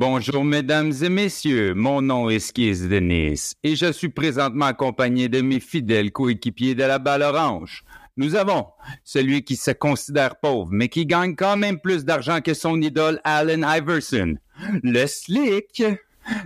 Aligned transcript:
Bonjour 0.00 0.44
mesdames 0.44 0.92
et 1.02 1.08
messieurs, 1.08 1.74
mon 1.74 2.00
nom 2.00 2.30
est 2.30 2.38
Skis 2.38 2.86
Denis 2.86 3.54
et 3.64 3.74
je 3.74 3.90
suis 3.90 4.10
présentement 4.10 4.66
accompagné 4.66 5.28
de 5.28 5.40
mes 5.40 5.58
fidèles 5.58 6.12
coéquipiers 6.12 6.76
de 6.76 6.84
la 6.84 7.00
balle 7.00 7.22
orange. 7.22 7.82
Nous 8.16 8.36
avons 8.36 8.66
celui 9.02 9.42
qui 9.42 9.56
se 9.56 9.72
considère 9.72 10.36
pauvre 10.36 10.68
mais 10.70 10.86
qui 10.88 11.04
gagne 11.04 11.34
quand 11.34 11.56
même 11.56 11.80
plus 11.80 12.04
d'argent 12.04 12.40
que 12.40 12.54
son 12.54 12.80
idole 12.80 13.20
Allen 13.24 13.66
Iverson, 13.68 14.36
le 14.84 15.04
Slick. 15.08 15.82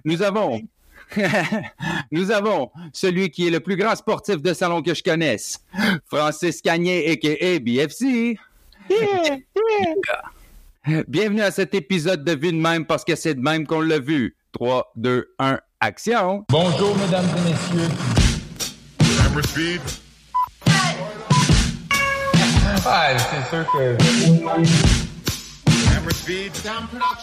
Nous 0.06 0.22
avons 0.22 0.62
Nous 2.10 2.30
avons 2.30 2.70
celui 2.94 3.28
qui 3.28 3.48
est 3.48 3.50
le 3.50 3.60
plus 3.60 3.76
grand 3.76 3.96
sportif 3.96 4.40
de 4.40 4.54
salon 4.54 4.80
que 4.80 4.94
je 4.94 5.02
connaisse, 5.02 5.62
Francis 6.06 6.62
Cagné 6.62 7.10
a.k.a. 7.10 7.58
BFC. 7.58 8.38
Bienvenue 11.06 11.42
à 11.42 11.52
cet 11.52 11.76
épisode 11.76 12.24
de 12.24 12.32
Vue 12.32 12.50
de 12.50 12.58
même 12.58 12.84
parce 12.86 13.04
que 13.04 13.14
c'est 13.14 13.36
de 13.36 13.40
même 13.40 13.68
qu'on 13.68 13.82
l'a 13.82 14.00
vu. 14.00 14.36
3, 14.50 14.92
2, 14.96 15.32
1, 15.38 15.60
action. 15.78 16.44
Bonjour, 16.48 16.96
mesdames 16.98 17.24
et 17.24 17.50
messieurs. 17.50 17.88
Camera 19.16 19.42
speed. 19.44 19.80
Ah, 22.84 23.16
c'est 23.16 23.48
sûr 23.48 23.64
que 23.72 23.96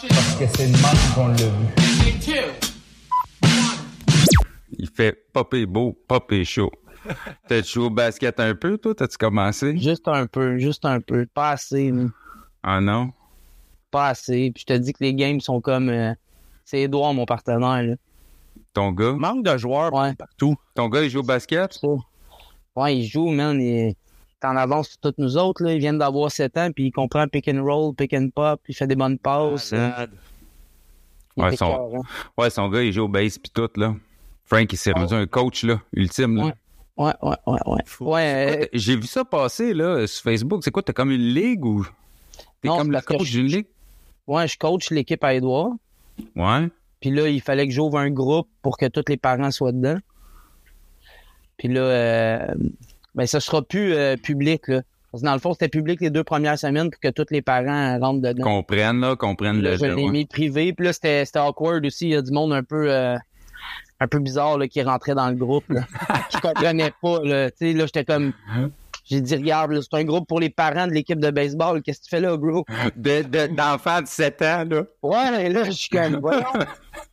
parce 0.07 0.35
que 0.39 0.45
c'est 0.55 0.67
le 0.67 0.71
même 0.71 1.13
qu'on 1.13 1.27
l'a 1.27 1.35
vu. 1.35 1.67
Il 4.77 4.89
fait 4.89 5.21
popé 5.33 5.65
beau, 5.65 6.01
popé 6.07 6.45
chaud. 6.45 6.71
T'as 7.49 7.61
joué 7.61 7.83
au 7.83 7.89
basket 7.89 8.39
un 8.39 8.55
peu, 8.55 8.77
toi? 8.77 8.95
T'as-tu 8.95 9.17
commencé? 9.17 9.77
Juste 9.77 10.07
un 10.07 10.27
peu, 10.27 10.57
juste 10.59 10.85
un 10.85 11.01
peu. 11.01 11.25
Pas 11.33 11.51
assez, 11.51 11.91
là. 11.91 12.03
Ah 12.63 12.79
non? 12.79 13.11
Pas 13.91 14.07
assez. 14.09 14.51
Puis 14.53 14.61
je 14.67 14.73
te 14.73 14.77
dis 14.77 14.93
que 14.93 15.03
les 15.03 15.13
games 15.13 15.39
sont 15.41 15.61
comme. 15.61 15.89
euh, 15.89 16.13
c'est 16.65 16.81
Edouard, 16.81 17.13
mon 17.13 17.25
partenaire, 17.25 17.83
là. 17.83 17.95
Ton 18.73 18.91
gars? 18.91 19.13
Manque 19.13 19.43
de 19.43 19.57
joueurs 19.57 19.93
Ouais. 19.93 20.13
partout. 20.15 20.55
Ton 20.75 20.89
gars, 20.89 21.01
il 21.03 21.09
joue 21.09 21.19
au 21.19 21.23
basket? 21.23 21.79
Ouais, 22.75 22.97
il 22.97 23.05
joue, 23.07 23.29
man. 23.29 23.59
Il 23.59 23.67
est 23.89 23.95
en 24.43 24.55
avance 24.55 24.89
sur 24.89 24.97
toutes 24.99 25.17
nous 25.17 25.37
autres, 25.37 25.63
là. 25.63 25.73
Il 25.73 25.79
vient 25.79 25.93
d'avoir 25.93 26.29
7 26.31 26.55
ans, 26.57 26.71
puis 26.71 26.85
il 26.87 26.91
comprend 26.91 27.27
pick 27.27 27.47
and 27.47 27.63
roll, 27.63 27.95
pick 27.95 28.13
and 28.13 28.29
pop, 28.33 28.61
il 28.67 28.75
fait 28.75 28.85
des 28.87 28.95
bonnes 28.95 29.17
passes. 29.17 29.73
Ouais, 31.37 31.55
son-. 31.55 32.01
Ouais, 32.37 32.49
son 32.49 32.69
gars, 32.69 32.83
il 32.83 32.91
joue 32.91 33.03
au 33.03 33.07
base 33.07 33.37
pis 33.37 33.49
tout, 33.49 33.69
là. 33.75 33.95
Frank, 34.45 34.71
il 34.71 34.77
s'est 34.77 34.91
rendu 34.91 35.13
un 35.13 35.25
coach, 35.27 35.63
là, 35.63 35.79
ultime, 35.93 36.35
là. 36.37 36.45
Ouais. 36.45 36.53
Ouais, 36.97 37.13
ouais, 37.21 37.35
ouais, 37.47 37.83
ouais. 38.01 38.59
Euh, 38.61 38.65
J'ai 38.73 38.97
vu 38.97 39.07
ça 39.07 39.23
passer, 39.23 39.73
là, 39.73 40.05
sur 40.05 40.21
Facebook. 40.23 40.63
C'est 40.63 40.71
quoi, 40.71 40.83
t'as 40.83 40.91
comme 40.91 41.11
une 41.11 41.21
ligue 41.33 41.63
ou... 41.63 41.85
T'es 42.61 42.67
Non, 42.67 42.77
comme 42.79 42.91
que 42.91 43.05
coach 43.05 43.23
je- 43.23 43.39
d'une 43.39 43.47
ligue? 43.47 43.67
Ouais, 44.29 44.47
je 44.47 44.57
coach 44.57 44.91
l'équipe 44.91 45.23
à 45.23 45.33
Edouard. 45.33 45.71
Ouais. 46.35 46.67
Puis 47.01 47.11
là, 47.11 47.27
il 47.27 47.41
fallait 47.41 47.67
que 47.67 47.73
j'ouvre 47.73 47.97
un 47.97 48.09
groupe 48.09 48.47
pour 48.61 48.77
que 48.77 48.85
tous 48.85 49.05
les 49.07 49.17
parents 49.17 49.51
soient 49.51 49.71
dedans. 49.71 49.97
Puis 51.57 51.67
là, 51.67 51.81
euh, 51.81 52.47
ben 53.15 53.25
ça 53.25 53.39
sera 53.39 53.61
plus 53.61 53.93
euh, 53.93 54.15
public, 54.15 54.67
là. 54.67 54.81
Parce 55.11 55.23
que 55.23 55.25
dans 55.25 55.33
le 55.33 55.39
fond, 55.39 55.53
c'était 55.53 55.69
public 55.69 56.01
les 56.01 56.11
deux 56.11 56.23
premières 56.23 56.59
semaines 56.59 56.91
pour 56.91 56.99
que 56.99 57.07
tous 57.07 57.25
les 57.31 57.41
parents 57.41 57.97
rentrent 57.99 58.21
dedans. 58.21 58.43
Comprennent, 58.43 58.99
là, 58.99 59.15
comprennent 59.15 59.59
le 59.59 59.71
je 59.71 59.77
jeu. 59.77 59.95
l'ai 59.95 60.03
ouais. 60.03 60.11
mis 60.11 60.25
privé. 60.27 60.71
Puis 60.71 60.85
là, 60.85 60.93
c'était 60.93 61.25
awkward 61.35 61.83
aussi. 61.83 62.09
Il 62.09 62.11
y 62.11 62.15
a 62.15 62.21
du 62.21 62.31
monde 62.31 62.53
un 62.53 62.61
peu 62.61 62.93
euh, 62.93 63.17
un 63.99 64.07
peu 64.07 64.19
bizarre 64.19 64.59
là, 64.59 64.67
qui 64.67 64.83
rentrait 64.83 65.15
dans 65.15 65.27
le 65.29 65.35
groupe. 65.35 65.67
Là. 65.69 65.81
Je 66.31 66.37
comprenais 66.39 66.93
pas. 67.01 67.19
Là, 67.23 67.49
Tu 67.49 67.57
sais, 67.57 67.73
là 67.73 67.85
j'étais 67.87 68.05
comme. 68.05 68.33
J'ai 69.09 69.21
dit, 69.21 69.35
regarde, 69.35 69.79
c'est 69.81 69.97
un 69.97 70.03
groupe 70.03 70.27
pour 70.27 70.39
les 70.39 70.49
parents 70.51 70.85
de 70.85 70.91
l'équipe 70.91 71.19
de 71.19 71.31
baseball. 71.31 71.81
Qu'est-ce 71.81 71.99
que 71.99 72.03
tu 72.05 72.09
fais 72.11 72.21
là, 72.21 72.37
bro? 72.37 72.63
De- 72.95 73.23
de- 73.23 73.47
D'enfants 73.55 74.01
de 74.03 74.07
7 74.07 74.41
ans, 74.43 74.65
là. 74.69 74.83
Ouais, 75.01 75.49
là, 75.49 75.63
je 75.65 75.71
suis 75.71 75.89
comme, 75.89 76.15
voyons, 76.21 76.43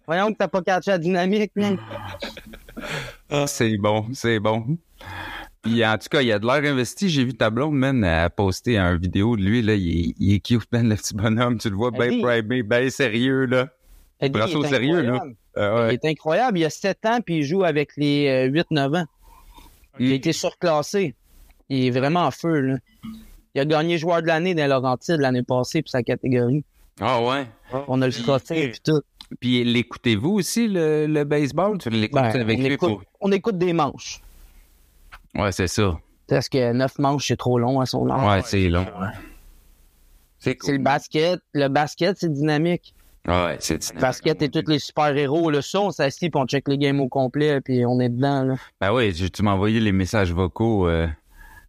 voyons 0.07 0.33
que 0.33 0.37
t'as 0.39 0.49
pas 0.49 0.61
catché 0.63 0.91
la 0.91 0.99
dynamique, 0.99 1.53
man. 1.57 1.79
C'est 3.47 3.77
bon, 3.79 4.07
c'est 4.13 4.39
bon. 4.39 4.77
Puis 5.63 5.85
en 5.85 5.99
tout 5.99 6.09
cas, 6.11 6.21
il 6.23 6.31
a 6.33 6.39
de 6.39 6.47
l'air 6.47 6.71
investi. 6.73 7.09
J'ai 7.09 7.25
vu 7.25 7.35
ta 7.35 7.51
blonde, 7.51 7.75
man, 7.75 8.05
a 8.05 8.31
posté 8.31 8.79
une 8.79 8.99
vidéo 8.99 9.37
de 9.37 9.43
lui, 9.43 9.63
là. 9.63 9.75
Il 9.75 9.89
est, 10.11 10.15
il 10.19 10.35
est 10.35 10.41
cute, 10.41 10.71
man, 10.73 10.89
le 10.89 10.95
petit 10.97 11.15
bonhomme. 11.15 11.59
Tu 11.59 11.71
le 11.71 11.77
vois 11.77 11.91
bien 11.91 12.21
primé, 12.21 12.63
bien 12.63 12.89
sérieux, 12.91 13.47
là. 13.47 13.69
Il 14.23 14.31
au 14.37 14.65
sérieux, 14.65 15.03
là. 15.03 15.15
incroyable. 15.15 15.37
Euh, 15.57 15.89
Il 15.91 15.95
est 15.95 16.05
incroyable. 16.11 16.59
Il 16.59 16.65
a 16.67 16.71
7 16.71 17.07
ans, 17.07 17.19
puis 17.25 17.39
il 17.39 17.43
joue 17.43 17.65
avec 17.65 17.97
les 17.97 18.49
euh, 18.49 18.63
8-9 18.71 18.97
ans. 19.03 19.07
Il 19.99 20.13
a 20.13 20.15
été 20.15 20.33
surclassé. 20.33 21.15
Il 21.69 21.87
est 21.87 21.91
vraiment 21.91 22.27
en 22.27 22.31
feu, 22.31 22.61
là. 22.61 22.77
Il 23.55 23.61
a 23.61 23.65
gagné 23.65 23.97
joueur 23.99 24.23
de 24.23 24.27
l'année 24.27 24.55
dans 24.55 24.67
Laurentide 24.69 25.17
l'année 25.19 25.43
passée 25.43 25.83
pour 25.83 25.91
sa 25.91 26.03
catégorie. 26.03 26.65
Ah 27.01 27.23
ouais? 27.23 27.47
On 27.89 28.01
a 28.03 28.07
le 28.07 28.13
trophée 28.13 28.69
puis 28.69 28.81
tout. 28.85 29.01
Puis 29.41 29.65
l'écoutez-vous 29.65 30.31
aussi, 30.35 30.69
le, 30.69 31.07
le 31.07 31.25
baseball? 31.25 31.79
Tu 31.79 31.91
l'écoutes 31.91 32.21
Ben, 32.23 32.41
avec 32.41 32.59
on, 32.59 32.63
lui 32.63 32.73
écoute, 32.75 32.89
pour... 32.91 33.03
on 33.21 33.33
écoute 33.33 33.59
des 33.59 33.73
manches. 33.73 34.21
Ouais, 35.35 35.51
c'est 35.53 35.67
ça. 35.67 35.99
Parce 36.29 36.49
que 36.49 36.73
9 36.73 36.99
manches, 36.99 37.29
c'est 37.29 37.37
trop 37.37 37.59
long 37.59 37.81
à 37.81 37.87
son 37.87 38.09
âge. 38.11 38.27
Ouais, 38.27 38.43
c'est 38.45 38.69
long. 38.69 38.87
C'est 40.39 40.57
C'est 40.63 40.73
le 40.73 40.79
basket. 40.79 41.41
Le 41.53 41.69
basket, 41.69 42.17
c'est 42.19 42.33
dynamique. 42.33 42.95
Ouais, 43.27 43.57
c'est 43.59 43.75
Le 43.75 43.79
dynamique. 43.81 44.01
basket 44.01 44.43
et 44.43 44.49
tous 44.49 44.71
les 44.71 44.79
super-héros. 44.79 45.51
Le 45.51 45.61
son, 45.63 45.87
on 45.87 45.91
s'assied 45.91 46.31
puis 46.31 46.41
on 46.41 46.47
check 46.47 46.69
les 46.69 46.79
games 46.79 47.01
au 47.01 47.09
complet 47.09 47.61
puis 47.61 47.85
on 47.87 47.99
est 48.01 48.09
dedans, 48.09 48.45
là. 48.45 48.55
Ben 48.81 48.93
oui, 48.93 49.13
tu 49.13 49.31
tu 49.31 49.43
m'as 49.43 49.53
envoyé 49.53 49.81
les 49.81 49.93
messages 49.93 50.33
vocaux 50.33 50.89
euh, 50.89 51.07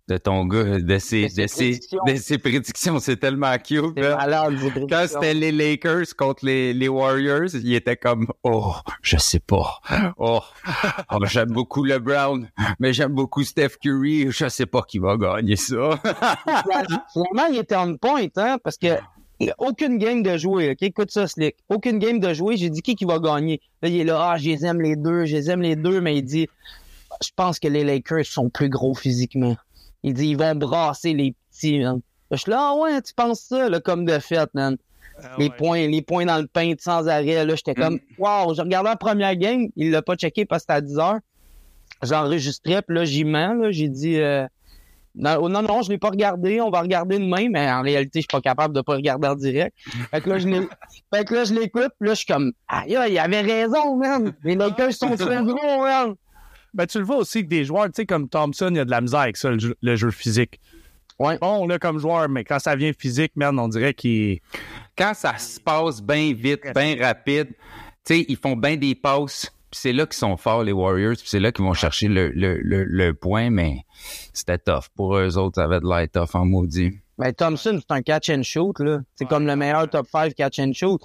de 0.08 0.18
ton 0.18 0.46
gars, 0.46 0.80
de 0.80 0.98
ses, 1.00 1.24
De 1.24 1.30
ses 1.30 1.38
de 1.38 1.48
ses, 1.48 1.48
prédictions. 1.48 2.00
de 2.08 2.16
ses 2.16 2.38
prédictions. 2.38 3.00
C'est 3.00 3.18
tellement 3.18 3.58
cute. 3.58 3.98
Malade, 3.98 4.56
Quand 4.90 5.06
c'était 5.08 5.34
les 5.34 5.52
Lakers 5.52 6.16
contre 6.18 6.46
les, 6.46 6.74
les 6.74 6.88
Warriors, 6.88 7.54
il 7.54 7.74
était 7.74 7.98
comme 7.98 8.28
Oh, 8.44 8.74
je 9.02 9.18
sais 9.18 9.40
pas. 9.40 9.80
Oh, 10.18 10.42
oh, 11.12 11.26
j'aime 11.26 11.50
beaucoup 11.50 11.84
LeBron, 11.84 12.48
mais 12.80 12.94
j'aime 12.94 13.14
beaucoup 13.14 13.44
Steph 13.44 13.78
Curry. 13.82 14.28
Je 14.30 14.48
sais 14.48 14.66
pas 14.66 14.84
qui 14.84 15.00
va 15.00 15.18
gagner 15.18 15.58
ça. 15.58 16.00
Finalement, 17.14 17.48
il 17.52 17.58
était 17.60 17.76
on 17.76 17.98
point, 17.98 18.28
hein, 18.38 18.58
parce 18.64 18.78
que 18.78 18.98
il 19.40 19.48
y 19.48 19.50
a 19.52 19.56
aucune 19.60 19.98
game 19.98 20.24
de 20.24 20.36
jouer, 20.38 20.72
ok? 20.72 20.82
Écoute 20.82 21.12
ça, 21.12 21.28
Slick. 21.28 21.58
Aucune 21.70 22.00
game 22.00 22.20
de 22.20 22.34
jouer, 22.34 22.58
j'ai 22.58 22.70
dit 22.70 22.82
qui 22.82 22.96
qui 22.96 23.06
va 23.06 23.20
gagner. 23.20 23.62
Là, 23.82 23.90
il 23.90 24.00
est 24.00 24.04
là, 24.04 24.32
ah, 24.32 24.38
je 24.38 24.46
les 24.46 24.66
aime 24.66 24.82
les 24.82 24.96
deux, 24.96 25.26
je 25.26 25.36
les 25.36 25.50
aime 25.52 25.62
les 25.62 25.76
deux, 25.76 26.02
mais 26.02 26.18
il 26.18 26.24
dit, 26.24 26.48
je 27.22 27.30
pense 27.36 27.60
que 27.60 27.68
les 27.68 27.84
Lakers 27.84 28.26
sont 28.26 28.50
plus 28.50 28.70
gros 28.70 28.96
physiquement. 28.96 29.56
Il 30.08 30.14
dit, 30.14 30.30
ils 30.30 30.38
vont 30.38 30.56
brasser 30.56 31.14
les 31.14 31.36
petits, 31.52 31.80
man. 31.80 32.00
Je 32.32 32.38
suis 32.38 32.52
là, 32.52 32.72
ah 32.72 32.76
ouais, 32.76 33.02
tu 33.02 33.14
penses 33.14 33.42
ça, 33.42 33.68
là, 33.68 33.82
comme 33.82 34.06
de 34.06 34.20
fait, 34.20 34.50
man. 34.54 34.78
Ah 35.22 35.36
Les 35.38 35.50
ouais. 35.50 35.56
points, 35.58 35.88
les 35.88 36.02
points 36.02 36.26
dans 36.26 36.38
le 36.38 36.48
pain 36.48 36.74
sans 36.80 37.10
arrêt, 37.10 37.46
là, 37.46 37.56
j'étais 37.56 37.76
comme, 37.76 38.00
wow, 38.18 38.54
je 38.54 38.62
regardais 38.62 38.90
la 38.90 38.96
première 38.96 39.36
game, 39.36 39.68
il 39.76 39.92
l'a 39.92 40.02
pas 40.02 40.16
checké 40.16 40.46
parce 40.46 40.66
que 40.66 40.74
c'était 40.74 40.78
à 40.78 40.82
10 40.82 40.98
heures. 41.00 41.20
J'enregistrais, 42.04 42.82
puis 42.82 42.96
là, 42.96 43.04
j'y 43.04 43.26
mens, 43.26 43.54
là, 43.56 43.72
j'ai 43.72 43.90
dit, 43.90 44.18
euh, 44.18 44.46
non, 45.14 45.38
oh, 45.42 45.50
non, 45.50 45.62
non, 45.62 45.82
je 45.82 45.90
l'ai 45.90 45.98
pas 45.98 46.10
regardé, 46.10 46.62
on 46.62 46.70
va 46.70 46.82
regarder 46.82 47.20
demain, 47.20 47.50
mais 47.50 47.70
en 47.70 47.82
réalité, 47.82 48.20
je 48.20 48.28
suis 48.30 48.32
pas 48.32 48.42
capable 48.42 48.74
de 48.74 48.82
pas 48.82 48.94
regarder 48.94 49.28
en 49.28 49.36
direct. 49.36 49.76
Fait 50.12 50.22
que 50.22 50.30
là, 50.30 50.38
je 50.38 50.48
fait 51.14 51.26
que 51.26 51.34
là, 51.34 51.44
je 51.44 51.54
l'écoute, 51.54 51.92
puis 52.00 52.08
là, 52.08 52.14
je 52.14 52.20
suis 52.20 52.32
comme, 52.32 52.54
aïe, 52.70 52.98
il 53.10 53.20
avait 53.20 53.42
raison, 53.42 53.98
man. 53.98 54.34
Les 54.44 54.56
Lakers 54.56 54.94
sont 54.94 55.16
très 55.18 55.44
gros, 55.44 55.82
man. 55.84 56.16
Ben, 56.74 56.86
tu 56.86 57.00
le 57.00 57.06
vois 57.06 57.18
aussi 57.18 57.44
que 57.44 57.48
des 57.48 57.66
joueurs, 57.66 57.86
tu 57.86 57.94
sais, 57.96 58.06
comme 58.06 58.30
Thompson, 58.30 58.70
il 58.72 58.78
y 58.78 58.80
a 58.80 58.86
de 58.86 58.92
la 58.92 59.02
misère 59.02 59.22
avec 59.22 59.38
ça, 59.38 59.50
le 59.52 59.60
jeu, 59.60 59.76
le 59.82 59.96
jeu 59.96 60.12
physique. 60.12 60.60
Ouais. 61.20 61.38
Bon, 61.40 61.66
là, 61.68 61.80
comme 61.80 61.98
joueur, 61.98 62.30
mais 62.30 62.44
quand 62.44 62.60
ça 62.60 62.76
vient 62.76 62.92
physique, 62.94 63.32
man, 63.36 63.58
on 63.58 63.68
dirait 63.68 63.94
qu'il. 63.94 64.40
Quand 64.98 65.14
ça 65.14 65.38
se 65.38 65.60
passe 65.60 66.02
bien 66.02 66.34
vite, 66.34 66.62
bien 66.76 66.96
rapide, 67.00 67.50
tu 68.06 68.16
sais, 68.16 68.26
ils 68.28 68.38
font 68.38 68.56
bien 68.56 68.78
des 68.78 68.94
passes. 68.94 69.52
Puis 69.72 69.82
c'est 69.82 69.94
là 69.94 70.06
qu'ils 70.06 70.16
sont 70.16 70.38
forts, 70.38 70.64
les 70.64 70.72
Warriors. 70.72 71.16
Puis 71.16 71.26
c'est 71.26 71.40
là 71.40 71.52
qu'ils 71.52 71.66
vont 71.66 71.74
chercher 71.74 72.08
le, 72.08 72.30
le, 72.30 72.60
le, 72.62 72.84
le 72.84 73.14
point, 73.14 73.50
mais 73.50 73.84
c'était 74.32 74.58
tough. 74.60 74.86
Pour 74.96 75.18
eux 75.18 75.38
autres, 75.38 75.56
ça 75.56 75.64
avait 75.66 75.80
de 75.80 75.88
l'air 75.88 76.08
tough 76.10 76.36
en 76.36 76.46
maudit. 76.46 77.00
Ben, 77.18 77.34
Thompson, 77.34 77.80
c'est 77.82 77.94
un 77.94 78.02
catch 78.02 78.30
and 78.30 78.44
shoot, 78.44 78.80
là. 78.80 79.00
C'est 79.16 79.28
comme 79.28 79.48
le 79.48 79.56
meilleur 79.56 79.90
top 79.90 80.08
5 80.08 80.36
catch 80.36 80.60
and 80.60 80.74
shoot. 80.74 81.02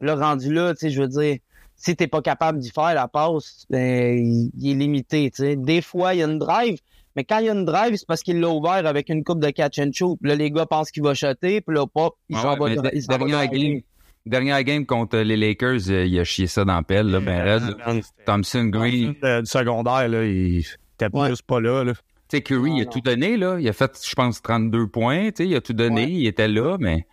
Là, 0.00 0.14
rendu 0.14 0.52
là, 0.52 0.74
tu 0.74 0.80
sais, 0.80 0.90
je 0.90 1.02
veux 1.02 1.08
dire, 1.08 1.38
si 1.76 1.94
t'es 1.94 2.06
pas 2.06 2.22
capable 2.22 2.58
d'y 2.58 2.70
faire 2.70 2.94
la 2.94 3.06
passe, 3.08 3.66
ben, 3.70 4.18
il, 4.18 4.50
il 4.58 4.70
est 4.70 4.74
limité, 4.74 5.30
tu 5.30 5.42
sais. 5.42 5.56
Des 5.56 5.80
fois, 5.82 6.14
il 6.14 6.18
y 6.20 6.22
a 6.22 6.26
une 6.26 6.38
drive, 6.38 6.78
mais 7.14 7.24
quand 7.24 7.38
il 7.38 7.46
y 7.46 7.48
a 7.48 7.52
une 7.52 7.64
drive, 7.64 7.94
c'est 7.96 8.06
parce 8.06 8.22
qu'il 8.22 8.40
l'a 8.40 8.48
ouvert 8.48 8.86
avec 8.86 9.08
une 9.08 9.22
coupe 9.24 9.40
de 9.40 9.50
catch 9.50 9.78
and 9.78 9.90
shoot. 9.92 10.18
Puis 10.20 10.28
là, 10.30 10.36
les 10.36 10.50
gars 10.50 10.66
pensent 10.66 10.90
qu'il 10.90 11.02
va 11.02 11.14
shotter, 11.14 11.60
puis 11.60 11.74
là, 11.76 11.86
pop, 11.86 12.14
il 12.28 12.36
Ah 12.36 12.42
s'en 12.42 12.58
ouais, 12.58 12.74
va, 12.76 12.90
dernière 13.18 13.48
game, 13.48 13.80
dernière 14.24 14.64
game 14.64 14.86
contre 14.86 15.18
les 15.18 15.36
Lakers, 15.36 15.88
euh, 15.90 16.04
il 16.06 16.18
a 16.18 16.24
chié 16.24 16.46
ça 16.46 16.64
dans 16.64 16.74
la 16.76 16.82
pelle, 16.82 17.06
là, 17.08 17.20
ben. 17.20 17.44
Man, 17.44 18.02
c'était- 18.02 18.24
Thompson 18.24 18.64
Green. 18.64 19.14
Euh, 19.22 19.40
du 19.42 19.46
secondaire, 19.46 20.08
là, 20.08 20.24
il 20.24 20.58
était 20.94 21.08
Ouais. 21.12 21.28
juste 21.30 21.42
pas 21.42 21.60
là, 21.60 21.84
là. 21.84 21.92
Tu 22.28 22.38
sais, 22.38 22.42
Curry, 22.42 22.70
Non, 22.70 22.76
il 22.78 22.80
a 22.82 22.84
non. 22.86 22.90
tout 22.90 23.00
donné, 23.02 23.36
là. 23.36 23.58
Il 23.60 23.68
a 23.68 23.72
fait, 23.72 23.92
je 24.04 24.14
pense, 24.16 24.42
32 24.42 24.88
points. 24.88 25.26
Tu 25.30 25.44
sais, 25.44 25.46
il 25.46 25.54
a 25.54 25.60
tout 25.60 25.74
donné. 25.74 26.06
Ouais. 26.06 26.10
Il 26.10 26.26
était 26.26 26.48
là, 26.48 26.76
mais 26.80 27.06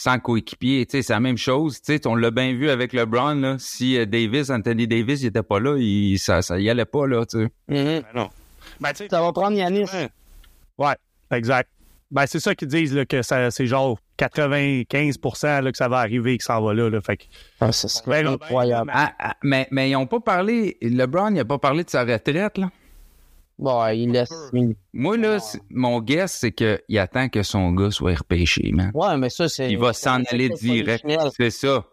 sans 0.00 0.18
coéquipier. 0.18 0.86
Tu 0.86 0.92
sais, 0.92 1.02
c'est 1.02 1.12
la 1.12 1.20
même 1.20 1.36
chose. 1.36 1.82
Tu 1.82 1.92
sais, 1.94 2.06
on 2.06 2.14
l'a 2.14 2.30
bien 2.30 2.54
vu 2.54 2.70
avec 2.70 2.94
LeBron, 2.94 3.34
là. 3.34 3.56
Si 3.58 3.98
euh, 3.98 4.06
Davis, 4.06 4.48
Anthony 4.48 4.86
Davis, 4.86 5.20
il 5.20 5.26
était 5.26 5.42
pas 5.42 5.60
là, 5.60 5.76
il, 5.78 6.18
ça, 6.18 6.40
ça 6.40 6.58
y 6.58 6.70
allait 6.70 6.86
pas, 6.86 7.06
là, 7.06 7.26
tu 7.26 7.38
sais. 7.38 7.44
Mhm. 7.68 7.84
Ben 7.84 8.04
non. 8.14 8.30
Ben, 8.80 8.90
tu 8.92 8.96
sais, 8.96 9.08
Ça 9.10 9.20
va 9.20 9.30
prendre 9.32 9.58
Yanis. 9.58 9.84
ouais. 9.92 10.08
Ouais, 10.78 10.94
exact. 11.30 11.68
Ben, 12.10 12.24
c'est 12.26 12.40
ça 12.40 12.54
qu'ils 12.54 12.68
disent, 12.68 12.94
là, 12.94 13.04
que 13.04 13.20
ça, 13.20 13.50
c'est 13.50 13.66
genre 13.66 13.98
95 14.16 15.18
là, 15.42 15.70
que 15.70 15.76
ça 15.76 15.88
va 15.88 15.98
arriver, 15.98 16.38
que 16.38 16.44
ça 16.44 16.58
en 16.58 16.64
va 16.64 16.72
là. 16.72 16.88
là. 16.88 17.00
Fait 17.02 17.18
que, 17.18 17.24
Ah, 17.60 17.70
ça 17.70 17.86
serait 17.88 18.24
Ben, 18.24 18.32
incroyable. 18.32 18.90
Ah, 18.94 19.12
ah, 19.18 19.36
mais, 19.42 19.68
mais 19.70 19.90
ils 19.90 19.92
n'ont 19.92 20.06
pas 20.06 20.20
parlé. 20.20 20.78
LeBron, 20.80 21.28
il 21.28 21.34
n'a 21.34 21.44
pas 21.44 21.58
parlé 21.58 21.84
de 21.84 21.90
sa 21.90 22.04
retraite, 22.04 22.56
là. 22.56 22.70
Bon, 23.60 23.86
il 23.88 24.10
laisse. 24.10 24.32
Moi, 24.94 25.18
là, 25.18 25.38
mon 25.68 26.00
guess, 26.00 26.32
c'est 26.40 26.50
qu'il 26.52 26.98
attend 26.98 27.28
que 27.28 27.42
son 27.42 27.72
gars 27.72 27.90
soit 27.90 28.16
repêché, 28.16 28.72
man. 28.72 28.90
Ouais, 28.94 29.16
mais 29.18 29.28
ça, 29.28 29.48
c'est. 29.50 29.70
Il 29.70 29.78
va 29.78 29.92
s'en 29.92 30.22
aller 30.24 30.48
direct. 30.48 31.06
C'est 31.36 31.50
ça. 31.50 31.84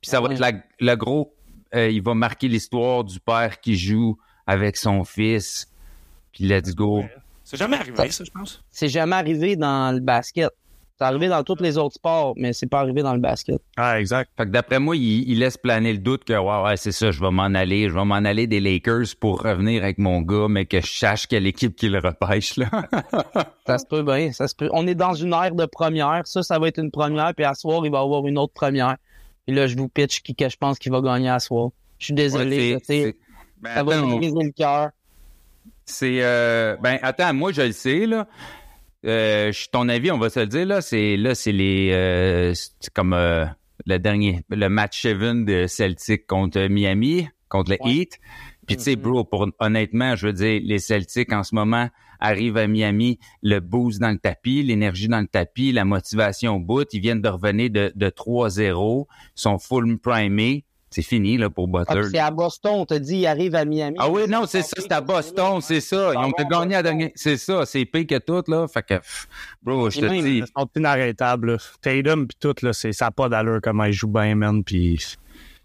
Puis 0.00 0.10
ça 0.10 0.20
va 0.20 0.32
être 0.32 0.40
la, 0.40 0.52
le 0.80 0.94
gros. 0.96 1.34
euh, 1.74 1.90
il 1.90 2.02
va 2.02 2.14
marquer 2.14 2.48
l'histoire 2.48 3.04
du 3.04 3.20
père 3.20 3.60
qui 3.60 3.76
joue 3.76 4.16
avec 4.46 4.76
son 4.78 5.04
fils. 5.04 5.68
Puis 6.32 6.44
let's 6.44 6.74
go. 6.74 7.04
c'est 7.44 7.58
jamais 7.58 7.76
arrivé, 7.76 8.10
ça, 8.10 8.24
je 8.24 8.30
pense. 8.30 8.64
C'est 8.70 8.88
jamais 8.88 9.16
arrivé 9.16 9.56
dans 9.56 9.94
le 9.94 10.00
basket. 10.00 10.50
C'est 11.00 11.06
arrivé 11.06 11.28
dans 11.28 11.42
tous 11.42 11.56
les 11.62 11.78
autres 11.78 11.94
sports, 11.94 12.34
mais 12.36 12.52
c'est 12.52 12.66
pas 12.66 12.80
arrivé 12.80 13.00
dans 13.02 13.14
le 13.14 13.20
basket. 13.20 13.58
Ah, 13.78 13.98
exact. 13.98 14.32
Fait 14.36 14.44
que 14.44 14.50
d'après 14.50 14.78
moi, 14.78 14.94
il, 14.96 15.26
il 15.30 15.38
laisse 15.38 15.56
planer 15.56 15.92
le 15.94 15.98
doute 15.98 16.24
que 16.24 16.34
ouais, 16.34 16.62
ouais, 16.62 16.76
c'est 16.76 16.92
ça, 16.92 17.10
je 17.10 17.18
vais 17.20 17.30
m'en 17.30 17.44
aller, 17.54 17.88
je 17.88 17.94
vais 17.94 18.04
m'en 18.04 18.16
aller 18.16 18.46
des 18.46 18.60
Lakers 18.60 19.06
pour 19.18 19.40
revenir 19.42 19.82
avec 19.82 19.96
mon 19.96 20.20
gars, 20.20 20.46
mais 20.50 20.66
que 20.66 20.82
je 20.82 20.92
sache 20.92 21.26
quelle 21.26 21.46
équipe 21.46 21.74
qui 21.74 21.88
le 21.88 22.00
repêche 22.00 22.58
là. 22.58 22.68
Ça 23.66 23.78
se 23.78 23.86
peut 23.86 24.02
bien, 24.02 24.30
ça 24.32 24.46
se 24.46 24.54
peut. 24.54 24.68
On 24.72 24.86
est 24.86 24.94
dans 24.94 25.14
une 25.14 25.32
ère 25.32 25.54
de 25.54 25.64
première. 25.64 26.26
Ça, 26.26 26.42
ça 26.42 26.58
va 26.58 26.68
être 26.68 26.78
une 26.78 26.90
première, 26.90 27.32
puis 27.34 27.46
à 27.46 27.54
soir, 27.54 27.80
il 27.86 27.90
va 27.90 27.98
y 27.98 28.02
avoir 28.02 28.26
une 28.26 28.36
autre 28.36 28.52
première. 28.52 28.96
Puis 29.46 29.56
là, 29.56 29.66
je 29.68 29.76
vous 29.76 29.88
pitch 29.88 30.20
qui 30.20 30.34
que 30.34 30.48
je 30.50 30.56
pense 30.58 30.78
qu'il 30.78 30.92
va 30.92 31.00
gagner 31.00 31.30
à 31.30 31.38
soir. 31.38 31.70
Je 31.98 32.06
suis 32.06 32.14
désolé, 32.14 32.74
Ouais, 32.74 32.80
sais, 32.84 33.16
Ben, 33.62 33.74
ça 33.74 33.82
va 33.84 34.02
me 34.02 34.16
briser 34.16 34.42
le 34.42 34.50
cœur. 34.52 34.90
c'est 35.86 36.18
euh, 36.20 36.76
ben 36.82 36.98
attends, 37.02 37.32
moi 37.32 37.52
je 37.52 37.62
le 37.62 37.72
sais 37.72 38.06
là. 38.06 38.26
Euh, 39.06 39.50
je- 39.52 39.68
ton 39.70 39.88
avis, 39.88 40.10
on 40.10 40.18
va 40.18 40.28
se 40.30 40.40
le 40.40 40.46
dire 40.46 40.66
là, 40.66 40.80
c'est 40.82 41.16
là 41.16 41.34
c'est 41.34 41.52
les 41.52 41.90
euh, 41.92 42.52
c'est 42.54 42.92
comme 42.92 43.14
euh, 43.14 43.46
le 43.86 43.98
dernier 43.98 44.42
le 44.50 44.68
match 44.68 45.00
7 45.02 45.44
de 45.46 45.66
Celtic 45.66 46.26
contre 46.26 46.60
Miami, 46.68 47.28
contre 47.48 47.70
le 47.70 47.78
Ouais. 47.82 47.92
Heat. 47.92 48.18
Puis 48.66 48.76
tu 48.76 48.82
sais 48.84 48.96
Mhm. 48.96 49.02
bro, 49.02 49.24
pour 49.24 49.48
honnêtement, 49.58 50.16
je 50.16 50.26
veux 50.26 50.32
dire 50.34 50.60
les 50.62 50.78
Celtics 50.78 51.32
en 51.32 51.42
ce 51.44 51.54
moment 51.54 51.88
arrivent 52.20 52.58
à 52.58 52.66
Miami, 52.66 53.18
le 53.42 53.60
boost 53.60 53.98
dans 54.00 54.10
le 54.10 54.18
tapis, 54.18 54.62
l'énergie 54.62 55.08
dans 55.08 55.20
le 55.20 55.26
tapis, 55.26 55.72
la 55.72 55.86
motivation 55.86 56.56
au 56.56 56.60
bout, 56.60 56.86
ils 56.92 57.00
viennent 57.00 57.22
de 57.22 57.28
revenir 57.30 57.70
de, 57.70 57.90
de 57.94 58.10
3-0, 58.10 59.06
ils 59.10 59.40
sont 59.40 59.58
full 59.58 59.98
primés. 59.98 60.64
C'est 60.92 61.02
fini 61.02 61.36
là 61.36 61.48
pour 61.48 61.68
Ah, 61.72 61.84
Butler. 61.84 62.00
puis 62.02 62.10
c'est 62.12 62.18
à 62.18 62.30
Boston, 62.32 62.72
on 62.74 62.84
t'a 62.84 62.98
dit, 62.98 63.18
il 63.18 63.26
arrive 63.26 63.54
à 63.54 63.64
Miami. 63.64 63.96
Ah 64.00 64.10
oui, 64.10 64.22
non, 64.28 64.44
c'est 64.46 64.62
ça, 64.62 64.74
c'est 64.76 64.90
à 64.90 65.00
Boston, 65.00 65.60
c'est 65.60 65.80
ça. 65.80 66.10
Ils 66.12 66.16
ont 66.18 66.32
Ah 66.36 66.42
bon, 66.42 66.48
gagné 66.60 66.74
à 66.74 66.82
dernier. 66.82 67.12
C'est 67.14 67.36
ça, 67.36 67.64
c'est 67.64 67.84
pire 67.84 68.06
que 68.08 68.18
tout, 68.18 68.42
là. 68.50 68.66
Fait 68.66 68.82
que, 68.82 68.94
pff, 68.94 69.28
bro, 69.62 69.88
je 69.88 70.00
te 70.00 70.06
dis. 70.06 70.38
Ils 70.38 70.46
sont 70.46 70.68
inarrêtables. 70.76 71.52
là. 71.52 71.58
Tatum 71.80 72.26
pis 72.26 72.36
tout, 72.40 72.54
là, 72.62 72.72
c'est, 72.72 72.92
ça 72.92 73.04
n'a 73.06 73.10
pas 73.12 73.28
d'allure 73.28 73.60
comment 73.62 73.84
il 73.84 73.92
joue 73.92 74.08
bien, 74.08 74.34
man. 74.34 74.64
Pis... 74.64 75.16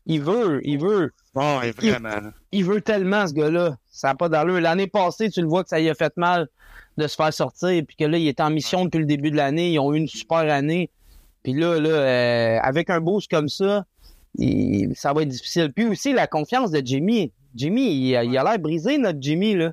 Il 0.06 0.22
veut, 0.22 0.62
il 0.64 0.78
veut. 0.80 1.12
Oh, 1.34 1.60
vraiment. 1.78 2.32
Il 2.52 2.64
veut 2.64 2.82
tellement, 2.82 3.26
ce 3.26 3.34
gars-là. 3.34 3.78
Ça 3.92 4.10
n'a 4.10 4.16
pas 4.16 4.30
d'allure. 4.30 4.62
L'année 4.62 4.86
passée, 4.88 5.32
tu 5.32 5.42
le 5.42 5.48
vois 5.48 5.64
que 5.64 5.70
ça 5.70 5.80
y 5.80 5.90
a 5.90 5.96
fait 5.96 6.16
mal 6.18 6.48
de 6.98 7.08
se 7.08 7.16
faire 7.16 7.34
sortir, 7.34 7.82
puis 7.88 7.98
que 7.98 8.06
là, 8.06 8.18
il 8.20 8.28
est 8.28 8.40
en 8.40 8.52
mission 8.52 8.86
depuis 8.86 9.00
le 9.00 9.06
début 9.06 9.32
de 9.32 9.36
l'année. 9.38 9.72
Ils 9.72 9.80
ont 9.80 9.92
eu 9.94 9.98
une 9.98 10.08
super 10.08 10.38
année. 10.54 10.92
Puis 11.44 11.54
là, 11.54 11.80
là, 11.80 11.90
euh, 11.90 12.58
avec 12.62 12.90
un 12.92 13.02
boost 13.02 13.30
comme 13.30 13.50
ça, 13.50 13.86
il- 14.38 14.96
ça 14.96 15.14
va 15.14 15.22
être 15.24 15.30
difficile. 15.30 15.72
Puis 15.74 15.86
aussi, 15.86 16.14
la 16.14 16.28
confiance 16.28 16.72
de 16.72 16.82
Jimmy. 16.86 17.32
Jimmy, 17.56 17.96
il, 17.96 18.16
a- 18.16 18.24
il 18.24 18.38
a 18.38 18.44
l'air 18.44 18.60
brisé, 18.60 18.98
notre 18.98 19.20
Jimmy, 19.22 19.56
là. 19.56 19.72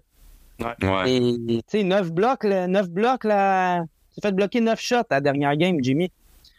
Ouais. 0.60 1.10
Et, 1.10 1.36
tu 1.48 1.60
sais, 1.66 1.82
neuf 1.82 2.12
blocs, 2.12 2.44
là, 2.44 2.68
neuf 2.68 2.88
blocs, 2.88 3.24
là. 3.24 3.80
Il 3.82 4.14
s'est 4.14 4.20
fait 4.28 4.32
bloquer 4.32 4.60
neuf 4.60 4.80
shots 4.80 4.96
à 5.10 5.14
la 5.16 5.20
dernière 5.20 5.56
game, 5.56 5.78
Jimmy. 5.82 6.10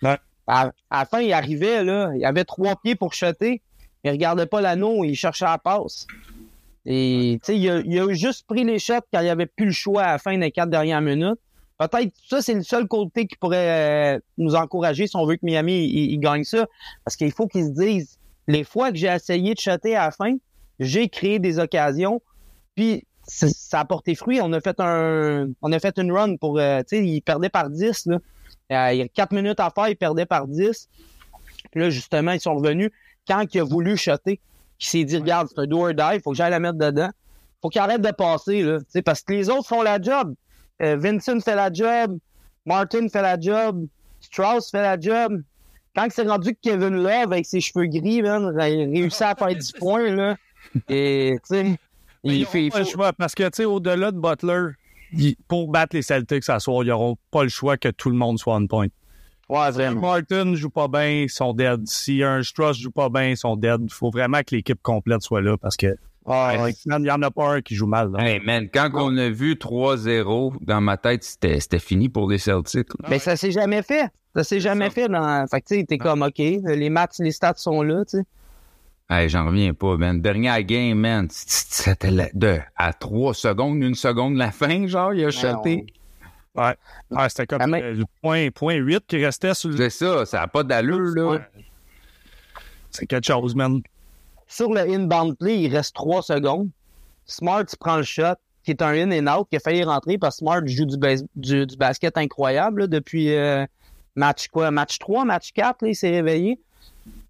Ouais. 0.02 0.18
À, 0.48 0.72
à 0.90 1.00
la 1.00 1.06
fin, 1.06 1.22
il 1.22 1.32
arrivait, 1.32 1.84
là. 1.84 2.12
Il 2.16 2.26
avait 2.26 2.44
trois 2.44 2.76
pieds 2.76 2.96
pour 2.96 3.14
shotter. 3.14 3.62
Il 4.04 4.12
regardait 4.12 4.48
pas 4.48 4.60
l'anneau, 4.60 5.06
il 5.06 5.16
cherchait 5.16 5.46
la 5.46 5.58
passe. 5.58 6.06
Et, 6.86 7.40
tu 7.42 7.54
sais, 7.54 7.58
il 7.58 7.70
a, 7.70 7.80
il 7.80 7.98
a 8.00 8.14
juste 8.14 8.46
pris 8.46 8.66
les 8.66 8.80
shots 8.80 8.96
quand 9.14 9.22
il 9.22 9.30
avait 9.30 9.46
plus 9.46 9.68
le 9.68 9.72
choix 9.72 10.04
à 10.04 10.12
la 10.14 10.18
fin 10.18 10.38
des 10.38 10.52
quatre 10.52 10.70
dernières 10.70 11.00
minutes. 11.00 11.40
Peut-être 11.88 12.14
ça, 12.28 12.42
c'est 12.42 12.54
le 12.54 12.64
seul 12.64 12.88
côté 12.88 13.26
qui 13.28 13.36
pourrait 13.36 14.16
euh, 14.16 14.20
nous 14.38 14.56
encourager 14.56 15.08
si 15.08 15.16
on 15.16 15.26
veut 15.26 15.36
que 15.36 15.46
Miami 15.46 15.86
il, 15.86 16.12
il 16.12 16.20
gagne 16.20 16.44
ça. 16.44 16.68
Parce 17.04 17.16
qu'il 17.16 17.32
faut 17.32 17.48
qu'ils 17.48 17.66
se 17.66 17.72
disent, 17.72 18.20
les 18.48 18.64
fois 18.64 18.92
que 18.92 18.98
j'ai 18.98 19.08
essayé 19.08 19.54
de 19.54 19.60
shotter 19.60 19.96
à 19.96 20.06
la 20.06 20.12
fin, 20.12 20.36
j'ai 20.80 21.10
créé 21.10 21.40
des 21.40 21.60
occasions, 21.60 22.22
puis 22.76 23.06
ça 23.28 23.80
a 23.80 23.86
porté 23.86 24.16
fruit. 24.16 24.40
On 24.42 24.52
a 24.54 24.60
fait 24.60 24.80
un, 24.80 25.50
on 25.62 25.72
a 25.72 25.80
fait 25.80 25.98
une 25.98 26.12
run 26.12 26.36
pour, 26.38 26.60
euh, 26.60 26.80
tu 26.82 26.98
sais, 26.98 27.06
il 27.06 27.22
perdait 27.22 27.50
par 27.50 27.70
10, 27.70 28.08
là. 28.08 28.20
Euh, 28.72 28.94
il 28.94 29.00
y 29.00 29.02
a 29.02 29.08
4 29.08 29.34
minutes 29.34 29.60
à 29.60 29.70
faire, 29.70 29.90
il 29.90 29.96
perdait 29.96 30.26
par 30.26 30.48
10. 30.48 30.90
Puis 31.72 31.82
là, 31.82 31.90
justement, 31.90 32.32
ils 32.32 32.40
sont 32.40 32.56
revenus 32.56 32.92
quand 33.28 33.44
il 33.54 33.60
a 33.60 33.64
voulu 33.64 33.98
shotter. 33.98 34.40
Il 34.80 34.86
s'est 34.86 35.04
dit, 35.04 35.18
regarde, 35.18 35.48
c'est 35.50 35.60
un 35.60 35.68
do 35.68 35.86
or 35.86 35.94
die, 35.94 36.20
faut 36.24 36.32
que 36.32 36.38
j'aille 36.38 36.52
la 36.52 36.60
mettre 36.60 36.78
dedans. 36.78 37.10
Faut 37.62 37.70
qu'il 37.70 37.82
arrête 37.82 38.02
de 38.02 38.12
passer, 38.12 38.62
là. 38.62 38.80
Tu 38.94 39.02
parce 39.02 39.22
que 39.22 39.34
les 39.34 39.50
autres 39.50 39.68
font 39.68 39.82
la 39.82 40.02
job. 40.02 40.34
Euh, 40.84 40.96
Vincent 40.98 41.40
fait 41.40 41.56
la 41.56 41.72
job. 41.72 42.18
Martin 42.66 43.08
fait 43.10 43.22
la 43.22 43.40
job. 43.40 43.86
Strauss 44.20 44.70
fait 44.72 44.82
la 44.82 45.00
job. 45.00 45.42
Quand 45.96 46.08
c'est 46.10 46.28
rendu 46.28 46.54
que 46.54 46.60
Kevin 46.62 46.96
Love, 47.04 47.32
avec 47.34 47.46
ses 47.46 47.62
cheveux 47.62 47.86
gris, 47.86 48.22
man, 48.22 48.46
a 48.60 48.64
réussi 48.64 49.24
à 49.24 49.36
faire 49.36 49.56
10 49.56 49.72
points, 49.80 50.10
là. 50.16 50.36
Et, 50.90 51.36
tu 51.48 51.56
sais, 51.56 51.80
Il 52.24 52.46
fait, 52.46 52.66
il 52.66 52.72
pas 52.72 52.80
le 52.80 52.86
faut- 52.86 52.92
choix 52.92 53.14
parce 53.14 53.36
que, 53.36 53.44
tu 53.44 53.50
sais, 53.58 53.66
au-delà 53.66 54.12
de 54.12 54.18
Butler, 54.20 54.70
pour 55.48 55.68
battre 55.70 55.96
les 55.96 56.02
Celtics 56.02 56.50
à 56.50 56.60
soir, 56.60 56.84
ils 56.84 56.88
n'auront 56.88 57.18
pas 57.32 57.44
le 57.44 57.50
choix 57.50 57.78
que 57.78 57.90
tout 57.90 58.10
le 58.10 58.16
monde 58.16 58.40
soit 58.40 58.56
on 58.56 58.66
point. 58.66 58.88
Ouais, 59.50 59.70
vraiment. 59.72 60.02
Martin 60.02 60.56
joue 60.56 60.70
pas 60.70 60.88
bien, 60.88 61.10
ils 61.24 61.30
sont 61.30 61.54
dead. 61.54 61.86
Si 61.88 62.24
un 62.24 62.42
Strauss 62.42 62.78
joue 62.80 62.92
pas 62.92 63.10
bien, 63.10 63.30
ils 63.30 63.38
sont 63.38 63.56
dead. 63.56 63.82
Il 63.84 63.92
faut 63.94 64.10
vraiment 64.10 64.40
que 64.40 64.56
l'équipe 64.56 64.82
complète 64.82 65.22
soit 65.22 65.42
là 65.42 65.58
parce 65.58 65.78
que 65.78 65.96
Ouais, 66.26 66.58
ouais. 66.62 66.74
man, 66.86 67.04
il 67.04 67.08
y 67.08 67.12
en 67.12 67.22
a 67.22 67.32
pas 67.32 67.50
un 67.56 67.62
qui 67.62 67.76
joue 67.76 67.86
mal. 67.88 68.12
là. 68.12 68.24
Hey 68.26 68.40
man, 68.40 68.70
quand 68.74 68.90
on 68.94 69.18
a 69.18 69.30
vu 69.30 69.56
3-0, 69.56 70.54
dans 70.62 70.82
ma 70.82 70.98
tête, 70.98 71.24
c'était 71.24 71.60
c'était 71.60 71.80
fini 71.80 72.08
pour 72.10 72.30
les 72.30 72.38
Celtics. 72.38 72.88
Mais 73.10 73.20
ça 73.20 73.36
s'est 73.36 73.52
jamais 73.52 73.82
fait. 73.84 74.10
Ça 74.36 74.44
s'est 74.44 74.60
jamais 74.60 74.90
fait 74.90 75.08
dans. 75.10 75.46
Fait 75.48 75.62
que 75.62 75.68
tu 75.68 75.76
sais, 75.80 75.84
t'es 75.86 75.98
comme 75.98 76.22
OK, 76.22 76.38
les 76.38 76.90
maths, 76.90 77.16
les 77.20 77.32
stats 77.32 77.54
sont 77.58 77.82
là, 77.84 78.04
tu 78.06 78.18
sais. 78.18 78.24
Hey, 79.10 79.28
j'en 79.30 79.46
reviens 79.48 79.74
pas, 79.74 79.98
man. 79.98 80.22
Dernière 80.22 80.64
game, 80.64 80.98
man, 80.98 81.28
c'était 81.30 82.30
de, 82.34 82.60
à 82.78 82.94
3 82.94 83.34
secondes, 83.34 83.84
une 83.84 83.94
seconde 83.96 84.36
de 84.36 84.40
la 84.40 84.52
fin, 84.52 84.88
genre, 84.88 85.14
il 85.14 85.26
a 85.26 85.30
shoté. 85.30 85.86
Ouais. 86.56 86.76
Ah, 87.14 87.28
c'était 87.30 87.46
comme 87.48 87.62
Ah, 87.62 87.68
mais- 87.68 87.84
euh, 87.84 87.94
le 87.96 88.06
point, 88.22 88.50
point 88.52 88.76
8 88.76 89.02
qui 89.06 89.24
restait 89.24 89.54
sur 89.54 89.70
le. 89.70 89.78
C'est 89.78 89.90
ça, 89.90 90.26
ça 90.26 90.42
a 90.44 90.48
pas 90.48 90.64
d'allure, 90.64 91.00
là. 91.00 91.26
Ouais. 91.32 91.40
C'est 92.92 93.06
quelque 93.08 93.26
chose, 93.26 93.56
man. 93.56 93.82
Sur 94.54 94.72
le 94.72 94.82
inbound 94.82 95.36
play, 95.38 95.62
il 95.64 95.76
reste 95.76 95.96
3 95.96 96.22
secondes. 96.22 96.70
Smart 97.26 97.66
prend 97.80 97.98
le 97.98 98.04
shot, 98.04 98.36
qui 98.64 98.70
est 98.70 98.84
un 98.84 98.90
in 98.90 99.12
and 99.12 99.36
out, 99.36 99.48
qui 99.50 99.56
a 99.56 99.60
failli 99.60 99.84
rentrer 99.84 100.20
parce 100.20 100.36
que 100.36 100.40
Smart 100.40 100.62
joue 100.68 100.86
du, 100.86 100.98
bas- 100.98 101.24
du, 101.36 101.66
du 101.66 101.76
basket 101.76 102.16
incroyable 102.20 102.82
là, 102.82 102.88
depuis 102.88 103.34
euh, 103.34 103.66
match 104.16 104.48
quoi, 104.50 104.70
match 104.70 105.00
3, 105.00 105.26
match 105.26 105.52
4, 105.54 105.82
là, 105.82 105.88
il 105.88 105.96
s'est 105.96 106.12
réveillé. 106.12 106.60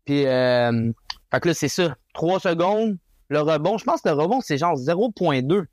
Puis 0.03 0.25
euh, 0.25 0.91
fait 1.31 1.39
que 1.39 1.47
là, 1.47 1.53
c'est 1.53 1.69
ça. 1.69 1.95
3 2.13 2.41
secondes. 2.41 2.97
Le 3.29 3.39
rebond, 3.39 3.77
je 3.77 3.85
pense 3.85 4.01
que 4.01 4.09
le 4.09 4.15
rebond, 4.15 4.41
c'est 4.41 4.57
genre 4.57 4.75
0.2. 4.75 5.65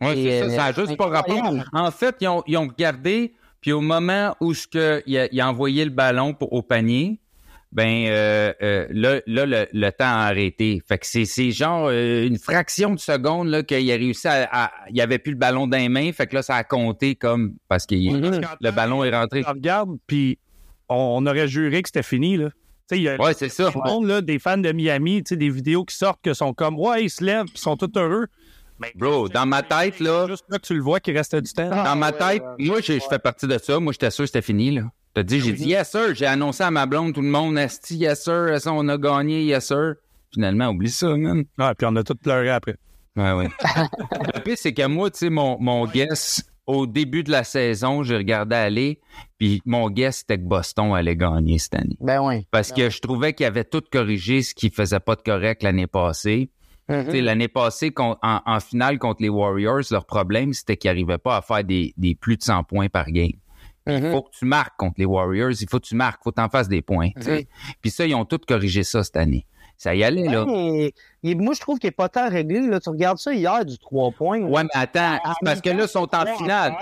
Ouais, 0.00 0.18
Et, 0.18 0.30
c'est 0.30 0.38
ça, 0.40 0.44
euh, 0.46 0.56
ça 0.56 0.64
a 0.66 0.72
juste 0.72 0.96
pas 0.96 1.08
rapport. 1.08 1.52
En 1.72 1.90
fait, 1.90 2.14
ils 2.20 2.28
ont, 2.28 2.44
ils 2.46 2.56
ont 2.58 2.68
regardé, 2.68 3.34
puis 3.60 3.72
au 3.72 3.80
moment 3.80 4.36
où 4.40 4.54
ce 4.54 4.68
que, 4.68 5.02
il, 5.06 5.18
a, 5.18 5.26
il 5.32 5.40
a 5.40 5.50
envoyé 5.50 5.84
le 5.84 5.90
ballon 5.90 6.32
pour, 6.32 6.52
au 6.52 6.62
panier, 6.62 7.18
ben 7.72 8.06
euh, 8.06 8.52
euh, 8.62 8.86
là, 8.90 9.20
là 9.26 9.44
le, 9.46 9.66
le 9.72 9.90
temps 9.90 10.04
a 10.06 10.26
arrêté. 10.28 10.80
Fait 10.86 10.98
que 10.98 11.06
c'est, 11.06 11.24
c'est 11.24 11.50
genre 11.50 11.88
euh, 11.90 12.26
une 12.26 12.38
fraction 12.38 12.94
de 12.94 13.00
seconde 13.00 13.48
là, 13.48 13.62
qu'il 13.62 13.90
a 13.90 13.94
réussi 13.96 14.28
à, 14.28 14.48
à- 14.50 14.70
Il 14.90 15.00
avait 15.00 15.18
plus 15.18 15.32
le 15.32 15.38
ballon 15.38 15.66
dans 15.66 15.76
les 15.76 15.88
mains, 15.88 16.12
fait 16.12 16.26
que 16.26 16.36
là, 16.36 16.42
ça 16.42 16.54
a 16.56 16.64
compté 16.64 17.14
comme 17.16 17.54
parce 17.68 17.84
que 17.86 17.94
Mhm. 17.94 18.40
le 18.60 18.70
ballon 18.70 19.04
est 19.04 19.10
rentré. 19.14 19.44
On 19.46 19.50
regarde, 19.52 19.90
puis 20.06 20.38
on, 20.88 20.94
on 21.18 21.26
aurait 21.26 21.48
juré 21.48 21.82
que 21.82 21.88
c'était 21.88 22.02
fini, 22.02 22.36
là. 22.36 22.50
Tu 22.88 22.94
sais, 22.94 23.00
il 23.00 23.02
y 23.02 23.08
a 23.08 23.16
Ouais, 23.20 23.34
c'est 23.34 23.48
ça. 23.48 23.70
tout 23.72 23.80
le 23.84 23.90
monde, 23.90 24.06
là, 24.06 24.20
des 24.20 24.38
fans 24.38 24.56
de 24.58 24.70
Miami, 24.70 25.24
tu 25.24 25.30
sais, 25.30 25.36
des 25.36 25.50
vidéos 25.50 25.84
qui 25.84 25.96
sortent 25.96 26.20
que 26.22 26.32
sont 26.34 26.54
comme, 26.54 26.78
ouais, 26.78 27.04
ils 27.04 27.10
se 27.10 27.24
lèvent, 27.24 27.46
puis 27.46 27.54
ils 27.56 27.60
sont 27.60 27.76
tous 27.76 27.90
heureux. 27.98 28.26
Mais, 28.78 28.92
Bro, 28.94 29.28
dans 29.28 29.44
ma 29.46 29.62
tête, 29.62 29.98
là, 30.00 30.26
Juste 30.28 30.44
là 30.48 30.58
que 30.58 30.66
tu 30.66 30.74
le 30.74 30.82
vois 30.82 31.00
qu'il 31.00 31.16
restait 31.16 31.40
du 31.42 31.50
temps. 31.52 31.68
Ah, 31.72 31.82
dans 31.82 31.96
ma 31.96 32.10
ouais, 32.10 32.18
tête, 32.18 32.42
ouais. 32.58 32.64
moi, 32.66 32.80
je 32.80 32.98
fais 33.00 33.18
partie 33.18 33.46
de 33.48 33.58
ça. 33.58 33.80
Moi, 33.80 33.92
j'étais 33.92 34.10
sûr 34.10 34.22
que 34.24 34.26
c'était 34.28 34.42
fini, 34.42 34.70
là. 34.70 34.82
T'as 35.16 35.22
dit, 35.22 35.40
j'ai 35.40 35.54
dit, 35.54 35.68
yes, 35.68 35.92
sir. 35.92 36.14
J'ai 36.14 36.26
annoncé 36.26 36.62
à 36.62 36.70
ma 36.70 36.84
blonde, 36.84 37.14
tout 37.14 37.22
le 37.22 37.28
monde, 37.28 37.56
Asti, 37.56 37.96
yes, 37.96 38.22
sir. 38.22 38.50
Asti, 38.52 38.68
on 38.70 38.86
a 38.86 38.98
gagné, 38.98 39.44
yes, 39.44 39.68
sir? 39.68 39.94
Finalement, 40.30 40.68
oublie 40.68 40.90
ça, 40.90 41.16
man. 41.16 41.44
Ouais, 41.58 41.74
puis 41.74 41.86
on 41.90 41.96
a 41.96 42.04
tous 42.04 42.16
pleuré 42.16 42.50
après. 42.50 42.76
Ouais, 43.16 43.32
ouais. 43.32 43.48
Le 44.34 44.42
pire, 44.42 44.58
c'est 44.58 44.74
que 44.74 44.86
moi, 44.86 45.10
tu 45.10 45.20
sais, 45.20 45.30
mon, 45.30 45.56
mon 45.58 45.86
guess, 45.86 46.44
au 46.66 46.86
début 46.86 47.22
de 47.22 47.30
la 47.30 47.44
saison, 47.44 48.02
j'ai 48.02 48.18
regardé 48.18 48.56
aller, 48.56 49.00
puis 49.38 49.62
mon 49.64 49.88
guess, 49.88 50.18
c'était 50.18 50.36
que 50.36 50.44
Boston 50.44 50.92
allait 50.94 51.16
gagner 51.16 51.58
cette 51.58 51.76
année. 51.76 51.96
Ben 51.98 52.20
oui. 52.22 52.46
Parce 52.50 52.70
que 52.70 52.90
je 52.90 53.00
trouvais 53.00 53.32
qu'il 53.32 53.46
avait 53.46 53.64
tout 53.64 53.82
corrigé 53.90 54.42
ce 54.42 54.54
qui 54.54 54.68
faisait 54.68 55.00
pas 55.00 55.16
de 55.16 55.22
correct 55.22 55.62
l'année 55.62 55.86
passée. 55.86 56.50
Mhm. 56.90 57.06
Tu 57.06 57.10
sais, 57.12 57.20
L'année 57.22 57.48
passée, 57.48 57.90
en 57.96 58.60
finale 58.60 58.98
contre 58.98 59.22
les 59.22 59.30
Warriors, 59.30 59.80
leur 59.90 60.04
problème, 60.04 60.52
c'était 60.52 60.76
qu'ils 60.76 60.90
n'arrivaient 60.90 61.16
pas 61.16 61.38
à 61.38 61.40
faire 61.40 61.64
des, 61.64 61.94
des 61.96 62.14
plus 62.14 62.36
de 62.36 62.42
100 62.42 62.64
points 62.64 62.90
par 62.90 63.06
game. 63.06 63.32
Mhm. 63.86 64.10
faut 64.10 64.22
que 64.22 64.30
tu 64.36 64.44
marques 64.44 64.76
contre 64.76 64.94
les 64.98 65.04
Warriors, 65.04 65.52
il 65.60 65.68
faut 65.68 65.78
que 65.78 65.86
tu 65.86 65.94
marques, 65.94 66.22
faut 66.24 66.30
que 66.30 66.36
tu 66.36 66.42
en 66.42 66.48
fasses 66.48 66.68
des 66.68 66.82
points. 66.82 67.10
Puis 67.80 67.90
ça, 67.90 68.06
ils 68.06 68.14
ont 68.14 68.24
tous 68.24 68.38
corrigé 68.46 68.82
ça 68.82 69.04
cette 69.04 69.16
année. 69.16 69.46
Ça 69.78 69.94
y 69.94 70.02
allait, 70.02 70.26
là. 70.26 70.44
Ouais, 70.46 70.92
il- 71.26 71.36
moi, 71.40 71.54
je 71.54 71.60
trouve 71.60 71.78
qu'il 71.78 71.88
n'est 71.88 71.92
pas 71.92 72.08
tant 72.08 72.28
réglé. 72.28 72.60
Là. 72.60 72.80
Tu 72.80 72.88
regardes 72.90 73.18
ça 73.18 73.32
hier 73.34 73.64
du 73.64 73.78
3 73.78 74.10
points. 74.12 74.40
Ouais, 74.42 74.62
mais 74.64 74.68
attends, 74.72 75.18
c'est 75.24 75.44
parce 75.44 75.60
que 75.60 75.70
là, 75.70 75.82
ils 75.84 75.88
sont 75.88 76.08
en 76.14 76.26
finale. 76.36 76.74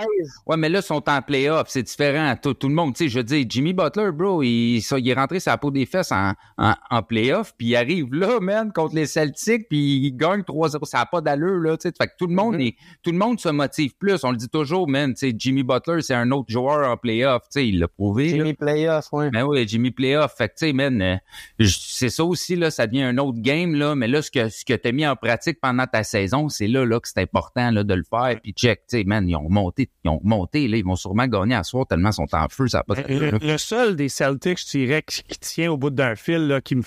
Ouais, 0.45 0.57
mais 0.57 0.69
là, 0.69 0.79
ils 0.79 0.83
sont 0.83 1.03
en 1.09 1.21
playoff. 1.21 1.67
C'est 1.69 1.83
différent. 1.83 2.35
Tout, 2.41 2.53
tout 2.53 2.67
le 2.69 2.75
monde, 2.75 2.93
tu 2.95 3.03
sais, 3.05 3.09
je 3.09 3.17
veux 3.19 3.23
dire, 3.23 3.45
Jimmy 3.47 3.73
Butler, 3.73 4.11
bro, 4.13 4.41
il, 4.43 4.81
ça, 4.81 4.97
il 4.99 5.07
est 5.09 5.13
rentré 5.13 5.39
la 5.45 5.57
peau 5.57 5.71
des 5.71 5.85
fesses 5.85 6.11
en, 6.11 6.33
en, 6.57 6.73
en 6.89 7.03
playoff, 7.03 7.53
puis 7.57 7.67
il 7.67 7.75
arrive 7.75 8.13
là, 8.13 8.39
man, 8.39 8.71
contre 8.73 8.95
les 8.95 9.05
Celtics, 9.05 9.67
puis 9.69 9.97
il 9.97 10.11
gagne 10.15 10.41
3-0. 10.41 10.85
Ça 10.85 10.99
n'a 10.99 11.05
pas 11.05 11.21
d'allure, 11.21 11.59
là, 11.59 11.77
tu 11.77 11.87
sais. 11.89 11.93
Fait 11.97 12.07
que 12.07 12.13
tout 12.17 12.27
le 12.27 12.33
monde 12.35 12.59
est, 12.59 12.75
tout 13.03 13.11
le 13.11 13.17
monde 13.17 13.39
se 13.39 13.49
motive 13.49 13.93
plus. 13.97 14.23
On 14.23 14.31
le 14.31 14.37
dit 14.37 14.49
toujours, 14.49 14.87
man, 14.87 15.13
tu 15.13 15.29
sais, 15.29 15.35
Jimmy 15.37 15.63
Butler, 15.63 16.01
c'est 16.01 16.13
un 16.13 16.31
autre 16.31 16.49
joueur 16.49 16.89
en 16.89 16.97
playoff, 16.97 17.43
tu 17.43 17.47
sais, 17.51 17.67
il 17.67 17.79
l'a 17.79 17.87
prouvé. 17.87 18.29
là. 18.31 18.37
Jimmy 18.37 18.53
Playoff, 18.53 19.11
ouais. 19.13 19.29
Ben 19.31 19.43
oui, 19.43 19.67
Jimmy 19.67 19.91
Playoff. 19.91 20.33
Fait 20.37 20.49
que, 20.49 20.53
tu 20.55 20.67
sais, 20.67 20.73
man, 20.73 21.01
euh, 21.01 21.65
c'est 21.67 22.09
ça 22.09 22.23
aussi, 22.23 22.55
là, 22.55 22.71
ça 22.71 22.87
devient 22.87 23.03
un 23.03 23.17
autre 23.17 23.39
game, 23.39 23.75
là. 23.75 23.95
Mais 23.95 24.07
là, 24.07 24.21
ce 24.21 24.31
que, 24.39 24.49
ce 24.49 24.65
que 24.65 24.73
t'as 24.73 24.91
mis 24.91 25.05
en 25.07 25.15
pratique 25.15 25.59
pendant 25.61 25.85
ta 25.87 26.03
saison, 26.03 26.49
c'est 26.49 26.67
là, 26.67 26.85
là, 26.85 26.99
que 26.99 27.07
c'est 27.07 27.21
important, 27.21 27.71
là, 27.71 27.83
de 27.83 27.93
le 27.93 28.03
faire. 28.03 28.39
Puis 28.41 28.51
check, 28.53 28.81
tu 28.87 28.97
sais, 28.99 29.03
man, 29.03 29.27
ils 29.27 29.35
ont 29.35 29.49
monté, 29.49 29.89
ils 30.03 30.09
ont 30.09 30.19
monté, 30.23 30.67
là. 30.67 30.77
Ils 30.77 30.85
vont 30.85 30.95
sûrement 30.95 31.27
gagner 31.27 31.55
à 31.55 31.63
soir 31.63 31.87
tellement 31.87 32.09
ils 32.09 32.13
sont 32.13 32.27
en 32.35 32.47
feu, 32.49 32.67
ça 32.67 32.83
pas 32.83 32.95
Le, 33.07 33.37
le 33.39 33.57
seul 33.57 33.95
des 33.95 34.09
Celtics, 34.09 34.59
je 34.59 34.77
dirais, 34.77 35.03
qui, 35.07 35.23
qui 35.23 35.39
tient 35.39 35.71
au 35.71 35.77
bout 35.77 35.89
d'un 35.89 36.15
fil, 36.15 36.47
là, 36.47 36.61
qui 36.61 36.75
me, 36.75 36.83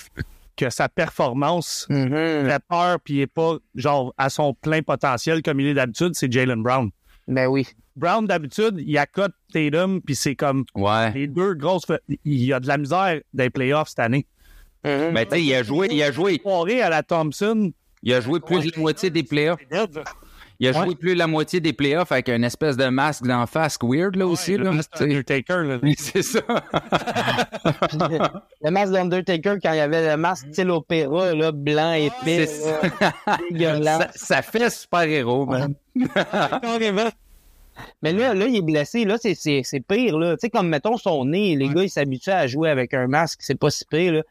que 0.57 0.71
sa 0.71 0.89
performance 0.89 1.87
Mhm. 1.89 2.09
fait 2.49 2.63
peur 2.69 2.99
puis 3.05 3.15
il 3.15 3.21
est 3.21 3.27
pas 3.27 3.57
genre 3.75 4.13
à 4.19 4.29
son 4.29 4.55
plein 4.55 4.83
potentiel 4.83 5.43
comme 5.43 5.61
il 5.61 5.69
est 5.69 5.75
d'habitude, 5.75 6.11
c'est 6.15 6.31
Jalen 6.33 6.63
Brown. 6.63 6.91
Ben 7.29 7.47
oui. 7.47 7.67
Brown 7.97 8.27
d'habitude, 8.27 8.77
il 8.79 8.97
accote 8.99 9.33
Tatum 9.53 10.01
puis 10.01 10.15
c'est 10.15 10.35
comme 10.37 10.65
Ouais. 10.75 11.13
les 11.13 11.27
deux 11.27 11.55
grosses. 11.55 11.85
Il 12.25 12.45
y 12.45 12.53
a 12.53 12.61
de 12.61 12.67
la 12.67 12.79
misère 12.79 13.21
des 13.35 13.51
playoffs 13.51 13.89
cette 13.89 13.99
année. 14.01 14.27
Mhm. 14.85 15.13
Ben, 15.13 15.25
tu 15.25 15.37
sais, 15.37 15.43
il 15.43 15.55
a 15.55 15.63
joué, 15.63 15.89
il 15.91 16.03
a 16.03 16.13
joué, 16.13 16.41
à 16.81 16.89
la 16.89 17.03
Thompson, 17.03 17.73
il 18.03 18.15
a 18.15 18.21
joué 18.21 18.41
plus 18.41 18.61
de 18.61 18.71
la 18.75 18.81
moitié 18.81 19.11
des 19.11 19.23
playoffs. 19.23 19.61
Il 20.61 20.67
a 20.67 20.73
joué 20.73 20.97
plus 20.97 21.15
de 21.15 21.19
la 21.19 21.29
moitié 21.29 21.61
des 21.61 21.73
playoffs 21.73 22.11
avec 22.11 22.29
une 22.29 22.43
espèce 22.43 22.77
de 22.77 22.87
masque 22.87 23.25
d'en 23.25 23.47
face 23.47 23.79
weird, 23.81 24.17
là, 24.17 24.27
aussi, 24.27 24.57
le 24.57 24.65
là. 24.65 24.73
masque. 24.73 24.91
C'est 25.97 26.23
ça. 26.23 26.41
le 28.63 28.71
masque 28.71 28.93
d'Undertaker, 28.93 29.59
quand 29.63 29.73
il 29.73 29.77
y 29.77 29.81
avait 29.81 30.11
le 30.11 30.17
masque 30.17 30.49
style 30.51 30.71
opéra, 30.71 31.33
là, 31.33 31.53
blanc, 31.53 31.93
là, 31.93 32.11
dégueulasse. 32.25 34.09
ça, 34.17 34.37
ça 34.37 34.43
fait 34.43 34.71
super-héros, 34.71 35.47
man. 35.47 35.75
Carrément. 36.63 37.09
Mais 38.03 38.13
là, 38.13 38.35
là, 38.35 38.47
il 38.47 38.57
est 38.57 38.63
blessé. 38.63 39.05
Là, 39.05 39.17
c'est, 39.21 39.35
c'est, 39.35 39.63
c'est 39.65 39.81
pire. 39.81 40.19
Là. 40.19 40.33
Tu 40.37 40.41
sais, 40.43 40.51
comme 40.51 40.69
mettons 40.69 40.97
son 40.97 41.25
nez, 41.25 41.57
les 41.57 41.69
gars, 41.69 41.83
ils 41.83 41.91
s'habituent 41.91 42.31
à 42.31 42.47
jouer 42.47 42.71
avec 42.71 42.95
un 42.95 43.07
masque. 43.07 43.41
C'est 43.43 43.59
pas 43.59 43.71
si 43.71 43.85
pire. 43.85 44.13
Là. 44.13 44.23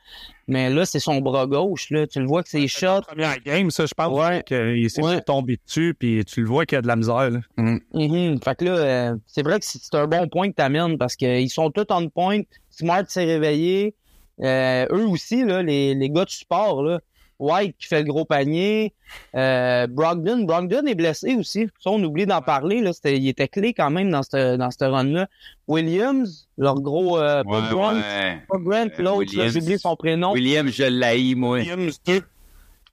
Mais 0.47 0.69
là, 0.69 0.85
c'est 0.85 0.99
son 0.99 1.19
bras 1.19 1.45
gauche. 1.47 1.89
Là. 1.89 2.07
Tu 2.07 2.19
le 2.19 2.25
vois 2.25 2.43
que 2.43 2.49
c'est 2.49 2.67
shot. 2.67 3.01
Première 3.07 3.39
game, 3.41 3.69
ça, 3.71 3.85
je 3.85 3.93
pense 3.93 4.17
Ouais. 4.17 4.43
qu'il 4.45 4.89
s'est 4.89 5.01
Ouais. 5.03 5.21
tombé 5.21 5.57
dessus 5.65 5.95
puis 5.97 6.23
tu 6.25 6.41
le 6.41 6.47
vois 6.47 6.65
qu'il 6.65 6.75
y 6.77 6.79
a 6.79 6.81
de 6.81 6.87
la 6.87 6.95
misère. 6.95 7.29
Là. 7.29 7.39
Mhm. 7.57 8.39
Fait 8.43 8.55
que 8.57 8.65
là, 8.65 8.71
euh, 8.71 9.15
c'est 9.27 9.43
vrai 9.43 9.59
que 9.59 9.65
c'est 9.65 9.79
c'est 9.81 9.95
un 9.95 10.07
bon 10.07 10.27
point 10.29 10.49
que 10.49 10.55
t'amènes 10.55 10.97
parce 10.97 11.15
qu'ils 11.15 11.49
sont 11.49 11.69
tous 11.71 11.85
on 11.89 12.07
point. 12.09 12.41
Smart 12.69 13.03
s'est 13.07 13.25
réveillé. 13.25 13.95
Euh, 14.41 14.85
eux 14.91 15.07
aussi, 15.07 15.43
là, 15.43 15.63
les, 15.63 15.95
les 15.95 16.09
gars 16.09 16.25
de 16.25 16.29
support, 16.29 16.83
là. 16.83 16.99
White 17.39 17.75
qui 17.77 17.87
fait 17.87 17.99
le 18.01 18.07
gros 18.07 18.25
panier. 18.25 18.93
Euh, 19.35 19.85
Brogdon. 19.87 20.43
Brogdon 20.45 20.85
est 20.87 20.95
blessé 20.95 21.35
aussi. 21.35 21.67
Ça, 21.79 21.91
on 21.91 22.03
oublie 22.03 22.25
d'en 22.25 22.41
parler. 22.41 22.81
Là. 22.81 22.91
Il 23.05 23.27
était 23.27 23.47
clé 23.47 23.73
quand 23.73 23.89
même 23.91 24.09
dans 24.09 24.23
ce 24.23 24.55
dans 24.57 24.69
run-là. 24.91 25.27
Williams, 25.67 26.47
leur 26.57 26.75
gros 26.81 27.17
euh, 27.19 27.43
Ouais, 27.43 27.61
Grant, 27.69 27.95
ouais. 27.95 28.41
Grant, 28.49 28.87
puis 28.89 28.99
Euh, 28.99 29.03
l'autre, 29.03 29.17
Williams. 29.19 29.55
oublié 29.55 29.77
son 29.77 29.95
prénom. 29.95 30.31
William, 30.33 30.67
je 30.67 30.83
l'haïs, 30.83 31.35
moi. 31.35 31.57
Williams 31.59 31.99
2. 32.05 32.21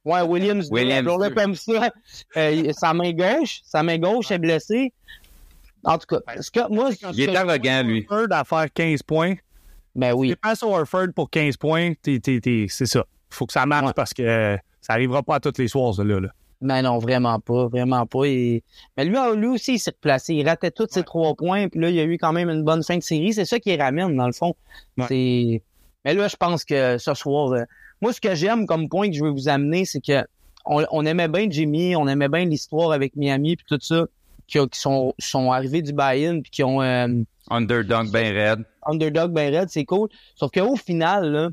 Ouais, 0.04 0.20
Williams. 0.20 0.68
Williams 0.70 1.08
On 1.10 1.18
deux. 1.18 1.30
comme 1.34 1.54
ça. 1.54 1.90
Euh, 2.36 2.72
sa 2.72 2.92
main 2.92 3.12
gauche, 3.12 3.60
sa 3.64 3.82
main 3.82 3.96
gauche 3.98 4.30
est 4.30 4.38
blessée. 4.38 4.92
En 5.84 5.96
tout 5.98 6.06
cas, 6.06 6.18
ce 6.42 6.50
que, 6.50 6.68
moi, 6.72 6.90
Il 7.12 7.20
est 7.22 7.26
que- 7.32 7.36
arrogant, 7.36 7.82
lui. 7.82 8.06
Horford 8.10 8.26
à 8.30 8.44
faire 8.44 8.66
15 8.72 9.02
points. 9.02 9.34
ben 9.94 10.12
oui. 10.12 10.30
Tu 10.30 10.36
passes 10.36 10.62
au 10.62 10.74
Horford 10.74 11.08
pour 11.14 11.30
15 11.30 11.56
points, 11.56 11.92
c'est 12.04 12.86
ça. 12.86 13.04
Faut 13.34 13.46
que 13.46 13.52
ça 13.52 13.66
marche 13.66 13.86
Ouais. 13.86 13.92
parce 13.94 14.14
que 14.14 14.22
euh, 14.22 14.56
ça 14.80 14.92
arrivera 14.94 15.22
pas 15.22 15.36
à 15.36 15.40
tous 15.40 15.58
les 15.58 15.68
soirs, 15.68 15.94
là. 16.02 16.20
là. 16.20 16.28
Ben 16.60 16.82
non, 16.82 16.98
vraiment 16.98 17.38
pas, 17.40 17.66
vraiment 17.68 18.06
pas. 18.06 18.24
Et... 18.24 18.62
Mais 18.96 19.04
lui, 19.04 19.16
lui 19.36 19.46
aussi, 19.48 19.74
il 19.74 19.78
s'est 19.78 19.90
replacé. 19.90 20.34
Il 20.34 20.48
ratait 20.48 20.70
tous 20.70 20.86
ses 20.90 21.02
trois 21.02 21.34
points, 21.34 21.68
puis 21.68 21.80
là, 21.80 21.90
il 21.90 21.96
y 21.96 22.00
a 22.00 22.04
eu 22.04 22.16
quand 22.16 22.32
même 22.32 22.48
une 22.48 22.62
bonne 22.62 22.82
fin 22.82 22.96
de 22.96 23.02
série. 23.02 23.34
C'est 23.34 23.44
ça 23.44 23.58
qui 23.58 23.76
ramène, 23.76 24.16
dans 24.16 24.26
le 24.26 24.32
fond. 24.32 24.54
Ouais. 24.96 25.04
C'est. 25.08 25.62
Mais 26.04 26.14
là, 26.14 26.28
je 26.28 26.36
pense 26.36 26.64
que 26.64 26.96
ce 26.98 27.12
soir, 27.14 27.52
euh, 27.52 27.64
moi, 28.00 28.12
ce 28.12 28.20
que 28.20 28.34
j'aime 28.34 28.66
comme 28.66 28.88
point 28.88 29.08
que 29.10 29.16
je 29.16 29.22
veux 29.24 29.30
vous 29.30 29.48
amener, 29.48 29.84
c'est 29.84 30.00
que 30.00 30.24
on, 30.64 30.84
on 30.90 31.04
aimait 31.04 31.28
bien 31.28 31.46
Jimmy, 31.50 31.96
on 31.96 32.06
aimait 32.08 32.28
bien 32.28 32.44
l'histoire 32.46 32.92
avec 32.92 33.16
Miami, 33.16 33.56
puis 33.56 33.66
tout 33.68 33.78
ça, 33.80 34.06
qui 34.46 34.58
sont, 34.72 35.14
sont 35.18 35.52
arrivés 35.52 35.82
du 35.82 35.92
buy-in, 35.92 36.40
puis 36.40 36.50
qui 36.50 36.62
ont 36.64 36.80
euh, 36.82 37.08
Underdog 37.50 38.10
ben 38.10 38.34
raide. 38.34 38.64
underdog 38.86 39.32
ben 39.32 39.54
raide, 39.54 39.68
c'est 39.70 39.84
cool. 39.84 40.08
Sauf 40.34 40.50
qu'au 40.50 40.76
final, 40.76 41.30
là, 41.30 41.48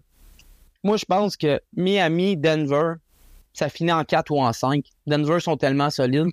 moi, 0.83 0.97
je 0.97 1.05
pense 1.05 1.37
que 1.37 1.59
Miami, 1.75 2.37
Denver, 2.37 2.93
ça 3.53 3.69
finit 3.69 3.91
en 3.91 4.03
4 4.03 4.31
ou 4.31 4.41
en 4.41 4.53
5. 4.53 4.83
Denver 5.07 5.39
sont 5.39 5.57
tellement 5.57 5.89
solides. 5.89 6.29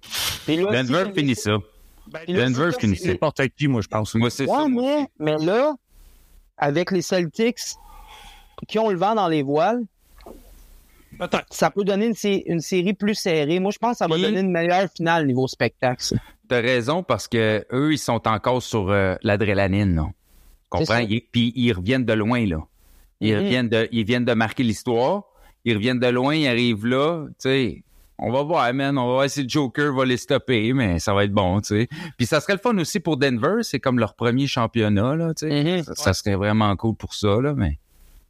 Là, 0.46 0.82
Denver 0.82 1.04
si- 1.08 1.20
finit 1.20 1.34
ça. 1.34 1.50
là, 2.12 2.20
Denver 2.26 2.70
finit 2.78 2.96
C'est 2.96 3.04
ça. 3.06 3.08
n'importe 3.12 3.42
qui, 3.56 3.68
moi, 3.68 3.80
je 3.82 3.88
pense. 3.88 4.14
Moi, 4.14 4.30
c'est 4.30 4.46
Ouais, 4.46 4.56
ça. 4.56 4.68
moi 4.68 5.06
mais, 5.18 5.36
mais 5.38 5.44
là, 5.44 5.74
avec 6.56 6.90
les 6.90 7.02
Celtics 7.02 7.58
qui 8.66 8.78
ont 8.78 8.88
le 8.90 8.96
vent 8.96 9.14
dans 9.14 9.28
les 9.28 9.42
voiles, 9.42 9.82
ça 11.50 11.70
peut 11.70 11.84
donner 11.84 12.06
une, 12.06 12.14
sé- 12.14 12.44
une 12.46 12.60
série 12.60 12.92
plus 12.94 13.14
serrée. 13.14 13.58
Moi, 13.60 13.72
je 13.72 13.78
pense 13.78 13.92
que 13.92 13.98
ça 13.98 14.06
va 14.06 14.16
donner 14.18 14.40
une 14.40 14.50
meilleure 14.52 14.88
finale 14.94 15.26
niveau 15.26 15.48
spectacle. 15.48 16.14
T'as 16.48 16.60
raison 16.60 17.02
parce 17.02 17.26
que 17.28 17.66
eux, 17.72 17.92
ils 17.92 17.98
sont 17.98 18.26
encore 18.28 18.62
sur 18.62 18.90
euh, 18.90 19.16
l'adrénaline. 19.22 20.02
Comprends? 20.70 20.98
Ils- 20.98 21.22
Puis 21.32 21.52
ils 21.56 21.72
reviennent 21.72 22.04
de 22.04 22.12
loin, 22.12 22.46
là. 22.46 22.58
Ils 23.20 23.36
reviennent 23.36 23.68
de, 23.68 23.88
ils 23.92 24.04
viennent 24.04 24.24
de 24.24 24.32
marquer 24.34 24.62
l'histoire. 24.62 25.22
Ils 25.64 25.74
reviennent 25.74 25.98
de 26.00 26.06
loin, 26.06 26.34
ils 26.34 26.46
arrivent 26.46 26.86
là, 26.86 27.26
tu 27.28 27.34
sais. 27.50 27.84
On 28.20 28.32
va 28.32 28.42
voir, 28.42 28.72
man. 28.74 28.98
On 28.98 29.06
va 29.06 29.12
voir 29.12 29.30
si 29.30 29.42
le 29.44 29.48
Joker 29.48 29.92
va 29.94 30.04
les 30.04 30.16
stopper, 30.16 30.72
mais 30.72 30.98
ça 30.98 31.14
va 31.14 31.22
être 31.24 31.32
bon, 31.32 31.60
tu 31.60 31.68
sais. 31.82 31.88
Puis 32.16 32.26
ça 32.26 32.40
serait 32.40 32.54
le 32.54 32.58
fun 32.58 32.76
aussi 32.78 32.98
pour 33.00 33.16
Denver. 33.16 33.62
C'est 33.62 33.78
comme 33.78 33.98
leur 34.00 34.14
premier 34.14 34.46
championnat, 34.48 35.14
là, 35.14 35.34
tu 35.34 35.48
sais. 35.48 35.62
Mhm. 35.78 35.82
ça, 35.84 35.94
ça 35.94 36.12
serait 36.14 36.34
vraiment 36.34 36.74
cool 36.76 36.96
pour 36.96 37.14
ça, 37.14 37.40
là, 37.40 37.54
mais. 37.56 37.78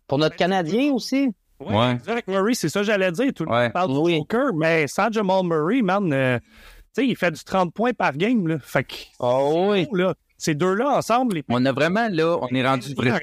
Pour 0.06 0.18
notre 0.18 0.36
Canadien 0.36 0.92
aussi? 0.92 1.30
Ouais, 1.60 1.74
Ouais. 2.06 2.22
Murray, 2.28 2.54
c'est 2.54 2.68
ça 2.68 2.80
que 2.80 2.86
j'allais 2.86 3.10
dire. 3.12 3.32
Tout 3.34 3.44
le 3.44 3.50
Ouais. 3.50 3.64
monde 3.64 3.72
parle 3.72 3.90
Oui. 3.92 4.12
du 4.12 4.18
Joker, 4.18 4.54
mais 4.54 4.86
sans 4.86 5.10
Jamal 5.10 5.42
Murray, 5.44 5.80
man, 5.82 6.12
euh, 6.12 6.38
tu 6.38 6.44
sais, 6.92 7.06
il 7.06 7.16
fait 7.16 7.30
du 7.30 7.42
30 7.42 7.72
points 7.74 7.92
par 7.94 8.12
game, 8.16 8.46
là. 8.46 8.58
Fait 8.60 8.84
que, 8.84 8.94
Oh 9.18 9.68
oui. 9.72 9.86
là, 9.92 10.14
ces 10.36 10.54
deux-là 10.54 10.96
ensemble, 10.98 11.36
les 11.36 11.44
On 11.48 11.64
a 11.64 11.72
vraiment, 11.72 12.08
là, 12.10 12.38
on 12.42 12.48
est 12.48 12.66
rendu, 12.66 12.92
vra- 12.94 13.20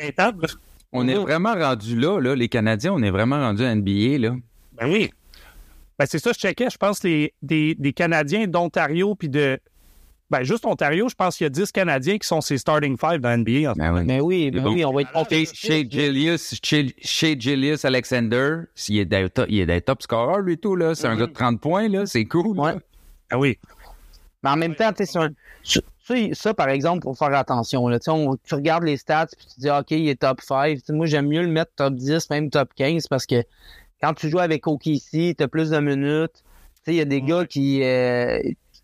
on 0.95 1.07
est 1.07 1.15
vraiment 1.15 1.53
rendu 1.53 1.99
là, 1.99 2.19
là, 2.19 2.35
les 2.35 2.49
Canadiens, 2.49 2.93
on 2.93 3.03
est 3.03 3.11
vraiment 3.11 3.39
rendu 3.39 3.63
à 3.63 3.73
NBA, 3.73 4.17
là. 4.19 4.35
Ben 4.73 4.89
oui. 4.89 5.11
Ben 5.97 6.05
c'est 6.05 6.19
ça, 6.19 6.31
je 6.33 6.39
checkais. 6.39 6.69
Je 6.69 6.77
pense 6.77 7.03
les, 7.03 7.33
des, 7.41 7.75
des 7.75 7.93
Canadiens 7.93 8.47
d'Ontario 8.47 9.15
puis 9.15 9.29
de. 9.29 9.59
Ben 10.31 10.43
juste 10.43 10.65
Ontario, 10.65 11.07
je 11.07 11.13
pense 11.13 11.37
qu'il 11.37 11.45
y 11.45 11.47
a 11.47 11.49
10 11.49 11.71
Canadiens 11.71 12.17
qui 12.17 12.27
sont 12.27 12.41
ses 12.41 12.57
starting 12.57 12.97
five 12.97 13.19
dans 13.19 13.29
la 13.29 13.37
NBA. 13.37 13.69
en 13.69 13.73
ce 13.75 13.79
Ben 13.79 13.93
oui. 13.93 14.03
Mais 14.05 14.19
oui, 14.19 14.51
ben 14.51 14.63
bon. 14.63 14.73
oui, 14.73 14.83
on 14.83 14.91
va 14.91 15.01
être 15.01 15.11
compétitif. 15.11 15.59
chez 15.59 15.87
Julius, 15.89 16.59
chez, 16.63 16.95
chez 16.99 17.39
Julius 17.39 17.85
Alexander, 17.85 18.61
est 18.89 19.05
des, 19.05 19.27
il 19.49 19.59
est 19.59 19.65
des 19.67 19.81
top 19.81 20.01
scorers, 20.01 20.39
lui, 20.39 20.57
tout, 20.57 20.75
là. 20.75 20.95
C'est 20.95 21.07
un 21.07 21.15
gars 21.15 21.27
de 21.27 21.31
30 21.31 21.61
points, 21.61 21.87
là. 21.87 22.07
C'est 22.07 22.25
cool. 22.25 22.57
Ouais. 22.57 22.73
là. 22.73 22.79
Ah 23.29 23.37
oui. 23.37 23.57
Mais 24.43 24.49
en 24.49 24.57
même 24.57 24.75
temps, 24.75 24.91
tu 24.93 25.05
sais, 25.05 25.19
c'est 25.63 25.81
un- 26.13 26.33
ça, 26.33 26.53
par 26.53 26.69
exemple, 26.69 27.01
pour 27.01 27.17
faire 27.17 27.33
attention, 27.33 27.87
là, 27.87 27.99
tu 27.99 28.05
sais, 28.05 28.11
on- 28.11 28.37
tu 28.37 28.53
regardes 28.55 28.83
les 28.83 28.97
stats 28.97 29.27
puis 29.37 29.45
tu 29.47 29.59
dis, 29.61 29.69
OK, 29.69 29.91
il 29.91 30.07
est 30.09 30.19
top 30.21 30.41
5. 30.41 30.77
Tu 30.77 30.85
sais, 30.85 30.93
moi, 30.93 31.05
j'aime 31.05 31.27
mieux 31.27 31.41
le 31.41 31.47
mettre 31.47 31.71
top 31.75 31.95
10, 31.95 32.29
même 32.29 32.49
top 32.49 32.69
15, 32.75 33.07
parce 33.07 33.25
que 33.25 33.43
quand 34.01 34.13
tu 34.13 34.29
joues 34.29 34.39
avec 34.39 34.67
OKC, 34.67 35.35
tu 35.35 35.43
as 35.43 35.47
plus 35.47 35.69
de 35.71 35.79
minutes. 35.79 36.33
Tu 36.33 36.81
sais, 36.85 36.93
il 36.93 36.97
y 36.97 37.01
a 37.01 37.05
des 37.05 37.21
gars 37.21 37.45
qui, 37.45 37.81
euh, 37.83 38.39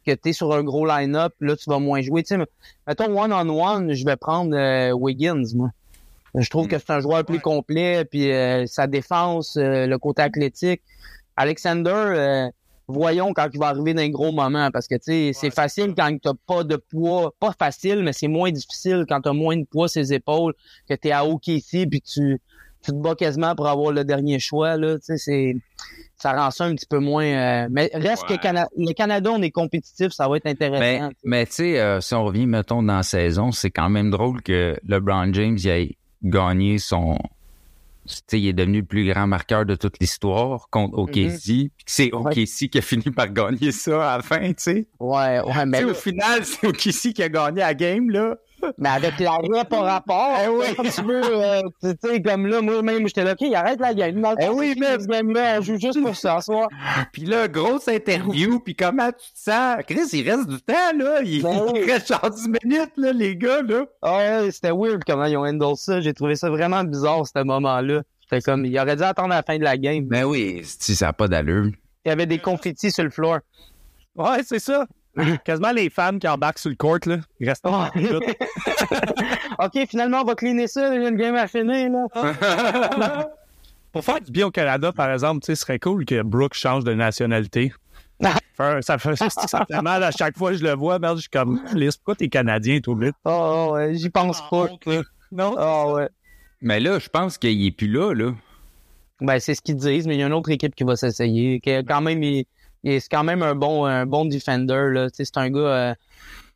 que 0.05 0.11
tu 0.13 0.29
es 0.29 0.33
sur 0.33 0.51
un 0.53 0.63
gros 0.63 0.85
line-up, 0.85 1.33
là, 1.41 1.55
tu 1.55 1.69
vas 1.69 1.77
moins 1.79 2.01
jouer. 2.01 2.23
Tu 2.23 2.35
sais, 2.35 2.43
mettons, 2.87 3.15
one-on-one, 3.15 3.93
je 3.93 4.03
vais 4.05 4.15
prendre 4.15 4.55
euh, 4.55 4.91
Wiggins, 4.91 5.43
moi. 5.53 5.69
Je 6.33 6.49
trouve 6.49 6.67
que 6.67 6.79
c'est 6.79 6.89
un 6.91 7.01
joueur 7.01 7.25
plus 7.25 7.39
complet, 7.41 8.05
puis 8.05 8.31
euh, 8.31 8.65
sa 8.65 8.87
défense, 8.87 9.57
euh, 9.57 9.85
le 9.85 9.97
côté 9.99 10.21
athlétique. 10.21 10.81
Alexander, 11.35 11.91
euh, 11.93 12.49
voyons 12.91 13.33
quand 13.33 13.47
il 13.53 13.59
va 13.59 13.67
arriver 13.67 13.93
dans 13.93 14.01
un 14.01 14.09
gros 14.09 14.31
moment 14.31 14.69
parce 14.71 14.87
que 14.87 14.95
tu 14.95 15.01
sais 15.05 15.31
c'est 15.33 15.49
facile 15.53 15.93
quand 15.97 16.15
t'as 16.21 16.33
pas 16.47 16.63
de 16.63 16.75
poids 16.75 17.33
pas 17.39 17.53
facile 17.57 18.03
mais 18.03 18.13
c'est 18.13 18.27
moins 18.27 18.51
difficile 18.51 19.05
quand 19.07 19.21
t'as 19.21 19.33
moins 19.33 19.57
de 19.57 19.65
poids 19.65 19.87
sur 19.87 20.01
les 20.01 20.13
épaules 20.13 20.53
que 20.87 20.93
t'es 20.93 21.11
à 21.11 21.25
OKC 21.25 21.87
puis 21.89 22.01
que 22.01 22.07
tu 22.11 22.39
tu 22.83 22.91
te 22.91 22.95
bats 22.97 23.13
quasiment 23.15 23.53
pour 23.55 23.67
avoir 23.67 23.91
le 23.91 24.03
dernier 24.03 24.39
choix 24.39 24.75
là 24.77 24.95
tu 24.97 25.05
sais 25.05 25.17
c'est 25.17 25.55
ça 26.17 26.33
rend 26.33 26.51
ça 26.51 26.65
un 26.65 26.75
petit 26.75 26.85
peu 26.85 26.99
moins. 26.99 27.25
euh, 27.25 27.67
mais 27.71 27.89
reste 27.95 28.29
Ouais. 28.29 28.37
que 28.37 28.41
Cana- 28.43 28.67
le 28.77 28.93
Canada, 28.93 29.31
on 29.33 29.41
est 29.41 29.49
compétitif, 29.49 30.09
ça 30.11 30.27
va 30.27 30.37
être 30.37 30.45
intéressant. 30.45 31.09
mais 31.23 31.47
tu 31.47 31.51
sais, 31.53 31.79
euh, 31.79 31.99
si 31.99 32.13
on 32.13 32.23
revient, 32.25 32.45
mettons, 32.45 32.83
dans 32.83 32.97
la 32.97 33.01
saison, 33.01 33.51
c'est 33.51 33.71
quand 33.71 33.89
même 33.89 34.11
drôle 34.11 34.43
que 34.43 34.77
LeBron 34.87 35.33
James 35.33 35.57
ait 35.65 35.95
gagné 36.21 36.77
son. 36.77 37.17
Il 38.31 38.47
est 38.47 38.53
devenu 38.53 38.79
le 38.79 38.85
plus 38.85 39.07
grand 39.07 39.27
marqueur 39.27 39.65
de 39.65 39.75
toute 39.75 39.99
l'histoire 39.99 40.67
contre 40.69 40.97
OKC. 40.97 41.41
Puis 41.43 41.71
que 41.85 41.91
c'est 41.91 42.11
OKC 42.13 42.69
qui 42.69 42.77
a 42.77 42.81
fini 42.81 43.11
par 43.11 43.31
gagner 43.31 43.71
ça 43.71 44.13
à 44.13 44.17
la 44.17 44.23
fin, 44.23 44.47
tu 44.49 44.55
sais. 44.57 44.87
Ouais, 44.99 45.39
ouais, 45.41 45.65
mais, 45.65 45.83
au 45.83 45.93
final, 45.93 46.45
c'est 46.45 46.67
OKC 46.67 47.13
qui 47.13 47.23
a 47.23 47.29
gagné 47.29 47.59
la 47.59 47.73
game, 47.73 48.09
là. 48.09 48.37
Mais 48.77 48.89
avec 48.89 49.19
l'arrêt 49.19 49.65
par 49.69 49.83
rapport, 49.83 50.31
Eh 50.43 50.47
oui. 50.49 50.65
tu 50.93 51.01
veux, 51.03 51.21
euh, 51.23 51.61
tu 51.81 51.89
sais, 52.01 52.21
comme 52.21 52.47
là, 52.47 52.61
moi-même, 52.61 53.07
j'étais 53.07 53.23
là, 53.23 53.33
OK, 53.33 53.41
il 53.41 53.55
arrête 53.55 53.79
la 53.79 53.93
game. 53.93 54.23
Eh 54.39 54.49
oui, 54.49 54.75
mais- 54.79 54.99
ce 54.99 55.07
game-là, 55.07 55.57
on 55.59 55.61
joue 55.61 55.79
juste 55.79 56.01
pour 56.01 56.15
ça, 56.15 56.39
soir. 56.41 56.67
Puis 57.11 57.23
là, 57.25 57.47
grosse 57.47 57.87
interview, 57.87 58.59
puis 58.59 58.75
comment 58.75 59.09
tu 59.09 59.31
te 59.33 59.39
sens? 59.51 59.77
Chris, 59.87 60.07
il 60.13 60.29
reste 60.29 60.47
du 60.47 60.61
temps, 60.61 60.73
là. 60.97 61.21
Il, 61.23 61.41
Ben 61.43 61.61
oui. 61.73 61.81
il 61.83 61.91
reste 61.91 62.07
genre 62.07 62.29
10 62.29 62.47
minutes, 62.63 62.91
là, 62.97 63.13
les 63.13 63.35
gars, 63.35 63.61
là. 63.61 63.85
Ah 64.01 64.17
ouais, 64.17 64.51
c'était 64.51 64.71
weird 64.71 65.03
comment 65.05 65.25
ils 65.25 65.37
ont 65.37 65.45
handle 65.45 65.75
ça. 65.75 66.01
J'ai 66.01 66.13
trouvé 66.13 66.35
ça 66.35 66.49
vraiment 66.49 66.83
bizarre, 66.83 67.25
ce 67.25 67.43
moment-là. 67.43 68.01
C'était 68.29 68.41
comme, 68.41 68.65
il 68.65 68.79
aurait 68.79 68.95
dû 68.95 69.03
attendre 69.03 69.29
la 69.29 69.43
fin 69.43 69.57
de 69.57 69.63
la 69.63 69.77
game. 69.77 70.05
Ben 70.05 70.23
oui, 70.23 70.61
si 70.63 70.95
ça 70.95 71.07
n'a 71.07 71.13
pas 71.13 71.27
d'allure. 71.27 71.65
Il 72.05 72.09
y 72.09 72.11
avait 72.11 72.25
des 72.25 72.39
confettis 72.39 72.89
sur 72.91 73.03
le 73.03 73.09
floor. 73.09 73.39
Ouais, 74.15 74.39
c'est 74.45 74.59
ça. 74.59 74.85
Quasiment 75.45 75.71
les 75.71 75.89
fans 75.89 76.17
qui 76.17 76.27
embarquent 76.27 76.59
sur 76.59 76.69
le 76.69 76.75
court, 76.75 76.99
là. 77.05 77.17
Ils 77.39 77.49
restent 77.49 77.63
tout. 77.63 77.69
OK, 79.59 79.87
finalement, 79.89 80.21
on 80.21 80.25
va 80.25 80.35
cleaner 80.35 80.67
ça. 80.67 80.93
Il 80.95 81.01
y 81.01 81.05
a 81.05 81.09
une 81.09 81.17
game 81.17 81.35
à 81.35 81.47
finir, 81.47 81.89
là. 81.91 83.29
Pour 83.91 84.05
faire 84.05 84.21
du 84.21 84.31
bien 84.31 84.47
au 84.47 84.51
Canada, 84.51 84.93
par 84.93 85.11
exemple, 85.11 85.41
tu 85.41 85.47
sais, 85.47 85.55
ce 85.55 85.61
serait 85.61 85.79
cool 85.79 86.05
que 86.05 86.21
Brooke 86.21 86.53
change 86.53 86.85
de 86.85 86.93
nationalité. 86.93 87.73
Ah. 88.23 88.35
Ça 88.81 88.97
fait, 88.97 89.15
ça 89.15 89.65
fait 89.65 89.81
mal 89.81 90.03
à 90.03 90.11
chaque 90.11 90.37
fois 90.37 90.51
que 90.51 90.57
je 90.57 90.63
le 90.63 90.73
vois. 90.73 90.99
Merde, 90.99 91.17
je 91.17 91.21
suis 91.21 91.29
comme, 91.29 91.59
Liz, 91.73 91.97
pourquoi 91.97 92.15
t'es 92.15 92.29
Canadien, 92.29 92.79
toi, 92.79 92.95
vite? 92.97 93.15
Oh, 93.25 93.29
oh, 93.31 93.73
ouais, 93.73 93.95
j'y 93.95 94.09
pense 94.09 94.41
pas. 94.49 94.67
Non? 95.31 95.55
Ah 95.57 95.91
ouais. 95.91 96.09
Mais 96.61 96.79
là, 96.79 96.99
je 96.99 97.09
pense 97.09 97.37
qu'il 97.37 97.65
est 97.65 97.71
plus 97.71 97.87
là, 97.87 98.13
là. 98.13 98.33
Ben, 99.19 99.39
c'est 99.39 99.55
ce 99.55 99.61
qu'ils 99.61 99.77
disent, 99.77 100.07
mais 100.07 100.15
il 100.15 100.19
y 100.19 100.23
a 100.23 100.27
une 100.27 100.33
autre 100.33 100.51
équipe 100.51 100.75
qui 100.75 100.83
va 100.83 100.95
s'essayer. 100.95 101.59
Quand 101.87 102.01
même, 102.01 102.21
il, 102.21 102.45
c'est 102.83 103.09
quand 103.09 103.23
même 103.23 103.41
un 103.43 103.55
bon, 103.55 103.85
un 103.85 104.05
bon 104.05 104.25
defender, 104.25 104.87
là. 104.91 105.09
Tu 105.09 105.17
sais, 105.17 105.25
c'est 105.25 105.37
un 105.37 105.49
gars, 105.49 105.59
euh, 105.59 105.93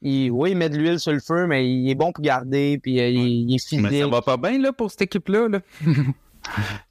il, 0.02 0.32
oui, 0.32 0.52
il 0.52 0.58
met 0.58 0.70
de 0.70 0.78
l'huile 0.78 1.00
sur 1.00 1.12
le 1.14 1.20
feu, 1.20 1.48
mais 1.48 1.68
il 1.70 1.90
est 1.90 1.96
bon 1.96 2.12
pour 2.12 2.24
garder, 2.24 2.80
puis 2.82 3.00
euh, 3.00 3.10
il, 3.10 3.50
il 3.50 3.56
est 3.56 3.72
Mais 3.74 3.90
physique. 3.90 4.02
ça 4.04 4.08
va 4.08 4.22
pas 4.22 4.38
bien, 4.38 4.60
là, 4.60 4.74
pour 4.74 4.90
cette 4.92 5.04
équipe-là, 5.04 5.48
là. 5.50 5.60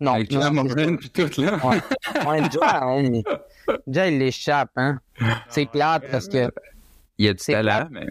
Non, 0.00 0.14
Avec 0.14 0.32
Morin 0.32 0.96
puis 0.96 1.10
tout, 1.10 1.40
là. 1.40 1.60
Ouais. 1.64 1.78
Ouais, 2.26 2.40
déjà, 2.48 2.82
hein, 2.82 3.02
il- 3.02 3.22
déjà, 3.86 4.08
il 4.08 4.18
l'échappe, 4.18 4.70
hein. 4.74 4.98
C'est 5.48 5.66
plate 5.66 6.02
parce 6.10 6.26
que. 6.28 6.50
Il 7.18 7.26
y 7.26 7.28
a 7.28 7.34
du 7.34 7.38
talent, 7.44 7.86
mais... 7.92 8.06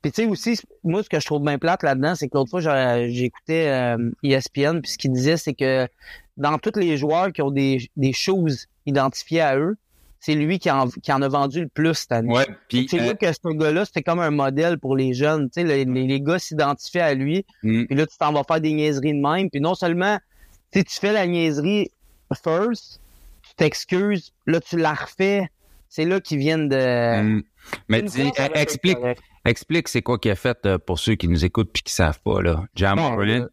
Puis 0.00 0.12
tu 0.12 0.22
sais 0.22 0.28
aussi, 0.28 0.56
moi, 0.84 1.02
ce 1.02 1.08
que 1.08 1.18
je 1.18 1.26
trouve 1.26 1.42
bien 1.42 1.58
plate 1.58 1.82
là-dedans, 1.82 2.14
c'est 2.14 2.28
que 2.28 2.36
l'autre 2.38 2.50
fois, 2.50 2.60
j'ai- 2.60 3.10
j'écoutais 3.12 3.66
euh, 3.66 4.10
ESPN, 4.22 4.80
puis 4.80 4.92
ce 4.92 4.98
qu'il 4.98 5.10
disait, 5.12 5.36
c'est 5.36 5.54
que 5.54 5.88
dans 6.36 6.56
tous 6.58 6.78
les 6.78 6.96
joueurs 6.96 7.32
qui 7.32 7.42
ont 7.42 7.50
des, 7.50 7.90
des 7.96 8.12
choses 8.12 8.66
identifiées 8.86 9.40
à 9.40 9.58
eux, 9.58 9.76
c'est 10.20 10.34
lui 10.34 10.58
qui 10.58 10.70
en, 10.70 10.88
qui 10.88 11.12
en 11.12 11.22
a 11.22 11.28
vendu 11.28 11.60
le 11.62 11.68
plus 11.68 11.94
cette 11.94 12.12
année. 12.12 12.32
Ouais, 12.32 12.46
puis... 12.68 12.86
C'est 12.90 13.00
euh, 13.00 13.06
là 13.06 13.14
que 13.14 13.32
ce 13.32 13.56
gars-là, 13.56 13.84
c'était 13.84 14.02
comme 14.02 14.20
un 14.20 14.30
modèle 14.30 14.78
pour 14.78 14.96
les 14.96 15.14
jeunes. 15.14 15.48
Tu 15.50 15.60
sais, 15.60 15.64
les, 15.64 15.84
les, 15.84 16.20
gars 16.20 16.38
s'identifiaient 16.38 17.00
à 17.00 17.14
lui, 17.14 17.44
mm, 17.62 17.84
puis 17.86 17.96
là, 17.96 18.06
tu 18.06 18.16
t'en 18.18 18.32
vas 18.32 18.42
faire 18.44 18.60
des 18.60 18.72
niaiseries 18.72 19.14
de 19.14 19.20
même. 19.20 19.50
Puis 19.50 19.60
non 19.60 19.74
seulement, 19.74 20.18
tu 20.72 20.84
tu 20.84 20.98
fais 20.98 21.12
la 21.12 21.26
niaiserie 21.26 21.90
first, 22.42 23.00
tu 23.42 23.54
t'excuses, 23.56 24.32
là, 24.46 24.60
tu 24.60 24.76
la 24.76 24.94
refais. 24.94 25.48
C'est 25.88 26.04
là 26.04 26.20
qu'ils 26.20 26.38
viennent 26.38 26.68
de... 26.68 27.22
mm. 27.22 27.42
Mais 27.88 28.02
dis, 28.02 28.30
explique, 28.54 28.98
explique 29.44 29.88
c'est 29.88 30.02
quoi 30.02 30.18
qu'il 30.18 30.30
a 30.30 30.36
fait 30.36 30.58
euh, 30.66 30.78
pour 30.78 30.98
ceux 30.98 31.14
qui 31.14 31.28
nous 31.28 31.44
écoutent 31.44 31.70
puis 31.72 31.82
qui 31.82 31.92
savent 31.92 32.20
pas, 32.20 32.42
là. 32.42 32.64
Jam 32.74 32.96
Bon. 32.96 33.48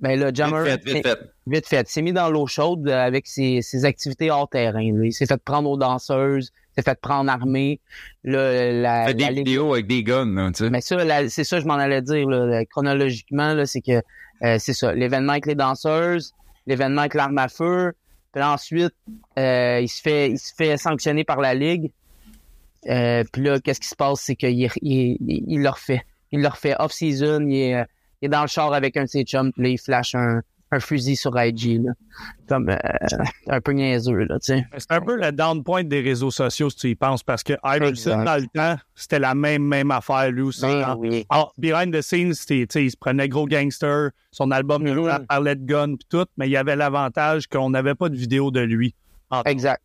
Ben 0.00 0.18
là, 0.18 0.26
Vite 0.26 0.36
Jammer, 0.36 0.64
fait, 0.64 0.84
vite 0.84 1.06
fait. 1.06 1.18
vite 1.46 1.66
fait. 1.66 1.88
S'est 1.88 2.02
mis 2.02 2.12
dans 2.12 2.30
l'eau 2.30 2.46
chaude 2.46 2.88
euh, 2.88 2.98
avec 3.06 3.26
ses, 3.26 3.62
ses 3.62 3.84
activités 3.84 4.30
hors 4.30 4.48
terrain. 4.48 4.80
là. 4.92 5.04
Il 5.04 5.12
s'est 5.12 5.26
fait 5.26 5.42
prendre 5.42 5.68
aux 5.70 5.76
danseuses, 5.76 6.52
s'est 6.76 6.82
fait 6.82 6.98
prendre 7.00 7.30
armée. 7.30 7.80
Là, 8.24 8.72
la, 8.72 9.06
Fait 9.06 9.14
des 9.14 9.24
la 9.24 9.32
vidéos 9.32 9.72
avec 9.74 9.86
des 9.86 10.02
guns, 10.02 10.26
là, 10.34 10.50
tu 10.52 10.64
sais. 10.64 10.70
Mais 10.70 10.80
ça, 10.80 10.96
la- 11.04 11.28
c'est 11.28 11.44
ça, 11.44 11.60
je 11.60 11.66
m'en 11.66 11.74
allais 11.74 12.02
dire 12.02 12.28
là, 12.28 12.64
chronologiquement, 12.66 13.54
là, 13.54 13.66
c'est 13.66 13.80
que 13.82 14.02
euh, 14.42 14.56
c'est 14.58 14.72
ça. 14.74 14.92
L'événement 14.94 15.32
avec 15.32 15.46
les 15.46 15.54
danseuses, 15.54 16.32
l'événement 16.66 17.02
avec 17.02 17.14
l'arme 17.14 17.38
à 17.38 17.48
feu. 17.48 17.92
Puis 18.32 18.42
ensuite, 18.42 18.94
euh, 19.38 19.80
il 19.82 19.88
se 19.88 20.00
fait, 20.00 20.30
il 20.30 20.38
se 20.38 20.54
fait 20.54 20.76
sanctionner 20.76 21.24
par 21.24 21.40
la 21.40 21.52
ligue. 21.54 21.90
Euh, 22.88 23.24
puis 23.32 23.42
là, 23.42 23.60
qu'est-ce 23.60 23.80
qui 23.80 23.88
se 23.88 23.96
passe, 23.96 24.20
c'est 24.20 24.36
qu'il 24.36 24.50
il, 24.58 24.70
il, 24.82 25.16
il 25.48 25.60
le 25.62 25.68
refait. 25.68 26.02
Il 26.32 26.40
le 26.40 26.48
refait 26.48 26.74
off-season. 26.78 27.40
Il 27.48 27.54
est, 27.56 27.74
euh, 27.74 27.84
il 28.22 28.26
est 28.26 28.28
dans 28.28 28.42
le 28.42 28.48
char 28.48 28.72
avec 28.72 28.96
un 28.96 29.04
de 29.04 29.08
ses 29.08 29.22
chums. 29.24 29.52
Puis 29.52 29.62
là, 29.62 29.68
il 29.70 29.78
flash 29.78 30.14
un, 30.14 30.40
un 30.72 30.80
fusil 30.80 31.16
sur 31.16 31.32
IG. 31.40 31.82
Là. 31.82 31.92
Comme 32.48 32.68
euh, 32.68 32.76
un 33.48 33.60
peu 33.60 33.72
niaiseux, 33.72 34.24
là, 34.24 34.38
tu 34.38 34.54
sais. 34.54 34.64
C'est 34.78 34.92
un 34.92 35.00
peu 35.00 35.16
le 35.16 35.32
down 35.32 35.64
point 35.64 35.82
des 35.84 36.00
réseaux 36.00 36.30
sociaux, 36.30 36.70
si 36.70 36.76
tu 36.76 36.88
y 36.90 36.94
penses, 36.94 37.22
parce 37.22 37.42
que 37.42 37.54
Iverson, 37.64 38.22
dans 38.24 38.36
le 38.40 38.46
temps, 38.54 38.76
c'était 38.94 39.18
la 39.18 39.34
même, 39.34 39.62
même 39.64 39.90
affaire, 39.90 40.30
lui 40.30 40.42
aussi. 40.42 40.62
Ben 40.62 40.82
Ah, 40.86 40.96
oui. 40.96 41.26
ah, 41.30 41.48
behind 41.58 41.92
the 41.92 42.02
scenes, 42.02 42.34
c'était, 42.34 42.66
tu 42.66 42.72
sais, 42.74 42.84
il 42.84 42.90
se 42.90 42.96
prenait 42.96 43.28
gros 43.28 43.46
gangster, 43.46 44.10
son 44.30 44.50
album 44.50 44.82
Mhm. 44.84 44.98
rap 45.00 45.26
parlait 45.26 45.56
de 45.56 45.64
gun 45.64 45.96
puis 45.96 46.06
tout, 46.08 46.26
mais 46.36 46.46
il 46.46 46.52
y 46.52 46.56
avait 46.56 46.76
l'avantage 46.76 47.46
qu'on 47.48 47.70
n'avait 47.70 47.94
pas 47.96 48.08
de 48.08 48.16
vidéo 48.16 48.50
de 48.50 48.60
lui. 48.60 48.94
En- 49.30 49.42
Exact. 49.44 49.82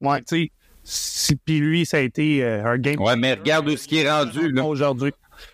Ouais. 0.00 0.18
Tu 0.22 0.24
sais, 0.44 0.50
si- 0.82 1.36
puis 1.36 1.60
lui, 1.60 1.86
ça 1.86 1.96
a 1.98 2.00
été 2.00 2.44
euh, 2.44 2.64
un 2.64 2.76
game 2.78 3.00
Ouais, 3.00 3.16
mais 3.16 3.34
regarde 3.34 3.68
où 3.68 3.76
ce 3.76 3.86
qui 3.88 3.98
est 3.98 4.10
rendu, 4.10 4.50
là. 4.52 4.64
aujourd'hui. 4.64 5.12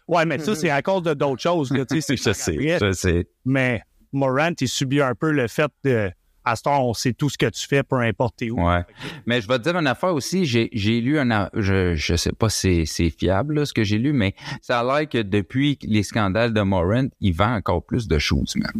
Ouais, 0.09 0.25
mais 0.27 0.39
ça, 0.39 0.55
c'est 0.55 0.71
à 0.71 0.83
cause 0.83 1.03
de 1.03 1.15
d'autres 1.15 1.43
choses. 1.43 1.71
Là, 1.73 1.85
tu 1.85 2.01
sais, 2.01 2.17
c'est 2.17 2.17
Je 2.17 2.33
sais, 2.33 2.75
après. 2.75 2.79
je 2.89 2.93
sais. 2.93 3.27
Mais 3.45 3.83
Morant, 4.13 4.53
il 4.61 4.69
subit 4.69 5.01
un 5.01 5.15
peu 5.15 5.31
le 5.33 5.47
fait 5.49 5.71
de. 5.85 6.11
À 6.43 6.57
ce 6.57 6.63
temps, 6.63 6.83
on 6.89 6.95
sait 6.95 7.13
tout 7.13 7.29
ce 7.29 7.37
que 7.37 7.47
tu 7.47 7.67
fais, 7.69 7.83
peu 7.83 7.97
importe 7.97 8.43
où. 8.51 8.67
Ouais. 8.67 8.81
Mais 9.27 9.43
je 9.43 9.47
vais 9.47 9.59
te 9.59 9.65
dire 9.65 9.77
une 9.77 9.87
affaire 9.87 10.15
aussi. 10.15 10.47
J'ai, 10.47 10.71
j'ai 10.73 11.03
lu 11.03 11.19
un, 11.19 11.31
a- 11.31 11.51
je, 11.55 11.95
je 11.95 12.17
sais 12.17 12.33
pas 12.33 12.49
si 12.49 12.87
c'est 12.87 13.11
fiable, 13.11 13.57
là, 13.57 13.67
ce 13.67 13.75
que 13.75 13.85
j'ai 13.85 13.99
lu, 13.99 14.15
mais 14.15 14.35
ça 14.63 14.81
a 14.81 14.83
l'air 15.01 15.07
que 15.09 15.19
depuis 15.19 15.79
les 15.83 16.03
scandales 16.03 16.55
de 16.55 16.63
Morant, 16.63 17.09
il 17.21 17.35
vend 17.35 17.55
encore 17.55 17.83
plus 17.85 18.09
de 18.09 18.19
choses, 18.19 18.57
man. 18.57 18.73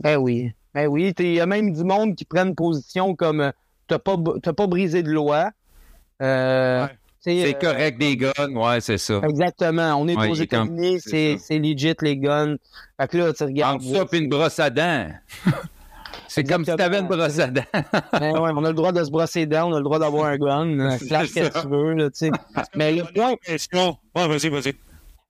Ben 0.00 0.16
oui. 0.16 0.50
Ben 0.74 0.86
oui. 0.86 1.12
Il 1.18 1.34
y 1.34 1.40
a 1.40 1.46
même 1.46 1.74
du 1.74 1.84
monde 1.84 2.14
qui 2.16 2.24
prennent 2.24 2.54
position 2.54 3.14
comme 3.14 3.42
euh, 3.42 3.50
t'as 3.86 3.98
pas, 3.98 4.16
pas 4.16 4.66
brisé 4.66 5.02
de 5.02 5.10
loi. 5.12 5.50
Euh, 6.22 6.86
Ouais. 6.86 6.98
C'est 7.20 7.54
euh, 7.54 7.58
correct 7.58 7.98
des 7.98 8.16
guns, 8.16 8.54
ouais, 8.54 8.80
c'est 8.80 8.98
ça. 8.98 9.20
Exactement. 9.28 9.94
On 9.96 10.06
est 10.06 10.16
Ouais, 10.16 10.30
aux 10.30 10.34
États-Unis, 10.34 11.00
c'est 11.00 11.58
legit 11.58 11.94
les 12.00 12.16
guns. 12.16 12.56
Fait 13.00 13.08
que 13.08 13.16
là, 13.18 13.32
tu 13.32 13.44
regardes. 13.44 13.82
Entre 13.82 13.96
ça 13.96 14.06
puis 14.06 14.20
une 14.20 14.28
brosse 14.28 14.58
à 14.58 14.70
dents. 14.70 15.08
c'est 16.28 16.44
comme 16.44 16.64
si 16.64 16.74
t'avais 16.76 17.00
une 17.00 17.08
brosse 17.08 17.38
à 17.38 17.48
dents. 17.48 17.62
Ben 18.12 18.38
ouais, 18.38 18.50
on 18.54 18.64
a 18.64 18.68
le 18.68 18.74
droit 18.74 18.92
de 18.92 19.02
se 19.02 19.10
brosser 19.10 19.40
les 19.40 19.46
dents, 19.46 19.70
on 19.70 19.74
a 19.74 19.78
le 19.78 19.84
droit 19.84 19.98
d'avoir 19.98 20.26
un 20.26 20.36
gun, 20.36 20.78
un 20.80 20.98
flash 20.98 21.32
que 21.34 21.60
tu 21.60 21.68
veux, 21.68 21.94
là, 21.94 22.10
tu 22.10 22.18
sais. 22.18 22.30
Mais 22.74 22.92
le 22.92 23.04
point, 23.04 23.34
Ouais, 24.14 24.28
vas-y, 24.28 24.48
vas-y. 24.48 24.74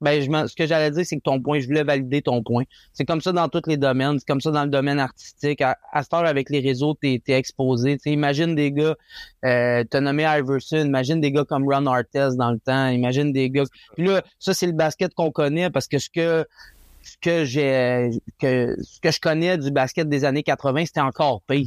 Ben, 0.00 0.20
je 0.22 0.30
m'en- 0.30 0.46
ce 0.46 0.54
que 0.54 0.66
j'allais 0.66 0.90
dire, 0.90 1.04
c'est 1.04 1.16
que 1.16 1.22
ton 1.22 1.40
point, 1.40 1.58
je 1.60 1.66
voulais 1.66 1.82
valider 1.82 2.22
ton 2.22 2.42
point. 2.42 2.62
C'est 2.92 3.04
comme 3.04 3.20
ça 3.20 3.32
dans 3.32 3.48
tous 3.48 3.62
les 3.66 3.76
domaines. 3.76 4.18
C'est 4.18 4.26
comme 4.28 4.40
ça 4.40 4.50
dans 4.52 4.64
le 4.64 4.70
domaine 4.70 4.98
artistique. 5.00 5.60
À, 5.60 5.76
à 5.92 6.02
cette 6.02 6.14
heure, 6.14 6.24
avec 6.24 6.50
les 6.50 6.60
réseaux, 6.60 6.94
t'es 6.94 7.20
es 7.26 7.32
exposé. 7.32 7.96
Tu 7.96 8.02
sais, 8.04 8.10
imagine 8.12 8.54
des 8.54 8.70
gars, 8.70 8.94
euh, 9.44 9.84
t'as 9.90 10.00
nommé 10.00 10.22
Iverson, 10.24 10.84
imagine 10.86 11.20
des 11.20 11.32
gars 11.32 11.44
comme 11.44 11.64
Ron 11.64 11.86
Artest 11.86 12.36
dans 12.36 12.52
le 12.52 12.58
temps, 12.58 12.88
imagine 12.88 13.32
des 13.32 13.50
gars. 13.50 13.64
Puis 13.96 14.06
là, 14.06 14.22
ça, 14.38 14.54
c'est 14.54 14.66
le 14.66 14.72
basket 14.72 15.14
qu'on 15.14 15.30
connaît 15.30 15.68
parce 15.70 15.88
que 15.88 15.98
ce 15.98 16.08
que 16.10 16.44
ce 17.02 17.16
que 17.20 17.44
j'ai 17.44 18.10
que 18.40 18.76
ce 18.82 19.00
que 19.00 19.10
je 19.10 19.18
connais 19.20 19.56
du 19.58 19.70
basket 19.70 20.08
des 20.08 20.24
années 20.24 20.42
80, 20.42 20.84
c'était 20.86 21.00
encore 21.00 21.42
pire. 21.42 21.64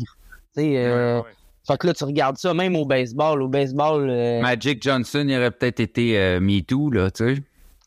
Tu 0.56 0.62
sais, 0.62 0.78
euh, 0.78 1.22
fait 1.68 1.78
que 1.78 1.88
là, 1.88 1.94
tu 1.94 2.04
regardes 2.04 2.38
ça, 2.38 2.54
même 2.54 2.76
au 2.76 2.86
baseball. 2.86 3.42
Au 3.42 3.48
baseball, 3.48 4.10
euh, 4.10 4.42
Magic 4.42 4.82
Johnson, 4.82 5.26
il 5.28 5.36
aurait 5.36 5.52
peut-être 5.52 5.80
été 5.80 6.18
euh, 6.18 6.40
Me 6.40 6.62
Too, 6.62 6.92
là, 6.92 7.10
tu 7.12 7.36
sais. 7.36 7.42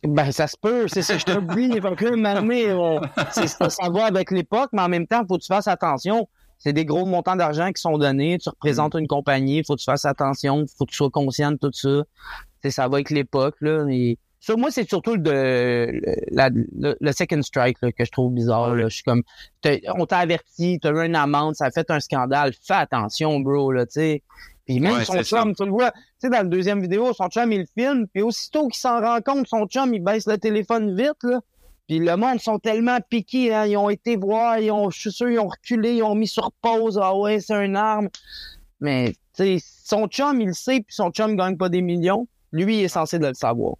Ben, 0.05 0.31
ça 0.33 0.47
se 0.47 0.57
peut, 0.61 0.87
c'est 0.89 1.03
ça, 1.03 1.17
je 1.19 1.25
t'oublie. 1.25 1.73
Fait 1.81 1.97
que 1.97 2.05
là, 2.07 2.17
Mané, 2.17 2.73
on- 2.73 3.01
c'est- 3.33 3.47
ça, 3.47 3.71
ça 3.71 3.89
va 3.89 4.05
avec 4.05 4.31
l'époque, 4.31 4.71
mais 4.73 4.83
en 4.83 4.89
même 4.89 5.07
temps, 5.07 5.23
faut 5.27 5.37
que 5.39 5.43
tu 5.43 5.47
fasses 5.49 5.69
attention. 5.69 6.29
C'est 6.59 6.73
des 6.73 6.85
gros 6.85 7.05
montants 7.07 7.37
d'argent 7.37 7.71
qui 7.73 7.81
sont 7.81 7.99
donnés. 7.99 8.39
Tu 8.39 8.49
représentes 8.49 8.95
une 8.95 9.07
compagnie, 9.09 9.63
faut 9.65 9.75
que 9.75 9.81
tu 9.81 9.85
fasses 9.85 10.05
attention, 10.05 10.65
faut 10.79 10.85
que 10.87 10.91
tu 10.91 10.97
sois 10.97 11.11
conscient 11.11 11.53
de 11.53 11.57
tout 11.57 11.73
ça. 11.73 12.05
C'est 12.63 12.71
ça 12.71 12.89
va 12.89 12.97
avec 12.97 13.11
l'époque, 13.11 13.57
là. 13.61 13.85
Et 13.91 14.19
sur 14.41 14.57
moi, 14.59 14.71
c'est 14.71 14.89
surtout 14.89 15.15
le, 15.15 15.21
de, 15.21 16.01
la- 16.31 16.51
le, 16.51 16.97
le 17.01 17.13
second 17.13 17.41
strike 17.43 17.79
là, 17.83 17.91
que 17.93 18.05
je 18.05 18.11
trouve 18.11 18.33
bizarre. 18.33 18.75
Là. 18.75 18.89
Je 18.89 18.95
suis 18.95 19.03
comme, 19.05 19.23
on 19.95 20.07
t'a 20.07 20.19
averti, 20.19 20.79
t'as 20.81 20.91
eu 20.93 21.07
une 21.07 21.17
amende, 21.17 21.55
ça 21.55 21.67
a 21.67 21.71
fait 21.71 21.91
un 21.91 22.01
scandale. 22.01 22.53
Fais 22.63 22.75
attention, 22.75 23.41
bro, 23.41 23.73
là, 23.73 23.87
tu 23.87 23.93
sais. 23.95 24.23
Puis 24.67 24.81
même 24.81 24.97
Ouais, 24.97 25.05
son 25.05 25.23
chum, 25.23 25.55
tu 25.55 25.65
le 25.65 25.71
vois, 25.71 25.91
tu 25.91 25.99
sais, 26.19 26.31
dans 26.31 26.39
la 26.39 26.45
deuxième 26.45 26.81
vidéo, 26.81 27.13
son 27.13 27.29
chum, 27.29 27.53
il 27.53 27.67
filme, 27.77 28.07
puis 28.13 28.23
aussitôt 28.23 28.69
qu'il 28.69 28.81
s'en 28.81 29.01
rend 29.01 29.21
compte, 29.21 29.47
son 29.47 29.67
chum, 29.67 29.93
il 29.93 30.03
baisse 30.03 30.27
le 30.27 30.39
téléphone 30.39 30.97
vite, 30.97 31.23
là. 31.23 31.41
Puis 31.87 31.99
le 31.99 32.17
monde 32.17 32.41
sont 32.41 32.59
tellement 32.59 32.99
piqués, 33.11 33.53
hein, 33.55 33.67
ils 33.67 33.77
ont 33.77 33.91
été 33.91 34.17
voir, 34.17 34.59
ils 34.59 34.71
ont, 34.71 34.89
je 34.89 34.99
suis 34.99 35.13
sûr, 35.13 35.29
ils 35.29 35.39
ont 35.39 35.49
reculé, 35.49 35.97
ils 35.97 36.03
ont 36.03 36.15
mis 36.15 36.29
sur 36.29 36.51
pause, 36.63 36.99
ah 37.03 37.15
ouais, 37.15 37.41
c'est 37.41 37.63
une 37.63 37.77
arme. 37.77 38.09
mais 38.81 39.13
tu 39.37 39.59
sais, 39.59 39.59
son 39.85 40.07
chum, 40.07 40.41
il 40.41 40.49
le 40.49 40.53
sait, 40.55 40.81
puis 40.81 40.95
son 40.95 41.11
chum 41.11 41.37
gagne 41.37 41.59
pas 41.59 41.69
des 41.69 41.83
millions. 41.83 42.27
Lui, 42.53 42.79
il 42.79 42.85
est 42.85 42.89
censé 42.89 43.19
de 43.19 43.27
le 43.27 43.35
savoir. 43.35 43.75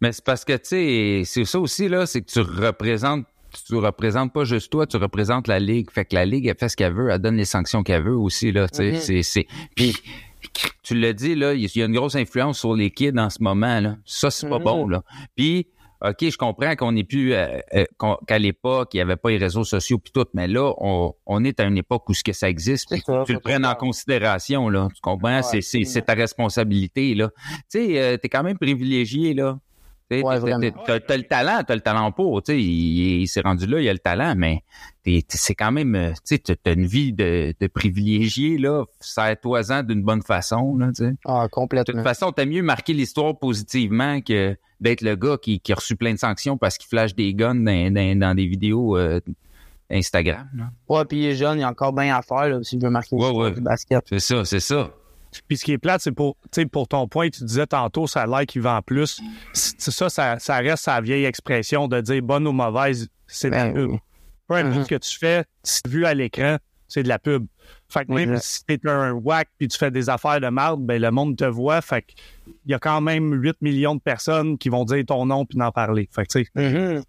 Mais 0.00 0.12
c'est 0.12 0.24
parce 0.24 0.44
que, 0.44 0.54
tu 0.54 0.64
sais, 0.64 1.22
c'est 1.26 1.44
ça 1.44 1.60
aussi, 1.60 1.88
là, 1.88 2.06
c'est 2.06 2.22
que 2.22 2.30
tu 2.30 2.40
représentes 2.40 3.26
tu 3.66 3.76
représentes 3.76 4.32
pas 4.32 4.44
juste 4.44 4.70
toi, 4.70 4.86
tu 4.86 4.96
représentes 4.96 5.48
la 5.48 5.58
ligue. 5.58 5.90
Fait 5.90 6.04
que 6.04 6.14
la 6.14 6.24
ligue, 6.24 6.46
elle 6.46 6.56
fait 6.58 6.68
ce 6.68 6.76
qu'elle 6.76 6.92
veut, 6.94 7.10
elle 7.10 7.18
donne 7.18 7.36
les 7.36 7.44
sanctions 7.44 7.82
qu'elle 7.82 8.02
veut 8.02 8.16
aussi, 8.16 8.52
là, 8.52 8.68
tu 8.68 8.76
sais. 8.76 8.92
Mhm. 8.92 8.98
c'est, 9.00 9.22
c'est, 9.22 9.46
puis, 9.74 9.94
tu 10.82 10.94
l'as 10.94 11.12
dit, 11.12 11.34
là, 11.34 11.54
il 11.54 11.66
y 11.74 11.82
a 11.82 11.86
une 11.86 11.94
grosse 11.94 12.14
influence 12.16 12.58
sur 12.60 12.74
les 12.74 12.90
kids 12.90 13.18
en 13.18 13.30
ce 13.30 13.42
moment, 13.42 13.80
là. 13.80 13.96
Ça, 14.04 14.30
c'est 14.30 14.48
pas 14.48 14.58
Mhm. 14.58 14.64
bon, 14.64 14.88
là. 14.88 15.02
Puis, 15.36 15.66
OK, 16.00 16.30
je 16.30 16.36
comprends 16.36 16.76
qu'on 16.76 16.92
n'est 16.92 17.02
plus, 17.02 17.32
euh, 17.34 17.58
euh, 17.74 17.84
qu'à 18.28 18.38
l'époque, 18.38 18.90
il 18.94 18.98
n'y 18.98 19.00
avait 19.00 19.16
pas 19.16 19.30
les 19.30 19.38
réseaux 19.38 19.64
sociaux 19.64 19.98
puis 19.98 20.12
tout, 20.12 20.26
mais 20.32 20.46
là, 20.46 20.72
on, 20.78 21.12
on 21.26 21.42
est 21.44 21.58
à 21.58 21.64
une 21.64 21.76
époque 21.76 22.08
où 22.08 22.14
ce 22.14 22.22
que 22.22 22.32
ça 22.32 22.48
existe, 22.48 22.88
ça, 23.04 23.24
tu 23.26 23.32
le 23.32 23.40
prennes 23.40 23.66
en 23.66 23.74
considération, 23.74 24.68
là. 24.68 24.88
Tu 24.94 25.00
comprends? 25.00 25.38
Ouais, 25.38 25.42
c'est, 25.42 25.60
c'est, 25.60 25.78
absolument. 25.78 25.90
c'est 25.92 26.02
ta 26.02 26.14
responsabilité, 26.14 27.14
là. 27.16 27.30
Tu 27.68 27.80
sais, 27.80 28.00
euh, 28.00 28.16
t'es 28.16 28.28
quand 28.28 28.44
même 28.44 28.58
privilégié, 28.58 29.34
là. 29.34 29.58
Tu 30.10 30.22
Ouais, 30.22 30.40
t'as 31.00 31.16
le 31.16 31.22
talent, 31.24 31.60
t'as 31.66 31.74
le 31.74 31.80
talent 31.82 32.10
pour, 32.12 32.42
tu 32.42 32.52
sais, 32.52 32.58
il, 32.62 33.20
il 33.22 33.26
s'est 33.28 33.42
rendu 33.42 33.66
là, 33.66 33.80
il 33.80 33.88
a 33.88 33.92
le 33.92 33.98
talent, 33.98 34.34
mais 34.36 34.62
c'est 35.28 35.54
quand 35.54 35.70
même, 35.72 35.94
euh, 35.94 36.10
tu 36.26 36.36
sais, 36.36 36.56
t'as 36.56 36.72
une 36.74 36.86
vie 36.86 37.12
de, 37.12 37.54
de 37.60 37.66
privilégié, 37.66 38.56
là, 38.58 38.84
serre-toi-en 39.00 39.82
d'une 39.82 40.02
bonne 40.02 40.22
façon, 40.22 40.76
là, 40.76 40.88
tu 40.88 41.04
sais. 41.04 41.12
Ah, 41.26 41.40
De 41.40 41.42
toute 41.44 41.50
complètement. 41.52 42.02
façon, 42.02 42.32
t'as 42.32 42.46
mieux 42.46 42.62
marquer 42.62 42.92
l'histoire 42.94 43.38
positivement 43.38 44.20
que 44.20 44.56
d'être 44.80 45.00
le 45.02 45.14
gars 45.16 45.36
qui, 45.40 45.60
qui 45.60 45.72
a 45.72 45.74
reçu 45.76 45.96
plein 45.96 46.12
de 46.14 46.18
sanctions 46.18 46.56
parce 46.56 46.78
qu'il 46.78 46.88
flash 46.88 47.14
des 47.14 47.34
guns 47.34 47.54
dans, 47.56 47.92
dans- 47.92 48.18
dans 48.18 48.34
des 48.34 48.46
vidéos 48.46 48.96
euh, 48.96 49.20
Instagram, 49.90 50.48
là. 50.54 50.64
Ouais, 50.88 51.04
puis 51.06 51.18
il 51.18 51.24
est 51.26 51.34
jeune, 51.34 51.58
il 51.58 51.60
y 51.62 51.64
a 51.64 51.68
encore 51.70 51.92
bien 51.92 52.14
à 52.16 52.22
faire, 52.22 52.48
là, 52.48 52.58
s'il 52.62 52.80
veut 52.82 52.90
marquer 52.90 53.16
ouais. 53.16 53.52
du 53.52 53.60
basket. 53.60 54.04
C'est 54.08 54.20
ça, 54.20 54.44
c'est 54.44 54.60
ça. 54.60 54.90
Puis 55.46 55.56
ce 55.58 55.64
qui 55.64 55.72
est 55.72 55.78
plate, 55.78 56.00
c'est 56.00 56.12
pour, 56.12 56.36
pour 56.72 56.88
ton 56.88 57.06
point, 57.08 57.28
tu 57.30 57.44
disais 57.44 57.66
tantôt, 57.66 58.06
ça 58.06 58.22
a 58.22 58.26
l'air 58.26 58.46
qui 58.46 58.58
vend 58.58 58.80
plus. 58.82 59.20
Ça, 59.52 60.08
ça, 60.08 60.38
ça 60.38 60.56
reste 60.58 60.84
sa 60.84 61.00
vieille 61.00 61.24
expression 61.24 61.88
de 61.88 62.00
dire 62.00 62.22
bonne 62.22 62.46
ou 62.46 62.52
mauvaise, 62.52 63.08
c'est 63.26 63.50
de 63.50 63.54
la 63.54 63.70
Ben 63.70 63.74
pub. 63.74 63.98
Peu 64.48 64.54
importe 64.54 64.76
Mhm. 64.76 64.84
ce 64.84 64.88
que 64.88 64.94
tu 64.96 65.18
fais, 65.18 65.44
vu 65.86 66.06
à 66.06 66.14
l'écran, 66.14 66.56
c'est 66.88 67.02
de 67.02 67.08
la 67.08 67.18
pub. 67.18 67.46
Fait 67.90 68.04
que 68.06 68.12
même 68.12 68.30
Exact. 68.34 68.42
si 68.44 68.64
t'es 68.64 68.88
un 68.88 69.12
whack 69.12 69.48
puis 69.58 69.68
tu 69.68 69.76
fais 69.78 69.90
des 69.90 70.08
affaires 70.08 70.40
de 70.40 70.48
merde, 70.48 70.80
ben 70.84 71.00
le 71.00 71.10
monde 71.10 71.36
te 71.36 71.44
voit. 71.44 71.80
Fait 71.82 72.02
que 72.02 72.12
il 72.64 72.70
y 72.70 72.74
a 72.74 72.78
quand 72.78 73.00
même 73.02 73.32
8 73.34 73.56
millions 73.60 73.94
de 73.94 74.00
personnes 74.00 74.56
qui 74.56 74.68
vont 74.70 74.84
dire 74.84 75.04
ton 75.06 75.26
nom 75.26 75.44
puis 75.44 75.60
en 75.60 75.70
parler. 75.70 76.08
Fait 76.14 76.24
que 76.26 76.44
tu 76.44 76.44
sais. 76.54 77.02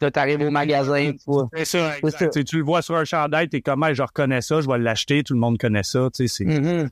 Là, 0.00 0.10
t'arrives 0.10 0.40
au 0.42 0.50
magasin, 0.50 1.12
c'est 1.54 1.64
ça, 1.64 1.96
exact. 1.98 2.32
ça. 2.34 2.42
Tu 2.44 2.56
le 2.58 2.64
vois 2.64 2.82
sur 2.82 2.96
un 2.96 3.04
chandail, 3.04 3.48
t'es 3.48 3.60
comme, 3.60 3.86
je 3.92 4.02
reconnais 4.02 4.40
ça, 4.40 4.60
je 4.60 4.66
vais 4.68 4.78
l'acheter, 4.78 5.22
tout 5.22 5.34
le 5.34 5.40
monde 5.40 5.56
connaît 5.56 5.84
ça. 5.84 6.08
Tu 6.12 6.26
sais, 6.26 6.44
c'est 6.44 6.44
Mhm. 6.60 6.90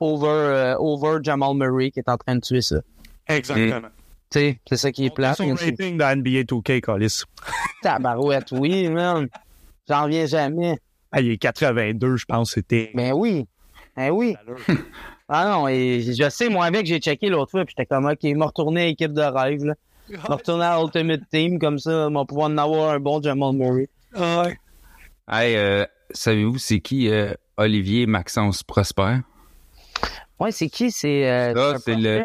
Over, 0.00 0.26
euh, 0.28 0.76
over 0.78 1.18
Jamal 1.22 1.54
Murray 1.56 1.90
qui 1.90 1.98
est 2.00 2.08
en 2.08 2.16
train 2.16 2.36
de 2.36 2.40
tuer 2.40 2.60
ça. 2.62 2.76
exactement. 3.26 3.88
Tu 4.30 4.38
sais, 4.40 4.60
c'est 4.68 4.76
ça 4.76 4.92
qui 4.92 5.06
est 5.06 5.10
plate. 5.14 5.36
Son 5.38 5.56
c'est- 5.56 5.64
rating 5.70 5.96
de 5.96 6.04
NBA 6.04 6.42
2K, 6.44 6.80
Callis. 6.82 7.22
Tabarouette, 7.82 8.52
oui, 8.52 8.88
man. 8.88 9.26
J'en 9.88 10.04
reviens 10.04 10.26
jamais. 10.26 10.76
Ah, 11.10 11.20
il 11.22 11.30
est 11.30 11.38
82, 11.38 12.16
je 12.16 12.26
pense, 12.26 12.52
c'était. 12.52 12.90
Ben 12.94 13.12
oui. 13.12 13.46
Ben 13.96 14.10
oui. 14.10 14.36
Ah 15.30 15.46
non, 15.50 15.68
et 15.68 16.00
je 16.00 16.30
sais, 16.30 16.48
moi, 16.48 16.64
avec, 16.64 16.86
j'ai 16.86 17.00
checké 17.00 17.28
l'autre 17.28 17.50
fois, 17.50 17.62
puis 17.66 17.74
j'étais 17.76 17.84
comme, 17.84 18.06
OK, 18.06 18.16
il 18.22 18.34
m'a 18.34 18.46
retourné 18.46 18.80
à 18.82 18.86
l'équipe 18.86 19.12
de 19.12 19.20
rêve, 19.20 19.62
là. 19.62 19.74
Il 20.08 20.16
m'a 20.16 20.36
retourné 20.36 20.64
à 20.64 20.80
Ultimate 20.80 21.20
Team, 21.30 21.58
comme 21.58 21.78
ça, 21.78 22.08
va 22.08 22.24
pouvoir 22.24 22.48
en 22.48 22.56
avoir 22.56 22.92
un 22.92 22.98
bon 22.98 23.20
Jamal 23.20 23.52
Murray. 23.52 23.90
Ah 24.14 24.44
ouais. 24.44 24.58
Hey, 25.30 25.54
euh, 25.56 25.84
savez-vous 26.12 26.56
c'est 26.56 26.80
qui 26.80 27.10
euh, 27.10 27.34
Olivier 27.58 28.06
Maxence 28.06 28.62
Prosper? 28.62 29.18
Ouais, 30.40 30.52
c'est 30.52 30.68
qui? 30.68 30.90
C'est. 30.90 31.28
euh, 31.28 31.54
Ça, 31.54 31.78
c'est 31.78 31.94
le-. 31.96 32.24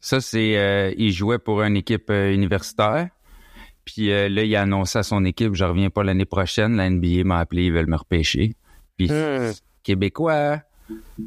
Ça, 0.00 0.20
c'est 0.20 0.56
euh, 0.58 0.92
il 0.98 1.12
jouait 1.12 1.38
pour 1.38 1.62
une 1.62 1.76
équipe 1.76 2.10
euh, 2.10 2.32
universitaire. 2.32 3.08
Puis 3.84 4.12
euh, 4.12 4.28
là, 4.28 4.42
il 4.44 4.54
a 4.56 4.62
annoncé 4.62 4.98
à 4.98 5.02
son 5.02 5.24
équipe, 5.24 5.54
je 5.54 5.64
reviens 5.64 5.90
pas 5.90 6.04
l'année 6.04 6.24
prochaine. 6.24 6.76
La 6.76 6.88
NBA 6.88 7.24
m'a 7.24 7.38
appelé, 7.40 7.64
ils 7.66 7.72
veulent 7.72 7.86
me 7.88 7.96
repêcher. 7.96 8.54
Puis 8.96 9.08
Hmm. 9.10 9.52
Québécois. 9.82 10.60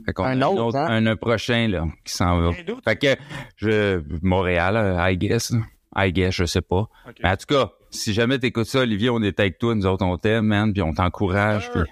Fait 0.06 0.14
qu'on 0.14 0.24
Un 0.26 0.42
a 0.42 0.48
autre, 0.50 0.78
hein? 0.78 0.86
un, 0.90 1.06
un 1.08 1.16
prochain 1.16 1.68
là 1.68 1.86
qui 2.06 2.14
s'en 2.14 2.40
va. 2.40 2.52
Fait 2.84 2.96
que 2.96 3.16
je 3.56 4.02
Montréal, 4.22 4.78
euh, 4.78 5.10
I 5.12 5.18
guess. 5.18 5.52
I 5.96 6.12
guess, 6.14 6.36
je 6.36 6.46
sais 6.46 6.62
pas. 6.62 6.88
Mais 7.24 7.30
en 7.30 7.36
tout 7.38 7.48
cas, 7.48 7.72
si 7.90 8.14
jamais 8.14 8.38
t'écoutes 8.38 8.68
ça, 8.68 8.80
Olivier, 8.82 9.10
on 9.10 9.22
est 9.24 9.40
avec 9.40 9.58
toi, 9.58 9.74
nous 9.74 9.86
autres 9.88 10.06
on 10.06 10.18
t'aime, 10.18 10.46
man, 10.46 10.72
puis 10.74 10.82
on 10.84 10.94
t'encourage, 10.94 11.64
Sure. 11.72 11.84
puis 11.86 11.92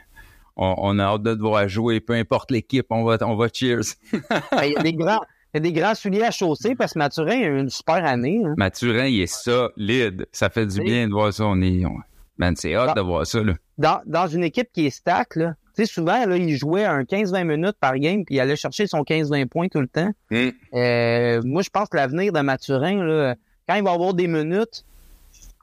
on, 0.57 0.75
on 0.77 0.99
a 0.99 1.03
hâte 1.03 1.23
de 1.23 1.33
te 1.35 1.39
voir 1.41 1.67
jouer, 1.67 1.99
peu 1.99 2.13
importe 2.13 2.51
l'équipe, 2.51 2.85
on 2.89 3.03
va 3.03 3.17
on 3.21 3.35
va 3.35 3.47
cheers. 3.53 3.81
Ben, 4.11 4.63
Il 4.65 4.71
y 4.73 4.77
a 4.77 4.81
des 4.83 4.93
grands. 4.93 5.21
Il 5.53 5.57
y 5.63 5.69
a 5.69 5.71
des 5.71 5.73
grands 5.73 5.95
souliers 5.95 6.23
à 6.23 6.31
chausser 6.31 6.75
parce 6.75 6.93
que 6.93 6.99
Mathurin 6.99 7.31
a 7.41 7.45
eu 7.45 7.59
une 7.61 7.69
super 7.69 8.03
année. 8.05 8.41
Hein. 8.45 8.55
Mathurin, 8.57 9.05
il 9.05 9.21
est 9.21 9.33
solide. 9.33 10.25
Ça 10.33 10.49
fait 10.49 10.65
du 10.65 10.79
Oui. 10.79 10.85
bien 10.85 11.07
de 11.07 11.13
voir 11.13 11.31
ça. 11.31 11.45
On 11.45 11.61
est, 11.61 11.85
on- 11.85 11.97
Man, 12.37 12.55
c'est 12.57 12.75
hâte 12.75 12.89
Ah. 12.91 12.95
de 12.95 13.01
voir 13.01 13.25
ça, 13.25 13.41
là. 13.41 13.53
Dans, 13.77 14.01
dans 14.05 14.27
une 14.27 14.43
équipe 14.43 14.67
qui 14.73 14.85
est 14.87 14.89
stack, 14.89 15.37
là, 15.37 15.55
tu 15.73 15.85
sais, 15.85 15.93
souvent, 15.93 16.25
là, 16.25 16.35
il 16.35 16.57
jouait 16.57 16.83
un 16.83 17.03
15-20 17.05 17.45
minutes 17.45 17.77
par 17.79 17.97
game, 17.97 18.25
puis 18.25 18.35
il 18.35 18.39
allait 18.41 18.57
chercher 18.57 18.87
son 18.87 19.03
15-20 19.03 19.45
points 19.47 19.69
tout 19.69 19.79
le 19.79 19.87
temps. 19.87 20.11
Mm. 20.31 20.49
Euh, 20.73 21.41
moi, 21.45 21.61
je 21.61 21.69
pense 21.69 21.87
que 21.87 21.95
l'avenir 21.95 22.33
de 22.33 22.41
Mathurin, 22.41 23.05
là, 23.05 23.35
quand 23.69 23.75
il 23.75 23.83
va 23.83 23.91
avoir 23.93 24.13
des 24.13 24.27
minutes, 24.27 24.83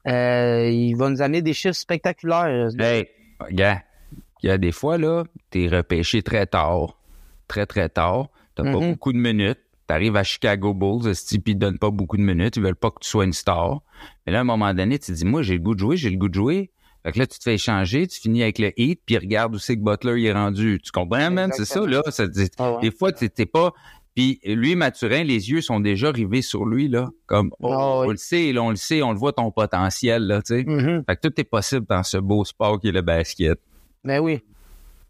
euh, 0.08 0.68
il 0.70 0.94
va 0.96 1.10
nous 1.10 1.20
amener 1.22 1.42
des 1.42 1.52
chiffres 1.52 1.74
spectaculaires. 1.76 2.70
Hey, 2.78 3.08
gars, 3.50 3.82
il 4.42 4.48
y 4.48 4.50
a 4.50 4.58
des 4.58 4.72
fois, 4.72 4.98
là, 4.98 5.24
t'es 5.50 5.68
repêché 5.68 6.22
très 6.22 6.46
tard. 6.46 6.98
Très, 7.48 7.66
très 7.66 7.88
tard. 7.88 8.28
T'as 8.54 8.64
pas 8.64 8.70
Mhm. 8.80 8.90
beaucoup 8.92 9.12
de 9.12 9.18
minutes. 9.18 9.58
T'arrives 9.86 10.16
à 10.16 10.22
Chicago 10.24 10.72
Bulls, 10.74 11.14
ce 11.14 11.26
type, 11.26 11.48
ils 11.48 11.54
te 11.54 11.58
donnent 11.58 11.78
pas 11.78 11.90
beaucoup 11.90 12.16
de 12.16 12.22
minutes. 12.22 12.56
Ils 12.56 12.62
veulent 12.62 12.76
pas 12.76 12.90
que 12.90 13.00
tu 13.02 13.08
sois 13.10 13.24
une 13.24 13.32
star. 13.32 13.80
Mais 14.26 14.32
là, 14.32 14.38
à 14.38 14.40
un 14.42 14.44
moment 14.44 14.72
donné, 14.72 14.98
tu 14.98 15.12
te 15.12 15.16
dis, 15.16 15.24
moi, 15.24 15.42
j'ai 15.42 15.54
le 15.54 15.60
goût 15.60 15.74
de 15.74 15.80
jouer, 15.80 15.96
j'ai 15.96 16.10
le 16.10 16.16
goût 16.16 16.28
de 16.28 16.34
jouer. 16.34 16.70
Fait 17.04 17.12
que 17.12 17.18
là, 17.18 17.26
tu 17.26 17.38
te 17.38 17.42
fais 17.44 17.54
échanger, 17.54 18.06
tu 18.06 18.20
finis 18.20 18.42
avec 18.42 18.58
le 18.60 18.72
Heat, 18.80 19.00
puis 19.04 19.18
regarde 19.18 19.54
où 19.54 19.58
c'est 19.58 19.76
que 19.76 19.82
Butler 19.82 20.20
il 20.20 20.26
est 20.26 20.32
rendu. 20.32 20.80
Tu 20.82 20.92
comprends, 20.92 21.30
man? 21.32 21.50
C'est 21.52 21.64
ça, 21.64 21.84
là. 21.84 22.00
Ça, 22.10 22.24
Ah 22.58 22.74
ouais. 22.74 22.80
Des 22.80 22.90
fois, 22.92 23.12
tu 23.12 23.28
t'es 23.28 23.44
pas... 23.46 23.72
Puis 24.14 24.40
lui, 24.44 24.76
Mathurin, 24.76 25.24
les 25.24 25.50
yeux 25.50 25.62
sont 25.62 25.80
déjà 25.80 26.10
rivés 26.10 26.42
sur 26.42 26.64
lui, 26.66 26.86
là. 26.88 27.08
Comme, 27.26 27.50
oh, 27.60 27.72
Ah 27.72 28.00
ouais. 28.00 28.06
on 28.06 28.10
le 28.10 28.16
sait, 28.18 28.52
là, 28.52 28.62
on 28.62 28.70
le 28.70 28.76
sait, 28.76 29.02
on 29.02 29.10
le 29.12 29.18
voit 29.18 29.32
ton 29.32 29.50
potentiel, 29.50 30.26
là, 30.26 30.42
tu 30.42 30.54
sais. 30.54 30.64
Mhm. 30.64 31.02
Fait 31.08 31.16
que 31.16 31.28
tout 31.28 31.40
est 31.40 31.44
possible 31.44 31.86
dans 31.88 32.02
ce 32.02 32.18
beau 32.18 32.44
sport 32.44 32.78
qui 32.78 32.88
est 32.88 32.92
le 32.92 33.00
basket. 33.02 33.58
Ben 34.04 34.18
oui. 34.20 34.42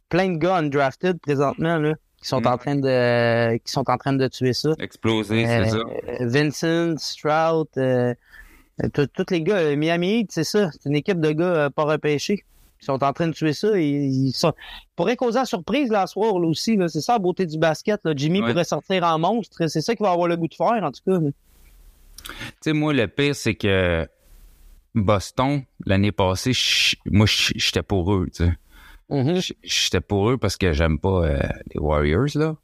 Plein 0.08 0.30
de 0.32 0.36
gars 0.38 0.56
undrafted 0.56 1.18
présentement, 1.20 1.78
là, 1.78 1.94
qui 2.20 2.28
sont 2.28 2.40
Mm. 2.42 2.46
en 2.46 2.58
train 2.58 2.76
de 2.76 3.56
qui 3.58 3.72
sont 3.72 3.88
en 3.90 3.96
train 3.96 4.12
de 4.12 4.28
tuer 4.28 4.52
ça. 4.52 4.70
Exploser, 4.78 5.46
Euh, 5.46 5.64
c'est 5.64 5.70
ça. 5.70 6.24
Vincent, 6.26 6.96
Stroud, 6.98 7.68
euh, 7.78 8.14
euh, 8.84 8.88
tous 9.14 9.30
les 9.30 9.42
gars, 9.42 9.56
euh, 9.56 9.76
Miami 9.76 10.20
Heat, 10.20 10.32
c'est 10.32 10.44
ça. 10.44 10.70
C'est 10.72 10.88
une 10.88 10.96
équipe 10.96 11.20
de 11.20 11.30
gars 11.32 11.44
euh, 11.44 11.70
pas 11.70 11.84
repêchés. 11.84 12.44
Ils 12.80 12.84
sont 12.84 13.02
en 13.04 13.12
train 13.12 13.28
de 13.28 13.32
tuer 13.32 13.52
ça. 13.52 13.78
Ils, 13.78 14.32
sont... 14.32 14.52
ils 14.58 14.88
pourraient 14.96 15.16
causer 15.16 15.38
la 15.38 15.44
surprise 15.44 15.88
ce 15.88 16.06
soir 16.12 16.38
là, 16.38 16.48
aussi. 16.48 16.76
Là. 16.76 16.88
C'est 16.88 17.00
ça 17.00 17.12
la 17.12 17.18
beauté 17.20 17.46
du 17.46 17.56
basket. 17.56 18.00
Là. 18.04 18.12
Jimmy 18.16 18.42
Ouais. 18.42 18.50
pourrait 18.50 18.64
sortir 18.64 19.04
en 19.04 19.18
monstre. 19.20 19.68
C'est 19.68 19.80
ça 19.80 19.94
qu'il 19.94 20.04
va 20.04 20.10
avoir 20.10 20.26
le 20.26 20.36
goût 20.36 20.48
de 20.48 20.54
faire, 20.54 20.82
en 20.82 20.90
tout 20.90 21.00
cas. 21.06 21.18
Tu 22.24 22.32
sais, 22.60 22.72
moi, 22.72 22.92
le 22.92 23.06
pire, 23.06 23.36
c'est 23.36 23.54
que 23.54 24.06
Boston, 24.96 25.62
l'année 25.86 26.10
passée, 26.12 26.52
moi, 27.06 27.26
j'étais 27.28 27.82
pour 27.82 28.12
eux, 28.12 28.28
tu 28.34 28.44
Mhm, 29.12 29.36
J- 29.36 29.56
J'étais 29.62 30.00
pour 30.00 30.30
eux 30.30 30.38
parce 30.38 30.56
que 30.56 30.72
j'aime 30.72 30.98
pas 30.98 31.24
euh, 31.26 31.38
les 31.74 31.80
Warriors, 31.80 32.26
là. 32.34 32.56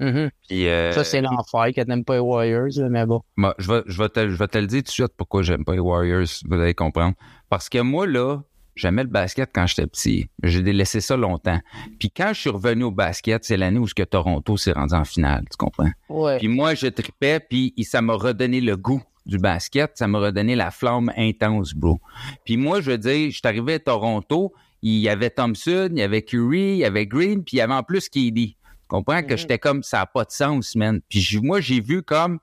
mhm. 0.00 0.30
Puis, 0.48 0.68
euh, 0.68 0.92
Ça, 0.92 1.02
c'est 1.04 1.20
l'enfer 1.22 1.66
que 1.74 1.80
t'aimes 1.80 2.04
pas 2.04 2.14
les 2.14 2.20
Warriors, 2.20 2.68
là, 2.76 2.88
mais 2.90 3.06
bon. 3.06 3.22
moi, 3.36 3.54
je 3.58 3.72
vais, 3.72 3.82
je, 3.86 3.98
vais 4.02 4.08
te, 4.08 4.28
je 4.28 4.36
vais 4.36 4.48
te 4.48 4.58
le 4.58 4.66
dire 4.66 4.80
tout 4.82 4.86
de 4.86 4.90
suite 4.90 5.12
pourquoi 5.16 5.42
j'aime 5.42 5.64
pas 5.64 5.72
les 5.72 5.80
Warriors, 5.80 6.26
vous 6.48 6.54
allez 6.60 6.74
comprendre. 6.74 7.14
Parce 7.48 7.68
que 7.68 7.78
moi, 7.78 8.06
là, 8.06 8.42
j'aimais 8.76 9.02
le 9.04 9.08
basket 9.08 9.50
quand 9.54 9.66
j'étais 9.66 9.86
petit. 9.86 10.28
J'ai 10.42 10.60
laissé 10.62 11.00
ça 11.00 11.16
longtemps. 11.16 11.60
Puis 11.98 12.10
quand 12.10 12.32
je 12.34 12.40
suis 12.40 12.50
revenu 12.50 12.84
au 12.84 12.90
basket, 12.90 13.44
c'est 13.44 13.56
l'année 13.56 13.78
où 13.78 13.86
ce 13.88 13.94
que 13.94 14.02
Toronto 14.02 14.56
s'est 14.56 14.72
rendu 14.72 14.94
en 14.94 15.04
finale, 15.04 15.44
tu 15.50 15.56
comprends? 15.56 15.90
Ouais. 16.08 16.38
Puis 16.38 16.48
moi, 16.48 16.74
je 16.74 16.88
tripais, 16.88 17.40
puis 17.40 17.72
ça 17.84 18.02
m'a 18.02 18.14
redonné 18.14 18.60
le 18.60 18.76
goût 18.76 19.02
du 19.26 19.38
basket, 19.38 19.92
ça 19.94 20.06
m'a 20.06 20.18
redonné 20.18 20.54
la 20.54 20.70
flamme 20.70 21.10
intense, 21.16 21.72
bro. 21.72 21.98
Puis 22.44 22.58
moi, 22.58 22.82
je 22.82 22.90
veux 22.90 22.98
dire, 22.98 23.30
je 23.30 23.36
suis 23.38 23.40
arrivé 23.44 23.74
à 23.74 23.78
Toronto, 23.78 24.52
il 24.86 24.98
y 25.00 25.08
avait 25.08 25.30
Thompson, 25.30 25.88
il 25.90 25.98
y 25.98 26.02
avait 26.02 26.22
Curry, 26.22 26.72
il 26.74 26.76
y 26.78 26.84
avait 26.84 27.06
Green, 27.06 27.42
puis 27.42 27.56
il 27.56 27.58
y 27.58 27.60
avait 27.62 27.72
en 27.74 27.82
plus 27.82 28.08
KD. 28.08 28.34
Tu 28.34 28.56
comprends 28.86 29.22
que 29.22 29.32
Mhm. 29.32 29.38
j'étais 29.38 29.58
comme, 29.58 29.82
ça 29.82 29.98
n'a 29.98 30.06
pas 30.06 30.24
de 30.24 30.30
sens, 30.30 30.76
man. 30.76 31.00
Puis 31.08 31.38
moi, 31.42 31.60
j'ai 31.60 31.80
vu 31.80 32.02
comme 32.02 32.38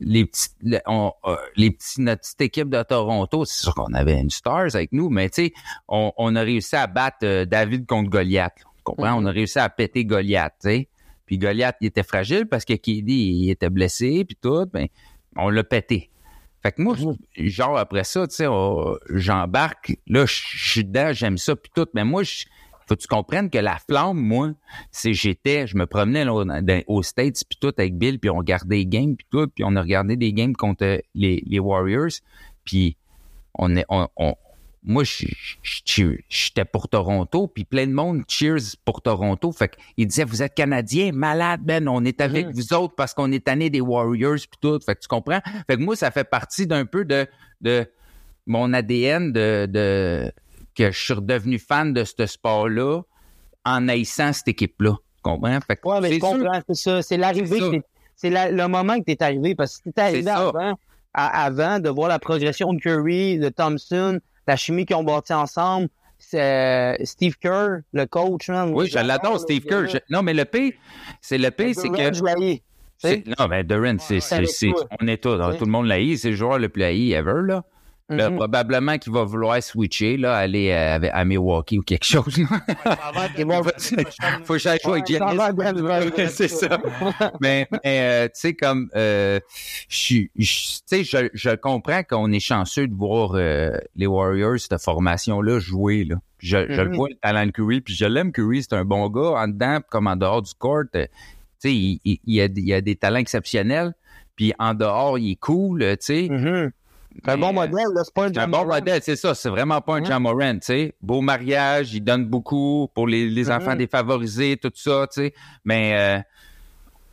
les 0.00 0.24
petits, 0.24 0.48
le- 0.62 0.80
on- 0.86 1.12
euh, 1.26 1.36
les 1.56 1.70
petits, 1.70 2.00
notre 2.00 2.22
petite 2.22 2.40
équipe 2.40 2.70
de 2.70 2.82
Toronto, 2.82 3.44
c'est 3.44 3.60
sûr 3.62 3.74
qu'on 3.74 3.92
avait 3.92 4.18
une 4.18 4.30
Stars 4.30 4.74
avec 4.74 4.92
nous, 4.92 5.10
mais 5.10 5.28
tu 5.28 5.46
sais, 5.46 5.52
on, 5.88 6.12
on 6.16 6.34
a 6.34 6.40
réussi 6.42 6.76
à 6.76 6.86
battre 6.86 7.18
euh, 7.24 7.44
David 7.44 7.86
contre 7.86 8.08
Goliath. 8.10 8.54
comprends? 8.82 9.18
Mhm. 9.20 9.24
On 9.24 9.26
a 9.26 9.30
réussi 9.30 9.58
à 9.58 9.68
péter 9.68 10.04
Goliath, 10.06 10.54
tu 10.62 10.68
sais. 10.70 10.88
Puis 11.26 11.38
Goliath, 11.38 11.76
il 11.82 11.88
était 11.88 12.02
fragile 12.02 12.46
parce 12.46 12.64
que 12.64 12.72
KD, 12.72 13.12
il 13.12 13.50
était 13.50 13.68
blessé, 13.70 14.24
puis 14.24 14.36
tout, 14.40 14.66
ben, 14.72 14.86
on 15.36 15.48
l'a 15.50 15.62
pété. 15.62 16.09
Fait 16.62 16.72
que 16.72 16.82
moi, 16.82 16.94
genre, 17.36 17.78
après 17.78 18.04
ça, 18.04 18.26
tu 18.28 18.34
sais, 18.36 18.46
j'embarque, 19.14 19.96
là, 20.06 20.26
je 20.26 20.34
suis 20.72 20.84
dedans, 20.84 21.12
j'aime 21.12 21.38
ça, 21.38 21.56
puis 21.56 21.70
tout, 21.74 21.86
mais 21.94 22.04
moi, 22.04 22.22
je- 22.22 22.44
faut 22.86 22.96
que 22.96 23.00
tu 23.00 23.06
comprennes 23.06 23.50
que 23.50 23.58
la 23.58 23.78
flamme, 23.78 24.18
moi, 24.18 24.50
c'est 24.90 25.12
j'étais, 25.14 25.66
je 25.66 25.76
me 25.76 25.86
promenais 25.86 26.24
là, 26.24 26.44
dans- 26.60 26.82
aux 26.88 27.02
States 27.02 27.42
puis 27.48 27.58
tout 27.60 27.72
avec 27.78 27.96
Bill, 27.96 28.18
puis 28.18 28.30
on 28.30 28.36
regardait 28.38 28.76
des 28.78 28.86
games 28.86 29.16
puis 29.16 29.26
tout, 29.30 29.46
puis 29.54 29.64
on 29.64 29.74
a 29.76 29.80
regardé 29.80 30.16
des 30.16 30.32
games 30.32 30.54
contre 30.54 31.00
les, 31.14 31.42
les 31.46 31.58
Warriors, 31.58 32.10
puis 32.64 32.96
on 33.54 33.74
est, 33.76 33.84
on, 33.88 34.08
on- 34.16 34.34
moi, 34.82 35.02
j'étais 35.04 36.64
pour 36.64 36.88
Toronto, 36.88 37.46
puis 37.48 37.64
plein 37.64 37.86
de 37.86 37.92
monde 37.92 38.22
cheers 38.28 38.76
pour 38.84 39.02
Toronto. 39.02 39.52
Fait 39.52 39.70
qu'il 39.94 40.06
disait, 40.06 40.24
vous 40.24 40.42
êtes 40.42 40.54
Canadien, 40.54 41.12
malade, 41.12 41.60
Ben, 41.62 41.86
on 41.88 42.04
est 42.04 42.20
avec 42.20 42.46
Mhm. 42.46 42.52
vous 42.52 42.72
autres 42.72 42.94
parce 42.94 43.12
qu'on 43.14 43.30
est 43.32 43.44
tanné 43.44 43.68
des 43.70 43.80
Warriors, 43.80 44.36
puis 44.36 44.58
tout. 44.60 44.78
Fait 44.84 44.94
que 44.94 45.00
tu 45.00 45.08
comprends? 45.08 45.40
Fait 45.68 45.76
que 45.76 45.82
moi, 45.82 45.96
ça 45.96 46.10
fait 46.10 46.24
partie 46.24 46.66
d'un 46.66 46.86
peu 46.86 47.04
de, 47.04 47.26
de 47.60 47.86
mon 48.46 48.72
ADN 48.72 49.32
de, 49.32 49.66
de 49.66 50.32
que 50.74 50.90
je 50.90 50.98
suis 50.98 51.12
redevenu 51.14 51.58
fan 51.58 51.92
de 51.92 52.04
ce 52.04 52.26
sport-là 52.26 53.02
en 53.64 53.88
haïssant 53.88 54.32
cette 54.32 54.48
équipe-là. 54.48 54.92
Tu 55.16 55.22
comprends? 55.22 55.58
Fait 55.60 55.76
que 55.76 55.86
Ouais, 55.86 56.00
mais 56.00 56.08
c'est 56.08 56.14
je 56.14 56.20
comprends, 56.20 56.60
c'est 56.68 56.74
ça. 56.74 57.02
C'est 57.02 57.16
l'arrivée, 57.18 57.82
C'est 58.16 58.30
le 58.30 58.66
moment 58.66 58.98
que 58.98 59.04
t'es 59.04 59.22
arrivé. 59.22 59.54
Parce 59.54 59.78
que 59.78 59.84
t'étais 59.84 60.00
arrivé 60.00 60.30
avant, 60.30 60.78
à- 61.12 61.44
avant 61.44 61.78
de 61.80 61.88
voir 61.90 62.08
la 62.08 62.18
progression 62.18 62.72
de 62.72 62.78
Curry, 62.80 63.38
de 63.38 63.48
Thompson, 63.50 64.20
la 64.50 64.56
chimie 64.56 64.84
qu'ils 64.84 64.96
ont 64.96 65.04
bâti 65.04 65.32
ensemble. 65.32 65.88
C'est 66.18 66.40
euh, 66.42 66.96
Steve 67.04 67.36
Kerr, 67.38 67.78
le 67.92 68.04
coach. 68.04 68.48
man. 68.50 68.70
Oui, 68.74 68.88
je 68.88 68.98
l'adore, 68.98 69.40
Steve 69.40 69.64
Kerr. 69.64 69.86
Je- 69.88 69.98
non, 70.10 70.22
mais 70.22 70.34
le 70.34 70.44
P, 70.44 70.76
c'est 71.22 71.38
le 71.38 71.50
P, 71.50 71.72
c'est 71.72 71.88
que. 71.88 72.12
Je 72.12 72.22
Non, 73.38 73.48
mais 73.48 73.64
Durant, 73.64 73.96
c'est, 73.98 74.20
on 75.00 75.06
est 75.06 75.22
tous, 75.22 75.38
tout 75.58 75.64
le 75.64 75.70
monde 75.70 75.86
l'haït, 75.86 76.18
c'est 76.18 76.30
le 76.30 76.36
joueur 76.36 76.58
le 76.58 76.68
plus 76.68 76.82
haï 76.82 77.12
ever, 77.12 77.40
là. 77.46 77.64
Là, 78.10 78.28
Mhm. 78.28 78.36
probablement 78.36 78.98
qu'il 78.98 79.12
va 79.12 79.22
vouloir 79.24 79.62
switcher, 79.62 80.16
là, 80.16 80.34
aller 80.36 80.72
à, 80.72 80.94
à 81.12 81.24
Milwaukee 81.24 81.78
ou 81.78 81.82
quelque 81.82 82.04
chose. 82.04 82.34
Faut 84.44 84.54
que 84.54 84.58
j'aille 84.58 84.78
jouer 84.84 85.02
avec 85.02 85.10
c'est 86.30 86.48
ça. 86.48 86.78
mais 87.40 87.66
mais 87.70 87.80
euh, 87.86 88.24
tu 88.26 88.30
sais, 88.34 88.54
comme, 88.54 88.88
euh, 88.96 89.38
je 89.88 90.24
je- 90.36 91.02
je, 91.02 91.28
je 91.32 91.50
comprends 91.54 92.02
qu'on 92.02 92.32
est 92.32 92.40
chanceux 92.40 92.86
de 92.88 92.94
voir 92.94 93.32
euh, 93.34 93.72
les 93.96 94.06
Warriors, 94.06 94.58
cette 94.58 94.80
formation-là, 94.80 95.58
jouer. 95.58 96.04
Là. 96.04 96.16
Je, 96.38 96.72
je 96.72 96.80
le 96.80 96.90
Mhm. 96.90 96.96
vois, 96.96 97.08
le 97.10 97.16
talent 97.16 97.46
de 97.46 97.50
Curry, 97.52 97.80
puis 97.80 97.94
je 97.94 98.04
l'aime, 98.06 98.32
Curry, 98.32 98.62
c'est 98.62 98.74
un 98.74 98.84
bon 98.84 99.08
gars, 99.08 99.40
en 99.42 99.48
dedans 99.48 99.80
comme 99.90 100.06
en 100.06 100.16
dehors 100.16 100.42
du 100.42 100.54
court. 100.54 100.84
euh, 100.94 101.06
tu 101.62 101.68
sais, 101.68 101.74
il, 101.74 102.00
il, 102.04 102.18
il 102.24 102.40
a, 102.40 102.46
il 102.54 102.72
a 102.72 102.80
des 102.80 102.96
talents 102.96 103.18
exceptionnels, 103.18 103.92
puis 104.36 104.52
en 104.58 104.72
dehors, 104.74 105.18
il 105.18 105.32
est 105.32 105.40
cool, 105.40 105.82
euh, 105.82 105.96
tu 105.96 106.06
sais. 106.06 106.28
Mhm. 106.30 106.70
C'est 107.24 107.30
un 107.30 107.38
bon 107.38 107.52
modèle. 107.52 107.86
C'est 108.04 108.14
pas 108.14 108.24
un 108.26 108.32
c'est 108.32 108.38
un 108.38 108.48
bon 108.48 108.64
modèle, 108.66 109.00
c'est 109.02 109.16
ça. 109.16 109.34
C'est 109.34 109.48
vraiment 109.50 109.80
pas 109.80 109.96
un. 109.96 110.04
John 110.04 110.22
Moran, 110.22 110.54
tu 110.54 110.58
sais. 110.62 110.94
Beau 111.02 111.20
mariage, 111.20 111.94
il 111.94 112.00
donne 112.02 112.26
beaucoup 112.26 112.88
pour 112.94 113.06
les, 113.06 113.28
les 113.28 113.50
enfants 113.50 113.76
défavorisés, 113.76 114.56
tout 114.56 114.72
ça, 114.74 115.06
tu 115.12 115.22
sais. 115.22 115.34
Mais 115.64 115.94
euh, 115.96 116.20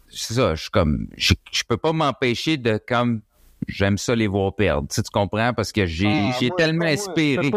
c'est 0.09 0.33
ça, 0.35 0.55
je 0.55 0.61
suis 0.61 0.71
comme, 0.71 1.07
je, 1.17 1.33
je 1.51 1.63
peux 1.67 1.77
pas 1.77 1.93
m'empêcher 1.93 2.57
de 2.57 2.79
comme, 2.87 3.21
j'aime 3.67 3.97
ça 3.97 4.15
les 4.15 4.27
voir 4.27 4.55
perdre. 4.55 4.87
Tu, 4.87 4.95
sais, 4.95 5.03
tu 5.03 5.11
comprends? 5.11 5.53
Parce 5.53 5.71
que 5.71 5.85
j'ai, 5.85 6.07
Ah, 6.07 6.55
tellement 6.57 6.85
inspiré. 6.85 7.51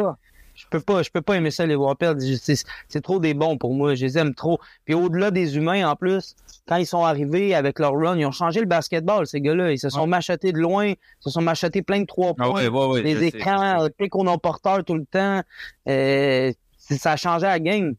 Je 0.61 0.67
peux 0.69 0.81
pas. 0.81 1.03
Je 1.03 1.11
peux 1.11 1.23
pas, 1.23 1.37
aimer 1.37 1.51
ça 1.51 1.65
les 1.65 1.75
voir 1.75 1.97
perdre. 1.97 2.21
C'est 2.21 3.01
trop 3.03 3.19
des 3.19 3.35
bons 3.35 3.57
pour 3.57 3.75
moi. 3.75 3.95
Je 3.95 4.05
les 4.05 4.19
aime 4.19 4.35
trop. 4.35 4.61
Puis 4.85 4.95
au-delà 4.95 5.31
des 5.31 5.57
humains, 5.57 5.89
en 5.89 5.97
plus, 5.97 6.37
quand 6.69 6.77
ils 6.77 6.87
sont 6.87 7.05
arrivés 7.05 7.55
avec 7.55 7.79
leur 7.79 7.93
run, 7.95 8.17
ils 8.19 8.27
ont 8.27 8.33
changé 8.33 8.61
le 8.61 8.67
basketball, 8.67 9.27
ces 9.27 9.41
gars-là. 9.41 9.73
Ils 9.73 9.79
se 9.79 9.89
sont 9.89 10.07
machetés 10.07 10.53
de 10.53 10.59
loin, 10.59 10.89
ils 10.89 10.97
se 11.21 11.31
sont 11.31 11.41
machetés 11.41 11.83
plein 11.83 12.01
de 12.01 12.07
trois 12.07 12.35
Ah 12.39 12.45
points. 12.45 12.63
ouais, 12.63 12.69
ouais, 12.69 12.87
ouais, 12.87 13.03
les 13.03 13.17
sais, 13.17 13.29
écrans, 13.29 13.87
clic 13.99 14.15
au 14.15 14.23
non-porteur 14.23 14.85
tout 14.85 14.95
le 14.95 15.07
temps. 15.07 15.43
Euh, 15.89 16.53
ça 16.77 17.13
a 17.13 17.17
changé 17.17 17.47
la 17.47 17.59
game. 17.59 17.95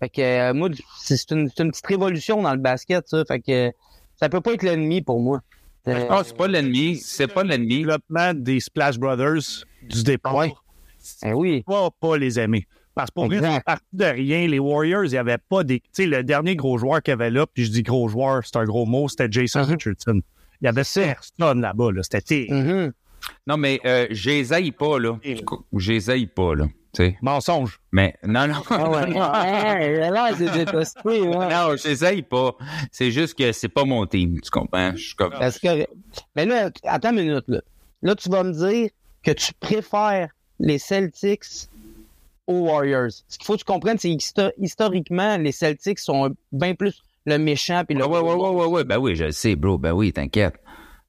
Fait 0.00 0.08
que 0.08 0.20
euh, 0.22 0.54
moi, 0.54 0.68
c'est 1.00 1.30
une, 1.32 1.50
petite 1.50 1.86
révolution 1.86 2.40
dans 2.42 2.52
le 2.52 2.60
basket, 2.60 3.08
ça. 3.08 3.24
Fait 3.26 3.40
que 3.40 3.72
ça 4.16 4.28
peut 4.28 4.40
pas 4.40 4.52
être 4.52 4.62
l'ennemi 4.62 5.02
pour 5.02 5.20
moi. 5.20 5.40
Euh, 5.88 6.06
Ah, 6.10 6.22
c'est 6.24 6.36
pas 6.36 6.46
l'ennemi, 6.46 6.96
c'est 6.96 7.26
pas 7.26 7.42
l'ennemi. 7.42 7.78
développement 7.78 8.32
des 8.34 8.60
Splash 8.60 8.98
Brothers 8.98 9.64
du 9.82 10.02
départ. 10.02 10.34
Ouais. 10.34 10.52
Ben 11.22 11.34
oui. 11.34 11.62
Pas, 11.66 11.90
pas 12.00 12.16
les 12.16 12.38
aimer. 12.40 12.66
Parce 12.94 13.10
que 13.10 13.14
pour 13.14 13.28
parti 13.64 13.84
de 13.92 14.04
rien. 14.04 14.46
Les 14.48 14.58
Warriors, 14.58 15.04
il 15.04 15.10
n'y 15.10 15.16
avait 15.18 15.38
pas 15.38 15.62
des. 15.62 15.80
Tu 15.80 15.86
sais, 15.92 16.06
le 16.06 16.24
dernier 16.24 16.56
gros 16.56 16.78
joueur 16.78 17.00
qu'il 17.02 17.12
y 17.12 17.14
avait 17.14 17.30
là, 17.30 17.46
puis 17.46 17.64
je 17.64 17.70
dis 17.70 17.82
gros 17.84 18.08
joueur, 18.08 18.42
c'est 18.44 18.56
un 18.56 18.64
gros 18.64 18.86
mot, 18.86 19.08
c'était 19.08 19.28
Jason 19.30 19.60
Mhm. 19.60 19.70
Richardson. 19.70 20.20
Il 20.60 20.64
y 20.64 20.68
avait 20.68 20.82
personne 20.84 21.60
là-bas, 21.60 21.92
là. 21.92 22.02
C'était. 22.02 22.46
Mhm. 22.50 22.92
Non, 23.46 23.56
mais 23.56 23.78
euh, 23.84 24.06
j'essaye 24.10 24.72
pas, 24.72 24.98
là. 24.98 25.16
J'essaye 25.74 26.26
pas, 26.26 26.54
là. 26.56 26.66
Tu 26.94 27.04
sais. 27.04 27.18
Mensonge. 27.22 27.78
Mais 27.92 28.14
non, 28.26 28.48
non. 28.48 28.62
Ah 28.70 28.90
ouais. 29.06 30.10
non, 31.50 31.76
j'essaye 31.76 32.22
pas. 32.22 32.52
C'est 32.90 33.10
juste 33.10 33.36
que 33.38 33.52
c'est 33.52 33.68
pas 33.68 33.84
mon 33.84 34.06
team, 34.06 34.40
tu 34.40 34.50
comprends? 34.50 34.92
Je 34.96 35.02
suis 35.08 35.14
comme. 35.14 35.30
Parce 35.32 35.58
que, 35.58 35.86
mais 36.34 36.46
là, 36.46 36.70
attends 36.84 37.10
une 37.10 37.22
minute, 37.24 37.44
là. 37.48 37.60
Là, 38.02 38.14
tu 38.14 38.28
vas 38.28 38.42
me 38.42 38.52
dire 38.52 38.90
que 39.22 39.30
tu 39.32 39.52
préfères 39.60 40.30
les 40.60 40.78
Celtics 40.78 41.68
aux 42.46 42.60
Warriors. 42.60 43.10
Ce 43.28 43.38
qu'il 43.38 43.46
faut 43.46 43.54
que 43.54 43.58
tu 43.58 43.64
comprennes, 43.64 43.98
c'est 43.98 44.14
que 44.16 44.52
historiquement, 44.58 45.36
les 45.36 45.52
Celtics 45.52 45.98
sont 45.98 46.34
bien 46.52 46.74
plus 46.74 47.02
le 47.26 47.38
méchant 47.38 47.82
puis 47.86 47.96
le. 47.96 48.06
Ouais, 48.06 48.20
ouais, 48.20 48.32
ouais, 48.34 48.48
ouais, 48.50 48.66
ouais, 48.66 48.84
ben 48.84 48.98
oui, 48.98 49.14
je 49.16 49.24
le 49.24 49.32
sais, 49.32 49.54
bro, 49.56 49.76
ben 49.78 49.92
oui, 49.92 50.12
t'inquiète. 50.12 50.54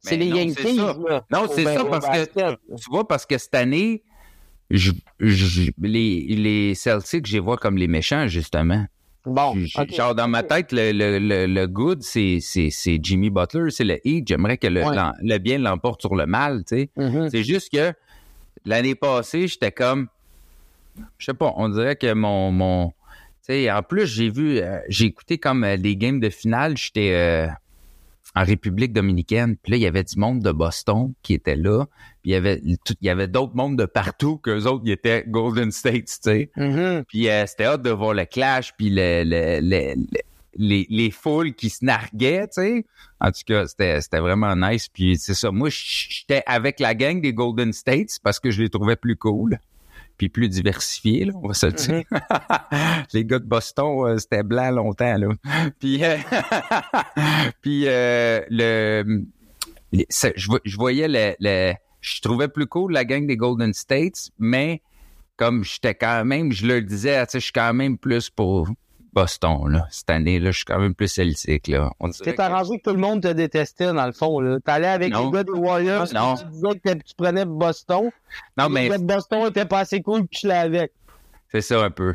C'est 0.01 0.15
les 0.17 0.27
Yankees, 0.27 0.77
là. 0.77 1.25
Non, 1.31 1.45
c'est 1.53 1.63
ça, 1.65 1.83
au 1.83 1.89
parce 1.89 2.05
que, 2.07 2.25
tu 2.75 2.89
vois, 2.89 3.05
parce 3.07 3.25
que 3.25 3.37
cette 3.37 3.55
année, 3.55 4.01
je, 4.69 4.91
je- 5.19 5.71
les, 5.81 6.21
les 6.35 6.73
Celtics, 6.75 7.25
je 7.27 7.33
les 7.33 7.39
vois 7.39 7.57
comme 7.57 7.75
les 7.77 7.87
méchants, 7.87 8.27
justement. 8.27 8.85
Bon. 9.25 9.53
Genre, 9.89 10.15
dans 10.15 10.29
ma 10.29 10.43
tête, 10.43 10.71
le, 10.71 10.93
le, 10.93 11.19
le, 11.19 11.45
le 11.47 11.67
good, 11.67 12.01
c'est, 12.01 12.37
c'est, 12.41 12.69
c'est 12.69 12.97
Jimmy 13.03 13.29
Butler, 13.29 13.69
c'est 13.71 13.83
le 13.83 13.99
Heat. 14.07 14.25
J'aimerais 14.27 14.57
que 14.57 14.67
le, 14.67 14.83
Ouais. 14.85 14.95
le 15.21 15.37
bien 15.37 15.57
l'emporte 15.57 15.99
sur 16.01 16.15
le 16.15 16.25
mal, 16.25 16.63
tu 16.65 16.75
sais. 16.77 16.89
Mhm. 16.95 17.29
C'est 17.29 17.43
juste 17.43 17.69
que 17.73 17.93
l'année 18.65 18.95
passée, 18.95 19.47
j'étais 19.47 19.71
comme, 19.71 20.07
je 21.17 21.25
sais 21.25 21.33
pas, 21.33 21.53
on 21.57 21.69
dirait 21.69 21.95
que 21.95 22.13
mon, 22.13 22.51
mon, 22.51 22.89
tu 22.89 22.93
sais, 23.53 23.71
en 23.71 23.81
plus, 23.83 24.05
j'ai 24.07 24.29
vu, 24.29 24.59
euh, 24.59 24.79
j'ai 24.89 25.05
écouté 25.05 25.37
comme 25.37 25.63
euh, 25.63 25.77
des 25.77 25.95
games 25.95 26.19
de 26.19 26.29
finale, 26.29 26.77
j'étais 26.77 27.11
euh, 27.13 27.47
en 28.35 28.43
République 28.43 28.93
dominicaine, 28.93 29.55
puis 29.57 29.71
là, 29.71 29.77
il 29.77 29.81
y 29.81 29.87
avait 29.87 30.03
du 30.03 30.17
monde 30.19 30.41
de 30.41 30.51
Boston 30.51 31.13
qui 31.23 31.33
était 31.33 31.55
là, 31.55 31.85
puis 32.21 32.31
il 32.31 32.31
y 32.31 32.35
avait, 32.35 32.61
tout- 32.85 32.95
il 33.01 33.07
y 33.07 33.09
avait 33.09 33.27
d'autres 33.27 33.55
mondes 33.55 33.77
de 33.77 33.85
partout 33.85 34.37
qu'eux 34.37 34.65
autres, 34.65 34.83
ils 34.85 34.91
étaient 34.91 35.23
Golden 35.27 35.71
State, 35.71 36.05
tu 36.05 36.17
sais. 36.21 36.51
Mhm. 36.55 37.03
Puis 37.07 37.27
euh, 37.29 37.45
c'était 37.47 37.65
hâte 37.65 37.81
de 37.81 37.89
voir 37.89 38.13
le 38.13 38.25
clash, 38.25 38.73
puis 38.77 38.89
le, 38.89 39.23
le- 39.23 39.59
le- 39.61 39.95
le- 39.95 40.19
les, 40.57 40.85
les 40.89 41.11
foules 41.11 41.53
qui 41.53 41.69
se 41.69 41.85
narguaient, 41.85 42.47
tu 42.47 42.61
sais. 42.61 42.85
En 43.21 43.31
tout 43.31 43.41
cas, 43.45 43.67
c'était 43.67 43.99
c'était 44.01 44.19
vraiment 44.19 44.55
nice. 44.55 44.87
Puis 44.87 45.17
c'est 45.17 45.33
ça, 45.33 45.51
moi, 45.51 45.69
j'étais 45.71 46.43
avec 46.45 46.79
la 46.79 46.95
gang 46.95 47.19
des 47.21 47.33
Golden 47.33 47.73
States 47.73 48.19
parce 48.23 48.39
que 48.39 48.49
je 48.51 48.61
les 48.63 48.69
trouvais 48.69 48.95
plus 48.95 49.15
cool, 49.17 49.59
puis 50.17 50.29
plus 50.29 50.47
diversifiés, 50.49 51.25
là, 51.25 51.33
on 51.41 51.47
va 51.47 51.53
se 51.53 51.65
le 51.65 51.71
dire. 51.73 52.03
les 53.13 53.25
gars 53.25 53.39
de 53.39 53.45
Boston, 53.45 54.05
euh, 54.07 54.17
c'était 54.17 54.43
blanc 54.43 54.71
longtemps, 54.71 55.17
là. 55.17 55.27
Puis, 55.79 56.03
euh, 56.03 56.17
puis 57.61 57.83
euh, 57.87 58.41
le, 58.49 59.23
les- 59.91 60.05
ça, 60.09 60.29
je, 60.35 60.47
vo- 60.49 60.59
je 60.63 60.75
voyais 60.77 61.07
le, 61.07 61.35
le- 61.39 61.73
je 62.01 62.21
trouvais 62.21 62.47
plus 62.47 62.67
cool 62.67 62.93
la 62.93 63.03
gang 63.05 63.25
des 63.27 63.35
Golden 63.37 63.73
States, 63.73 64.29
mais 64.39 64.81
comme 65.35 65.63
j'étais 65.63 65.95
quand 65.95 66.23
même, 66.25 66.51
je 66.51 66.65
le 66.65 66.81
disais, 66.81 67.25
tu 67.25 67.31
sais, 67.33 67.39
je 67.39 67.43
suis 67.45 67.53
quand 67.53 67.73
même 67.73 67.97
plus 67.97 68.29
pour 68.29 68.69
Boston, 69.13 69.67
là. 69.69 69.87
Cette 69.89 70.09
année, 70.09 70.39
là, 70.39 70.51
je 70.51 70.57
suis 70.57 70.65
quand 70.65 70.79
même 70.79 70.93
plus 70.95 71.07
celtique, 71.07 71.67
là. 71.67 71.89
Que- 71.99 72.41
arrangé 72.41 72.77
que 72.77 72.83
tout 72.89 72.95
le 72.95 73.01
monde 73.01 73.21
te 73.23 73.27
détestait, 73.29 73.91
dans 73.93 74.05
le 74.05 74.11
fond, 74.11 74.39
là. 74.39 74.57
T'allais 74.63 74.87
avec 74.87 75.11
Non. 75.13 75.25
les 75.25 75.31
gars 75.31 75.43
des 75.43 75.51
Warriors, 75.51 76.07
Non. 76.13 76.35
tu 76.35 76.45
disais 76.45 76.79
que 76.83 76.93
tu 77.03 77.15
prenais 77.17 77.45
Boston. 77.45 78.09
Non, 78.57 78.67
les 78.67 78.73
mais 78.73 78.89
gars 78.89 78.97
de 78.97 79.03
Boston 79.05 79.47
étaient 79.47 79.65
pas 79.65 79.79
assez 79.79 80.01
cool, 80.01 80.27
puis 80.27 80.39
je 80.43 80.47
l'avais 80.47 80.77
avec. 80.79 80.91
c'est 81.51 81.61
ça 81.61 81.81
un 81.83 81.91
peu. 81.91 82.13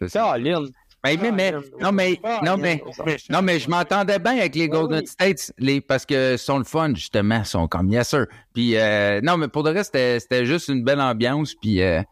C'est 0.00 0.08
ça. 0.08 0.20
Caroline. 0.20 0.68
Mais, 1.04 1.16
mais, 1.18 1.30
mais- 1.30 1.52
non, 1.80 1.92
mais, 1.92 2.18
non, 2.42 2.56
mais, 2.56 2.82
non, 3.30 3.40
mais 3.40 3.60
je 3.60 3.70
m'entendais 3.70 4.18
bien 4.18 4.38
avec 4.38 4.56
les 4.56 4.68
Golden. 4.68 5.06
States, 5.06 5.52
les, 5.56 5.80
parce 5.80 6.04
que 6.04 6.36
sont 6.36 6.58
le 6.58 6.64
fun, 6.64 6.92
justement, 6.96 7.44
sont 7.44 7.68
comme, 7.68 7.88
yes, 7.90 8.08
sir. 8.08 8.26
Puis, 8.52 8.76
euh, 8.76 9.20
non, 9.22 9.36
mais 9.36 9.46
pour 9.46 9.62
le 9.62 9.70
reste, 9.70 9.92
c'était, 9.94 10.18
c'était 10.18 10.44
juste 10.46 10.66
une 10.66 10.82
belle 10.82 11.00
ambiance, 11.00 11.54
puis, 11.54 11.80
euh, 11.80 12.02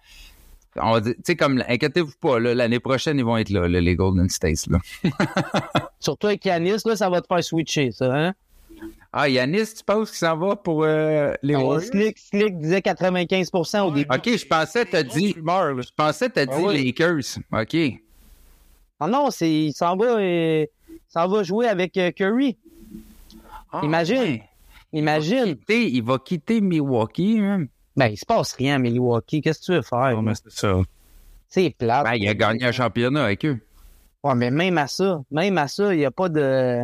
on 0.76 0.92
va 0.92 1.00
dire, 1.00 1.14
tu 1.14 1.20
sais, 1.24 1.36
comme, 1.36 1.62
inquiétez-vous 1.68 2.14
pas, 2.20 2.38
là, 2.38 2.54
l'année 2.54 2.80
prochaine, 2.80 3.18
ils 3.18 3.24
vont 3.24 3.36
être 3.36 3.50
là, 3.50 3.68
là, 3.68 3.80
les 3.80 3.94
Golden 3.96 4.28
States, 4.28 4.66
là. 4.68 4.78
Surtout 6.00 6.26
avec 6.28 6.44
Yanis, 6.44 6.76
là, 6.84 6.96
ça 6.96 7.08
va 7.08 7.20
te 7.20 7.26
faire 7.26 7.42
switcher, 7.42 7.90
ça, 7.92 8.12
hein? 8.14 8.34
Ah, 9.12 9.28
Yanis, 9.28 9.74
tu 9.76 9.84
penses 9.86 10.10
qu'il 10.10 10.18
s'en 10.18 10.36
va 10.36 10.56
pour 10.56 10.82
euh, 10.82 11.32
les 11.42 11.54
Warriors? 11.54 11.82
Slick, 11.82 12.18
Slick 12.18 12.58
disait 12.58 12.80
95% 12.80 13.80
au 13.82 13.90
début. 13.92 14.08
OK, 14.12 14.36
je 14.36 14.46
pensais, 14.46 14.84
t'as 14.84 15.04
dit, 15.04 15.34
je 15.36 15.90
pensais, 15.96 16.28
t'as 16.28 16.46
dit 16.46 16.52
Ah 16.52 16.60
ouais. 16.60 16.82
Lakers. 16.82 17.38
OK. 17.52 17.76
Ah 18.98 19.06
non, 19.06 19.30
c'est, 19.30 19.50
il 19.50 19.72
s'en 19.72 19.96
va, 19.96 20.16
euh, 20.16 20.66
il 20.90 20.98
s'en 21.08 21.28
va 21.28 21.42
jouer 21.44 21.68
avec 21.68 21.96
euh, 21.96 22.10
Curry. 22.10 22.56
Ah, 23.72 23.82
Imagine. 23.84 24.18
ouais. 24.18 24.42
Imagine. 24.92 25.56
Quitter- 25.56 25.88
il 25.90 26.02
va 26.02 26.18
quitter 26.18 26.60
Milwaukee, 26.60 27.40
même. 27.40 27.68
Ben, 27.96 28.06
il 28.08 28.16
se 28.16 28.26
passe 28.26 28.52
rien 28.54 28.76
à 28.76 28.78
Milwaukee. 28.78 29.40
Qu'est-ce 29.40 29.60
que 29.60 29.64
tu 29.66 29.72
veux 29.72 29.82
faire? 29.82 30.12
Non, 30.12 30.22
mais 30.22 30.32
c'est 30.34 30.50
ça. 30.50 30.74
C'est 31.48 31.70
plate. 31.78 32.04
Ben, 32.04 32.14
il 32.14 32.26
a 32.28 32.34
gagné 32.34 32.64
un 32.64 32.72
championnat 32.72 33.24
avec 33.24 33.44
eux. 33.44 33.58
Ouais, 34.24 34.34
mais 34.34 34.50
même 34.50 34.78
à 34.78 34.86
ça, 34.86 35.22
même 35.30 35.58
à 35.58 35.68
ça, 35.68 35.94
il 35.94 35.98
n'y 35.98 36.04
a 36.04 36.10
pas 36.10 36.28
de. 36.28 36.80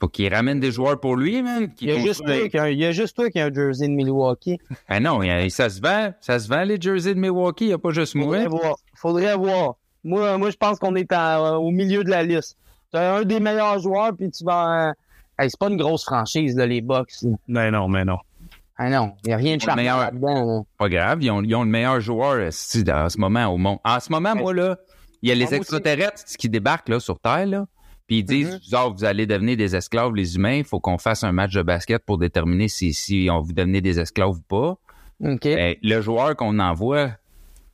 Faut 0.00 0.08
qu'il 0.08 0.32
ramène 0.34 0.60
des 0.60 0.72
joueurs 0.72 0.98
pour 0.98 1.14
lui, 1.16 1.42
man. 1.42 1.70
Il 1.80 1.88
y, 1.88 1.92
a 1.92 1.98
juste 2.00 2.24
toi 2.24 2.48
qui 2.48 2.56
a, 2.58 2.62
un- 2.64 2.68
il 2.68 2.78
y 2.78 2.86
a 2.86 2.90
juste 2.92 3.14
toi 3.14 3.28
qui 3.30 3.38
a 3.38 3.46
un 3.46 3.52
jersey 3.52 3.86
de 3.86 3.92
Milwaukee. 3.92 4.58
Ben 4.88 5.00
non, 5.00 5.20
a- 5.20 5.48
ça 5.50 5.68
se 5.68 5.80
vend. 5.80 6.12
Ça 6.20 6.38
se 6.38 6.48
vend, 6.48 6.62
les 6.64 6.80
jerseys 6.80 7.14
de 7.14 7.20
Milwaukee. 7.20 7.64
Il 7.64 7.68
n'y 7.68 7.72
a 7.74 7.78
pas 7.78 7.90
juste 7.92 8.14
moi. 8.14 8.26
Faudrait 8.26 8.46
voir. 8.48 8.76
Faudrait 8.94 9.36
voir. 9.36 9.74
Moi, 10.02 10.38
moi 10.38 10.50
je 10.50 10.56
pense 10.56 10.78
qu'on 10.78 10.94
est 10.96 11.12
à- 11.12 11.58
au 11.58 11.70
milieu 11.70 12.02
de 12.02 12.10
la 12.10 12.22
liste. 12.22 12.56
Tu 12.92 12.98
as 12.98 13.16
un 13.16 13.22
des 13.24 13.40
meilleurs 13.40 13.78
joueurs, 13.78 14.16
puis 14.16 14.30
tu 14.30 14.42
vas. 14.44 14.94
Hey, 15.38 15.48
c'est 15.50 15.58
pas 15.58 15.68
une 15.68 15.76
grosse 15.76 16.04
franchise, 16.04 16.56
là, 16.56 16.66
les 16.66 16.80
Bucks. 16.80 17.12
Mais 17.46 17.70
non, 17.70 17.86
mais 17.88 18.04
non. 18.04 18.18
Ah 18.82 18.88
non, 18.88 19.12
il 19.24 19.28
n'y 19.28 19.32
a 19.34 19.36
rien 19.36 19.56
de 19.58 19.60
charmant 19.60 19.76
meilleur. 19.82 19.98
là-dedans. 19.98 20.44
là. 20.46 20.62
Pas 20.78 20.88
grave, 20.88 21.22
ils 21.22 21.30
ont, 21.30 21.42
ils 21.42 21.54
ont 21.54 21.64
le 21.64 21.68
meilleur 21.68 22.00
joueur 22.00 22.46
en 22.48 22.50
ce 22.50 23.18
moment 23.18 23.46
au 23.48 23.58
monde. 23.58 23.78
En 23.84 24.00
ce 24.00 24.10
moment, 24.10 24.34
moi, 24.34 24.54
là, 24.54 24.78
il 25.20 25.28
y 25.28 25.32
a 25.32 25.34
les 25.34 25.52
extraterrestres 25.54 26.24
qui 26.38 26.48
débarquent 26.48 26.88
là, 26.88 26.98
sur 26.98 27.18
Terre, 27.20 27.44
là. 27.46 27.66
Puis 28.06 28.20
ils 28.20 28.24
disent, 28.24 28.54
Mhm. 28.54 28.60
genre, 28.70 28.94
vous 28.96 29.04
allez 29.04 29.26
devenir 29.26 29.56
des 29.58 29.76
esclaves, 29.76 30.14
les 30.14 30.34
humains. 30.36 30.54
Il 30.54 30.64
faut 30.64 30.80
qu'on 30.80 30.96
fasse 30.96 31.22
un 31.24 31.32
match 31.32 31.52
de 31.52 31.62
basket 31.62 32.02
pour 32.06 32.16
déterminer 32.16 32.68
si, 32.68 32.94
si 32.94 33.28
on 33.30 33.40
vous 33.40 33.52
devenez 33.52 33.82
des 33.82 34.00
esclaves 34.00 34.30
ou 34.30 34.40
pas. 34.48 34.78
OK. 35.22 35.42
Ben, 35.44 35.76
le 35.82 36.00
joueur 36.00 36.34
qu'on 36.34 36.58
envoie, 36.58 37.10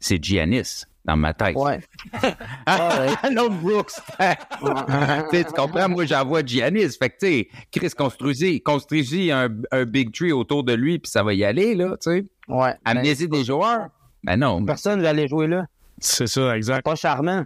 c'est 0.00 0.22
Giannis, 0.22 0.82
dans 1.06 1.16
ma 1.16 1.32
tête. 1.32 1.56
Ouais. 1.56 1.80
Ah, 2.66 3.30
non, 3.32 3.48
Brooks. 3.48 3.92
Tu 4.18 5.36
sais, 5.36 5.44
tu 5.44 5.52
comprends? 5.52 5.88
Moi, 5.88 6.04
j'envoie 6.04 6.44
Giannis. 6.44 6.96
Fait 6.98 7.10
que, 7.10 7.18
tu 7.20 7.26
sais, 7.26 7.48
Chris, 7.70 7.90
construisez, 7.96 8.60
construisez 8.60 9.30
un, 9.30 9.48
un 9.70 9.84
big 9.84 10.12
tree 10.12 10.32
autour 10.32 10.64
de 10.64 10.72
lui, 10.72 10.98
puis 10.98 11.10
ça 11.10 11.22
va 11.22 11.32
y 11.32 11.44
aller, 11.44 11.74
là, 11.74 11.96
tu 12.02 12.10
sais. 12.10 12.24
Ouais. 12.48 12.74
Amenez-y 12.84 13.28
des 13.28 13.44
joueurs? 13.44 13.88
Ben 14.24 14.36
non. 14.36 14.64
Personne 14.64 15.00
va 15.00 15.10
aller 15.10 15.28
jouer 15.28 15.46
là. 15.46 15.66
C'est 15.98 16.26
ça, 16.26 16.56
exact. 16.56 16.84
Pas 16.84 16.96
charmant. 16.96 17.44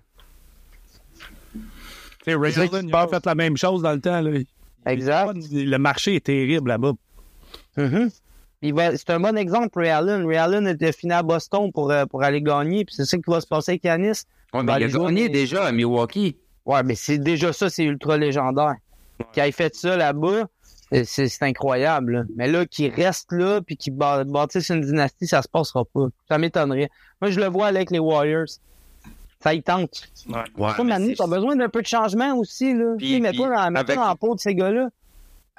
Tu 1.53 1.61
sais, 2.25 2.35
Ray 2.35 2.59
Allen, 2.59 2.89
il 2.89 2.95
a 2.95 3.07
fait 3.09 3.25
la 3.25 3.35
même 3.35 3.57
chose 3.57 3.83
dans 3.83 3.93
le 3.93 4.01
temps. 4.01 4.21
Là. 4.21 4.39
Exact. 4.87 5.35
Le 5.53 5.77
marché 5.77 6.17
est 6.17 6.25
terrible 6.25 6.69
là-bas. 6.69 6.93
Il 7.77 8.11
va- 8.63 8.97
C'est 8.97 9.11
un 9.11 9.21
bon 9.21 9.37
exemple, 9.37 9.79
Ray 9.79 9.89
Allen. 9.91 10.27
Ray 10.27 10.37
Allen 10.37 10.67
était 10.69 10.93
fini 10.93 11.13
à 11.13 11.23
Boston 11.23 11.73
pour, 11.73 11.91
euh, 11.91 12.05
pour 12.07 12.23
aller 12.23 12.43
gagner, 12.43 12.85
puis 12.85 12.95
c'est 12.95 13.05
ça 13.07 13.17
qui 13.17 13.25
va 13.27 13.41
se 13.41 13.47
passer 13.47 13.73
avec 13.73 13.85
Yanis. 13.85 14.07
Ouais, 14.53 14.63
mais 14.63 14.65
Ben, 14.65 14.79
il 14.81 14.85
a 14.85 14.99
gagné 14.99 15.29
déjà 15.29 15.65
à 15.65 15.73
Milwaukee. 15.73 16.37
Ouais, 16.67 16.83
mais 16.83 16.95
c'est 16.95 17.19
déjà 17.19 17.53
ça, 17.53 17.71
c'est 17.71 17.85
ultra 17.85 18.17
légendaire. 18.19 18.75
Qu'il 19.33 19.43
ait 19.43 19.53
fait 19.53 19.75
ça 19.75 19.97
là-bas, 19.97 20.45
c'est- 21.05 21.29
c'est 21.29 21.43
incroyable. 21.45 22.13
là. 22.13 22.23
Mais 22.37 22.49
là, 22.49 22.67
qu'il 22.67 22.91
reste 22.93 23.33
là, 23.33 23.61
puis 23.61 23.77
qu'il 23.77 23.95
bâ- 23.95 24.25
bâtisse 24.25 24.69
une 24.71 24.81
dynastie, 24.83 25.27
ça 25.27 25.41
se 25.43 25.49
passera 25.49 25.85
pas. 25.85 26.07
Ça 26.29 26.37
m'étonnerait. 26.39 26.91
Moi, 27.21 27.31
je 27.31 27.41
le 27.41 27.47
vois 27.47 27.67
avec 27.69 27.91
les 27.91 27.99
Warriors. 27.99 28.47
Ça 29.43 29.55
y 29.55 29.63
tente. 29.63 30.03
Ouais, 30.29 30.43
Toi, 30.55 30.75
mais 30.79 30.85
Manu, 30.85 31.15
t'as 31.17 31.27
besoin 31.27 31.57
d'un 31.57 31.69
peu 31.71 31.81
de 31.81 31.87
changement 31.87 32.35
aussi, 32.37 32.75
là. 32.75 32.95
Puis- 32.99 33.07
puis 33.13 33.21
mets-toi 33.21 33.49
avec- 33.59 33.97
dans 33.97 34.09
la 34.09 34.15
peau 34.15 34.35
de 34.35 34.41
ces 34.41 34.55
gars-là. 34.55 34.89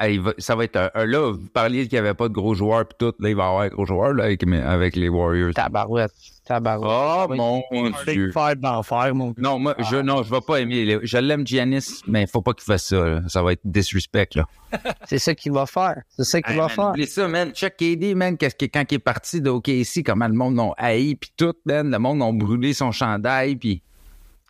Il 0.09 0.21
ça 0.37 0.55
va 0.55 0.63
être 0.63 0.75
un, 0.77 0.89
un- 0.95 1.05
là, 1.05 1.31
vous 1.31 1.47
parliez 1.53 1.83
qu'il 1.87 1.93
n'y 1.93 1.99
avait 1.99 2.13
pas 2.13 2.27
de 2.27 2.33
gros 2.33 2.53
joueurs 2.53 2.85
puis 2.85 2.95
tout. 2.99 3.13
Là, 3.19 3.29
il 3.29 3.35
va 3.35 3.43
y 3.43 3.47
avoir 3.47 3.61
un 3.61 3.67
gros 3.67 3.85
joueur 3.85 4.13
là, 4.13 4.23
avec, 4.25 4.43
avec 4.43 4.95
les 4.95 5.09
Warriors. 5.09 5.53
Tabarouette. 5.53 6.11
Tabarouette. 6.45 6.89
Oh 6.91 7.25
Oui. 7.29 7.37
mon 7.37 7.91
Dieu. 8.07 8.31
five 8.31 8.55
d'enfer, 8.59 9.13
mon 9.13 9.27
gars. 9.27 9.33
Non, 9.37 9.59
moi, 9.59 9.75
je, 9.89 9.97
non, 9.97 10.23
je 10.23 10.31
vais 10.31 10.41
pas 10.41 10.59
aimer. 10.61 10.85
les- 10.85 10.99
Je 11.03 11.17
l'aime 11.17 11.45
Giannis, 11.45 12.01
mais 12.07 12.25
faut 12.27 12.41
pas 12.41 12.53
qu'il 12.53 12.63
fasse 12.63 12.85
ça. 12.87 13.05
là. 13.07 13.21
Ça 13.27 13.43
va 13.43 13.53
être 13.53 13.61
disrespect, 13.63 14.29
là. 14.35 14.45
C'est 15.05 15.19
ça 15.19 15.35
qu'il 15.35 15.51
va 15.51 15.65
faire. 15.65 16.01
C'est 16.09 16.23
ça 16.23 16.41
qu'il 16.41 16.51
Hey, 16.53 16.57
va 16.57 16.63
man, 16.67 16.75
faire. 16.75 16.89
oublie 16.89 17.07
ça, 17.07 17.27
man. 17.27 17.51
Check 17.53 17.77
KD, 17.77 18.15
man. 18.15 18.37
Qu'est-ce 18.37 18.55
que, 18.55 18.65
quand 18.65 18.83
il 18.91 18.95
est 18.95 18.99
parti 18.99 19.41
de 19.41 19.49
OKC, 19.49 20.03
comment 20.05 20.27
le 20.27 20.33
monde 20.33 20.55
l'a 20.55 20.71
haï, 20.77 21.15
puis 21.15 21.31
tout, 21.37 21.53
man. 21.65 21.89
Le 21.91 21.99
monde 21.99 22.21
a 22.23 22.31
brûlé 22.31 22.73
son 22.73 22.91
chandail, 22.91 23.55
puis... 23.55 23.81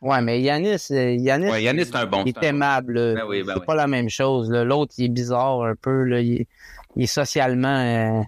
Ouais, 0.01 0.19
mais 0.21 0.41
Yanis, 0.41 0.87
euh, 0.91 1.11
Yanis, 1.13 1.49
Ouais, 1.49 1.61
Giannis, 1.61 1.85
c'est 1.85 1.95
un 1.95 2.05
bon. 2.07 2.23
il 2.25 2.29
est 2.29 2.33
bon. 2.33 2.41
aimable. 2.41 2.93
Ben 3.15 3.23
oui, 3.27 3.43
ben 3.43 3.53
c'est 3.53 3.59
oui. 3.59 3.65
pas 3.67 3.75
la 3.75 3.85
même 3.87 4.09
chose. 4.09 4.49
L'autre, 4.51 4.93
il 4.97 5.05
est 5.05 5.09
bizarre 5.09 5.61
un 5.63 5.75
peu. 5.75 6.03
Là. 6.05 6.21
Il, 6.21 6.41
est, 6.41 6.47
il 6.95 7.03
est 7.03 7.07
socialement 7.07 7.67
euh, 7.67 8.21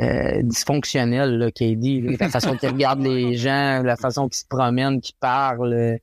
euh, 0.00 0.40
dysfonctionnel, 0.42 1.36
là, 1.38 1.50
KD. 1.50 2.00
là. 2.02 2.16
La 2.18 2.28
façon 2.30 2.56
qu'il 2.56 2.70
regarde 2.70 3.00
les 3.04 3.36
gens, 3.36 3.82
la 3.82 3.96
façon 3.96 4.26
qu'il 4.28 4.38
se 4.38 4.46
promène, 4.46 5.02
qu'il 5.02 5.14
parle. 5.20 5.98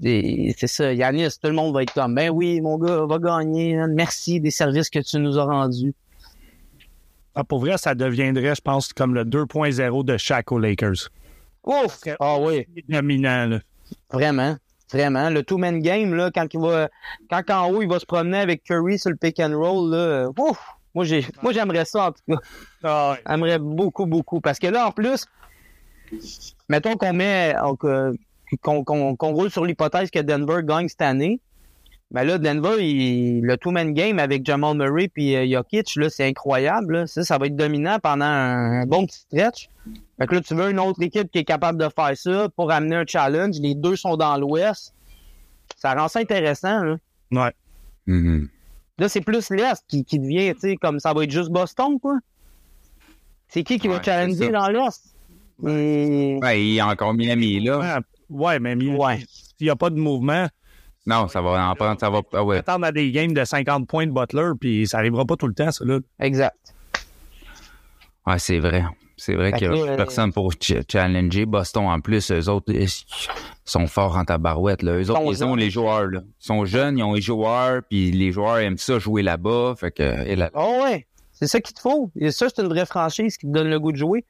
c'est 0.00 0.54
ça. 0.68 0.92
Yanis, 0.92 1.30
tout 1.42 1.48
le 1.48 1.54
monde 1.54 1.74
va 1.74 1.82
être 1.82 1.92
comme, 1.92 2.14
ben 2.14 2.30
oui, 2.30 2.60
mon 2.60 2.78
gars, 2.78 3.06
va 3.06 3.18
gagner. 3.18 3.76
hein. 3.76 3.88
Merci 3.88 4.40
des 4.40 4.52
services 4.52 4.88
que 4.88 5.00
tu 5.00 5.18
nous 5.18 5.36
as 5.36 5.44
rendus. 5.44 5.94
Ah, 7.34 7.42
pour 7.42 7.58
vrai, 7.58 7.76
ça 7.76 7.94
deviendrait, 7.96 8.54
je 8.54 8.60
pense, 8.60 8.92
comme 8.92 9.14
le 9.14 9.24
2.0 9.24 10.04
de 10.04 10.16
Shaq 10.16 10.52
aux 10.52 10.58
Lakers. 10.60 11.10
Ouf! 11.64 12.00
Ah 12.20 12.36
oui. 12.40 12.66
Il 12.76 12.78
est 12.80 12.90
dominant, 12.96 13.46
là. 13.46 13.58
Vraiment. 14.10 14.56
Vraiment. 14.92 15.28
Le 15.30 15.42
two-man 15.42 15.80
game, 15.80 16.14
là, 16.14 16.30
quand 16.34 16.46
il 16.52 16.60
va, 16.60 16.88
quand 17.30 17.42
en 17.50 17.70
haut, 17.70 17.82
il 17.82 17.88
va 17.88 17.98
se 17.98 18.06
promener 18.06 18.38
avec 18.38 18.64
Curry 18.64 18.98
sur 18.98 19.10
le 19.10 19.16
pick 19.16 19.38
and 19.40 19.56
roll, 19.56 19.90
là, 19.90 20.28
ouf! 20.38 20.58
Moi, 20.94 21.04
j'ai, 21.04 21.26
moi, 21.42 21.52
j'aimerais 21.52 21.84
ça, 21.84 22.06
en 22.06 22.12
tout 22.12 22.22
cas. 22.28 22.40
Ah, 22.82 23.12
ouais. 23.12 23.22
J'aimerais 23.28 23.58
beaucoup, 23.58 24.06
beaucoup. 24.06 24.40
Parce 24.40 24.58
que 24.58 24.66
là, 24.66 24.88
en 24.88 24.90
plus, 24.90 25.26
mettons 26.68 26.96
qu'on 26.96 27.12
met, 27.12 27.54
qu'on 27.78 29.32
roule 29.32 29.50
sur 29.50 29.64
l'hypothèse 29.64 30.10
que 30.10 30.20
Denver 30.20 30.60
gagne 30.64 30.88
cette 30.88 31.02
année. 31.02 31.40
Ben 32.10 32.24
là, 32.24 32.38
Denver, 32.38 32.76
il- 32.82 33.42
le 33.42 33.56
two-man 33.58 33.92
game 33.92 34.18
avec 34.18 34.44
Jamal 34.46 34.76
Murray 34.76 35.08
puis 35.08 35.36
euh, 35.36 35.46
Jokic, 35.46 35.94
là, 35.96 36.08
c'est 36.08 36.26
incroyable. 36.26 36.94
là. 37.00 37.06
Ça, 37.06 37.22
ça 37.22 37.36
va 37.36 37.46
être 37.46 37.56
dominant 37.56 37.98
pendant 38.02 38.24
un, 38.24 38.82
un 38.82 38.86
bon 38.86 39.04
petit 39.06 39.18
stretch. 39.18 39.68
Fait 40.18 40.26
que 40.26 40.34
là, 40.36 40.40
tu 40.40 40.54
veux 40.54 40.70
une 40.70 40.80
autre 40.80 41.02
équipe 41.02 41.30
qui 41.30 41.38
est 41.38 41.44
capable 41.44 41.78
de 41.78 41.88
faire 41.94 42.16
ça 42.16 42.48
pour 42.56 42.70
amener 42.72 42.96
un 42.96 43.04
challenge. 43.06 43.56
Les 43.60 43.74
deux 43.74 43.94
sont 43.96 44.16
dans 44.16 44.36
l'Ouest. 44.38 44.94
Ça 45.76 45.94
rend 45.94 46.08
ça 46.08 46.20
intéressant. 46.20 46.82
Là, 46.82 46.96
Ouais. 47.30 47.52
Mhm. 48.06 48.48
Là, 48.98 49.08
c'est 49.10 49.20
plus 49.20 49.50
l'Est 49.50 49.84
qui, 49.86 50.02
qui 50.04 50.18
devient, 50.18 50.54
tu 50.54 50.60
sais, 50.60 50.76
comme 50.76 50.98
ça 50.98 51.12
va 51.12 51.24
être 51.24 51.30
juste 51.30 51.50
Boston, 51.50 52.00
quoi. 52.00 52.18
C'est 53.48 53.62
qui 53.62 53.78
qui 53.78 53.86
va 53.86 54.02
challenger 54.02 54.48
dans 54.50 54.68
l'Est? 54.68 55.14
Et- 55.66 56.38
Ouais, 56.42 56.60
il 56.62 56.74
y 56.74 56.80
a 56.80 56.88
encore 56.88 57.12
Miami, 57.14 57.60
là. 57.60 57.78
Ouais, 57.78 58.00
ouais, 58.30 58.58
mais 58.60 58.72
il 58.74 58.96
Ouais. 58.96 59.20
n'y 59.60 59.70
a 59.70 59.76
pas 59.76 59.90
de 59.90 59.96
mouvement. 59.96 60.46
Non, 61.08 61.26
ça 61.26 61.40
va 61.40 61.70
en 61.70 61.74
prendre, 61.74 61.98
ça 61.98 62.10
va... 62.10 62.20
Ah 62.34 62.44
ouais. 62.44 62.58
Attendre 62.58 62.84
à 62.84 62.92
des 62.92 63.10
games 63.10 63.32
de 63.32 63.44
50 63.44 63.88
points 63.88 64.06
de 64.06 64.12
Butler, 64.12 64.50
puis 64.60 64.86
ça 64.86 64.98
arrivera 64.98 65.24
pas 65.24 65.36
tout 65.36 65.48
le 65.48 65.54
temps, 65.54 65.72
ça, 65.72 65.84
là. 65.84 65.98
Exact. 66.20 66.74
Ouais, 68.26 68.38
c'est 68.38 68.58
vrai. 68.58 68.84
C'est 69.16 69.34
vrai 69.34 69.52
qu'il 69.52 69.68
que 69.68 69.72
n'y 69.74 69.82
a 69.82 69.86
là, 69.86 69.96
personne 69.96 70.32
pour 70.32 70.52
ch- 70.52 70.84
challenger. 70.88 71.44
Boston, 71.46 71.86
en 71.86 71.98
plus, 72.00 72.30
eux 72.30 72.48
autres, 72.48 72.72
ils 72.72 72.88
sont 73.64 73.86
forts 73.88 74.16
en 74.16 74.24
tabarouette. 74.24 74.82
Là. 74.82 74.92
Eux 75.00 75.10
autres, 75.10 75.22
ils 75.32 75.42
ont 75.44 75.54
les 75.56 75.70
joueurs. 75.70 76.06
Là. 76.06 76.20
Ils 76.24 76.46
sont 76.46 76.64
jeunes, 76.66 76.98
ils 76.98 77.02
ont 77.02 77.14
les 77.14 77.20
joueurs, 77.20 77.82
puis 77.88 78.12
les 78.12 78.30
joueurs 78.30 78.58
aiment 78.58 78.78
ça 78.78 78.98
jouer 79.00 79.22
là-bas. 79.22 79.74
Fait 79.76 79.90
que, 79.90 80.02
et 80.26 80.36
là, 80.36 80.50
Oh 80.54 80.82
ouais. 80.84 81.06
C'est 81.32 81.46
ça 81.48 81.60
qu'il 81.60 81.74
te 81.74 81.80
faut. 81.80 82.10
Et 82.16 82.30
ça, 82.30 82.46
c'est 82.54 82.62
une 82.62 82.68
vraie 82.68 82.86
franchise 82.86 83.36
qui 83.38 83.46
te 83.46 83.52
donne 83.52 83.68
le 83.70 83.80
goût 83.80 83.92
de 83.92 83.96
jouer. 83.96 84.24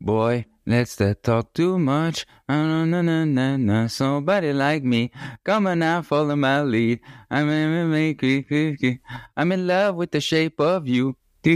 Boy, 0.00 0.44
let's 0.66 0.98
not 1.00 1.22
talk 1.22 1.52
too 1.54 1.78
much. 1.78 2.26
Ah, 2.48 2.62
na, 2.64 2.84
na, 2.84 3.02
na, 3.02 3.24
na, 3.24 3.56
na. 3.56 3.86
Somebody 3.88 4.52
like 4.52 4.82
me, 4.84 5.10
come 5.44 5.66
on 5.66 5.78
now, 5.80 6.02
follow 6.02 6.36
my 6.36 6.62
lead. 6.62 7.00
I'm 7.30 7.48
in, 7.48 8.98
I'm 9.36 9.52
in 9.52 9.66
love 9.66 9.96
with 9.96 10.10
the 10.12 10.20
shape 10.20 10.60
of 10.60 10.86
you. 10.88 11.16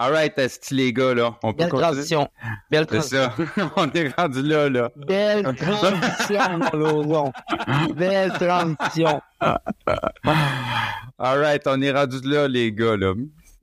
All 0.00 0.12
right, 0.12 0.32
les 0.70 0.92
gars, 0.92 1.12
là. 1.12 1.36
On 1.42 1.52
peut 1.52 1.64
Belle 1.64 1.70
continuer? 1.70 1.82
transition. 1.92 2.28
Belle 2.70 2.86
C'est 2.88 2.98
transition. 2.98 3.30
ça. 3.56 3.72
On 3.76 3.90
est 3.90 4.14
rendu 4.16 4.42
là, 4.42 4.68
là. 4.68 4.90
Belle 4.94 5.42
transition, 5.56 6.58
Lozon. 6.72 7.32
Belle 7.96 8.30
transition. 8.34 9.20
All 11.18 11.40
right, 11.40 11.60
on 11.66 11.82
est 11.82 11.90
rendu 11.90 12.20
là, 12.22 12.46
les 12.46 12.70
gars, 12.72 12.96
là. 12.96 13.12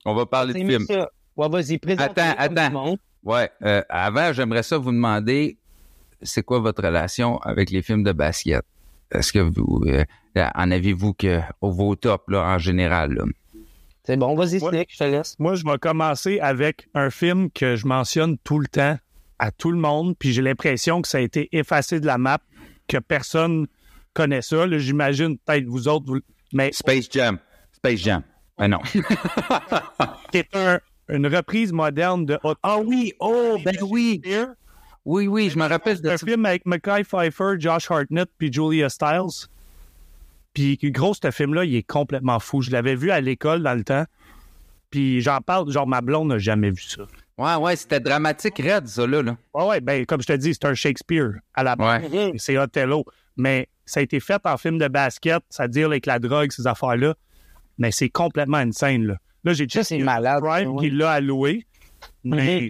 On 0.04 0.14
va 0.14 0.26
parler 0.26 0.54
de 0.54 0.60
C'est 0.60 0.66
films. 0.68 0.86
ça. 0.88 1.10
Ouais, 1.38 1.50
vas-y, 1.50 1.78
présente 1.78 2.18
Attends, 2.18 2.36
attends. 2.38 2.98
Ouais, 3.24 3.50
euh, 3.64 3.82
avant, 3.90 4.32
j'aimerais 4.34 4.64
ça 4.64 4.78
vous 4.78 4.92
demander, 4.92 5.58
c'est 6.22 6.44
quoi 6.44 6.60
votre 6.60 6.84
relation 6.84 7.38
avec 7.40 7.72
les 7.72 7.82
films 7.82 8.04
de 8.04 8.12
basket? 8.12 8.64
Est-ce 9.12 9.34
que 9.34 9.40
vous, 9.40 9.84
euh, 9.88 10.04
en 10.56 10.72
avez-vous 10.72 11.14
que 11.14 11.40
au 11.62 11.72
vos 11.72 11.96
top, 11.96 12.30
là, 12.30 12.44
en 12.56 12.58
général, 12.58 13.14
là? 13.14 13.24
C'est 14.04 14.18
bon, 14.18 14.36
vas-y, 14.36 14.62
Ouais. 14.62 14.70
Slick, 14.70 14.90
je 14.94 14.98
te 15.00 15.04
laisse. 15.04 15.36
Moi, 15.40 15.56
je 15.56 15.64
vais 15.66 15.78
commencer 15.80 16.40
avec 16.40 16.88
un 16.94 17.10
film 17.10 17.50
que 17.50 17.76
je 17.76 17.88
mentionne 17.88 18.38
tout 18.44 18.60
le 18.60 18.68
temps 18.68 18.98
à 19.40 19.52
tout 19.52 19.72
le 19.72 19.78
monde, 19.80 20.16
puis 20.18 20.32
j'ai 20.32 20.42
l'impression 20.44 21.02
que 21.02 21.08
ça 21.08 21.18
a 21.18 21.22
été 21.22 21.50
effacé 21.52 22.00
de 22.00 22.06
la 22.06 22.18
map, 22.20 22.40
que 22.88 22.98
personne 22.98 23.66
connaît 24.14 24.44
ça. 24.44 24.66
là. 24.68 24.78
J'imagine 24.78 25.38
peut-être 25.40 25.66
vous 25.66 25.88
autres, 25.88 26.06
vous- 26.06 26.20
mais 26.54 26.72
Space 26.72 27.08
Jam. 27.12 27.40
Space 27.74 28.00
Jam. 28.00 28.22
Ben 28.58 28.68
non. 28.70 28.80
c'est 30.32 30.48
un- 30.56 30.80
une 31.10 31.28
reprise 31.28 31.72
moderne 31.72 32.26
de 32.26 32.40
Hot 32.44 32.56
Ah 32.64 32.80
oui, 32.80 33.14
oh, 33.20 33.58
ben 33.64 33.76
oui. 33.84 34.22
Oui, 35.06 35.28
oui, 35.28 35.50
je 35.50 35.58
me 35.58 35.68
rappelle 35.68 36.02
de 36.02 36.10
un 36.10 36.18
ça. 36.18 36.26
film 36.26 36.46
avec 36.46 36.66
Mackay 36.66 37.04
Pfeiffer, 37.04 37.56
Josh 37.60 37.92
Hartnett 37.92 38.28
puis 38.38 38.52
Julia 38.52 38.90
Stiles. 38.90 39.48
Puis 40.54 40.78
gros, 40.84 41.14
ce 41.14 41.30
film-là, 41.30 41.66
il 41.66 41.76
est 41.76 41.84
complètement 41.84 42.40
fou. 42.40 42.62
Je 42.62 42.72
l'avais 42.72 42.96
vu 42.96 43.12
à 43.12 43.22
l'école 43.22 43.62
dans 43.62 43.76
le 43.76 43.84
temps. 43.84 44.06
Puis 44.90 45.22
j'en 45.22 45.42
parle, 45.42 45.70
genre 45.72 45.86
ma 45.86 46.02
blonde 46.02 46.30
n'a 46.30 46.40
jamais 46.40 46.72
vu 46.72 46.82
ça. 46.82 47.04
Ouais, 47.38 47.56
ouais, 47.56 47.76
c'était 47.76 48.00
dramatique, 48.00 48.58
raide, 48.60 48.88
ça, 48.88 49.06
là. 49.06 49.22
là. 49.22 49.36
Ouais, 49.54 49.66
ouais, 49.66 49.82
ben, 49.82 50.06
comme 50.06 50.22
je 50.22 50.28
te 50.28 50.34
dis, 50.34 50.54
c'est 50.54 50.66
un 50.66 50.74
Shakespeare 50.74 51.32
à 51.54 51.64
la 51.64 51.76
base. 51.76 52.10
Ouais. 52.10 52.34
C'est 52.38 52.58
Othello. 52.58 53.04
Mais 53.36 53.68
ça 53.86 54.00
a 54.00 54.04
été 54.04 54.22
fait 54.22 54.42
en 54.46 54.58
film 54.58 54.78
de 54.78 54.88
basket, 54.88 55.44
c'est-à-dire 55.50 55.88
avec 55.88 56.06
la 56.06 56.18
drogue, 56.18 56.52
ces 56.52 56.66
affaires-là. 56.66 57.14
Mais 57.78 57.92
c'est 57.92 58.10
complètement 58.10 58.58
insane, 58.58 59.06
là. 59.06 59.18
Là, 59.46 59.54
j'ai 59.54 59.68
c'est 59.70 60.00
malade. 60.00 60.44
Prime 60.44 60.78
qui 60.80 60.90
l'a 60.90 61.12
alloué. 61.12 61.66
Mais 62.24 62.62
Mhm. 62.62 62.70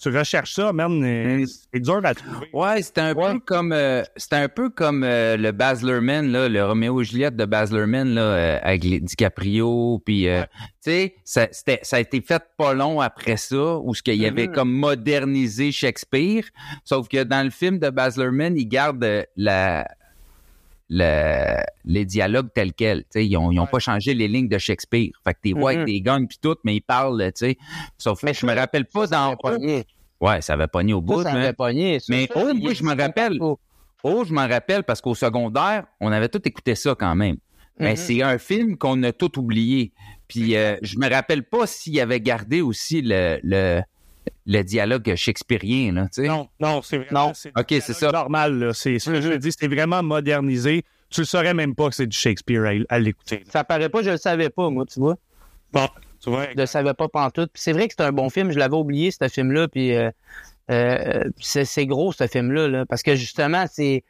tu, 0.00 0.08
recherches 0.08 0.54
ça, 0.54 0.72
euh, 1.04 1.38
Mhm. 1.40 1.46
c'est 1.46 1.80
dur 1.80 2.00
à 2.02 2.14
trouver. 2.14 2.48
Ouais, 2.54 2.80
c'était 2.80 3.02
un 3.02 3.14
Ouais. 3.14 3.34
peu 3.34 3.40
comme 3.40 3.72
euh, 3.72 4.02
c'était 4.16 4.36
un 4.36 4.48
peu 4.48 4.70
comme 4.70 5.04
euh, 5.04 5.36
le 5.36 5.52
Baz 5.52 5.82
Luhrmann 5.84 6.32
là, 6.32 6.48
le 6.48 6.64
Roméo 6.64 7.02
et 7.02 7.04
Juliette 7.04 7.36
de 7.36 7.44
Baz 7.44 7.70
Luhrmann 7.72 8.14
là 8.14 8.22
euh, 8.22 8.58
avec 8.62 8.84
les- 8.84 9.00
DiCaprio 9.00 10.00
puis 10.06 10.28
euh, 10.28 10.44
tu 10.82 10.90
sais 10.90 11.14
ça 11.24 11.48
ça 11.52 11.96
a 11.96 12.00
été 12.00 12.22
fait 12.22 12.42
pas 12.56 12.72
long 12.72 13.00
après 13.02 13.36
ça 13.36 13.76
où 13.78 13.94
ce 13.94 14.02
qu'il 14.02 14.14
y 14.14 14.24
avait 14.26 14.46
Mhm. 14.46 14.54
comme 14.54 14.72
modernisé 14.72 15.72
Shakespeare 15.72 16.44
sauf 16.84 17.08
que 17.08 17.22
dans 17.24 17.42
le 17.44 17.50
film 17.50 17.78
de 17.78 17.90
Baz 17.90 18.16
Luhrmann, 18.16 18.56
il 18.56 18.66
garde 18.68 19.04
euh, 19.04 19.24
la 19.36 19.86
le- 20.88 21.62
les 21.84 22.04
dialogues 22.04 22.48
tels 22.54 22.72
quels. 22.72 23.00
Tu 23.02 23.06
sais, 23.10 23.26
ils 23.26 23.36
ont, 23.36 23.50
ils 23.52 23.58
ont 23.58 23.62
Ouais. 23.64 23.68
pas 23.70 23.78
changé 23.78 24.14
les 24.14 24.28
lignes 24.28 24.48
de 24.48 24.58
Shakespeare. 24.58 25.10
Fait 25.24 25.34
que 25.34 25.38
t'es 25.42 25.52
vois 25.52 25.72
Mhm. 25.72 25.78
avec 25.80 25.86
des 25.94 26.00
guns 26.00 26.24
puis 26.26 26.38
tout, 26.40 26.56
mais 26.64 26.76
ils 26.76 26.80
parlent, 26.80 27.20
tu 27.26 27.46
sais. 27.46 27.56
Sauf 27.98 28.20
que 28.20 28.26
Mais 28.26 28.34
je 28.34 28.46
me 28.46 28.54
rappelle 28.54 28.84
pas 28.86 29.06
Ça 29.06 29.16
dans. 29.16 29.26
avait 29.28 29.36
pogné. 29.58 29.84
Ouais, 30.20 30.40
ça 30.40 30.54
avait 30.54 30.66
pogné 30.68 30.94
au 30.94 31.00
Ça, 31.00 31.02
bout, 31.06 31.22
ça 31.22 31.32
mais- 31.34 31.40
avait 31.44 31.52
pogné. 31.52 32.00
ça. 32.00 32.06
mais 32.10 32.26
Ça, 32.26 32.34
oh, 32.36 32.48
est 32.70 32.74
je 32.74 32.84
me 32.84 32.96
rappelle. 32.96 33.38
Oh, 33.40 34.24
je 34.24 34.32
m'en 34.32 34.46
rappelle 34.46 34.84
parce 34.84 35.00
qu'au 35.00 35.14
secondaire, 35.14 35.84
on 36.00 36.12
avait 36.12 36.28
tout 36.28 36.40
écouté 36.46 36.74
ça 36.74 36.94
quand 36.98 37.14
même. 37.16 37.36
Mais 37.78 37.96
c'est 37.96 38.22
un 38.22 38.38
film 38.38 38.78
qu'on 38.78 39.02
a 39.02 39.12
tout 39.12 39.38
oublié. 39.38 39.92
Puis 40.28 40.56
euh, 40.56 40.76
je 40.82 40.98
me 40.98 41.10
rappelle 41.10 41.42
pas 41.42 41.66
s'il 41.66 42.00
avait 42.00 42.20
gardé 42.20 42.62
aussi 42.62 43.02
le, 43.02 43.38
le, 43.42 43.82
le 44.46 44.62
dialogue 44.62 45.14
shakespearien, 45.16 45.92
là, 45.92 46.02
tu 46.12 46.22
sais. 46.22 46.28
Non, 46.28 46.48
non, 46.60 46.82
c'est 46.82 46.98
vraiment. 46.98 47.28
Non. 47.28 47.32
c'est 47.34 47.50
Ok, 47.56 47.66
c'est 47.68 47.92
ça. 47.92 48.10
normal, 48.12 48.58
là. 48.58 48.72
C'est 48.74 48.98
ce 48.98 49.10
que 49.10 49.20
je 49.20 49.28
Mhm. 49.28 49.34
te 49.34 49.38
dis, 49.38 49.52
c'est 49.58 49.68
vraiment 49.68 50.02
modernisé. 50.02 50.84
Tu 51.10 51.20
le 51.20 51.26
saurais 51.26 51.54
même 51.54 51.74
pas 51.74 51.88
que 51.88 51.94
c'est 51.94 52.06
du 52.06 52.16
Shakespeare 52.16 52.64
à, 52.64 52.94
à 52.94 52.98
l'écouter. 52.98 53.44
Ça 53.50 53.64
paraît 53.64 53.88
pas, 53.88 54.02
je 54.02 54.10
le 54.10 54.16
savais 54.16 54.50
pas, 54.50 54.70
moi, 54.70 54.84
tu 54.86 54.98
vois. 55.00 55.16
Bon, 55.72 55.88
tu 56.20 56.30
vois. 56.30 56.46
Je 56.52 56.56
le 56.58 56.66
savais 56.66 56.94
pas 56.94 57.08
pantoute. 57.08 57.50
Puis 57.52 57.62
c'est 57.62 57.72
vrai 57.72 57.86
que 57.88 57.94
c'est 57.96 58.04
un 58.04 58.12
bon 58.12 58.28
film, 58.30 58.50
je 58.50 58.58
l'avais 58.58 58.74
oublié, 58.76 59.10
ce 59.10 59.28
film-là, 59.28 59.68
puis 59.68 59.94
euh, 59.94 60.10
euh, 60.70 61.24
c'est 61.40 61.86
gros, 61.86 62.12
ce 62.12 62.26
film-là, 62.26 62.66
là, 62.68 62.86
parce 62.86 63.02
que 63.02 63.14
justement, 63.14 63.66
c'est... 63.70 64.02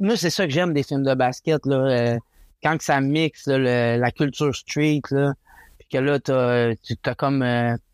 Moi, 0.00 0.16
c'est 0.16 0.30
ça 0.30 0.46
que 0.46 0.52
j'aime 0.52 0.72
des 0.72 0.82
films 0.82 1.04
de 1.04 1.14
basket, 1.14 1.64
là. 1.66 1.76
euh, 1.76 2.18
quand 2.62 2.76
que 2.78 2.84
ça 2.84 3.00
mixe 3.00 3.46
là, 3.46 3.58
le- 3.58 4.00
la 4.00 4.10
culture 4.10 4.54
street, 4.54 5.02
là, 5.10 5.34
puis 5.78 5.88
que 5.90 5.98
là, 5.98 6.18
t'as 6.20 6.74
tu- 6.76 6.96
t'as 6.96 7.14
comme... 7.14 7.42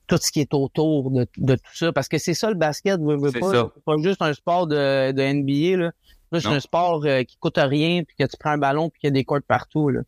tout 0.08 0.18
ce 0.20 0.32
qui 0.32 0.40
est 0.40 0.52
autour 0.54 1.10
de, 1.12 1.26
de 1.36 1.54
tout 1.54 1.62
ça. 1.74 1.92
Parce 1.92 2.08
que 2.08 2.18
c'est 2.18 2.34
ça 2.34 2.48
le 2.48 2.56
basket, 2.56 3.00
veux, 3.00 3.16
veux 3.16 3.30
C'est 3.30 3.38
pas. 3.40 3.52
ça. 3.52 3.70
C'est 3.74 3.84
pas 3.84 3.94
juste 4.02 4.22
un 4.22 4.32
sport 4.34 4.66
de, 4.66 5.12
de 5.12 5.22
NBA, 5.22 5.76
là. 5.84 5.92
Là, 6.30 6.40
c'est 6.42 6.48
un 6.48 6.60
sport 6.60 7.02
euh, 7.06 7.22
qui 7.22 7.38
coûte 7.38 7.56
rien, 7.56 8.02
puis 8.04 8.14
que 8.18 8.24
tu 8.24 8.36
prends 8.38 8.50
un 8.50 8.58
ballon, 8.58 8.90
puis 8.90 9.00
qu'il 9.00 9.08
y 9.08 9.12
a 9.12 9.14
des 9.14 9.24
courts 9.24 9.38
partout. 9.48 9.88
Là. 9.88 10.00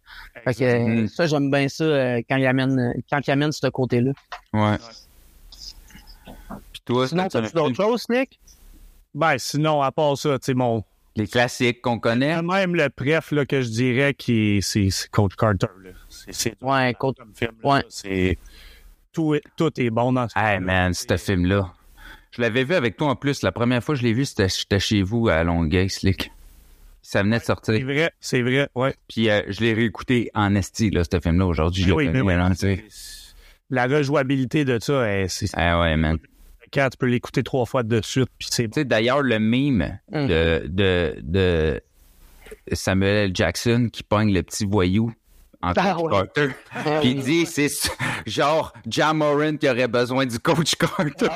Fait 0.44 0.52
que, 0.54 0.64
euh, 0.64 0.78
Mhm. 0.86 1.08
ça, 1.08 1.26
j'aime 1.26 1.50
bien 1.50 1.66
ça 1.68 1.84
euh, 1.84 2.20
quand 2.28 2.36
il 2.36 2.44
amène 2.44 2.92
quand 3.10 3.26
il 3.26 3.30
amène 3.30 3.52
ce 3.52 3.66
côté-là. 3.68 4.12
Ouais. 4.52 4.76
Puis 6.72 6.82
toi, 6.84 7.08
Sinon, 7.08 7.28
t'as-tu 7.28 7.54
d'autres 7.54 7.76
choses, 7.76 8.04
Nick? 8.08 8.38
Ben, 9.14 9.38
sinon, 9.38 9.82
à 9.82 9.90
part 9.92 10.16
ça, 10.16 10.38
tu 10.38 10.46
sais, 10.46 10.54
mon. 10.54 10.84
les 11.16 11.26
classiques 11.26 11.82
qu'on 11.82 11.98
connaît? 11.98 12.40
Même 12.42 12.74
le 12.76 12.88
préf, 12.88 13.32
là, 13.32 13.44
que 13.44 13.62
je 13.62 13.68
dirais, 13.68 14.14
qui 14.14 14.58
est- 14.58 14.60
c'est 14.60 14.88
Coach 15.10 15.34
Carter, 15.36 15.66
là. 15.82 15.90
C'est- 16.08 16.56
Ouais, 16.62 16.94
Coach- 16.98 17.16
comme 17.18 17.32
film, 17.34 17.52
là, 17.64 17.70
ouais. 17.76 17.84
C'est. 17.88 18.38
Tout, 19.12 19.34
est- 19.34 19.42
tout 19.56 19.70
est 19.80 19.90
bon 19.90 20.12
dans 20.12 20.28
ce 20.28 20.38
Hey 20.38 20.60
man, 20.60 20.94
ce 20.94 21.16
film-là. 21.16 21.72
Je 22.32 22.40
l'avais 22.40 22.62
vu 22.62 22.74
avec 22.74 22.96
toi 22.96 23.08
en 23.08 23.16
plus. 23.16 23.42
La 23.42 23.50
première 23.50 23.82
fois 23.82 23.94
que 23.96 24.00
je 24.00 24.06
l'ai 24.06 24.12
vu, 24.12 24.24
c'était 24.24 24.48
j'étais 24.48 24.78
chez 24.78 25.02
vous 25.02 25.28
à 25.28 25.42
Longueuil, 25.42 25.90
Slick. 25.90 26.30
Ça 27.02 27.22
venait 27.22 27.36
de 27.38 27.40
C'est 27.40 27.46
sortir. 27.46 27.84
vrai, 27.84 28.12
c'est 28.20 28.42
vrai, 28.42 28.68
ouais. 28.76 28.94
Puis 29.08 29.28
euh, 29.30 29.42
je 29.48 29.60
l'ai 29.60 29.72
réécouté 29.74 30.30
en 30.34 30.54
esti, 30.54 30.90
là, 30.90 31.02
ce 31.02 31.18
film-là, 31.18 31.46
aujourd'hui. 31.46 31.82
Je 31.82 31.88
le 31.88 31.94
Oui, 31.94 32.06
connais, 32.06 32.22
mais 32.22 32.34
oui. 32.34 32.38
là, 32.38 32.50
tu 32.50 32.56
sais. 32.56 32.84
La 33.70 33.86
rejouabilité 33.86 34.64
de 34.64 34.78
ça, 34.80 35.10
eh, 35.12 35.26
c'est 35.28 35.46
Ah 35.54 35.80
ouais, 35.80 35.96
man. 35.96 36.18
quand 36.72 36.88
tu 36.90 36.98
peux 36.98 37.06
l'écouter 37.06 37.42
trois 37.42 37.66
fois 37.66 37.82
de 37.82 38.00
suite, 38.02 38.28
puis 38.38 38.48
c'est 38.50 38.68
Tu 38.68 38.80
sais, 38.80 38.84
d'ailleurs, 38.84 39.22
le 39.22 39.38
mime 39.40 39.98
de, 40.12 40.66
de, 40.68 41.16
de 41.22 41.80
Samuel 42.72 43.30
L. 43.30 43.30
Jackson 43.34 43.88
qui 43.92 44.02
pogne 44.04 44.32
le 44.32 44.42
petit 44.42 44.66
voyou 44.66 45.12
en 45.62 45.72
Ah 45.76 45.94
coach 45.94 46.02
ouais. 46.02 46.10
Carter. 46.10 46.48
Puis 47.00 47.10
il 47.10 47.22
dit, 47.22 47.46
c'est 47.46 47.68
genre 48.26 48.72
Jam 48.86 49.18
Moran 49.18 49.56
qui 49.56 49.68
aurait 49.68 49.88
besoin 49.88 50.24
du 50.26 50.38
coach 50.38 50.74
Carter. 50.76 51.28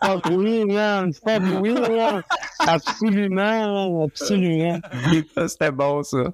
Ah, 0.00 0.16
oui, 0.30 0.64
man. 0.64 1.12
Fuck 1.12 1.42
oui, 1.60 1.72
man. 1.72 2.22
Absolument, 2.60 4.04
absolument. 4.04 4.80
C'était 5.46 5.70
bon, 5.70 6.02
ça. 6.02 6.24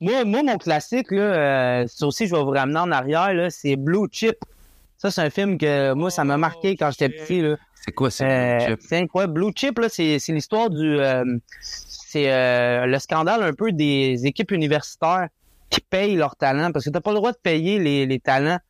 Moi, 0.00 0.24
moi, 0.24 0.42
mon 0.42 0.58
classique, 0.58 1.10
là, 1.10 1.22
euh, 1.22 1.84
ça 1.86 2.06
aussi, 2.06 2.26
je 2.26 2.34
vais 2.34 2.42
vous 2.42 2.50
ramener 2.50 2.78
en 2.80 2.90
arrière, 2.90 3.32
là, 3.34 3.50
c'est 3.50 3.76
Blue 3.76 4.06
Chip. 4.10 4.36
Ça, 4.98 5.10
c'est 5.10 5.20
un 5.22 5.30
film 5.30 5.58
que 5.58 5.92
moi, 5.92 6.10
ça 6.10 6.24
m'a 6.24 6.36
marqué 6.36 6.76
quand 6.76 6.90
j'étais 6.90 7.08
petit. 7.08 7.40
Là. 7.42 7.56
C'est 7.84 7.92
quoi 7.92 8.10
ça? 8.10 8.24
Euh, 8.24 8.58
Chip? 8.60 8.80
c'est 8.80 8.98
incroyable. 8.98 9.34
Blue 9.34 9.52
Chip, 9.54 9.78
là, 9.78 9.88
c'est, 9.88 10.18
c'est 10.18 10.32
l'histoire 10.32 10.70
du. 10.70 10.98
euh, 10.98 11.24
c'est 11.60 12.32
euh, 12.32 12.86
le 12.86 12.98
scandale 12.98 13.42
un 13.42 13.52
peu 13.52 13.72
des 13.72 14.24
équipes 14.26 14.52
universitaires 14.52 15.28
qui 15.74 15.80
payent 15.80 16.14
leurs 16.14 16.36
talents 16.36 16.70
parce 16.72 16.84
que 16.84 16.90
t'as 16.90 17.00
pas 17.00 17.10
le 17.10 17.16
droit 17.16 17.32
de 17.32 17.38
payer 17.42 17.80
les, 17.80 18.06
les 18.06 18.20
talents 18.20 18.60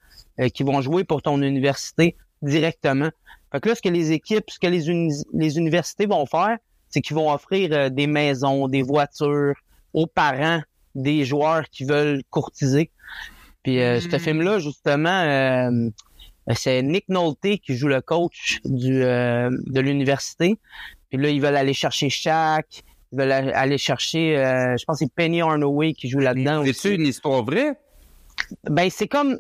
euh, 0.41 0.49
qui 0.49 0.63
vont 0.63 0.81
jouer 0.81 1.05
pour 1.05 1.21
ton 1.21 1.43
université 1.43 2.17
directement. 2.41 3.11
Fait 3.53 3.61
que 3.61 3.69
là, 3.69 3.75
ce 3.75 3.83
que 3.83 3.91
les 3.91 4.13
équipes, 4.13 4.45
ce 4.49 4.59
que 4.59 4.67
les, 4.67 4.89
uni- 4.89 5.23
les 5.35 5.59
universités 5.59 6.07
vont 6.07 6.25
faire, 6.25 6.57
c'est 6.89 7.03
qu'ils 7.03 7.17
vont 7.17 7.31
offrir 7.31 7.69
euh, 7.73 7.91
des 7.91 8.07
maisons, 8.07 8.69
des 8.69 8.83
voitures 8.83 9.55
aux 9.93 10.07
parents 10.07 10.63
des 10.95 11.25
joueurs 11.27 11.69
qui 11.71 11.85
veulent 11.85 12.23
courtiser. 12.31 12.91
Puis 13.63 13.83
euh, 13.83 14.01
ce 14.01 14.19
film-là, 14.19 14.59
justement, 14.59 15.09
euh, 15.11 15.91
c'est 16.55 16.83
Nick 16.83 17.09
Nolte 17.09 17.61
qui 17.65 17.77
joue 17.77 17.89
le 17.89 18.01
coach 18.01 18.61
du 18.65 19.03
euh, 19.03 19.51
de 19.67 19.81
l'université. 19.81 20.59
Puis 21.11 21.19
là, 21.21 21.29
ils 21.29 21.41
veulent 21.41 21.57
aller 21.57 21.75
chercher 21.75 22.09
Shaq. 22.09 22.83
Ils 23.15 23.21
veulent 23.21 23.33
aller 23.33 23.79
chercher, 23.79 24.37
euh, 24.37 24.77
je 24.77 24.85
pense 24.85 24.99
que 24.99 25.05
c'est 25.05 25.13
Penny 25.15 25.41
Hardaway 25.41 25.93
qui 25.93 26.09
joue 26.09 26.19
là-dedans 26.19 26.65
C'est-tu 26.65 26.95
une 26.95 27.07
histoire 27.07 27.45
vraie? 27.45 27.79
Ben, 28.65 28.91
c'est 28.91 29.07
comme 29.07 29.39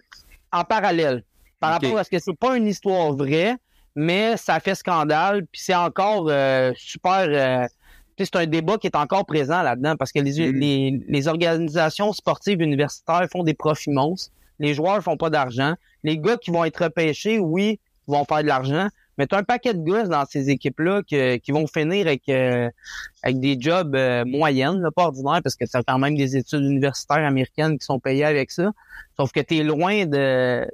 en 0.53 0.63
parallèle. 0.63 1.25
Par 1.59 1.73
rapport 1.73 1.99
à 1.99 2.05
ce 2.05 2.11
que 2.11 2.19
c'est 2.21 2.39
pas 2.39 2.57
une 2.57 2.69
histoire 2.69 3.13
vraie, 3.15 3.57
mais 3.97 4.37
ça 4.37 4.61
fait 4.61 4.77
scandale. 4.77 5.45
Puis 5.51 5.63
c'est 5.65 5.75
encore 5.75 6.27
euh, 6.29 6.73
super... 6.77 7.27
euh, 7.29 7.67
c'est 8.17 8.37
un 8.37 8.47
débat 8.47 8.79
qui 8.79 8.87
est 8.87 8.97
encore 8.97 9.27
présent 9.27 9.63
là-dedans 9.63 9.97
parce 9.97 10.13
que 10.13 10.21
les, 10.21 10.53
les, 10.53 11.05
les 11.09 11.29
organisations 11.29 12.13
sportives 12.13 12.61
universitaires 12.61 13.27
font 13.33 13.43
des 13.43 13.55
profits 13.55 13.91
monstres. 13.91 14.31
Les 14.61 14.73
joueurs 14.73 15.03
font 15.03 15.17
pas 15.17 15.31
d'argent. 15.31 15.75
Les 16.05 16.17
gars 16.19 16.37
qui 16.37 16.53
vont 16.53 16.65
être 16.65 16.85
repêchés, 16.85 17.41
oui, 17.41 17.81
vont 18.07 18.25
faire 18.25 18.43
de 18.43 18.47
l'argent. 18.47 18.87
Mais 19.19 19.27
tu 19.27 19.35
as 19.35 19.39
un 19.39 19.43
paquet 19.45 19.75
de 19.75 19.79
gosses 19.79 20.09
dans 20.09 20.25
ces 20.25 20.51
équipes-là 20.51 21.03
qui 21.05 21.53
vont 21.53 21.67
finir 21.67 22.07
avec, 22.07 22.29
euh, 22.29 22.69
avec 23.23 23.41
des 23.41 23.57
jobs 23.61 23.95
euh, 23.95 24.25
moyennes, 24.25 24.81
là, 24.81 24.91
pas 24.91 25.05
ordinaires, 25.05 25.41
parce 25.43 25.57
que 25.57 25.67
c'est 25.67 25.83
quand 25.87 25.99
même 25.99 26.17
des 26.17 26.37
études 26.37 26.65
universitaires 26.65 27.25
américaines 27.25 27.79
qui 27.79 27.85
sont 27.85 28.01
payées 28.01 28.25
avec 28.25 28.51
ça. 28.51 28.73
Sauf 29.17 29.33
que 29.33 29.41
tu 29.41 29.59
es 29.59 29.63
loin 29.63 30.07
de, 30.07 30.67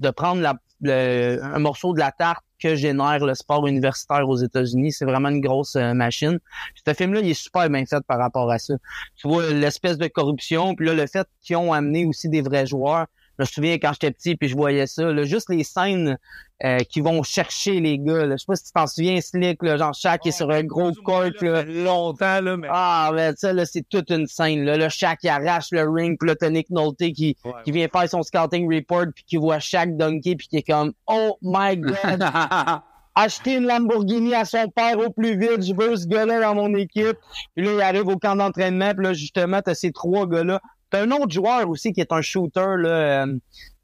de 0.00 0.10
prendre 0.10 0.40
la, 0.42 0.54
le- 0.82 1.40
un 1.42 1.58
morceau 1.58 1.94
de 1.94 1.98
la 1.98 2.12
tarte 2.12 2.44
que 2.60 2.74
génère 2.74 3.24
le 3.24 3.34
sport 3.34 3.66
universitaire 3.68 4.28
aux 4.28 4.36
États-Unis. 4.36 4.92
C'est 4.92 5.04
vraiment 5.04 5.28
une 5.28 5.40
grosse 5.40 5.76
euh, 5.76 5.94
machine. 5.94 6.38
Puis 6.74 6.82
ce 6.84 6.92
film-là, 6.92 7.20
il 7.20 7.30
est 7.30 7.34
super 7.34 7.70
bien 7.70 7.86
fait 7.86 8.04
par 8.06 8.18
rapport 8.18 8.50
à 8.50 8.58
ça. 8.58 8.74
Tu 9.16 9.28
vois 9.28 9.48
l'espèce 9.52 9.96
de 9.96 10.08
corruption, 10.08 10.74
puis 10.74 10.86
là, 10.86 10.94
le 10.94 11.06
fait 11.06 11.26
qu'ils 11.40 11.56
ont 11.56 11.72
amené 11.72 12.04
aussi 12.04 12.28
des 12.28 12.42
vrais 12.42 12.66
joueurs. 12.66 13.06
Je 13.38 13.44
me 13.44 13.46
souviens 13.46 13.74
quand 13.74 13.92
j'étais 13.92 14.10
petit, 14.10 14.34
puis 14.34 14.48
je 14.48 14.56
voyais 14.56 14.88
ça. 14.88 15.04
Là, 15.12 15.22
juste 15.22 15.48
les 15.48 15.62
scènes 15.62 16.18
euh, 16.64 16.78
qui 16.78 17.00
vont 17.00 17.22
chercher 17.22 17.78
les 17.78 18.00
gars. 18.00 18.26
Là. 18.26 18.34
Je 18.34 18.38
sais 18.38 18.46
pas 18.48 18.56
si 18.56 18.64
tu 18.64 18.72
t'en 18.72 18.88
souviens, 18.88 19.20
Slick, 19.20 19.62
là, 19.62 19.76
genre 19.76 19.94
Shaq 19.94 20.26
est 20.26 20.32
sur 20.32 20.50
un 20.50 20.64
gros 20.64 20.92
court. 21.04 21.30
Là. 21.40 21.62
Longtemps, 21.62 22.40
là, 22.40 22.56
mais. 22.56 22.66
Ah, 22.68 23.12
ben 23.14 23.32
ça, 23.36 23.52
là, 23.52 23.64
c'est 23.64 23.88
toute 23.88 24.10
une 24.10 24.26
scène. 24.26 24.64
Là. 24.64 24.76
Le 24.76 24.88
Shaq, 24.88 25.20
il 25.22 25.28
arrache 25.28 25.68
le 25.70 25.88
ring, 25.88 26.18
puis 26.18 26.50
Nick 26.50 26.68
Nolte 26.70 26.96
qui, 26.98 27.36
Ouais, 27.44 27.52
qui 27.64 27.70
vient 27.70 27.86
faire 27.86 28.08
son 28.08 28.24
scouting 28.24 28.72
report, 28.74 29.06
puis 29.14 29.22
qui 29.24 29.36
voit 29.36 29.60
Shaq 29.60 29.96
dunker, 29.96 30.34
puis 30.36 30.48
qui 30.48 30.56
est 30.56 30.62
comme 30.62 30.92
«Oh 31.06 31.38
my 31.42 31.76
God! 31.76 31.94
Acheter 33.14 33.56
une 33.56 33.66
Lamborghini 33.66 34.34
à 34.34 34.44
son 34.44 34.68
père 34.68 34.98
au 34.98 35.10
plus 35.10 35.38
vite, 35.38 35.62
je 35.62 35.74
veux 35.74 35.94
ce 35.94 36.06
gars-là 36.08 36.40
dans 36.40 36.56
mon 36.56 36.74
équipe.» 36.74 37.18
Puis 37.54 37.64
là, 37.64 37.72
il 37.72 37.82
arrive 37.82 38.08
au 38.08 38.16
camp 38.16 38.34
d'entraînement, 38.34 38.94
puis 38.94 39.04
là, 39.04 39.12
justement, 39.12 39.62
t'as 39.62 39.74
ces 39.74 39.92
trois 39.92 40.26
gars-là. 40.26 40.60
T'as 40.90 41.02
un 41.02 41.10
autre 41.12 41.30
joueur 41.30 41.68
aussi 41.68 41.92
qui 41.92 42.00
est 42.00 42.12
un 42.12 42.22
shooter, 42.22 42.76
là, 42.78 42.88
euh, 42.88 43.38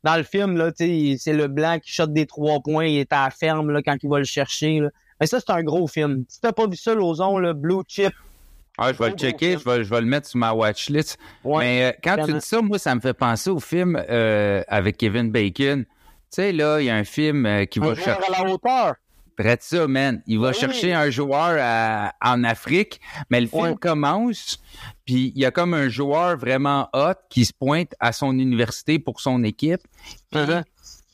dans 0.04 0.16
le 0.16 0.22
film, 0.22 0.56
là, 0.56 0.70
c'est 0.76 1.32
le 1.32 1.48
blanc 1.48 1.78
qui 1.82 1.90
shot 1.92 2.06
des 2.06 2.26
trois 2.26 2.60
points, 2.60 2.84
il 2.86 2.98
est 2.98 3.12
à 3.12 3.24
la 3.24 3.30
ferme, 3.30 3.70
là, 3.72 3.82
quand 3.82 3.96
il 4.02 4.08
va 4.08 4.18
le 4.18 4.24
chercher, 4.24 4.78
là. 4.80 4.90
Mais 5.20 5.26
ça, 5.26 5.40
c'est 5.40 5.50
un 5.50 5.62
gros 5.62 5.86
film. 5.88 6.24
Si 6.28 6.40
t'as 6.40 6.52
pas 6.52 6.66
vu 6.66 6.76
ça, 6.76 6.94
Lozon, 6.94 7.38
là, 7.38 7.52
Blue 7.54 7.82
Chip, 7.88 8.12
Ah, 8.76 8.92
je 8.92 8.98
vais 8.98 9.10
le 9.10 9.16
checker, 9.16 9.52
je 9.58 9.64
vais, 9.68 9.82
je 9.84 9.88
vais 9.90 10.00
le 10.00 10.06
mettre 10.06 10.26
sur 10.28 10.38
ma 10.38 10.52
watchlist. 10.52 11.16
ouais. 11.44 11.58
Mais 11.64 11.84
euh, 11.84 11.92
quand 12.02 12.24
tu 12.26 12.32
dis 12.32 12.40
ça, 12.40 12.60
moi, 12.60 12.78
ça 12.78 12.94
me 12.94 13.00
fait 13.00 13.14
penser 13.14 13.48
au 13.50 13.60
film 13.60 13.96
euh, 14.10 14.62
avec 14.68 14.96
Kevin 14.98 15.30
Bacon. 15.30 15.84
Tu 15.84 15.90
sais, 16.30 16.52
là, 16.52 16.80
il 16.80 16.86
y 16.86 16.90
a 16.90 16.96
un 16.96 17.04
film 17.04 17.46
euh, 17.46 17.64
qui 17.64 17.78
va 17.78 17.86
Un 17.90 17.94
joueur 17.94 18.04
chercher. 18.04 18.32
à 18.34 18.42
la 18.44 18.50
hauteur. 18.52 18.94
Près 19.36 19.56
de 19.56 19.62
ça, 19.62 19.86
man. 19.88 20.22
Il 20.26 20.38
va 20.38 20.48
Oui. 20.50 20.54
chercher 20.54 20.92
un 20.94 21.10
joueur 21.10 21.56
à- 21.60 22.12
en 22.22 22.44
Afrique, 22.44 23.00
mais 23.30 23.40
le 23.40 23.46
film 23.48 23.76
commence, 23.78 24.58
puis 25.04 25.32
il 25.34 25.40
y 25.40 25.44
a 25.44 25.50
comme 25.50 25.74
un 25.74 25.88
joueur 25.88 26.36
vraiment 26.36 26.88
hot 26.92 27.14
qui 27.30 27.44
se 27.44 27.52
pointe 27.52 27.94
à 27.98 28.12
son 28.12 28.32
université 28.38 28.98
pour 28.98 29.20
son 29.20 29.42
équipe. 29.42 29.80
Uh-huh. 30.32 30.62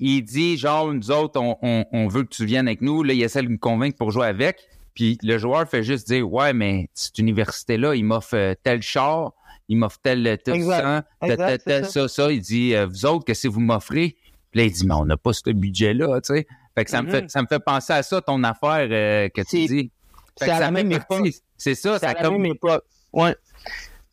Il 0.01 0.23
dit, 0.23 0.57
genre, 0.59 0.93
nous 0.93 1.11
autres, 1.11 1.41
on, 1.41 1.57
on- 1.63 1.85
on 1.93 2.09
veut 2.09 2.23
que 2.25 2.29
tu 2.35 2.45
viennes 2.45 2.69
avec 2.69 2.81
nous. 2.83 3.03
Là, 3.03 3.13
il 3.15 3.23
essaie 3.23 3.43
de 3.43 3.49
me 3.49 3.59
convaincre 3.59 3.97
pour 3.97 4.11
jouer 4.11 4.27
avec. 4.27 4.59
Puis 4.95 5.19
le 5.23 5.39
joueur 5.39 5.69
fait 5.69 5.83
juste 5.83 6.07
dire, 6.09 6.31
ouais, 6.31 6.53
mais 6.53 6.89
cette 6.95 7.19
université-là, 7.19 7.95
il 7.95 8.05
m'offre 8.05 8.35
euh, 8.35 8.55
tel 8.63 8.83
char, 8.83 9.33
il 9.69 9.77
m'offre 9.79 9.99
tel, 10.03 10.27
euh, 10.27 10.37
tel 10.37 10.55
Exact. 10.57 10.83
sang, 10.83 11.01
tel, 11.21 11.31
Exact, 11.33 11.47
tel, 11.49 11.61
tel, 11.65 11.85
c'est 11.87 11.93
ça, 11.93 12.09
ça. 12.09 12.33
Il 12.33 12.41
dit, 12.41 12.75
euh, 12.75 12.87
vous 12.87 13.07
autres, 13.07 13.25
qu'est-ce 13.25 13.45
que 13.49 13.53
vous 13.53 13.61
m'offrez? 13.61 14.17
Puis 14.51 14.61
là, 14.61 14.65
il 14.67 14.73
dit, 14.73 14.87
mais 14.87 14.95
on 14.95 15.05
n'a 15.05 15.17
pas 15.17 15.33
ce 15.33 15.49
budget-là, 15.51 16.21
tu 16.23 16.35
sais. 16.35 16.47
Fait 16.77 16.85
que 16.85 16.91
ça, 16.91 17.03
me 17.03 17.11
fait, 17.11 17.31
ça 17.31 17.43
me 17.43 17.47
fait 17.47 17.59
penser 17.59 17.93
à 17.93 18.03
ça, 18.03 18.21
ton 18.21 18.43
affaire 18.45 18.89
euh, 18.91 19.29
que 19.29 19.41
tu 19.43 19.47
C'est- 19.49 19.67
dis. 19.67 19.91
Fait 20.39 20.45
C'est 20.45 20.47
que 20.47 20.51
à 20.53 20.55
ça 20.55 20.61
la 20.61 20.71
même 20.71 20.91
époque. 20.93 21.29
C'est 21.57 21.75
ça, 21.75 21.95
C'est 21.95 22.07
ça 22.07 22.11
à 22.11 22.15
la 22.15 22.23
comme... 22.23 22.35
même 22.35 22.47
époque. 22.47 22.85
Ouais. 23.13 23.35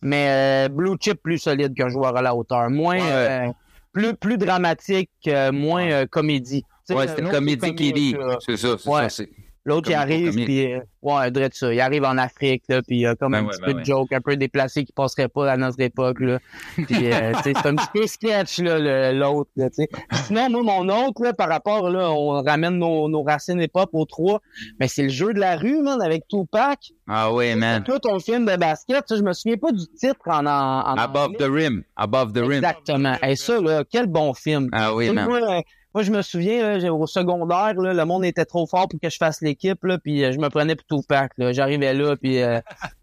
Mais 0.02 0.66
euh, 0.68 0.70
Blue 0.70 0.96
Chip 1.00 1.22
plus 1.22 1.38
solide 1.40 1.74
qu'un 1.76 1.90
joueur 1.90 2.16
à 2.18 2.22
la 2.22 2.36
hauteur. 2.36 2.70
Moins, 2.70 2.98
Ouais. 2.98 3.02
euh, 3.48 3.48
plus, 3.94 4.14
plus 4.16 4.38
dramatique, 4.38 5.10
euh, 5.28 5.52
moins 5.52 5.90
euh, 5.90 6.06
comédie. 6.06 6.64
Ouais, 6.90 6.98
un 7.04 7.08
c'était 7.08 7.22
autre, 7.24 7.32
Comédie 7.32 7.66
c'est 7.68 7.76
qui 7.76 8.14
là. 8.14 8.38
C'est 8.46 8.58
ça, 8.58 8.76
c'est 8.78 8.90
Ouais. 8.90 9.10
ça. 9.10 9.24
L'autre, 9.68 9.90
il 9.92 9.96
arrive, 9.96 10.34
puis 10.34 10.74
euh, 10.74 10.80
ouais, 11.02 11.30
ça. 11.52 11.74
Il 11.74 11.82
arrive 11.82 12.06
en 12.06 12.18
Afrique, 12.18 12.64
là, 12.70 12.82
puis 12.82 13.06
euh, 13.06 13.16
comme 13.20 13.34
Ben 13.34 13.40
un 13.40 13.44
ouais, 13.44 13.50
petit 13.50 13.60
ben 13.60 13.66
peu 13.66 13.74
ouais. 13.74 13.82
de 13.82 13.86
joke, 13.86 14.14
un 14.14 14.22
peu 14.22 14.38
déplacé 14.38 14.86
qui 14.86 14.94
passerait 14.94 15.28
pas 15.28 15.52
à 15.52 15.58
notre 15.58 15.82
époque, 15.82 16.22
là. 16.22 16.40
Puis, 16.76 17.12
euh, 17.12 17.34
c'est 17.44 17.58
un 17.66 17.76
petit 17.76 17.90
peu 17.94 18.08
sketch, 18.08 18.60
là, 18.60 19.12
l'autre, 19.12 19.50
là, 19.58 19.70
tu 19.70 19.84
sais. 19.84 19.90
Sinon, 20.24 20.50
moi, 20.50 20.64
mon 20.64 21.08
autre, 21.08 21.22
là, 21.22 21.34
par 21.34 21.50
rapport, 21.50 21.90
là, 21.90 22.10
on 22.12 22.42
ramène 22.42 22.78
nos, 22.78 23.10
nos 23.10 23.24
racines 23.24 23.60
hip-hop 23.60 23.90
aux 23.92 24.06
trois, 24.06 24.40
mais 24.80 24.88
c'est 24.88 25.04
le 25.04 25.10
jeu 25.10 25.34
de 25.34 25.40
la 25.42 25.58
rue, 25.58 25.82
man, 25.82 26.02
avec 26.02 26.26
Tupac. 26.30 26.80
Ah 27.06 27.34
oui, 27.34 27.54
man. 27.56 27.84
Tout 27.84 28.00
un 28.10 28.20
film 28.20 28.46
de 28.46 28.56
basket, 28.56 29.04
je 29.10 29.22
me 29.22 29.34
souviens 29.34 29.58
pas 29.58 29.74
du 29.74 29.86
titre 30.00 30.28
en, 30.28 30.46
en, 30.46 30.80
en 30.80 30.96
Above 30.96 31.32
anglais. 31.32 31.38
the 31.40 31.52
rim. 31.52 31.84
Above 31.98 32.32
the 32.32 32.40
rim. 32.40 32.64
Exactement. 32.64 33.16
Et 33.22 33.36
ça, 33.36 33.60
là, 33.60 33.84
quel 33.90 34.08
bon 34.08 34.34
film. 34.34 34.70
Ah 34.72 34.94
oui, 34.94 35.10
man. 35.12 35.28
moi, 35.28 35.62
moi, 35.94 36.04
je 36.04 36.12
me 36.12 36.22
souviens, 36.22 36.62
là, 36.62 36.80
j'ai- 36.80 36.90
au 36.90 37.08
secondaire, 37.08 37.74
là, 37.76 37.94
le 37.94 38.06
monde 38.06 38.26
était 38.26 38.46
trop 38.46 38.68
fort 38.68 38.88
pour 38.88 39.00
que 39.00 39.10
je 39.10 39.18
fasse 39.18 39.42
l'équipe, 39.42 39.84
là, 39.84 39.98
puis 39.98 40.24
euh, 40.24 40.32
je 40.32 40.38
me 40.40 40.50
prenais 40.50 40.76
pour 40.76 41.02
Tupac. 41.02 41.32
Là. 41.38 41.52
J'arrivais 41.54 41.94
là, 41.94 42.16
puis 42.16 42.42
euh, 42.42 42.60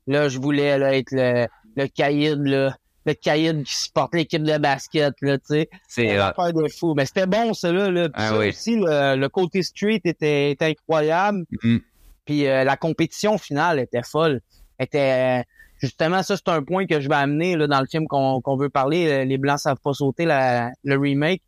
là, 0.07 0.29
je 0.29 0.39
voulais 0.39 0.79
là, 0.79 0.95
être 0.97 1.11
le, 1.13 1.47
le 1.77 1.87
caïd, 1.89 2.41
là, 2.45 2.77
le 3.07 3.13
caïd 3.15 3.65
qui 3.65 3.75
supporte 3.75 4.15
l'équipe 4.15 4.43
de 4.43 4.57
basket, 4.59 5.15
là, 5.23 5.39
tu 5.39 5.45
sais. 5.47 5.69
C'est 5.89 6.17
affaire 6.17 6.53
de 6.53 6.69
fou. 6.69 6.95
Mais 6.95 7.05
c'était 7.07 7.27
bon, 7.27 7.53
ça, 7.53 7.71
là. 7.73 7.91
là. 7.91 8.09
Puis 8.09 8.23
Ah 8.23 8.29
ça 8.31 8.39
oui. 8.39 8.49
aussi, 8.49 8.77
le, 8.77 9.17
le 9.17 9.29
côté 9.29 9.63
street 9.63 10.01
était, 10.05 10.53
était 10.53 10.67
incroyable. 10.67 11.45
Mhm. 11.63 11.81
Puis 12.25 12.47
euh, 12.47 12.65
la 12.65 12.77
compétition 12.77 13.37
finale 13.39 13.81
était 13.81 14.03
folle. 14.03 14.41
Était... 14.79 15.41
euh, 15.41 15.43
Justement, 15.81 16.23
ça, 16.23 16.37
c'est 16.37 16.49
un 16.49 16.63
point 16.63 16.87
que 16.87 16.99
je 17.01 17.09
vais 17.11 17.15
amener 17.17 17.57
là, 17.57 17.67
dans 17.67 17.81
le 17.81 17.87
film 17.87 18.07
qu'on 18.07 18.41
qu'on 18.41 18.57
veut 18.57 18.71
parler. 18.71 19.27
Les 19.27 19.37
Blancs 19.37 19.59
savent 19.59 19.81
pas 19.85 19.93
sauter, 19.93 20.25
la, 20.25 20.71
le 20.83 20.97
remake. 20.97 21.43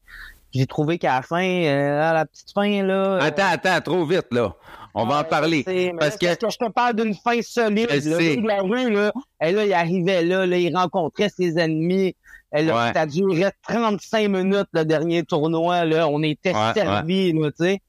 J'ai 0.57 0.67
trouvé 0.67 0.99
qu'à 0.99 1.17
la 1.17 1.23
fin, 1.23 1.45
euh, 1.45 2.01
à 2.11 2.13
la 2.15 2.25
petite 2.27 2.51
fin, 2.55 2.83
là... 2.83 3.19
Attends, 3.21 3.43
attends, 3.51 3.81
trop 3.81 4.05
vite, 4.05 4.27
là. 4.31 4.55
On 4.95 5.05
va 5.05 5.21
en 5.21 5.25
parler. 5.25 5.63
sais, 5.63 5.93
Parce 5.99 6.17
que, 6.17 6.27
je 6.29 6.57
te 6.57 6.71
parle 6.71 6.95
d'une 6.97 7.15
fin 7.15 7.43
solide. 7.43 7.89
Je 7.91 8.09
là. 8.11 8.17
sais. 8.19 8.37
De 8.37 8.47
la 8.47 8.63
rue, 8.63 8.91
là, 8.91 9.13
et 9.43 9.53
là, 9.53 9.65
il 9.67 9.73
arrivait 9.75 10.25
là, 10.25 10.47
là, 10.47 10.57
il 10.57 10.75
rencontrait 10.75 11.29
ses 11.29 11.59
ennemis. 11.59 12.17
Et 12.57 12.63
là, 12.63 12.75
Ouais. 12.87 12.93
Ça 12.95 13.05
durait 13.05 13.53
35 13.69 14.29
minutes, 14.31 14.69
le 14.73 14.85
dernier 14.85 15.23
tournoi. 15.25 15.85
Là. 15.85 16.09
On 16.09 16.23
était 16.23 16.55
Ouais, 16.55 16.73
servis, 16.73 17.33
là, 17.35 17.51
tu 17.51 17.65
sais. 17.65 17.81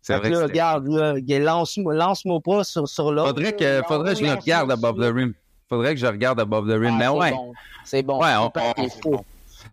c'est 0.00 0.16
vrai 0.16 0.30
là, 0.30 0.38
que 0.38 0.42
regarde, 0.44 0.88
là, 0.88 1.14
lance-moi 1.40 1.92
lance-moi 1.94 2.40
pas 2.42 2.64
sur, 2.64 2.88
sur 2.88 3.12
l'autre. 3.12 3.28
faudrait 3.28 3.52
que, 3.54 3.64
là. 3.64 3.82
faudrait 3.86 4.14
que 4.14 4.20
je 4.20 4.24
le 4.24 4.32
regarde 4.32 4.70
above 4.70 4.96
the 4.96 5.14
rim. 5.14 5.34
Faudrait 5.68 5.94
que 5.94 6.00
je 6.00 6.06
regarde 6.06 6.40
above 6.40 6.66
the 6.66 6.78
rim. 6.78 6.94
Ah, 6.94 6.98
Mais 6.98 7.04
c'est 7.04 7.10
ouais. 7.18 7.30
bon. 7.32 7.52
C'est 7.84 8.02
bon. 8.02 8.22
Ouais, 8.22 8.30
on- 8.38 8.52
on-. 9.12 9.24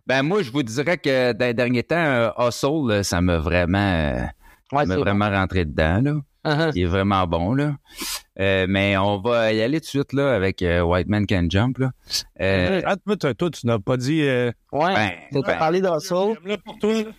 Ben, 0.06 0.22
moi, 0.22 0.42
je 0.42 0.50
vous 0.50 0.62
dirais 0.62 0.98
que 0.98 1.32
dans 1.32 1.46
les 1.46 1.54
derniers 1.54 1.82
temps, 1.84 1.96
euh, 1.96 2.30
Hustle, 2.38 3.04
ça 3.04 3.20
m'a 3.20 3.38
vraiment, 3.38 3.78
euh, 3.78 4.24
Ouais, 4.72 4.86
ça 4.86 4.86
m'a 4.86 4.96
vraiment 4.96 5.30
rentré 5.30 5.64
dedans, 5.64 6.00
là. 6.02 6.14
Uh-huh. 6.44 6.72
Il 6.74 6.82
est 6.82 6.86
vraiment 6.86 7.24
bon, 7.28 7.54
là. 7.54 7.76
Euh, 8.40 8.66
mais 8.68 8.96
on 8.96 9.20
va 9.20 9.52
y 9.52 9.62
aller 9.62 9.78
tout 9.80 9.84
de 9.84 9.88
suite, 9.88 10.12
là, 10.12 10.34
avec 10.34 10.60
euh, 10.62 10.80
White 10.80 11.06
Man 11.06 11.24
Can 11.26 11.46
Jump, 11.48 11.78
là. 11.78 11.90
Euh, 12.40 12.80
Ah, 12.84 12.96
toi, 13.16 13.50
tu 13.50 13.66
n'as 13.66 13.78
pas 13.78 13.96
dit. 13.96 14.22
Euh, 14.22 14.50
Ouais. 14.72 14.94
ben, 14.94 15.10
T'as 15.42 15.52
ben, 15.52 15.58
parlé 15.58 15.80
d'Hustle? 15.80 16.34
pour 16.64 16.78
toi, 16.80 16.94
là. 16.94 17.10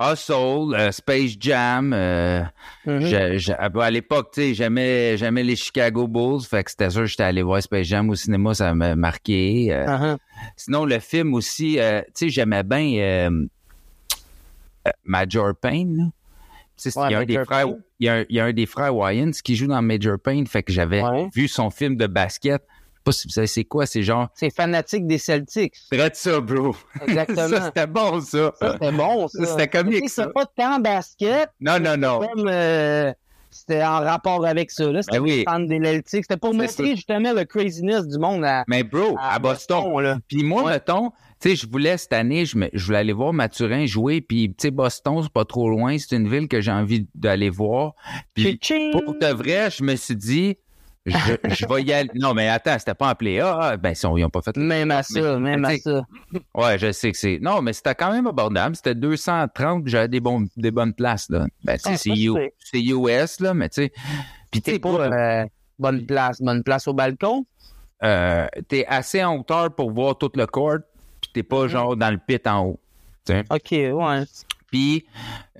Hustle, 0.00 0.74
euh, 0.74 0.90
Space 0.90 1.36
Jam, 1.38 1.92
euh, 1.92 2.42
Mhm. 2.86 3.38
à 3.58 3.84
à 3.84 3.90
l'époque, 3.90 4.30
tu 4.34 4.40
sais, 4.40 4.54
j'aimais, 4.54 5.16
j'aimais 5.16 5.44
les 5.44 5.54
Chicago 5.54 6.08
Bulls, 6.08 6.40
fait 6.42 6.64
que 6.64 6.70
c'était 6.70 6.90
sûr 6.90 7.02
que 7.02 7.06
j'étais 7.06 7.22
allé 7.22 7.42
voir 7.42 7.62
Space 7.62 7.86
Jam 7.86 8.08
au 8.10 8.14
cinéma, 8.14 8.54
ça 8.54 8.74
m'a 8.74 8.96
marqué. 8.96 9.68
euh. 9.72 9.86
Uh-huh. 9.86 10.18
Sinon, 10.56 10.84
le 10.86 10.98
film 10.98 11.34
aussi, 11.34 11.78
euh, 11.78 12.00
tu 12.06 12.10
sais, 12.14 12.28
j'aimais 12.30 12.62
bien 12.64 13.30
Major 15.04 15.54
Payne, 15.54 16.10
Ouais, 16.84 16.90
il 17.08 17.12
y 17.12 17.14
a 17.14 17.18
un 17.20 17.24
des 17.24 17.44
frères, 17.44 17.66
il 18.00 18.06
y 18.06 18.08
a 18.08 18.14
un, 18.14 18.24
il 18.28 18.34
y 18.36 18.40
a 18.40 18.44
un 18.46 18.52
des 18.52 18.66
frères 18.66 18.96
Wayans 18.96 19.30
qui 19.44 19.54
joue 19.54 19.68
dans 19.68 19.80
Major 19.82 20.18
Payne, 20.18 20.46
fait 20.48 20.64
que 20.64 20.72
j'avais 20.72 21.00
Ouais. 21.02 21.28
vu 21.32 21.46
son 21.46 21.70
film 21.70 21.96
de 21.96 22.08
basket. 22.08 22.62
Je 23.04 23.10
sais 23.12 23.16
pas 23.16 23.20
si 23.20 23.26
vous 23.28 23.32
savez 23.32 23.46
c'est 23.48 23.64
quoi, 23.64 23.84
c'est 23.86 24.02
genre, 24.02 24.28
C'est 24.34 24.54
fanatique 24.54 25.06
des 25.08 25.18
Celtics. 25.18 25.74
Traite 25.90 26.14
ça, 26.16 26.40
bro. 26.40 26.74
Exactement. 27.06 27.48
ça, 27.48 27.64
c'était 27.64 27.86
bon, 27.88 28.20
ça. 28.20 28.52
Ça, 28.60 28.72
c'était 28.74 28.92
bon, 28.92 29.28
ça. 29.28 29.44
Ça, 29.44 29.46
c'était 29.46 29.68
comique. 29.68 30.08
C'est 30.08 30.32
pas 30.32 30.46
tant 30.46 30.78
basket, 30.78 31.48
Non, 31.60 31.80
non, 31.80 31.96
non. 31.96 32.20
comme 32.20 32.46
euh, 32.48 33.12
c'était 33.50 33.82
en 33.82 33.98
rapport 34.00 34.46
avec 34.46 34.70
ça. 34.70 34.90
Là, 34.92 35.02
c'était 35.02 35.18
Ben 35.18 35.24
oui. 35.24 35.44
des 35.68 35.84
Celtics. 35.84 36.24
C'était 36.24 36.36
pour 36.36 36.54
montrer 36.54 36.68
ça. 36.68 36.84
justement 36.94 37.32
le 37.32 37.44
craziness 37.44 38.06
du 38.06 38.18
monde 38.18 38.44
à, 38.44 38.62
Mais 38.68 38.84
bro, 38.84 39.16
à, 39.20 39.38
Boston. 39.40 40.00
là. 40.00 40.18
Puis 40.28 40.44
moi, 40.44 40.62
Ouais. 40.62 40.72
mettons, 40.74 41.10
tu 41.40 41.50
sais, 41.50 41.56
je 41.56 41.66
voulais 41.68 41.96
cette 41.98 42.12
année, 42.12 42.46
je, 42.46 42.56
voulais 42.84 42.98
aller 42.98 43.12
voir 43.12 43.32
Mathurin 43.32 43.84
jouer, 43.84 44.20
puis 44.20 44.48
tu 44.50 44.54
sais, 44.58 44.70
Boston, 44.70 45.20
c'est 45.24 45.32
pas 45.32 45.44
trop 45.44 45.68
loin, 45.68 45.98
c'est 45.98 46.14
une 46.14 46.28
ville 46.28 46.46
que 46.46 46.60
j'ai 46.60 46.70
envie 46.70 47.08
d'aller 47.16 47.50
voir. 47.50 47.94
Puis 48.34 48.60
pour 48.92 49.14
de 49.18 49.32
vrai, 49.32 49.70
je 49.72 49.82
me 49.82 49.96
suis 49.96 50.14
dit, 50.14 50.56
je, 51.06 51.14
je 51.50 51.66
vais 51.66 51.82
y 51.82 51.92
aller. 51.92 52.10
Non, 52.14 52.32
mais 52.34 52.48
attends, 52.48 52.78
c'était 52.78 52.94
pas 52.94 53.10
en 53.10 53.14
play 53.14 53.40
Ah, 53.40 53.76
ben, 53.76 53.94
si 53.94 54.06
on, 54.06 54.16
ils 54.16 54.28
pas 54.30 54.40
fait. 54.42 54.56
Même 54.56 54.90
à 54.92 55.02
ça, 55.02 55.38
Mais- 55.38 55.56
même 55.56 55.64
à 55.64 55.76
ça. 55.76 56.06
Ouais, 56.54 56.78
je 56.78 56.92
sais 56.92 57.10
que 57.12 57.18
c'est. 57.18 57.38
Non, 57.42 57.60
mais 57.62 57.72
c'était 57.72 57.94
quand 57.94 58.12
même 58.12 58.26
abordable. 58.26 58.76
C'était 58.76 58.94
230, 58.94 59.82
j'avais 59.86 60.08
des, 60.08 60.20
bons, 60.20 60.46
des 60.56 60.70
bonnes 60.70 60.94
places, 60.94 61.28
là. 61.30 61.46
Ben, 61.64 61.76
tu 61.76 61.82
sais, 61.96 62.10
Ah, 62.12 62.48
c'est 62.60 62.80
US, 62.82 63.40
là, 63.40 63.54
mais 63.54 63.68
tu 63.68 63.82
sais. 63.82 63.92
Puis 64.50 64.62
sais, 64.64 64.78
pas 64.78 64.90
pour- 64.90 65.00
euh, 65.00 65.44
bonne 65.78 66.06
place, 66.06 66.40
bonne 66.40 66.62
place 66.62 66.86
au 66.86 66.94
balcon? 66.94 67.44
euh, 68.04 68.46
t'es 68.68 68.84
assez 68.86 69.22
en 69.22 69.36
hauteur 69.36 69.74
pour 69.74 69.92
voir 69.92 70.18
tout 70.18 70.30
le 70.34 70.46
court, 70.46 70.78
puis 71.20 71.30
t'es 71.32 71.40
Mm-hmm. 71.42 71.44
pas 71.44 71.68
genre 71.68 71.96
dans 71.96 72.10
le 72.10 72.18
pit 72.18 72.44
en 72.48 72.64
haut. 72.66 72.80
tu 73.24 73.32
sais. 73.32 73.44
OK, 73.48 73.96
ouais. 73.96 74.24
Puis, 74.72 75.06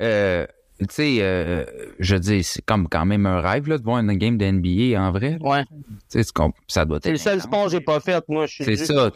euh, 0.00 0.46
tu 0.86 0.94
sais, 0.94 1.16
euh, 1.20 1.64
je 1.98 2.16
dis, 2.16 2.42
c'est 2.42 2.64
comme 2.64 2.88
quand 2.88 3.04
même 3.04 3.26
un 3.26 3.40
rêve 3.40 3.68
là, 3.68 3.78
de 3.78 3.82
voir 3.84 3.98
une 3.98 4.12
game 4.14 4.36
de 4.38 4.44
NBA 4.46 5.00
en 5.00 5.10
vrai. 5.12 5.38
Ouais. 5.40 5.64
Tu 6.10 6.22
sais, 6.22 6.32
ça 6.68 6.84
doit 6.84 6.96
être. 6.98 7.04
C'est 7.04 7.10
le 7.12 7.16
seul 7.18 7.40
sport 7.40 7.64
que 7.66 7.70
j'ai 7.72 7.80
pas 7.80 8.00
fait, 8.00 8.22
moi. 8.28 8.46
C'est 8.48 8.76
ça. 8.76 9.10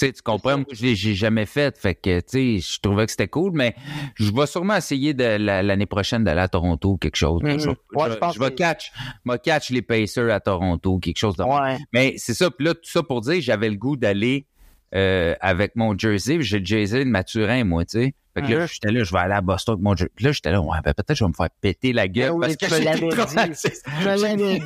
Tu 0.00 0.12
comprends, 0.22 0.58
moi, 0.58 0.66
je 0.70 0.82
l'ai 0.84 0.94
j'ai 0.94 1.14
jamais 1.16 1.44
fait. 1.44 1.76
Fait 1.76 1.96
que, 1.96 2.20
tu 2.20 2.26
sais, 2.28 2.58
je 2.60 2.80
trouvais 2.80 3.04
que 3.06 3.10
c'était 3.10 3.26
cool, 3.26 3.50
mais 3.52 3.74
je 4.14 4.30
vais 4.32 4.46
sûrement 4.46 4.76
essayer 4.76 5.12
de 5.12 5.24
l'année 5.24 5.86
prochaine 5.86 6.22
d'aller 6.22 6.40
à 6.42 6.46
Toronto 6.46 6.90
ou 6.92 6.96
quelque 6.98 7.16
chose. 7.16 7.42
Mhm. 7.42 7.58
Je, 7.58 7.68
Ouais, 7.68 7.74
je- 8.06 8.12
je 8.12 8.16
pense 8.18 8.34
je 8.36 8.38
vais 8.38 8.50
que- 8.50 8.54
catch, 8.54 8.92
je 9.26 9.32
vais 9.32 9.38
catch 9.40 9.70
les 9.70 9.82
Pacers 9.82 10.30
à 10.32 10.38
Toronto, 10.38 10.98
quelque 10.98 11.16
chose 11.18 11.34
de 11.36 11.42
Ouais. 11.42 11.78
mais 11.92 12.14
c'est 12.16 12.34
ça. 12.34 12.48
Puis 12.48 12.64
là, 12.66 12.74
tout 12.74 12.80
ça 12.88 13.02
pour 13.02 13.22
dire, 13.22 13.40
j'avais 13.40 13.68
le 13.68 13.74
goût 13.74 13.96
d'aller 13.96 14.46
euh, 14.94 15.34
avec 15.40 15.76
mon 15.76 15.96
jersey. 15.96 16.38
J'ai 16.40 16.60
le 16.60 16.64
jersey 16.64 17.04
de 17.04 17.10
Mathurin, 17.10 17.64
moi, 17.64 17.84
tu 17.84 17.98
sais. 18.00 18.14
Fait 18.34 18.46
que 18.46 18.52
là, 18.52 18.66
j'étais 18.66 18.92
là, 18.92 19.02
je 19.02 19.12
vais 19.12 19.18
aller 19.18 19.34
à 19.34 19.40
Boston 19.40 19.72
avec 19.74 19.82
mon 19.82 19.96
jersey. 19.96 20.12
Puis 20.14 20.24
là, 20.26 20.32
j'étais 20.32 20.50
là, 20.52 20.60
ouais, 20.60 20.78
ben 20.84 20.94
peut-être 20.94 21.16
je 21.16 21.24
vais 21.24 21.28
me 21.28 21.34
faire 21.34 21.48
péter 21.60 21.92
la 21.92 22.06
gueule. 22.06 22.30
Ben 22.30 22.34
oui, 22.36 22.40
parce 22.40 22.56
que 22.56 22.76
j'ai 22.78 22.84
l'avais 22.84 23.00
des 23.00 23.08
dit. 23.08 23.16
traumatismes. 23.16 23.90
Je 24.00 24.04
l'avais 24.06 24.36
dit. 24.36 24.62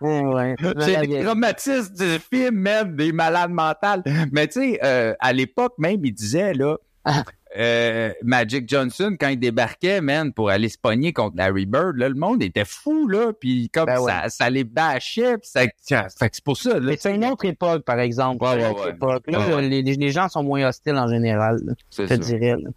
Ouais, 0.00 0.54
J'ai 0.86 1.06
des 1.06 1.24
traumatismes 1.24 1.94
du 1.94 2.18
film, 2.32 2.56
même, 2.56 2.96
des 2.96 3.12
malades 3.12 3.50
mentales. 3.50 4.02
Mais 4.32 4.46
tu 4.46 4.60
sais, 4.60 4.78
euh, 4.84 5.14
à 5.20 5.32
l'époque 5.32 5.74
même, 5.78 6.04
il 6.04 6.12
disait, 6.12 6.54
là, 6.54 6.76
Ah. 7.04 7.24
Euh, 7.58 8.12
Magic 8.22 8.68
Johnson, 8.68 9.16
quand 9.18 9.28
il 9.28 9.38
débarquait, 9.38 10.00
man, 10.00 10.32
pour 10.32 10.50
aller 10.50 10.68
se 10.68 10.78
pogner 10.78 11.12
contre 11.12 11.36
Larry 11.36 11.66
Bird, 11.66 11.96
là, 11.96 12.08
le 12.08 12.14
monde 12.14 12.42
était 12.42 12.64
fou, 12.64 13.08
là, 13.08 13.32
puis 13.38 13.68
comme 13.70 13.86
Ben 13.86 14.00
ouais. 14.00 14.10
ça, 14.10 14.28
ça 14.28 14.50
les 14.50 14.64
bâchait, 14.64 15.38
puis 15.38 15.48
ça, 15.48 15.62
ça- 15.80 16.08
fait 16.08 16.30
que 16.30 16.36
c'est 16.36 16.44
pour 16.44 16.56
ça, 16.56 16.74
là. 16.74 16.80
Mais 16.80 16.96
c'est 16.96 17.14
une 17.14 17.24
autre 17.24 17.44
époque, 17.44 17.84
par 17.84 17.98
exemple. 17.98 18.42
Ouais, 18.44 18.56
ouais, 18.72 18.90
époque. 18.90 19.24
Là. 19.26 19.60
Les, 19.60 19.82
les 19.82 20.10
gens 20.10 20.28
sont 20.28 20.42
moins 20.42 20.66
hostiles 20.68 20.96
en 20.96 21.08
général, 21.08 21.60
là, 21.64 21.72
C'est 21.90 22.04
je 22.08 22.14
te 22.14 22.22
ça. 22.22 22.28
dirais. 22.30 22.56
Là. 22.62 22.70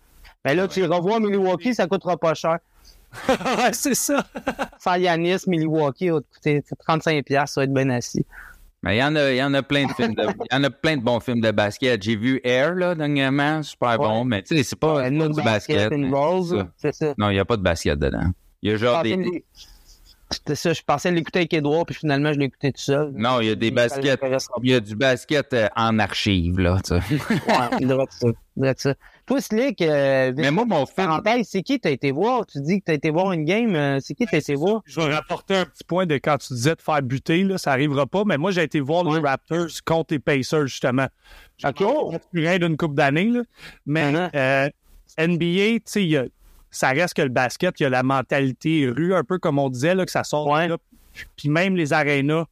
Mais 0.43 0.55
là, 0.55 0.67
tu 0.67 0.83
revois 0.85 1.19
Milwaukee, 1.19 1.73
ça 1.73 1.87
coûtera 1.87 2.17
pas 2.17 2.33
cher. 2.33 2.59
ouais, 3.29 3.71
c'est 3.71 3.95
ça. 3.95 4.25
Sans 4.79 4.95
Yanis, 4.95 5.37
Milwaukee 5.47 6.09
va 6.09 6.19
te 6.19 6.25
coûter 6.35 6.63
35$, 6.87 7.47
ça 7.47 7.61
va 7.61 7.63
être 7.63 7.73
bien 7.73 7.89
assis. 7.91 8.25
Mais 8.85 8.97
il 8.97 8.99
y 8.99 9.03
en 9.03 9.15
a, 9.15 9.31
il 9.31 9.37
y 9.37 9.43
en 9.43 9.53
a 9.55 9.63
plein 9.63 9.87
de 9.87 9.91
films 9.93 10.13
de, 10.13 10.23
il 10.23 10.53
y 10.53 10.55
en 10.55 10.63
a 10.63 10.69
plein 10.69 10.95
de 10.95 11.01
bons 11.01 11.19
films 11.19 11.41
de 11.41 11.49
basket. 11.49 12.03
J'ai 12.03 12.15
vu 12.15 12.39
Air, 12.43 12.75
là, 12.75 12.93
dernièrement, 12.93 13.63
super 13.63 13.97
bon, 13.97 14.23
mais 14.23 14.43
tu 14.43 14.55
sais, 14.55 14.63
c'est 14.63 14.79
pas, 14.79 15.09
No 15.09 15.27
du 15.27 15.41
basket. 15.41 15.91
Rolls, 16.11 16.67
c'est 16.77 16.93
ça. 16.93 17.15
Non, 17.17 17.29
il 17.31 17.33
n'y 17.33 17.39
a 17.39 17.45
pas 17.45 17.57
de 17.57 17.63
basket 17.63 17.97
dedans. 17.97 18.29
Il 18.61 18.71
y 18.71 18.73
a 18.73 18.77
genre 18.77 19.01
des, 19.01 19.43
C'était 20.29 20.55
ça, 20.55 20.73
je 20.73 20.81
pensais 20.81 21.11
l'écouter 21.11 21.39
avec 21.39 21.53
Edouard, 21.53 21.85
puis 21.85 21.95
finalement, 21.95 22.31
je 22.31 22.39
écouté 22.39 22.71
tout 22.71 22.81
seul. 22.81 23.11
non, 23.15 23.41
il 23.41 23.47
y 23.47 23.51
a 23.51 23.55
des 23.55 23.71
baskets, 23.71 24.19
il 24.63 24.69
y 24.69 24.73
a 24.73 24.79
du 24.79 24.95
basket 24.95 25.53
euh, 25.53 25.67
en 25.75 25.97
archive, 25.99 26.59
là, 26.59 26.79
tu 26.83 26.95
sais. 26.95 27.15
Ouais, 27.47 27.77
il 27.79 27.87
devrait 27.87 28.05
être 28.63 28.79
ça. 28.79 28.93
Toi, 29.25 29.41
Slick, 29.41 29.81
euh, 29.81 30.31
Mais 30.35 30.51
moi, 30.51 30.65
mon 30.65 30.85
parenthèse, 30.85 31.47
c'est 31.49 31.63
qui 31.63 31.79
t'as 31.79 31.89
été 31.89 32.11
voir? 32.11 32.45
Tu 32.45 32.61
dis 32.61 32.79
que 32.79 32.85
t'as 32.85 32.93
été 32.93 33.09
voir 33.09 33.31
une 33.31 33.43
game, 33.43 33.75
euh, 33.75 33.97
c'est 33.99 34.13
qui 34.13 34.27
t'as 34.27 34.37
été 34.37 34.53
voir? 34.53 34.81
Je 34.85 35.01
vais 35.01 35.11
rapporter 35.13 35.55
un 35.55 35.65
petit 35.65 35.83
point 35.83 36.05
de 36.05 36.15
quand 36.15 36.37
tu 36.37 36.53
disais 36.53 36.75
de 36.75 36.81
faire 36.81 37.01
buter, 37.01 37.43
là, 37.43 37.57
ça 37.57 37.71
arrivera 37.71 38.05
pas, 38.05 38.23
mais 38.23 38.37
moi, 38.37 38.51
j'ai 38.51 38.61
été 38.61 38.79
voir 38.79 39.03
les 39.03 39.19
Raptors 39.19 39.67
contre 39.83 40.13
les 40.13 40.19
Pacers, 40.19 40.67
justement. 40.67 41.07
J'ai 41.57 41.69
Ok. 41.69 41.79
pas 41.79 42.19
plus 42.31 42.41
rien 42.47 42.59
d'une 42.59 42.77
coupe 42.77 42.93
d'années, 42.93 43.29
là. 43.31 43.41
Mais 43.87 44.11
Mhm. 44.11 44.29
euh, 44.35 44.69
NBA, 45.17 45.79
tu 45.79 45.81
sais, 45.85 46.03
il 46.03 46.09
y 46.09 46.17
a- 46.17 46.25
ça 46.69 46.89
reste 46.89 47.15
que 47.15 47.23
le 47.23 47.29
basket, 47.29 47.79
il 47.79 47.83
y 47.83 47.85
a 47.87 47.89
la 47.89 48.03
mentalité 48.03 48.87
rue, 48.95 49.15
un 49.15 49.23
peu 49.23 49.39
comme 49.39 49.57
on 49.57 49.69
disait, 49.69 49.95
là, 49.95 50.05
que 50.05 50.11
ça 50.11 50.23
sort 50.23 50.45
Ouais. 50.47 50.67
là. 50.67 50.77
Puis 51.35 51.49
même 51.49 51.75
les 51.75 51.93
arénas, 51.93 52.45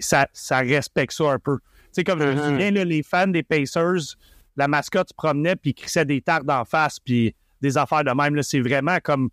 ça, 0.00 0.26
ça 0.32 0.58
respecte 0.58 1.12
ça 1.12 1.24
un 1.30 1.38
peu. 1.38 1.58
Tu 1.58 1.62
sais, 1.92 2.04
comme 2.04 2.20
je 2.20 2.26
me 2.26 2.32
Mhm. 2.32 2.42
souviens, 2.42 2.70
là, 2.72 2.84
les 2.84 3.02
fans 3.04 3.28
des 3.28 3.44
Pacers, 3.44 4.16
la 4.56 4.68
mascotte 4.68 5.08
se 5.08 5.14
promenait, 5.14 5.56
puis 5.56 5.70
ils 5.70 5.74
crissaient 5.74 6.04
des 6.04 6.20
tartes 6.20 6.44
d'en 6.44 6.64
face, 6.64 6.98
puis 7.00 7.34
des 7.60 7.76
affaires 7.78 8.04
de 8.04 8.10
même. 8.10 8.34
là. 8.34 8.42
C'est 8.42 8.60
vraiment 8.60 8.98
comme... 9.02 9.30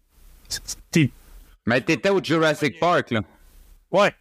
mais 1.65 1.81
t'étais 1.81 2.09
au 2.09 2.23
Jurassic 2.23 2.79
Park, 2.79 3.11
là. 3.11 3.21
Ouais. 3.91 4.13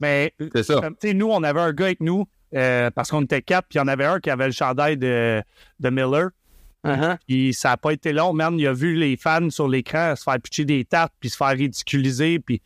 Mais, 0.00 0.32
C'est 0.54 0.62
ça. 0.62 0.80
comme, 0.80 0.96
tu 0.96 1.08
sais, 1.08 1.14
nous, 1.14 1.28
on 1.28 1.42
avait 1.42 1.60
un 1.60 1.72
gars 1.72 1.86
avec 1.86 2.00
nous, 2.00 2.26
euh, 2.54 2.90
parce 2.90 3.10
qu'on 3.10 3.22
était 3.22 3.42
quatre, 3.42 3.66
puis 3.68 3.78
il 3.78 3.80
y 3.80 3.82
en 3.82 3.88
avait 3.88 4.04
un 4.04 4.20
qui 4.20 4.30
avait 4.30 4.46
le 4.46 4.52
chandail 4.52 4.96
de, 4.96 5.42
de 5.80 5.90
Miller. 5.90 6.30
Uh-huh. 6.84 7.18
Puis 7.26 7.52
ça 7.54 7.70
n'a 7.70 7.76
pas 7.76 7.92
été 7.92 8.12
long, 8.12 8.32
man. 8.32 8.58
Il 8.58 8.66
a 8.66 8.72
vu 8.72 8.94
les 8.94 9.16
fans 9.16 9.50
sur 9.50 9.66
l'écran 9.68 10.14
se 10.14 10.22
faire 10.22 10.40
pitcher 10.40 10.64
des 10.64 10.84
tartes, 10.84 11.12
puis 11.18 11.30
se 11.30 11.36
faire 11.36 11.48
ridiculiser, 11.48 12.38
puis... 12.38 12.62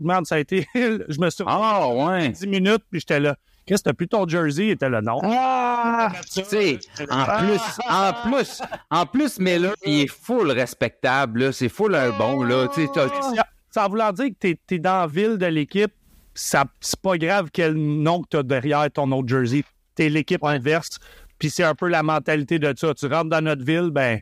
Man, 0.00 0.24
ça 0.24 0.36
a 0.36 0.38
été... 0.38 0.66
je 0.74 1.20
me 1.20 1.28
suis 1.28 1.44
Ah, 1.46 1.88
ouais. 1.88 2.28
10 2.28 2.46
minutes, 2.46 2.84
puis 2.90 3.00
j'étais 3.00 3.18
là. 3.20 3.36
Qu'est-ce 3.68 3.82
que 3.84 3.90
t'as 3.90 3.94
plus 3.94 4.08
ton 4.08 4.26
jersey? 4.26 4.66
Il 4.66 4.70
était 4.70 4.88
là, 4.88 5.00
non. 5.02 5.20
Ah! 5.22 6.10
Tu 6.32 6.42
sais, 6.44 6.78
en 7.10 7.24
plus, 7.38 7.60
en 7.88 8.12
plus, 8.28 8.62
en 8.90 9.06
plus, 9.06 9.38
mais 9.38 9.58
là, 9.58 9.74
il 9.84 10.00
est 10.02 10.06
full 10.06 10.50
respectable, 10.50 11.44
là. 11.44 11.52
C'est 11.52 11.68
full 11.68 11.94
un 11.94 12.10
bon, 12.16 12.42
là. 12.42 12.66
Tu 12.74 12.82
sais, 12.84 12.88
t'as- 12.94 13.08
Ça- 13.08 13.46
Ça 13.70 13.86
voulant 13.86 14.12
dire 14.12 14.28
que 14.30 14.34
t'es 14.54 14.58
es 14.70 14.78
dans 14.78 15.00
la 15.02 15.06
ville 15.06 15.36
de 15.36 15.46
l'équipe, 15.46 15.92
ça 16.34 16.64
c'est 16.80 16.98
pas 17.00 17.18
grave 17.18 17.50
quel 17.52 17.74
nom 17.74 18.22
que 18.22 18.28
t'as 18.30 18.42
derrière 18.42 18.90
ton 18.90 19.12
autre 19.12 19.28
jersey. 19.28 19.62
T'es 19.94 20.08
l'équipe 20.08 20.42
inverse, 20.42 20.98
puis 21.38 21.50
c'est 21.50 21.64
un 21.64 21.74
peu 21.74 21.86
la 21.88 22.02
mentalité 22.02 22.58
de 22.58 22.72
ça. 22.76 22.94
Tu 22.94 23.06
rentres 23.06 23.28
dans 23.28 23.44
notre 23.44 23.62
ville, 23.64 23.90
ben, 23.92 24.20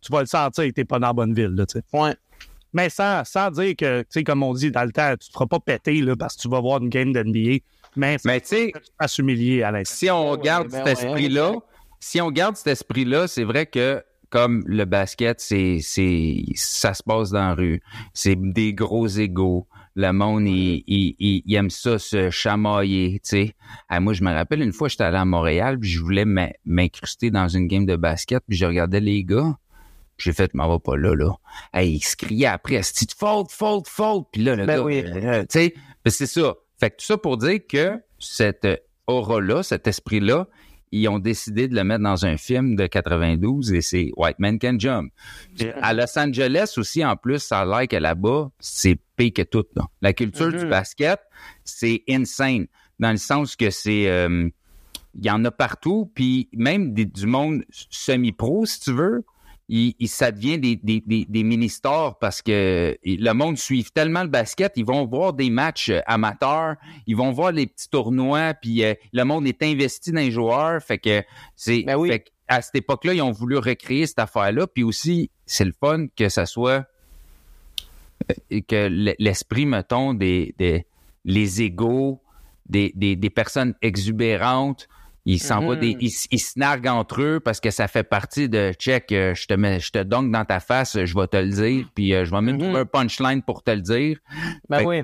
tu 0.00 0.10
vas 0.12 0.20
le 0.20 0.26
sentir 0.26 0.64
que 0.64 0.70
t'es 0.70 0.84
pas 0.84 0.98
dans 0.98 1.06
la 1.06 1.12
bonne 1.12 1.32
ville, 1.32 1.54
là, 1.54 1.64
tu 1.64 1.78
sais. 1.78 1.84
Ouais. 1.92 2.14
Mais 2.72 2.88
sans, 2.90 3.22
sans 3.24 3.50
dire 3.50 3.74
que, 3.78 4.00
tu 4.00 4.06
sais, 4.10 4.24
comme 4.24 4.42
on 4.42 4.52
dit 4.52 4.70
dans 4.72 4.84
le 4.84 4.90
temps, 4.92 5.12
tu 5.12 5.28
te 5.28 5.32
feras 5.32 5.46
pas 5.46 5.60
péter, 5.60 6.00
là, 6.02 6.16
parce 6.16 6.34
que 6.36 6.42
tu 6.42 6.48
vas 6.48 6.60
voir 6.60 6.82
une 6.82 6.88
game 6.88 7.12
d'NBA. 7.12 7.58
Mais, 7.96 8.16
Mais 8.24 8.40
tu 8.40 8.48
sais, 8.48 8.72
vas 8.98 9.08
s'humilier 9.08 9.62
à 9.62 9.70
l'intérieur. 9.70 9.86
si 9.96 10.10
on 10.10 10.36
garde 10.36 10.68
ben 10.70 10.84
cet 10.86 10.98
esprit-là, 10.98 11.52
si 12.00 12.20
on 12.20 12.30
garde 12.30 12.56
cet 12.56 12.66
esprit-là, 12.68 13.28
c'est 13.28 13.44
vrai 13.44 13.66
que 13.66 14.02
comme 14.30 14.62
le 14.66 14.86
basket, 14.86 15.40
c'est, 15.40 15.78
c'est, 15.82 16.36
ça 16.54 16.94
se 16.94 17.02
passe 17.02 17.30
dans 17.30 17.48
la 17.48 17.54
rue. 17.54 17.82
C'est 18.14 18.34
des 18.36 18.72
gros 18.72 19.06
égaux. 19.06 19.66
Le 19.94 20.10
monde, 20.10 20.46
il, 20.46 20.82
il, 20.86 21.14
il- 21.18 21.42
il 21.44 21.54
aime 21.54 21.68
ça 21.68 21.98
se 21.98 22.30
chamailler, 22.30 23.20
tu 23.22 23.28
sais. 23.28 23.54
Ah, 23.90 24.00
moi, 24.00 24.14
je 24.14 24.24
me 24.24 24.32
rappelle 24.32 24.62
une 24.62 24.72
fois, 24.72 24.88
j'étais 24.88 25.04
allé 25.04 25.18
à 25.18 25.26
Montréal, 25.26 25.78
puis 25.78 25.90
je 25.90 26.00
voulais 26.00 26.24
m'in- 26.24 26.48
m'incruster 26.64 27.30
dans 27.30 27.46
une 27.48 27.66
game 27.66 27.84
de 27.84 27.94
basket, 27.96 28.42
puis 28.48 28.56
je 28.56 28.64
regardais 28.64 29.00
les 29.00 29.22
gars. 29.22 29.54
puis 30.16 30.30
J'ai 30.30 30.32
fait, 30.32 30.54
m'en 30.54 30.66
va 30.66 30.78
pas 30.78 30.96
là, 30.96 31.14
là. 31.14 31.32
Hey, 31.74 31.96
il 31.96 32.00
se 32.00 32.16
criait 32.16 32.46
après, 32.46 32.82
c'est 32.82 33.12
faute, 33.12 33.50
faute, 33.52 33.86
faute. 33.86 34.28
Puis 34.32 34.42
là, 34.44 34.56
le 34.56 34.64
Ben 34.64 34.76
gars, 34.78 34.82
oui. 34.82 35.02
euh, 35.04 35.42
tu 35.42 35.46
sais, 35.50 35.74
ben 36.02 36.10
c'est 36.10 36.26
ça. 36.26 36.54
Fait 36.82 36.90
que 36.90 36.96
tout 36.96 37.04
ça 37.06 37.16
pour 37.16 37.36
dire 37.36 37.60
que 37.68 38.00
cette 38.18 38.66
aura-là, 39.06 39.62
cet 39.62 39.86
esprit-là, 39.86 40.48
ils 40.90 41.06
ont 41.08 41.20
décidé 41.20 41.68
de 41.68 41.76
le 41.76 41.84
mettre 41.84 42.02
dans 42.02 42.26
un 42.26 42.36
film 42.36 42.74
de 42.74 42.88
92 42.88 43.72
et 43.72 43.80
c'est 43.82 44.10
White 44.16 44.40
Man 44.40 44.58
Can 44.58 44.80
Jump. 44.80 45.12
À 45.80 45.94
Los 45.94 46.18
Angeles 46.18 46.74
aussi, 46.78 47.04
en 47.04 47.14
plus, 47.16 47.38
ça 47.38 47.60
a 47.60 47.64
l'air 47.64 47.86
que 47.86 47.94
là-bas, 47.94 48.50
c'est 48.58 48.98
pire 49.14 49.30
que 49.32 49.42
tout. 49.42 49.64
là. 49.76 49.84
La 50.00 50.12
culture 50.12 50.48
du 50.50 50.66
basket, 50.66 51.20
c'est 51.64 52.02
insane. 52.08 52.66
Dans 52.98 53.12
le 53.12 53.16
sens 53.16 53.54
que 53.54 53.70
c'est... 53.70 54.08
euh, 54.08 54.48
il 55.14 55.24
y 55.24 55.30
en 55.30 55.44
a 55.44 55.52
partout, 55.52 56.10
puis 56.16 56.48
même 56.52 56.94
des- 56.94 57.04
du 57.04 57.26
monde 57.26 57.62
semi-pro, 57.70 58.66
si 58.66 58.80
tu 58.80 58.92
veux, 58.92 59.24
il, 59.74 59.94
il- 59.98 60.08
ça 60.08 60.30
devient 60.30 60.58
des, 60.58 60.76
des, 60.76 61.02
des, 61.06 61.24
des 61.26 61.42
mini-stars 61.42 62.18
parce 62.18 62.42
que 62.42 62.96
le 63.04 63.32
monde 63.32 63.56
suit 63.56 63.84
tellement 63.94 64.22
le 64.22 64.28
basket, 64.28 64.72
ils 64.76 64.84
vont 64.84 65.06
voir 65.06 65.32
des 65.32 65.48
matchs 65.48 65.88
euh, 65.88 66.00
amateurs, 66.06 66.76
ils 67.06 67.16
vont 67.16 67.32
voir 67.32 67.52
les 67.52 67.66
petits 67.66 67.88
tournois, 67.88 68.52
puis 68.52 68.84
euh, 68.84 68.92
le 69.14 69.24
monde 69.24 69.46
est 69.46 69.62
investi 69.62 70.12
dans 70.12 70.20
les 70.20 70.30
joueurs, 70.30 70.82
fait 70.82 70.98
que 70.98 71.22
c'est 71.56 71.84
Ben 71.84 71.96
oui. 71.96 72.08
fait 72.10 72.20
que 72.20 72.28
à 72.48 72.60
cette 72.60 72.74
époque-là, 72.74 73.14
ils 73.14 73.22
ont 73.22 73.30
voulu 73.32 73.56
recréer 73.56 74.06
cette 74.06 74.18
affaire-là, 74.18 74.66
puis 74.66 74.82
aussi 74.82 75.30
c'est 75.46 75.64
le 75.64 75.72
fun 75.72 76.06
que 76.14 76.28
ça 76.28 76.44
soit 76.44 76.84
euh, 78.52 78.60
que 78.68 79.14
l'esprit 79.18 79.64
mettons 79.64 80.12
des, 80.12 80.54
des 80.58 80.84
les 81.24 81.62
égaux 81.62 82.20
des, 82.68 82.92
des, 82.94 83.16
des 83.16 83.30
personnes 83.30 83.74
exubérantes 83.80 84.86
ils 85.24 85.38
s'envoient 85.40 85.76
des 85.76 85.96
ils, 86.00 86.06
s- 86.08 86.26
ils 86.30 86.38
se 86.40 86.58
narguent 86.58 86.88
entre 86.88 87.22
eux 87.22 87.40
parce 87.40 87.60
que 87.60 87.70
ça 87.70 87.86
fait 87.88 88.02
partie 88.02 88.48
de 88.48 88.72
check 88.72 89.12
euh, 89.12 89.34
je 89.34 89.46
te 89.46 89.54
mets 89.54 89.78
je 89.80 89.90
te 89.92 90.02
donne 90.02 90.32
dans 90.32 90.44
ta 90.44 90.58
face 90.60 90.98
je 91.04 91.14
vais 91.18 91.26
te 91.28 91.36
le 91.36 91.48
dire 91.50 91.86
puis 91.94 92.12
euh, 92.14 92.24
je 92.24 92.30
vais 92.32 92.40
même 92.40 92.58
trouver 92.58 92.80
un 92.80 92.86
punchline 92.86 93.42
pour 93.42 93.62
te 93.62 93.70
le 93.70 93.80
dire 93.82 94.18
Ben 94.68 94.78
Fait- 94.80 94.84
oui. 94.86 95.02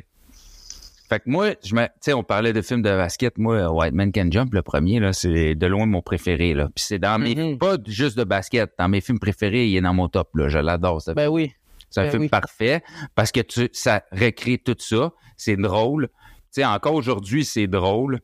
fait 1.08 1.20
que 1.20 1.30
moi, 1.30 1.50
je 1.64 1.74
me, 1.74 1.84
tu 1.86 1.90
sais, 2.00 2.12
on 2.12 2.22
parlait 2.22 2.52
de 2.52 2.60
films 2.60 2.82
de 2.82 2.90
basket. 2.90 3.38
Moi, 3.38 3.70
White 3.72 3.94
Man 3.94 4.12
Can 4.12 4.28
Jump, 4.30 4.52
le 4.52 4.60
premier, 4.60 5.00
là, 5.00 5.14
c'est 5.14 5.54
de 5.54 5.66
loin 5.66 5.86
mon 5.86 6.02
préféré, 6.02 6.52
là. 6.52 6.68
Puis 6.74 6.84
c'est 6.86 6.98
dans 6.98 7.18
mes, 7.18 7.34
Mhm. 7.34 7.56
pas 7.58 7.76
juste 7.86 8.18
de 8.18 8.24
basket. 8.24 8.72
Dans 8.78 8.88
mes 8.88 9.00
films 9.00 9.18
préférés, 9.18 9.68
il 9.68 9.76
est 9.76 9.80
dans 9.80 9.94
mon 9.94 10.08
top, 10.08 10.28
là. 10.34 10.48
Je 10.48 10.58
l'adore, 10.58 11.00
Ben 11.16 11.28
oui. 11.28 11.52
c'est 11.88 12.00
un 12.00 12.04
Ben 12.04 12.10
film 12.10 12.22
oui. 12.24 12.28
parfait 12.28 12.82
parce 13.14 13.32
que 13.32 13.40
tu, 13.40 13.70
ça 13.72 14.02
recrée 14.12 14.58
tout 14.58 14.76
ça. 14.78 15.12
C'est 15.38 15.56
drôle. 15.56 16.08
Tu 16.08 16.60
sais, 16.60 16.64
encore 16.66 16.92
aujourd'hui, 16.94 17.42
c'est 17.46 17.66
drôle. 17.68 18.20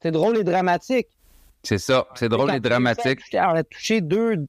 C'est 0.00 0.10
drôle 0.10 0.38
et 0.38 0.44
dramatique. 0.44 1.08
C'est 1.64 1.78
ça. 1.78 2.06
C'est 2.14 2.28
drôle 2.28 2.54
et 2.54 2.60
dramatique. 2.60 3.20
réussis 3.32 3.36
à 3.36 3.64
toucher 3.64 4.00
deux. 4.00 4.46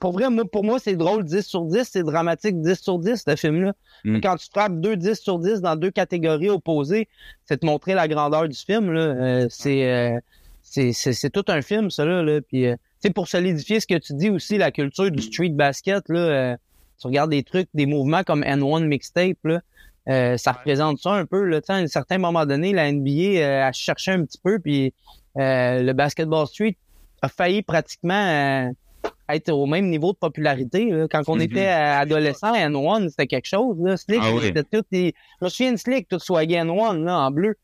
Pour 0.00 0.12
vrai, 0.12 0.28
moi, 0.30 0.44
pour 0.50 0.64
moi, 0.64 0.78
c'est 0.78 0.96
drôle 0.96 1.24
10 1.24 1.42
sur 1.42 1.64
10, 1.66 1.88
c'est 1.90 2.02
dramatique 2.02 2.60
10 2.60 2.80
sur 2.80 2.98
10, 2.98 3.22
ce 3.26 3.36
film-là. 3.36 3.72
Mm. 4.04 4.20
Quand 4.20 4.36
tu 4.36 4.48
frappes 4.52 4.80
deux 4.80 4.96
10 4.96 5.14
sur 5.20 5.38
10 5.38 5.60
dans 5.60 5.76
deux 5.76 5.90
catégories 5.90 6.50
opposées, 6.50 7.08
c'est 7.44 7.58
te 7.58 7.66
montrer 7.66 7.94
la 7.94 8.08
grandeur 8.08 8.48
du 8.48 8.56
film, 8.58 8.90
là. 8.92 9.00
Euh, 9.00 9.46
c'est, 9.50 9.88
euh, 9.90 10.18
c'est, 10.62 10.92
c'est, 10.92 11.12
c'est 11.12 11.30
tout 11.30 11.44
un 11.48 11.62
film, 11.62 11.90
ça, 11.90 12.04
là. 12.04 12.22
là. 12.22 12.40
Puis, 12.40 12.66
euh, 12.66 12.76
pour 13.14 13.28
solidifier 13.28 13.80
ce 13.80 13.86
que 13.86 13.98
tu 13.98 14.14
dis 14.14 14.30
aussi, 14.30 14.56
la 14.58 14.70
culture 14.72 15.10
du 15.10 15.22
street 15.22 15.50
basket, 15.50 16.08
là, 16.08 16.18
euh, 16.18 16.56
tu 17.00 17.06
regardes 17.06 17.30
des 17.30 17.42
trucs, 17.42 17.68
des 17.74 17.86
mouvements 17.86 18.22
comme 18.24 18.42
N1 18.42 18.86
Mixtape, 18.86 19.36
là. 19.44 19.60
euh, 20.08 20.36
ça 20.36 20.52
représente 20.52 20.98
ça 20.98 21.12
un 21.12 21.26
peu. 21.26 21.44
Là, 21.44 21.60
à 21.68 21.74
un 21.74 21.86
certain 21.86 22.18
moment 22.18 22.46
donné, 22.46 22.72
la 22.72 22.90
NBA 22.90 23.10
euh, 23.40 23.68
a 23.68 23.72
cherché 23.72 24.10
un 24.12 24.24
petit 24.24 24.38
peu, 24.42 24.58
puis 24.58 24.92
euh, 25.38 25.82
le 25.82 25.92
basketball 25.92 26.46
street 26.46 26.76
a 27.22 27.28
failli 27.28 27.62
pratiquement 27.62 28.14
euh, 28.14 28.68
être 29.28 29.50
au 29.50 29.66
même 29.66 29.88
niveau 29.88 30.12
de 30.12 30.18
popularité. 30.18 30.90
là. 30.90 31.06
Quand 31.10 31.22
on 31.28 31.36
Mhm. 31.36 31.42
était 31.42 31.66
euh, 31.68 31.98
adolescent, 32.00 32.52
N1, 32.54 33.08
c'était 33.08 33.26
quelque 33.26 33.46
chose. 33.48 33.76
Là. 33.80 33.96
Slick, 33.96 34.20
Ah 34.22 34.32
oui. 34.34 34.52
tout 34.70 34.82
des... 34.92 35.14
Je 35.40 35.44
me 35.44 35.50
souviens 35.50 35.72
de 35.72 35.76
Slick, 35.78 36.08
tout 36.08 36.18
soit 36.18 36.44
N1 36.44 37.02
là, 37.04 37.18
en 37.20 37.30
bleu. 37.30 37.56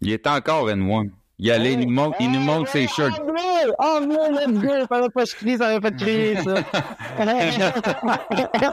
Il 0.00 0.12
est 0.12 0.26
encore 0.26 0.68
N1. 0.68 1.10
Il 1.38 1.50
allait, 1.50 1.72
il 1.72 1.80
nous 1.80 1.90
montre, 1.90 2.16
il 2.20 2.30
nous 2.30 2.38
montre 2.40 2.70
ses 2.70 2.86
shirts. 2.86 3.18
En 3.18 3.24
bleu! 3.24 3.72
En 3.78 4.00
bleu, 4.02 4.16
let's 4.32 4.52
go! 4.62 4.86
Fallait 4.88 5.08
pas 5.08 5.24
que 5.24 5.30
je 5.30 5.34
crie, 5.34 5.56
ça 5.56 5.68
avait 5.68 5.80
fait 5.88 5.96
crier, 5.96 6.36
ça. 6.36 6.54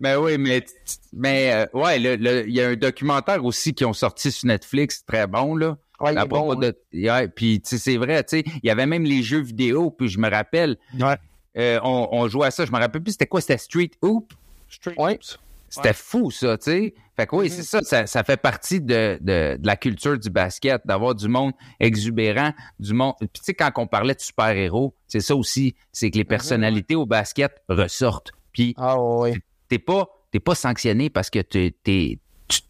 Ben 0.00 0.16
oui, 0.18 0.38
mais, 0.38 0.64
mais 1.12 1.52
euh, 1.52 1.66
ouais, 1.78 2.00
il 2.00 2.50
y 2.54 2.60
a 2.60 2.68
un 2.68 2.74
documentaire 2.76 3.44
aussi 3.44 3.74
qui 3.74 3.84
ont 3.84 3.92
sorti 3.92 4.32
sur 4.32 4.46
Netflix, 4.48 5.04
très 5.04 5.26
bon, 5.26 5.54
là. 5.54 5.76
Ouais, 6.00 6.12
est 6.12 6.26
bon, 6.26 6.44
propos 6.44 6.54
de, 6.56 6.76
ouais, 6.94 7.28
puis 7.28 7.60
tu 7.60 7.70
sais, 7.70 7.78
c'est 7.78 7.96
vrai, 7.96 8.22
tu 8.24 8.38
sais, 8.38 8.44
il 8.62 8.66
y 8.66 8.70
avait 8.70 8.86
même 8.86 9.04
les 9.04 9.22
jeux 9.22 9.40
vidéo, 9.42 9.90
puis 9.90 10.08
je 10.08 10.18
me 10.18 10.30
rappelle, 10.30 10.76
Ouais. 10.98 11.16
euh, 11.58 11.78
on, 11.82 12.08
on 12.12 12.28
jouait 12.28 12.46
à 12.46 12.50
ça, 12.50 12.64
je 12.64 12.72
me 12.72 12.78
rappelle 12.78 13.02
plus, 13.02 13.12
c'était 13.12 13.26
quoi, 13.26 13.40
c'était 13.40 13.58
Street 13.58 13.90
Hoop? 14.02 14.32
Street 14.68 14.94
Ouais. 14.96 15.14
Hoops. 15.14 15.38
C'était 15.72 15.92
fou, 15.92 16.32
ça, 16.32 16.58
tu 16.58 16.64
sais. 16.64 16.94
Fait 17.16 17.26
que 17.28 17.36
oui, 17.36 17.46
Mm-hmm. 17.46 17.50
c'est 17.50 17.62
ça, 17.62 17.80
ça, 17.82 18.06
ça 18.08 18.24
fait 18.24 18.36
partie 18.36 18.80
de, 18.80 19.18
de, 19.20 19.56
de 19.56 19.66
la 19.66 19.76
culture 19.76 20.18
du 20.18 20.28
basket, 20.28 20.82
d'avoir 20.84 21.14
du 21.14 21.28
monde 21.28 21.52
exubérant, 21.78 22.52
du 22.80 22.92
monde. 22.92 23.14
Puis 23.20 23.28
tu 23.34 23.40
sais, 23.44 23.54
quand 23.54 23.70
on 23.76 23.86
parlait 23.86 24.14
de 24.14 24.20
super-héros, 24.20 24.94
c'est 25.06 25.20
ça 25.20 25.36
aussi, 25.36 25.74
c'est 25.92 26.10
que 26.10 26.18
les 26.18 26.24
personnalités 26.24 26.96
au 26.96 27.06
basket 27.06 27.52
ressortent. 27.68 28.32
Puis 28.52 28.74
Ah 28.78 29.00
ouais. 29.00 29.34
t'es 29.68 29.78
pas, 29.78 30.08
t'es 30.32 30.40
pas 30.40 30.54
sanctionné 30.56 31.08
parce 31.08 31.30
que 31.30 31.38
t'es, 31.40 31.72
t'es- 31.84 32.18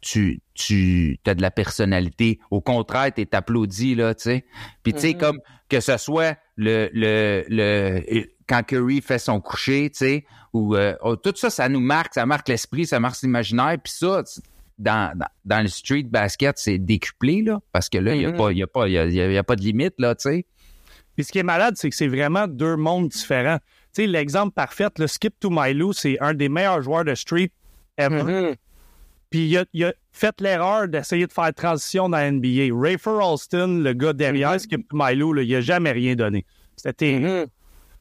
tu, 0.00 0.40
tu, 0.54 1.18
tu 1.24 1.30
as 1.30 1.34
de 1.34 1.42
la 1.42 1.50
personnalité. 1.50 2.38
Au 2.50 2.60
contraire, 2.60 3.12
t'es 3.14 3.34
applaudi, 3.34 3.94
là, 3.94 4.14
tu 4.14 4.22
sais. 4.24 4.44
Puis, 4.82 4.92
tu 4.92 5.00
sais, 5.00 5.12
Mhm. 5.14 5.18
comme 5.18 5.40
que 5.68 5.80
ce 5.80 5.96
soit 5.96 6.36
le, 6.56 6.88
le, 6.92 7.44
le, 7.48 8.24
quand 8.48 8.62
Curry 8.64 9.00
fait 9.00 9.18
son 9.18 9.40
coucher, 9.40 9.90
tu 9.90 9.98
sais, 9.98 10.24
ou 10.52 10.74
euh, 10.76 10.94
oh, 11.02 11.16
tout 11.16 11.32
ça, 11.36 11.48
ça 11.50 11.68
nous 11.68 11.80
marque, 11.80 12.14
ça 12.14 12.26
marque 12.26 12.48
l'esprit, 12.48 12.86
ça 12.86 12.98
marque 13.00 13.20
l'imaginaire. 13.22 13.76
Puis 13.82 13.92
ça, 13.96 14.22
tu- 14.24 14.40
dans, 14.78 15.16
dans, 15.16 15.26
dans 15.44 15.60
le 15.62 15.68
street 15.68 16.04
basket, 16.04 16.58
c'est 16.58 16.78
décuplé, 16.78 17.42
là, 17.42 17.60
parce 17.72 17.88
que 17.88 17.98
là, 17.98 18.14
il 18.14 18.20
n'y 18.20 18.26
a, 18.26 18.30
Mhm. 18.32 18.36
pas- 18.36 18.50
il 18.52 18.58
y 18.58 18.62
a, 18.62 18.66
pas- 18.66 18.88
il 18.88 18.92
y 18.92 18.98
a, 18.98 19.04
il 19.06 19.12
y 19.14 19.20
a- 19.20 19.26
il 19.26 19.32
y 19.34 19.38
a 19.38 19.44
pas 19.44 19.56
de 19.56 19.62
limite, 19.62 19.94
là, 19.98 20.14
tu 20.14 20.22
sais. 20.30 20.46
Puis 21.14 21.24
ce 21.24 21.32
qui 21.32 21.38
est 21.38 21.42
malade, 21.44 21.74
c'est 21.76 21.90
que 21.90 21.96
c'est 21.96 22.08
vraiment 22.08 22.48
deux 22.48 22.76
mondes 22.76 23.08
différents. 23.08 23.58
Tu 23.94 24.02
sais, 24.02 24.06
l'exemple 24.06 24.52
parfait, 24.52 24.86
le 24.98 25.06
Skip 25.06 25.38
to 25.38 25.50
My 25.50 25.74
Lou, 25.74 25.92
c'est 25.92 26.18
un 26.20 26.32
des 26.34 26.48
meilleurs 26.48 26.80
joueurs 26.82 27.04
de 27.04 27.14
street 27.14 27.50
ever. 27.98 28.22
Mhm. 28.22 28.54
Puis 29.30 29.46
il 29.46 29.56
a, 29.58 29.64
il 29.72 29.84
a 29.84 29.92
fait 30.12 30.40
l'erreur 30.40 30.88
d'essayer 30.88 31.26
de 31.26 31.32
faire 31.32 31.54
transition 31.54 32.08
dans 32.08 32.16
la 32.18 32.30
NBA. 32.30 32.74
Rayford 32.74 33.20
Alston, 33.20 33.80
le 33.82 33.92
gars 33.92 34.12
derrière 34.12 34.52
Mhm. 34.52 34.58
Skip 34.58 34.88
to 34.88 34.96
My 34.98 35.14
Lou, 35.14 35.32
là, 35.32 35.42
il 35.42 35.54
a 35.54 35.60
jamais 35.60 35.92
rien 35.92 36.14
donné. 36.16 36.44
C'était. 36.76 37.18
Mhm. 37.18 37.46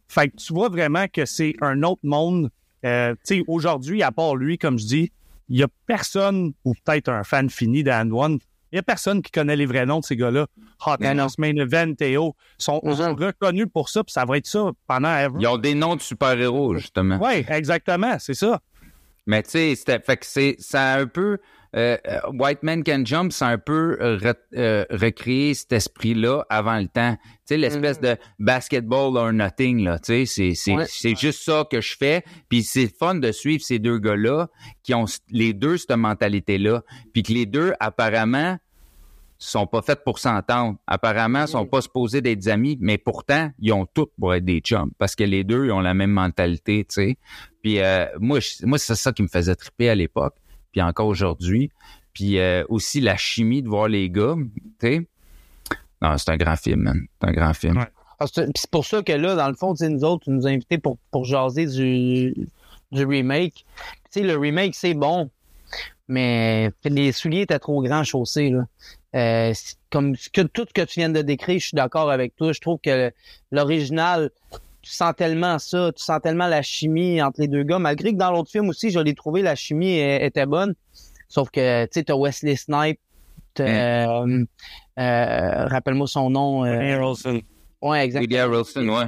Fait 0.08 0.30
que 0.30 0.38
tu 0.38 0.54
vois 0.54 0.70
vraiment 0.70 1.06
que 1.08 1.26
c'est 1.26 1.56
un 1.62 1.84
autre 1.84 2.02
monde. 2.04 2.50
Euh, 2.84 3.14
tu 3.28 3.38
sais, 3.38 3.44
aujourd'hui, 3.48 4.02
à 4.02 4.12
part 4.12 4.36
lui, 4.36 4.58
comme 4.58 4.80
je 4.80 4.86
dis, 4.86 5.12
il 5.50 5.60
y 5.60 5.64
a 5.64 5.68
personne, 5.86 6.54
ou 6.66 6.74
peut-être 6.84 7.10
un 7.10 7.24
fan 7.24 7.50
fini 7.50 7.84
d'And 7.84 8.10
One, 8.12 8.40
il 8.72 8.76
y 8.76 8.80
a 8.80 8.84
personne 8.84 9.22
qui 9.22 9.32
connaît 9.32 9.56
les 9.56 9.66
vrais 9.66 9.86
noms 9.86 10.00
de 10.00 10.06
ces 10.06 10.16
gars-là. 10.16 10.46
Hot 10.86 10.96
Main 11.00 11.56
Event, 11.58 11.94
Théo, 11.96 12.36
sont, 12.58 12.80
sont 12.96 13.16
reconnus 13.16 13.66
pour 13.74 13.90
ça, 13.90 14.04
puis 14.04 14.14
ça 14.14 14.26
va 14.26 14.38
être 14.38 14.46
ça 14.48 14.72
pendant 14.88 15.16
ever. 15.16 15.38
Ils 15.40 15.48
ont 15.48 15.58
des 15.58 15.74
noms 15.74 15.96
de 15.96 16.02
super-héros, 16.02 16.76
justement. 16.76 17.20
Oui, 17.22 17.44
exactement, 17.50 18.18
c'est 18.20 18.36
ça. 18.36 18.60
Mais 19.30 19.44
tu 19.44 19.52
sais, 19.52 19.76
fait 19.76 20.18
que 20.18 20.26
c'est, 20.26 20.56
ça 20.58 20.94
a 20.94 21.00
un 21.02 21.06
peu, 21.06 21.38
euh, 21.76 21.98
euh, 22.08 22.20
White 22.34 22.64
Man 22.64 22.84
Can 22.84 23.04
Jump, 23.06 23.32
ça 23.32 23.46
a 23.48 23.52
un 23.52 23.58
peu 23.60 23.96
re- 24.02 24.34
euh, 24.56 24.86
recréé 24.90 25.54
cet 25.54 25.72
esprit-là 25.72 26.44
avant 26.50 26.80
le 26.80 26.88
temps. 26.88 27.16
Tu 27.16 27.30
sais, 27.46 27.58
l'espèce 27.58 28.00
de 28.02 28.18
basketball 28.40 29.16
or 29.18 29.32
nothing, 29.32 29.84
là, 29.84 30.00
tu 30.00 30.26
sais, 30.26 30.26
c'est, 30.26 30.56
c'est, 30.56 30.74
Ouais. 30.74 30.86
c'est 30.90 31.16
juste 31.16 31.44
ça 31.44 31.64
que 31.72 31.80
je 31.80 31.96
fais. 31.96 32.24
Puis 32.50 32.64
c'est 32.64 32.88
fun 32.88 33.14
de 33.16 33.32
suivre 33.32 33.64
ces 33.64 33.78
deux 33.78 34.00
gars-là 34.00 34.48
qui 34.82 34.96
ont 34.96 35.06
les 35.30 35.54
deux 35.54 35.78
cette 35.78 35.92
mentalité-là. 35.92 36.82
Puis 37.14 37.22
que 37.22 37.32
les 37.32 37.46
deux, 37.46 37.74
apparemment, 37.80 38.58
sont 39.42 39.68
pas 39.68 39.82
faits 39.82 40.04
pour 40.04 40.20
s'entendre. 40.20 40.78
Apparemment, 40.86 41.48
sont 41.48 41.66
pas 41.66 41.80
supposés 41.82 42.20
d'être 42.22 42.40
des 42.40 42.50
amis, 42.50 42.78
mais 42.82 42.98
pourtant, 42.98 43.52
ils 43.60 43.72
ont 43.72 43.86
tout 43.86 44.08
pour 44.20 44.34
être 44.34 44.44
des 44.44 44.60
chums 44.60 44.92
parce 44.98 45.16
que 45.16 45.24
les 45.24 45.44
deux, 45.46 45.66
ils 45.68 45.72
ont 45.72 45.80
la 45.80 45.94
même 45.94 46.12
mentalité, 46.12 46.84
tu 46.90 46.94
sais. 46.96 47.18
Puis 47.62 47.80
euh, 47.80 48.06
moi, 48.20 48.40
moi 48.64 48.78
c'est 48.78 48.96
ça 48.96 49.12
qui 49.12 49.22
me 49.24 49.28
faisait 49.28 49.56
triper 49.56 49.90
à 49.90 49.96
l'époque, 49.96 50.36
puis 50.72 50.82
encore 50.82 51.08
aujourd'hui. 51.08 51.72
Puis 52.14 52.40
euh, 52.40 52.64
aussi 52.70 53.02
la 53.02 53.18
chimie 53.18 53.62
de 53.62 53.70
voir 53.70 53.88
les 53.88 54.10
gars, 54.10 54.36
tu 54.80 54.88
sais. 54.88 55.08
Non, 56.02 56.18
c'est 56.18 56.32
un 56.32 56.38
grand 56.38 56.56
film, 56.56 56.82
man. 56.82 57.06
C'est 57.22 57.28
un 57.28 57.34
grand 57.34 57.54
film. 57.54 57.78
Ouais. 57.78 57.88
Puis 58.20 58.52
c'est 58.56 58.72
pour 58.72 58.86
ça 58.86 59.02
que 59.02 59.12
là, 59.12 59.36
dans 59.36 59.48
le 59.48 59.56
fond, 59.56 59.74
tu 59.74 59.88
nous 59.90 60.04
autres, 60.04 60.26
tu 60.26 60.32
nous 60.32 60.48
as 60.48 60.52
invités 60.52 60.78
pour, 60.78 60.98
pour 61.12 61.26
jaser 61.26 61.66
du, 61.66 62.34
du 62.92 63.06
remake. 63.06 63.66
Tu 64.12 64.22
sais, 64.22 64.22
le 64.22 64.38
remake, 64.38 64.76
c'est 64.76 64.94
bon, 64.94 65.30
mais 66.08 66.72
les 66.84 67.12
souliers 67.12 67.42
étaient 67.42 67.60
trop 67.60 67.82
grands 67.82 68.04
chaussés, 68.04 68.50
là. 68.50 68.66
Euh, 69.16 69.54
comme 69.90 70.16
tout 70.16 70.66
ce 70.68 70.74
que 70.74 70.82
tu 70.86 71.00
viens 71.00 71.10
de 71.10 71.22
décrire, 71.22 71.60
je 71.60 71.68
suis 71.68 71.76
d'accord 71.76 72.12
avec 72.12 72.36
toi. 72.36 72.54
Je 72.54 72.60
trouve 72.60 72.80
que 72.80 73.12
l'original, 73.52 74.30
tu 74.82 74.92
sens 74.92 75.14
tellement 75.16 75.60
ça, 75.60 75.92
tu 75.96 76.04
sens 76.04 76.20
tellement 76.22 76.48
la 76.48 76.62
chimie 76.62 77.22
entre 77.22 77.42
les 77.42 77.48
deux 77.48 77.64
gars, 77.64 77.80
malgré 77.80 78.12
que 78.14 78.18
dans 78.18 78.32
l'autre 78.32 78.50
film 78.52 78.70
aussi, 78.70 78.92
je 78.92 79.00
l'ai 79.00 79.14
trouvé, 79.14 79.42
la 79.42 79.56
chimie 79.56 79.98
était 80.00 80.46
bonne. 80.46 80.74
Sauf 81.28 81.50
que, 81.52 81.84
tu 81.86 81.90
sais, 81.94 82.04
t'as 82.06 82.16
Wesley 82.16 82.56
Snipe, 82.56 83.00
t'as, 83.54 83.66
euh, 84.24 84.46
euh, 84.98 85.66
rappelle-moi 85.68 86.08
son 86.08 86.30
nom. 86.30 86.66
euh, 86.66 86.80
Harrelson. 86.98 87.42
ouais, 87.82 88.06
exactement. 88.06 88.40
Harrelson, 88.40 88.88
ouais. 88.90 89.06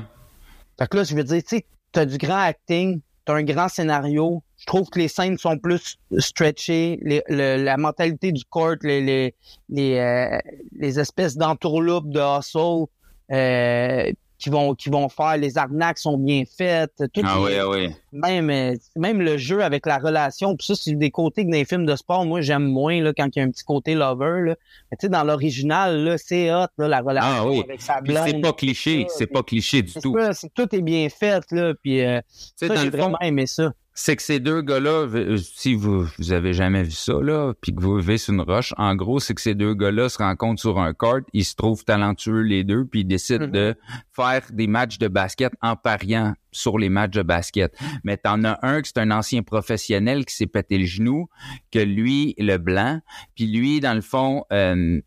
Fait 0.77 0.87
que 0.87 0.97
là, 0.97 1.03
je 1.03 1.15
veux 1.15 1.23
dire, 1.23 1.41
tu 1.43 1.57
sais, 1.57 1.65
t'as 1.91 2.05
du 2.05 2.17
grand 2.17 2.39
acting, 2.41 3.01
t'as 3.25 3.35
un 3.35 3.43
grand 3.43 3.69
scénario. 3.69 4.43
Je 4.57 4.65
trouve 4.65 4.89
que 4.89 4.99
les 4.99 5.07
scènes 5.07 5.37
sont 5.39 5.57
plus 5.57 5.97
stretchées, 6.19 6.99
les- 7.01 7.23
le- 7.27 7.63
la 7.63 7.77
mentalité 7.77 8.31
du 8.31 8.45
court, 8.45 8.75
les, 8.83 9.01
les, 9.01 9.35
les, 9.69 9.97
euh, 9.97 10.37
les 10.73 10.99
espèces 10.99 11.35
d'entourloupes 11.37 12.09
de 12.09 12.19
hustle 12.19 12.85
euh, 13.31 14.11
qui 14.41 14.49
vont 14.49 14.73
qui 14.75 14.89
vont 14.89 15.07
faire, 15.07 15.37
les 15.37 15.57
arnaques 15.57 15.99
sont 15.99 16.17
bien 16.17 16.43
faites. 16.57 16.91
Tout 17.13 17.21
Ah 17.23 17.35
est- 17.37 17.43
oui, 17.43 17.51
ah 17.59 17.69
oui. 17.69 17.89
même, 18.11 18.49
euh, 18.49 18.75
même 18.95 19.21
le 19.21 19.37
jeu 19.37 19.63
avec 19.63 19.85
la 19.85 19.99
relation, 19.99 20.55
puis 20.57 20.65
ça, 20.65 20.75
c'est 20.75 20.93
des 20.95 21.11
côtés 21.11 21.45
que 21.45 21.51
dans 21.51 21.57
les 21.57 21.65
films 21.65 21.85
de 21.85 21.95
sport, 21.95 22.25
moi, 22.25 22.41
j'aime 22.41 22.65
moins 22.65 22.99
là, 23.01 23.13
quand 23.15 23.27
il 23.35 23.39
y 23.39 23.41
a 23.41 23.45
un 23.45 23.51
petit 23.51 23.63
côté 23.63 23.93
lover. 23.93 24.41
Là. 24.47 24.55
Mais 24.89 24.97
tu 24.99 25.05
sais, 25.05 25.09
dans 25.09 25.23
l'original, 25.23 26.03
là, 26.03 26.17
c'est 26.17 26.51
hot, 26.53 26.65
là, 26.77 26.87
la 26.87 26.99
relation 27.01 27.29
Ah 27.41 27.45
oui. 27.47 27.61
avec 27.63 27.81
sa 27.81 28.01
blonde. 28.01 28.17
c'est 28.25 28.41
pas 28.41 28.53
cliché, 28.53 29.05
c'est 29.09 29.27
pas 29.27 29.43
cliché 29.43 29.83
du 29.83 29.93
tout. 29.93 30.17
ça, 30.33 30.47
tout 30.55 30.75
est 30.75 30.81
bien 30.81 31.07
fait, 31.09 31.43
là, 31.51 31.73
puis 31.81 32.01
euh, 32.03 32.19
ça, 32.55 32.75
j'ai 32.75 32.89
vraiment 32.89 33.19
aimé 33.21 33.45
ça. 33.45 33.71
C'est 33.93 34.15
que 34.15 34.21
ces 34.23 34.39
deux 34.39 34.61
gars-là, 34.61 35.05
euh, 35.13 35.37
si 35.37 35.73
vous 35.75 36.05
vous 36.17 36.31
avez 36.31 36.53
jamais 36.53 36.83
vu 36.83 36.91
ça 36.91 37.13
là, 37.21 37.53
puis 37.61 37.73
que 37.75 37.81
vous 37.81 37.97
vivez 37.97 38.17
sur 38.17 38.33
une 38.33 38.41
roche, 38.41 38.73
en 38.77 38.95
gros, 38.95 39.19
c'est 39.19 39.33
que 39.33 39.41
ces 39.41 39.53
deux 39.55 39.73
gars-là 39.73 40.07
se 40.09 40.17
rencontrent 40.17 40.61
sur 40.61 40.79
un 40.79 40.93
court, 40.93 41.19
ils 41.33 41.43
se 41.45 41.55
trouvent 41.55 41.83
talentueux 41.83 42.41
les 42.41 42.63
deux, 42.63 42.85
puis 42.85 43.01
ils 43.01 43.05
décident 43.05 43.45
Mhm. 43.47 43.51
de 43.51 43.75
faire 44.15 44.43
des 44.51 44.67
matchs 44.67 44.97
de 44.97 45.07
basket 45.07 45.51
en 45.61 45.75
pariant 45.75 46.33
sur 46.51 46.77
les 46.77 46.89
matchs 46.89 47.11
de 47.15 47.21
basket. 47.21 47.73
Mais 48.03 48.17
t'en 48.17 48.43
as 48.43 48.59
un 48.61 48.81
qui 48.81 48.91
c'est 48.93 49.01
un 49.01 49.11
ancien 49.11 49.43
professionnel 49.43 50.25
qui 50.25 50.35
s'est 50.35 50.47
pété 50.47 50.77
le 50.77 50.85
genou, 50.85 51.27
que 51.71 51.79
lui, 51.79 52.33
le 52.37 52.57
blanc, 52.57 53.01
puis 53.35 53.47
lui, 53.47 53.79
dans 53.79 53.93
le 53.93 54.01
fond, 54.01 54.45
euh, 54.51 55.01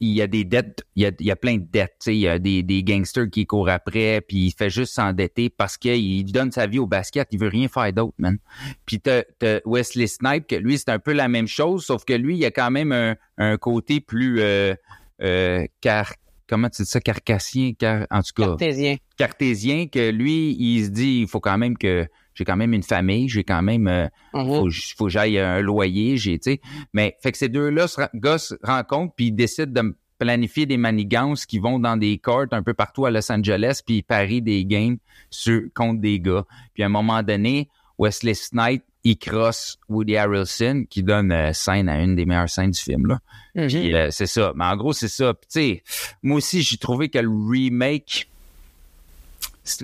il 0.00 0.14
y 0.14 0.22
a 0.22 0.26
des 0.26 0.44
dettes, 0.44 0.82
il 0.96 1.02
y 1.02 1.06
a, 1.06 1.12
il 1.18 1.26
y 1.26 1.30
a 1.30 1.36
plein 1.36 1.56
de 1.56 1.66
dettes, 1.70 1.96
tu 2.00 2.04
sais, 2.04 2.14
il 2.16 2.20
y 2.20 2.28
a 2.28 2.38
des, 2.38 2.62
des 2.62 2.82
gangsters 2.82 3.28
qui 3.30 3.46
courent 3.46 3.68
après, 3.68 4.22
puis 4.26 4.46
il 4.46 4.52
fait 4.52 4.70
juste 4.70 4.94
s'endetter 4.94 5.50
parce 5.50 5.76
qu'il 5.76 6.24
donne 6.32 6.50
sa 6.50 6.66
vie 6.66 6.78
au 6.78 6.86
basket, 6.86 7.28
il 7.32 7.38
veut 7.38 7.48
rien 7.48 7.68
faire 7.68 7.92
d'autre, 7.92 8.14
man. 8.18 8.38
Puis 8.86 9.00
t'as, 9.00 9.22
t'as 9.38 9.60
Wesley 9.66 10.06
Snipe, 10.06 10.46
que 10.46 10.56
lui, 10.56 10.78
c'est 10.78 10.88
un 10.88 10.98
peu 10.98 11.12
la 11.12 11.28
même 11.28 11.46
chose, 11.46 11.84
sauf 11.84 12.04
que 12.04 12.14
lui, 12.14 12.38
il 12.38 12.44
a 12.44 12.50
quand 12.50 12.70
même 12.70 12.92
un, 12.92 13.16
un 13.38 13.56
côté 13.58 14.00
plus 14.00 14.40
euh, 14.40 14.74
euh, 15.22 15.66
car 15.80 16.14
comment 16.48 16.68
tu 16.68 16.82
dis 16.82 16.88
ça, 16.88 17.00
carcassien, 17.00 17.72
car, 17.78 18.06
en 18.10 18.22
tout 18.22 18.32
cas 18.34 18.48
Cartésien. 18.48 18.96
cartésien, 19.16 19.86
que 19.86 20.10
lui, 20.10 20.56
il 20.58 20.84
se 20.84 20.90
dit, 20.90 21.20
il 21.20 21.28
faut 21.28 21.40
quand 21.40 21.58
même 21.58 21.78
que 21.78 22.06
j'ai 22.40 22.44
quand 22.46 22.56
même 22.56 22.72
une 22.72 22.82
famille, 22.82 23.28
j'ai 23.28 23.44
quand 23.44 23.62
même 23.62 23.86
euh, 23.86 24.08
Mhm. 24.34 24.46
faut, 24.46 24.68
faut 24.96 25.04
que 25.04 25.10
j'aille 25.10 25.38
un 25.38 25.60
loyer, 25.60 26.16
j'ai, 26.16 26.38
tu 26.38 26.52
sais. 26.52 26.60
Mais 26.94 27.16
fait 27.22 27.32
que 27.32 27.38
ces 27.38 27.48
deux-là, 27.48 27.86
se, 27.86 28.00
gars 28.14 28.38
se 28.38 28.54
rencontrent, 28.62 29.14
puis 29.14 29.26
ils 29.26 29.32
décident 29.32 29.70
de 29.72 29.88
me 29.88 29.96
planifier 30.18 30.66
des 30.66 30.76
manigances 30.76 31.46
qui 31.46 31.58
vont 31.58 31.78
dans 31.78 31.96
des 31.96 32.18
courts 32.18 32.46
un 32.52 32.62
peu 32.62 32.74
partout 32.74 33.06
à 33.06 33.10
Los 33.10 33.30
Angeles, 33.32 33.80
puis 33.84 33.96
ils 33.98 34.02
parient 34.02 34.42
des 34.42 34.64
games 34.64 34.96
sur, 35.30 35.62
contre 35.74 36.00
des 36.00 36.18
gars. 36.20 36.44
Puis 36.74 36.82
à 36.82 36.86
un 36.86 36.90
moment 36.90 37.22
donné, 37.22 37.68
Wesley 37.98 38.34
Snipes, 38.34 38.84
il 39.02 39.16
crosse 39.16 39.78
Woody 39.88 40.16
Harrelson, 40.16 40.84
qui 40.88 41.02
donne 41.02 41.32
euh, 41.32 41.52
scène 41.54 41.88
à 41.88 42.02
une 42.02 42.16
des 42.16 42.26
meilleures 42.26 42.50
scènes 42.50 42.70
du 42.70 42.80
film, 42.80 43.06
là. 43.06 43.18
Mhm. 43.54 43.68
Puis, 43.68 43.94
euh, 43.94 44.08
c'est 44.10 44.26
ça. 44.26 44.52
Mais 44.54 44.64
en 44.64 44.76
gros, 44.76 44.92
c'est 44.92 45.08
ça. 45.08 45.32
Puis, 45.34 45.48
tu 45.50 45.60
sais, 45.60 45.82
moi 46.22 46.36
aussi, 46.36 46.62
j'ai 46.62 46.76
trouvé 46.76 47.08
que 47.08 47.18
le 47.18 47.28
remake, 47.30 48.29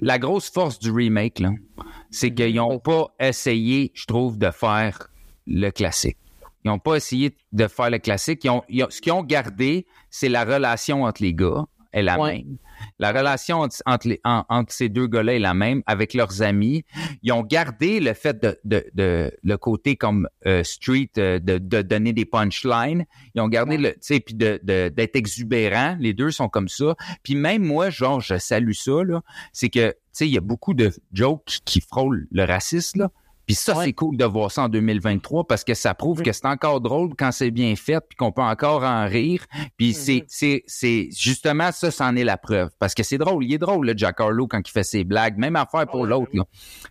la 0.02 0.18
grosse 0.18 0.50
force 0.50 0.78
du 0.78 0.90
remake, 0.90 1.38
là, 1.40 1.50
c'est 2.10 2.32
qu'ils 2.34 2.56
n'ont 2.56 2.78
pas 2.78 3.08
essayé, 3.20 3.90
je 3.94 4.06
trouve, 4.06 4.38
de 4.38 4.50
faire 4.50 5.08
le 5.46 5.70
classique. 5.70 6.16
Ils 6.64 6.68
n'ont 6.68 6.78
pas 6.78 6.96
essayé 6.96 7.36
de 7.52 7.66
faire 7.68 7.90
le 7.90 7.98
classique. 7.98 8.42
Ils 8.44 8.50
ont, 8.50 8.62
ils 8.68 8.82
ont- 8.84 8.90
ce 8.90 9.00
qu'ils 9.00 9.12
ont 9.12 9.22
gardé, 9.22 9.86
c'est 10.10 10.28
la 10.28 10.44
relation 10.44 11.04
entre 11.04 11.22
les 11.22 11.32
gars 11.34 11.64
est 11.92 12.02
la 12.02 12.18
Ouais. 12.20 12.38
même. 12.38 12.56
La 12.98 13.12
relation 13.12 13.60
entre, 13.60 13.76
entre 13.86 14.08
les- 14.08 14.20
en- 14.24 14.44
entre 14.48 14.72
ces 14.72 14.88
deux 14.88 15.06
gars-là 15.06 15.34
est 15.34 15.38
la 15.38 15.54
même 15.54 15.82
avec 15.86 16.14
leurs 16.14 16.42
amis. 16.42 16.84
Ils 17.22 17.32
ont 17.32 17.42
gardé 17.42 18.00
le 18.00 18.12
fait 18.14 18.40
de, 18.42 18.58
de, 18.64 18.84
de- 18.94 19.32
le 19.42 19.56
côté 19.56 19.96
comme 19.96 20.28
euh, 20.46 20.62
street 20.64 21.10
euh, 21.18 21.38
de, 21.38 21.58
de 21.58 21.82
donner 21.82 22.12
des 22.12 22.24
punchlines. 22.24 23.04
Ils 23.34 23.40
ont 23.40 23.48
gardé 23.48 23.76
le, 23.78 23.92
tu 23.92 23.98
sais, 24.00 24.20
puis 24.20 24.34
de, 24.34 24.60
de- 24.62 24.88
d'être 24.88 25.16
exubérants. 25.16 25.96
Les 26.00 26.12
deux 26.14 26.30
sont 26.30 26.48
comme 26.48 26.68
ça. 26.68 26.94
Puis 27.22 27.34
même 27.34 27.62
moi, 27.64 27.90
genre, 27.90 28.20
je 28.20 28.38
salue 28.38 28.72
ça 28.72 29.02
là. 29.04 29.22
C'est 29.52 29.68
que, 29.70 29.90
tu 29.90 29.96
sais, 30.12 30.26
il 30.28 30.32
y 30.34 30.38
a 30.38 30.42
beaucoup 30.42 30.74
de 30.74 30.90
jokes 31.12 31.42
qui, 31.44 31.60
qui 31.64 31.80
frôlent 31.80 32.26
le 32.30 32.44
racisme 32.44 33.00
là. 33.00 33.10
Puis 33.46 33.54
ça, 33.54 33.76
Ouais. 33.78 33.84
c'est 33.86 33.92
cool 33.92 34.16
de 34.16 34.24
voir 34.24 34.50
ça 34.50 34.64
en 34.64 34.68
2023 34.68 35.46
parce 35.46 35.62
que 35.62 35.74
ça 35.74 35.94
prouve 35.94 36.22
que 36.22 36.32
c'est 36.32 36.46
encore 36.46 36.80
drôle 36.80 37.10
quand 37.16 37.30
c'est 37.32 37.50
bien 37.50 37.76
fait 37.76 38.00
puis 38.08 38.16
qu'on 38.16 38.32
peut 38.32 38.42
encore 38.42 38.82
en 38.82 39.06
rire. 39.06 39.44
Puis 39.76 39.94
c'est, 39.94 40.24
c'est, 40.28 40.64
c'est 40.66 41.08
justement 41.16 41.70
ça, 41.72 41.90
c'en 41.90 42.16
est 42.16 42.24
la 42.24 42.36
preuve. 42.36 42.70
Parce 42.78 42.94
que 42.94 43.02
c'est 43.04 43.18
drôle. 43.18 43.44
Il 43.44 43.54
est 43.54 43.58
drôle, 43.58 43.86
le 43.86 43.96
Jack 43.96 44.20
Harlow, 44.20 44.46
quand 44.48 44.60
il 44.66 44.70
fait 44.70 44.82
ses 44.84 45.04
blagues. 45.04 45.38
Même 45.38 45.54
affaire 45.56 45.86
pour 45.86 46.06
l'autre, 46.06 46.30
là. 46.34 46.44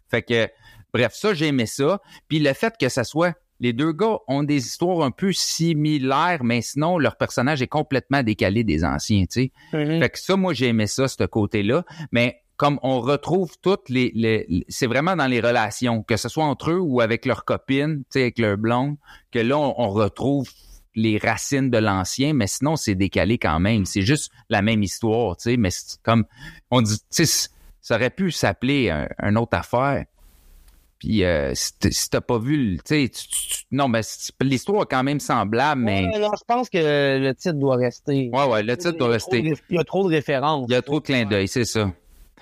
Fait 0.10 0.22
que, 0.22 0.48
bref, 0.94 1.14
ça, 1.14 1.34
j'aimais 1.34 1.66
ça. 1.66 2.00
Puis 2.30 2.40
le 2.40 2.54
fait 2.54 2.74
que 2.80 2.88
ça 2.90 3.04
soit 3.04 3.34
les 3.62 3.72
deux 3.72 3.94
gars 3.94 4.18
ont 4.28 4.44
des 4.44 4.58
histoires 4.68 5.02
un 5.06 5.12
peu 5.12 5.32
similaires, 5.32 6.44
mais 6.44 6.62
sinon, 6.62 6.98
leur 6.98 7.16
personnage 7.18 7.62
est 7.62 7.68
complètement 7.68 8.22
décalé 8.24 8.64
des 8.64 8.84
anciens, 8.84 9.24
tu 9.26 9.52
sais. 9.72 9.78
Mhm. 9.78 10.00
Fait 10.02 10.10
que 10.10 10.20
ça, 10.20 10.36
moi, 10.36 10.54
j'ai 10.54 10.68
aimé 10.68 10.88
ça, 10.88 11.08
ce 11.08 11.24
côté-là. 11.24 11.84
Mais 12.12 12.42
comme 12.58 12.80
on 12.84 13.02
retrouve 13.02 13.52
toutes 13.62 13.90
les, 13.90 14.66
c'est 14.70 14.88
vraiment 14.88 15.16
dans 15.16 15.28
les 15.28 15.42
relations, 15.42 16.04
que 16.04 16.16
ce 16.18 16.30
soit 16.30 16.46
entre 16.46 16.72
eux 16.72 16.80
ou 16.80 17.02
avec 17.02 17.26
leurs 17.26 17.44
copines, 17.46 18.00
tu 18.00 18.06
sais, 18.12 18.22
avec 18.22 18.40
leur 18.40 18.58
blonde, 18.58 18.96
que 19.32 19.40
là, 19.40 19.58
on, 19.58 19.74
on 19.78 19.90
retrouve 19.90 20.50
les 20.96 21.18
racines 21.18 21.70
de 21.70 21.78
l'ancien, 21.78 22.34
mais 22.34 22.48
sinon, 22.48 22.78
c'est 22.78 22.96
décalé 22.96 23.38
quand 23.38 23.60
même. 23.60 23.86
C'est 23.86 24.04
juste 24.04 24.32
la 24.50 24.62
même 24.62 24.82
histoire, 24.84 25.36
tu 25.36 25.52
sais, 25.52 25.58
mais 25.58 25.70
c'est 25.70 26.02
comme, 26.04 26.24
on 26.72 26.82
dit, 26.82 26.98
tu 27.14 27.26
sais, 27.26 27.50
ça 27.82 27.96
aurait 27.96 28.10
pu 28.10 28.32
s'appeler 28.32 28.90
un, 28.90 29.08
un 29.20 29.36
autre 29.36 29.58
affaire. 29.58 30.06
Puis, 30.98 31.26
euh, 31.26 31.52
si 31.54 32.10
t'as 32.10 32.22
pas 32.22 32.40
vu, 32.40 32.80
tu 32.86 33.08
sais, 33.08 33.12
non, 33.70 33.90
mais 33.90 34.00
l'histoire 34.42 34.84
est 34.84 34.90
quand 34.90 35.04
même 35.04 35.20
semblable, 35.20 35.82
mais 35.82 36.06
Ouais, 36.06 36.20
non, 36.20 36.32
je 36.38 36.44
pense 36.48 36.70
que 36.70 36.78
le 37.20 37.34
titre 37.36 37.56
doit 37.60 37.76
rester. 37.76 38.30
ouais, 38.32 38.46
ouais, 38.48 38.64
le 38.64 38.78
titre 38.78 38.98
doit 38.98 39.10
rester. 39.10 39.40
Il 39.70 39.76
y 39.76 39.78
a 39.78 39.84
trop 39.84 40.10
de 40.10 40.16
références. 40.16 40.66
Il 40.70 40.74
y 40.74 40.76
a 40.78 40.82
trop 40.82 41.02
de 41.02 41.06
clins 41.06 41.26
d'œil, 41.26 41.50
c'est 41.50 41.66
ça. 41.66 41.92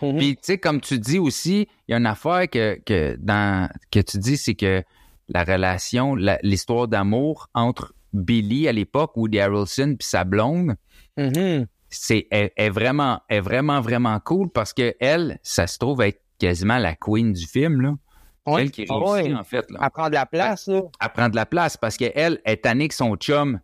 Mhm. 0.04 0.18
Puis, 0.18 0.36
tu 0.36 0.42
sais, 0.44 0.58
comme 0.58 0.82
tu 0.82 1.00
dis 1.00 1.20
aussi, 1.20 1.68
il 1.88 1.92
y 1.92 1.94
a 1.94 1.98
une 1.98 2.06
affaire 2.06 2.50
que, 2.50 2.80
que, 2.86 3.16
dans, 3.20 3.70
que 3.92 4.00
tu 4.00 4.18
dis, 4.18 4.38
c'est 4.38 4.56
que 4.56 4.84
la 5.30 5.44
relation, 5.44 6.16
la- 6.16 6.40
l'histoire 6.44 6.88
d'amour 6.88 7.50
entre 7.54 7.94
Billy 8.14 8.68
à 8.68 8.72
l'époque, 8.72 9.16
Woody 9.18 9.40
Harrelson, 9.40 9.96
puis 9.98 10.08
sa 10.08 10.24
blonde, 10.24 10.76
Mhm. 11.18 11.66
c'est 11.90 12.28
est, 12.32 12.52
est 12.58 12.70
vraiment, 12.70 13.22
est 13.30 13.40
vraiment, 13.40 13.80
vraiment 13.82 14.20
cool 14.20 14.50
parce 14.50 14.74
que 14.74 14.94
elle, 15.00 15.40
ça 15.44 15.66
se 15.68 15.78
trouve 15.78 16.02
être 16.02 16.22
quasiment 16.40 16.78
la 16.78 16.96
queen 16.96 17.34
du 17.34 17.46
film, 17.48 17.82
là. 17.82 17.96
Elle 18.46 18.72
qui 18.72 18.86
Ah 18.90 18.96
réussit, 18.98 19.34
en 19.36 19.44
fait, 19.46 19.72
là, 19.72 19.80
À 19.82 19.90
prendre 19.90 20.12
la 20.14 20.26
place, 20.26 20.68
là. 20.68 20.82
à 21.00 21.08
prendre 21.08 21.36
la 21.36 21.46
place 21.46 21.78
parce 21.78 21.96
qu'elle 21.96 22.42
est 22.44 22.64
tannée 22.64 22.90
que 22.90 22.94
son 22.96 23.16
chum 23.16 23.62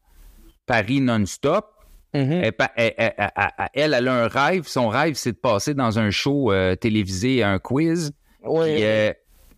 Paris 0.65 1.01
non-stop. 1.01 1.65
Mhm. 2.14 2.51
Elle, 2.76 3.93
elle, 3.93 4.07
a 4.07 4.14
un 4.14 4.28
rêve. 4.28 4.68
Son 4.68 4.88
rêve, 4.88 5.14
c'est 5.16 5.34
de 5.34 5.38
passer 5.38 5.74
dans 5.74 5.99
un 5.99 6.10
show 6.10 6.51
euh, 6.51 6.76
télévisé, 6.76 7.43
un 7.43 7.60
quiz. 7.60 8.12
Puis, 8.41 8.84
euh, 8.84 9.14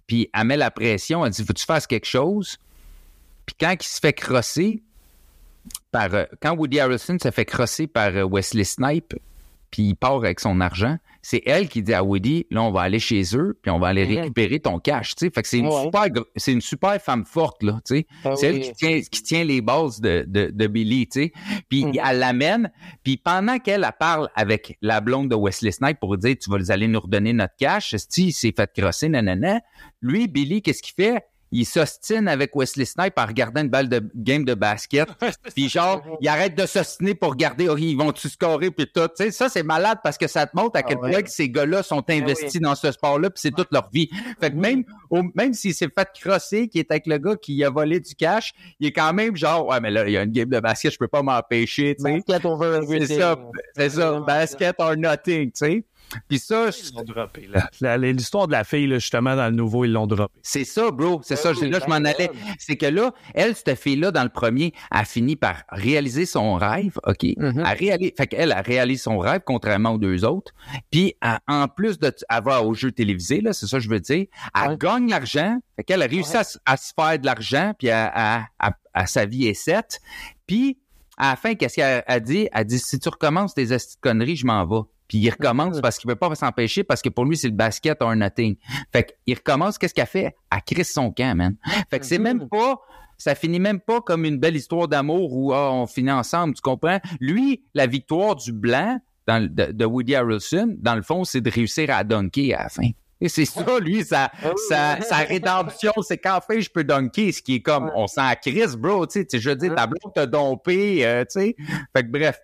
puis 0.08 0.30
elle 0.34 0.48
met 0.48 0.58
la 0.58 0.72
pression. 0.72 1.26
Elle 1.26 1.32
dit 1.32 1.44
Faut 1.44 1.54
que 1.54 1.60
tu 1.60 1.66
fasses 1.66 1.88
quelque 1.88 2.08
chose? 2.08 2.58
Puis 3.46 3.56
quand 3.60 3.74
il 3.80 3.84
se 3.86 4.00
fait 4.00 4.14
crosser 4.14 4.84
par. 5.92 6.14
euh, 6.14 6.26
quand 6.42 6.56
Woody 6.58 6.80
Harrelson 6.80 7.18
se 7.22 7.32
fait 7.32 7.46
crosser 7.46 7.88
par 7.88 8.12
Wesley 8.30 8.64
Snipe, 8.66 9.14
puis 9.70 9.84
il 9.84 9.96
part 9.96 10.16
avec 10.16 10.40
son 10.40 10.60
argent, 10.60 10.98
c'est 11.22 11.42
elle 11.46 11.68
qui 11.70 11.82
dit 11.84 11.94
à 11.94 12.04
Woody 12.04 12.48
Là, 12.52 12.64
on 12.64 12.72
va 12.72 12.82
aller 12.82 13.00
chez 13.00 13.22
eux, 13.36 13.58
puis 13.62 13.72
on 13.72 13.80
va 13.80 13.88
aller 13.88 14.06
Mhm. 14.06 14.18
récupérer 14.22 14.60
ton 14.60 14.80
cash. 14.80 15.16
Tu 15.16 15.26
sais, 15.26 15.32
fait 15.34 15.42
que 15.42 15.48
c'est 15.48 15.60
une, 15.60 15.68
Ouais. 15.68 15.84
super, 15.84 16.04
c'est 16.36 16.52
une 16.54 16.62
super 16.62 17.00
femme 17.02 17.26
forte, 17.26 17.64
là. 17.64 17.80
Tu 17.86 17.98
sais. 17.98 18.08
Ah 18.24 18.36
C'est 18.36 18.50
oui. 18.52 18.56
elle 18.58 18.62
qui 18.62 18.74
tient, 18.74 19.02
qui 19.02 19.24
tient 19.24 19.44
les 19.44 19.62
bases 19.62 20.02
de, 20.02 20.26
de, 20.28 20.50
de 20.54 20.68
Billy, 20.68 21.08
tu 21.08 21.22
sais. 21.24 21.32
Puis 21.70 21.86
Mhm. 21.86 21.94
elle 22.04 22.20
l'amène, 22.20 22.72
puis 23.04 23.18
pendant 23.18 23.58
qu'elle 23.60 23.84
elle 23.84 23.92
parle 24.00 24.30
avec 24.36 24.78
la 24.82 25.02
blonde 25.02 25.30
de 25.30 25.36
Wesley 25.36 25.72
Snipes 25.72 26.00
pour 26.00 26.18
dire 26.18 26.36
tu 26.42 26.50
vas 26.50 26.58
aller 26.74 26.88
nous 26.88 27.00
redonner 27.00 27.34
notre 27.34 27.56
cash, 27.58 27.96
si 28.10 28.28
il 28.28 28.32
s'est 28.34 28.54
fait 28.56 28.70
crosser, 28.78 29.10
nanana, 29.10 29.62
lui, 30.02 30.28
Billy, 30.28 30.62
qu'est-ce 30.62 30.82
qu'il 30.84 30.94
fait? 30.96 31.24
Il 31.52 31.66
s'ostine 31.66 32.28
avec 32.28 32.56
Wesley 32.56 32.86
Snipes 32.86 33.14
en 33.18 33.26
regardant 33.26 33.62
une 33.62 33.70
balle 33.70 33.90
de 33.90 34.02
game 34.16 34.46
de 34.46 34.54
basket. 34.54 35.10
Puis 35.56 35.68
genre, 35.70 36.02
il 36.22 36.28
arrête 36.28 36.56
de 36.56 36.66
s'ostiner 36.66 37.14
pour 37.16 37.32
regarder, 37.32 37.68
oh, 37.70 37.78
ils 37.78 37.96
vont-tu 37.96 38.30
scorer, 38.30 38.72
puis 38.72 38.88
tout. 38.94 39.08
Tu 39.10 39.26
sais, 39.26 39.32
ça, 39.32 39.50
c'est 39.50 39.64
malade 39.64 39.98
parce 40.04 40.18
que 40.18 40.28
ça 40.28 40.46
te 40.48 40.56
montre 40.56 40.78
à 40.78 40.84
quel 40.84 40.98
Ah 41.02 41.06
ouais. 41.06 41.12
point 41.12 41.22
que 41.24 41.30
ces 41.30 41.50
gars-là 41.50 41.84
sont 41.84 42.04
investis 42.10 42.56
oui. 42.56 42.60
dans 42.62 42.76
ce 42.76 42.92
sport-là, 42.92 43.30
puis 43.30 43.42
c'est 43.42 43.52
toute 43.52 43.72
leur 43.72 43.90
vie. 43.92 44.10
Fait 44.40 44.52
que 44.52 44.56
même, 44.56 44.84
au- 45.10 45.24
même 45.36 45.54
s'il 45.54 45.74
s'est 45.74 45.90
fait 45.94 46.08
crosser, 46.20 46.68
qui 46.70 46.80
est 46.80 46.90
avec 46.90 47.06
le 47.08 47.18
gars 47.18 47.36
qui 47.36 47.64
a 47.64 47.70
volé 47.70 48.00
du 48.00 48.16
cash, 48.16 48.54
il 48.80 48.88
est 48.88 48.92
quand 48.94 49.14
même 49.14 49.36
genre, 49.36 49.68
ouais, 49.68 49.80
mais 49.82 49.92
là, 49.92 50.08
il 50.08 50.14
y 50.14 50.18
a 50.18 50.24
une 50.24 50.32
game 50.32 50.50
de 50.50 50.60
basket, 50.60 50.94
je 50.94 50.98
peux 50.98 51.08
pas 51.08 51.22
m'empêcher, 51.22 51.96
tu 51.98 52.04
sais. 52.04 52.14
Basket 52.14 52.46
over 52.46 52.80
C'est 52.88 52.94
everything. 52.96 53.20
ça, 53.20 53.36
c'est 53.76 53.90
ça, 53.90 54.20
basket 54.22 54.76
or 54.80 54.96
nothing, 54.96 55.48
tu 55.52 55.66
sais. 55.66 55.86
Puis 56.28 56.40
ça, 56.40 56.72
je- 56.72 56.78
Ils 56.92 56.96
l'ont 56.96 57.04
droppé, 57.04 57.48
là. 57.48 57.70
La- 57.82 57.98
L'histoire 57.98 58.48
de 58.48 58.52
la 58.52 58.64
fille, 58.64 58.88
là, 58.88 59.00
justement, 59.00 59.36
dans 59.36 59.46
le 59.50 59.56
nouveau, 59.56 59.86
ils 59.86 59.92
l'ont 59.92 60.08
droppé. 60.08 60.34
c'est 60.44 60.64
ça, 60.64 60.92
bro, 60.92 61.22
c'est 61.24 61.36
ça, 61.36 61.52
oui, 61.52 61.70
là, 61.70 61.80
je 61.84 61.90
m'en 61.90 62.00
ben, 62.02 62.08
allais. 62.08 62.32
C'est 62.60 62.76
que 62.78 62.86
là, 62.86 63.14
elle, 63.34 63.56
cette 63.56 63.78
fille-là, 63.80 64.12
dans 64.12 64.24
le 64.24 64.30
premier, 64.30 64.74
a 64.90 65.06
fini 65.06 65.36
par 65.36 65.64
réaliser 65.70 66.26
son 66.26 66.56
rêve, 66.56 66.98
OK? 67.06 67.24
Elle 67.24 67.64
réalise, 67.80 68.12
fait 68.18 68.28
qu'elle 68.28 68.52
a 68.52 68.62
réalisé 68.62 69.02
son 69.04 69.18
rêve, 69.18 69.42
contrairement 69.46 69.92
aux 69.92 69.98
deux 69.98 70.26
autres. 70.26 70.52
Puis, 70.92 71.16
elle- 71.22 71.40
en 71.48 71.68
plus 71.68 72.00
de, 72.00 72.14
elle 72.30 72.44
va 72.44 72.62
au 72.64 72.74
jeu 72.74 72.92
télévisé, 72.92 73.42
là, 73.42 73.54
c'est 73.54 73.68
ça 73.68 73.78
que 73.78 73.84
je 73.84 73.90
veux 73.90 74.00
dire. 74.00 74.26
Elle 74.56 74.70
Ouais. 74.72 74.78
gagne 74.78 75.10
l'argent. 75.10 75.58
Fait 75.76 75.84
qu'elle 75.84 76.02
a 76.02 76.08
réussi 76.08 76.36
à, 76.38 76.44
se 76.78 76.92
faire 76.96 77.18
de 77.20 77.26
l'argent, 77.26 77.74
puis 77.78 77.90
à, 77.90 78.12
à, 78.14 78.46
à- 78.60 78.74
à 78.94 79.06
sa 79.08 79.26
vie 79.26 79.48
est 79.48 79.54
faite. 79.54 80.00
Puis, 80.46 80.78
à 81.18 81.32
la 81.32 81.36
fin, 81.36 81.56
qu'est-ce 81.56 81.76
qu'elle 81.76 82.04
a 82.06 82.20
dit? 82.20 82.48
Elle 82.52 82.66
dit, 82.66 82.80
si 82.80 83.00
tu 83.00 83.10
recommences 83.10 83.54
tes 83.54 83.68
conneries, 84.02 84.36
je 84.36 84.46
m'en 84.46 84.66
vais. 84.66 84.82
Puis 85.12 85.18
il 85.20 85.30
recommence 85.30 85.76
Mhm. 85.76 85.82
parce 85.82 85.98
qu'il 85.98 86.08
peut 86.08 86.16
pas 86.16 86.34
s'empêcher 86.36 86.86
parce 86.86 87.02
que 87.02 87.10
pour 87.10 87.26
lui, 87.26 87.36
c'est 87.36 87.50
le 87.50 87.54
basket 87.54 88.02
or 88.02 88.16
nothing. 88.16 88.56
Fait 88.94 89.14
qu'il 89.26 89.36
recommence, 89.36 89.78
qu'est-ce 89.78 89.94
qu'elle 89.94 90.06
fait? 90.06 90.34
Elle 90.50 90.62
crisse 90.66 90.94
son 90.94 91.12
camp, 91.12 91.36
man. 91.36 91.58
Fait 91.90 92.00
que 92.00 92.06
c'est 92.06 92.18
Mhm. 92.18 92.24
même 92.24 92.48
pas, 92.48 92.80
ça 93.18 93.36
finit 93.36 93.60
même 93.60 93.82
pas 93.82 94.00
comme 94.00 94.24
une 94.24 94.38
belle 94.38 94.56
histoire 94.56 94.88
d'amour 94.88 95.34
où 95.34 95.52
ah, 95.52 95.70
on 95.74 95.86
finit 95.86 96.12
ensemble, 96.14 96.54
tu 96.54 96.62
comprends? 96.62 97.02
Lui, 97.20 97.62
la 97.74 97.88
victoire 97.88 98.38
du 98.38 98.54
blanc 98.54 99.00
dans, 99.28 99.44
de, 99.54 99.74
de 99.74 99.86
Woody 99.86 100.16
Harrelson, 100.16 100.76
dans 100.80 100.96
le 100.96 101.02
fond, 101.02 101.26
c'est 101.26 101.42
de 101.42 101.50
réussir 101.52 101.90
à 101.90 102.06
dunker 102.06 102.54
à 102.58 102.64
la 102.64 102.70
fin. 102.70 102.90
Et 103.20 103.28
c'est 103.28 103.44
ça, 103.46 103.80
lui, 103.82 104.06
sa, 104.06 104.32
Ah 104.42 104.46
oui. 104.46 104.52
sa, 104.70 105.02
sa 105.02 105.18
rédemption, 105.18 105.92
c'est 106.04 106.20
qu'enfin, 106.20 106.60
je 106.62 106.70
peux 106.70 106.86
dunker, 106.86 107.34
ce 107.34 107.42
qui 107.42 107.56
est 107.56 107.62
comme, 107.62 107.92
on 107.96 108.08
s'en 108.08 108.32
crisse, 108.42 108.76
bro, 108.78 109.06
tu 109.06 109.20
sais, 109.20 109.26
tu 109.26 109.38
sais, 109.38 109.44
je 109.44 109.50
veux 109.50 109.56
dire, 109.58 109.76
ta 109.76 109.88
blonde 109.88 110.14
t'a 110.16 110.26
dompé, 110.26 111.06
euh, 111.06 111.26
tu 111.26 111.40
sais. 111.42 111.56
Fait 111.96 112.04
que 112.04 112.08
bref. 112.10 112.40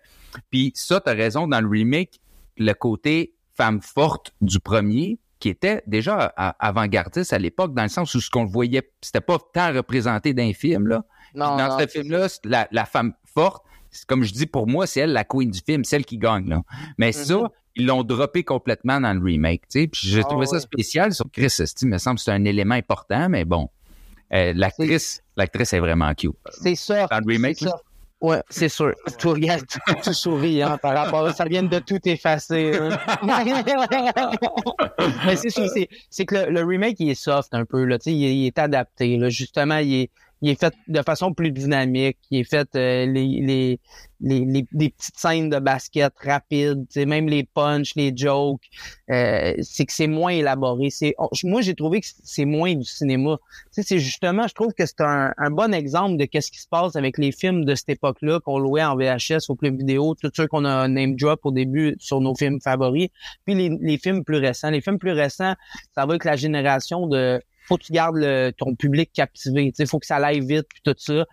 Puis 0.50 0.70
ça, 0.76 1.00
t'as 1.00 1.14
raison, 1.14 1.48
dans 1.48 1.60
le 1.62 1.66
remake, 1.68 2.20
le 2.58 2.72
côté 2.74 3.34
femme 3.54 3.80
forte 3.82 4.32
du 4.40 4.60
premier, 4.60 5.18
qui 5.40 5.48
était 5.48 5.82
déjà 5.86 6.26
avant-gardiste 6.58 7.32
à 7.32 7.38
l'époque, 7.38 7.74
dans 7.74 7.82
le 7.84 7.88
sens 7.88 8.14
où 8.14 8.20
ce 8.20 8.28
qu'on 8.30 8.44
le 8.44 8.50
voyait, 8.50 8.90
c'était 9.00 9.20
pas 9.20 9.38
tant 9.54 9.72
représenté 9.72 10.34
d'un 10.34 10.52
film, 10.52 10.88
là. 10.88 11.04
Non, 11.34 11.56
dans 11.56 11.68
non, 11.68 11.78
ce 11.78 11.86
film-là, 11.86 12.26
la, 12.44 12.66
la 12.72 12.84
femme 12.84 13.12
forte, 13.24 13.64
comme 14.06 14.24
je 14.24 14.32
dis, 14.32 14.46
pour 14.46 14.66
moi, 14.66 14.86
c'est 14.86 15.00
elle 15.00 15.12
la 15.12 15.24
queen 15.24 15.50
du 15.50 15.60
film, 15.64 15.84
celle 15.84 16.04
qui 16.04 16.18
gagne, 16.18 16.48
là. 16.48 16.62
Mais 16.98 17.12
ça, 17.12 17.36
Mhm. 17.36 17.48
ils 17.76 17.86
l'ont 17.86 18.02
droppé 18.02 18.42
complètement 18.42 19.00
dans 19.00 19.12
le 19.14 19.22
remake, 19.24 19.62
tu 19.68 19.80
sais. 19.82 19.86
Puis 19.86 20.08
j'ai 20.08 20.20
Ah 20.20 20.24
trouvé 20.28 20.46
ça 20.46 20.58
spécial 20.60 21.12
sur 21.14 21.30
Chris 21.30 21.54
Esti, 21.58 21.86
me 21.86 21.98
semble 21.98 22.16
que 22.16 22.22
c'est 22.24 22.32
un 22.32 22.44
élément 22.44 22.74
important, 22.74 23.28
mais 23.28 23.44
bon. 23.44 23.68
Euh, 24.34 24.52
l'actrice, 24.54 25.22
l'actrice 25.36 25.72
est 25.72 25.80
vraiment 25.80 26.12
cute. 26.14 26.32
C'est 26.60 26.74
ça. 26.74 27.06
Dans 27.06 27.18
le 27.18 27.32
remake, 27.32 27.58
ça. 27.58 27.80
Ouais, 28.20 28.42
c'est 28.50 28.68
sûr. 28.68 28.92
Tu 29.18 29.28
regardes, 29.28 29.64
tu, 29.66 29.78
tu 30.02 30.12
souris, 30.12 30.60
hein, 30.62 30.76
par 30.82 30.94
rapport 30.94 31.24
à 31.26 31.32
ça. 31.32 31.44
vient 31.44 31.62
de 31.62 31.78
tout 31.78 32.00
effacer. 32.04 32.76
hein. 32.76 32.98
Mais 35.26 35.36
c'est 35.36 35.50
sûr, 35.50 35.68
c'est, 35.72 35.88
c'est 36.10 36.26
que 36.26 36.34
le, 36.34 36.50
le 36.50 36.64
remake, 36.64 36.96
il 37.00 37.10
est 37.10 37.14
soft 37.14 37.54
un 37.54 37.64
peu, 37.64 37.84
là, 37.84 37.98
tu 37.98 38.10
sais, 38.10 38.16
il, 38.16 38.24
est- 38.24 38.36
il 38.36 38.46
est 38.46 38.58
adapté, 38.58 39.16
là. 39.16 39.28
Justement, 39.28 39.78
il 39.78 39.94
est, 39.94 40.10
il 40.40 40.50
est 40.50 40.60
fait 40.60 40.74
de 40.86 41.02
façon 41.02 41.32
plus 41.32 41.50
dynamique. 41.50 42.18
Il 42.30 42.40
est 42.40 42.44
fait, 42.44 42.68
euh, 42.76 43.06
les, 43.06 43.40
les, 43.40 43.80
les, 44.20 44.64
les, 44.72 44.90
petites 44.90 45.16
scènes 45.16 45.50
de 45.50 45.58
basket 45.58 46.12
rapides, 46.16 46.86
même 46.96 47.28
les 47.28 47.44
punchs, 47.44 47.94
les 47.96 48.12
jokes, 48.14 48.68
euh, 49.10 49.54
c'est 49.62 49.86
que 49.86 49.92
c'est 49.92 50.06
moins 50.06 50.30
élaboré. 50.30 50.90
C'est, 50.90 51.14
moi, 51.44 51.60
j'ai 51.60 51.74
trouvé 51.74 52.00
que 52.00 52.06
c'est 52.22 52.44
moins 52.44 52.74
du 52.74 52.84
cinéma. 52.84 53.36
C'est 53.70 53.98
justement, 53.98 54.46
je 54.46 54.54
trouve 54.54 54.72
que 54.74 54.86
c'est 54.86 55.00
un, 55.00 55.32
un 55.36 55.50
bon 55.50 55.74
exemple 55.74 56.16
de 56.16 56.24
qu'est-ce 56.24 56.50
qui 56.50 56.60
se 56.60 56.68
passe 56.68 56.94
avec 56.96 57.18
les 57.18 57.32
films 57.32 57.64
de 57.64 57.74
cette 57.74 57.88
époque-là 57.88 58.40
qu'on 58.40 58.58
louait 58.58 58.84
en 58.84 58.96
VHS, 58.96 59.48
au 59.48 59.56
club 59.56 59.78
vidéo, 59.78 60.14
tout 60.20 60.30
ceux 60.34 60.46
qu'on 60.46 60.64
a 60.64 60.86
name 60.88 61.16
drop 61.16 61.40
au 61.44 61.50
début 61.50 61.96
sur 61.98 62.20
nos 62.20 62.34
films 62.34 62.60
favoris, 62.60 63.08
puis 63.44 63.54
les, 63.54 63.76
les 63.80 63.98
films 63.98 64.24
plus 64.24 64.38
récents. 64.38 64.70
Les 64.70 64.80
films 64.80 64.98
plus 64.98 65.12
récents, 65.12 65.54
ça 65.94 66.06
va 66.06 66.10
avec 66.10 66.24
la 66.24 66.36
génération 66.36 67.06
de 67.06 67.40
faut 67.68 67.76
que 67.76 67.84
tu 67.84 67.92
gardes 67.92 68.16
le- 68.16 68.50
ton 68.56 68.74
public 68.74 69.10
captivé, 69.12 69.70
tu 69.70 69.76
sais, 69.76 69.86
faut 69.86 69.98
que 69.98 70.06
ça 70.06 70.16
aille 70.16 70.40
vite 70.40 70.66
puis 70.68 70.80
tout 70.82 70.94
ça. 70.98 71.26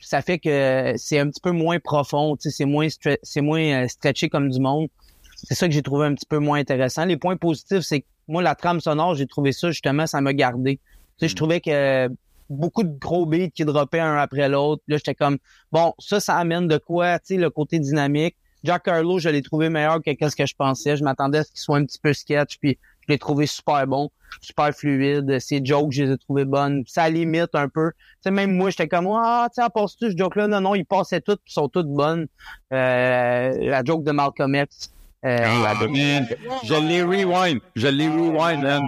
Ça 0.00 0.22
fait 0.22 0.38
que 0.38 0.94
c'est 0.96 1.18
un 1.20 1.28
petit 1.28 1.40
peu 1.40 1.52
moins 1.52 1.78
profond, 1.78 2.36
tu 2.36 2.50
sais, 2.50 2.56
c'est 2.56 2.64
moins 2.64 2.88
c'est 3.22 3.40
moins 3.40 3.84
euh, 3.84 3.88
stretché 3.88 4.28
comme 4.28 4.48
du 4.50 4.58
monde. 4.58 4.88
C'est 5.36 5.54
ça 5.54 5.68
que 5.68 5.74
j'ai 5.74 5.82
trouvé 5.82 6.06
un 6.06 6.14
petit 6.14 6.26
peu 6.26 6.38
moins 6.38 6.58
intéressant. 6.58 7.04
Les 7.04 7.16
points 7.16 7.36
positifs, 7.36 7.80
c'est 7.80 8.00
que 8.00 8.06
moi 8.26 8.42
la 8.42 8.54
trame 8.54 8.80
sonore, 8.80 9.14
j'ai 9.14 9.26
trouvé 9.26 9.52
ça 9.52 9.70
justement, 9.70 10.06
ça 10.06 10.20
m'a 10.20 10.32
gardé. 10.32 10.76
Tu 10.76 10.80
sais, 11.20 11.28
je 11.28 11.36
trouvais 11.36 11.60
que 11.60 12.08
beaucoup 12.50 12.82
de 12.82 12.96
gros 12.98 13.24
beats 13.26 13.50
qui 13.50 13.64
droppaient 13.64 14.00
un 14.00 14.16
après 14.16 14.48
l'autre. 14.48 14.82
Là, 14.88 14.96
j'étais 14.96 15.14
comme 15.14 15.38
bon, 15.70 15.94
ça, 15.98 16.18
ça 16.20 16.36
amène 16.36 16.66
de 16.66 16.78
quoi, 16.78 17.18
tu 17.18 17.34
sais, 17.34 17.36
le 17.36 17.50
côté 17.50 17.78
dynamique. 17.78 18.36
Jack 18.64 18.86
Harlow, 18.86 19.18
je 19.18 19.28
l'ai 19.28 19.42
trouvé 19.42 19.68
meilleur 19.68 20.00
que 20.02 20.10
ce 20.28 20.36
que 20.36 20.46
je 20.46 20.54
pensais. 20.54 20.96
Je 20.96 21.02
m'attendais 21.02 21.38
à 21.38 21.44
ce 21.44 21.50
qu'il 21.50 21.60
soit 21.60 21.78
un 21.78 21.84
petit 21.84 21.98
peu 22.00 22.12
sketch, 22.12 22.58
puis 22.58 22.78
je 23.06 23.12
l'ai 23.12 23.18
trouvé 23.18 23.46
super 23.46 23.86
bon, 23.86 24.10
super 24.40 24.72
fluide. 24.72 25.38
Ses 25.38 25.60
jokes, 25.64 25.92
je 25.92 26.04
les 26.04 26.12
ai 26.12 26.18
trouvées 26.18 26.44
bonnes. 26.44 26.82
Ça 26.86 27.08
limite 27.08 27.54
un 27.54 27.68
peu. 27.68 27.90
Tu 27.92 27.98
sais, 28.24 28.30
même 28.30 28.56
moi, 28.56 28.70
j'étais 28.70 28.88
comme 28.88 29.08
ah, 29.12 29.48
tu 29.54 29.62
sais, 29.62 29.68
passe-tu 29.74 30.12
ce 30.12 30.16
joke-là? 30.16 30.48
Non, 30.48 30.60
non, 30.60 30.74
ils 30.74 30.84
passaient 30.84 31.20
toutes, 31.20 31.40
puis 31.44 31.52
sont 31.52 31.68
toutes 31.68 31.88
bonnes. 31.88 32.26
Euh, 32.72 33.52
la 33.60 33.82
joke 33.84 34.04
de 34.04 34.12
Malcolm 34.12 34.54
X. 34.54 34.90
Euh, 35.24 35.38
Ah, 35.40 35.74
man, 35.86 36.26
je 36.64 36.74
l'ai 36.74 37.02
rewind. 37.02 37.60
Je 37.76 37.86
l'ai 37.86 38.08
rewind, 38.08 38.62
man. 38.62 38.82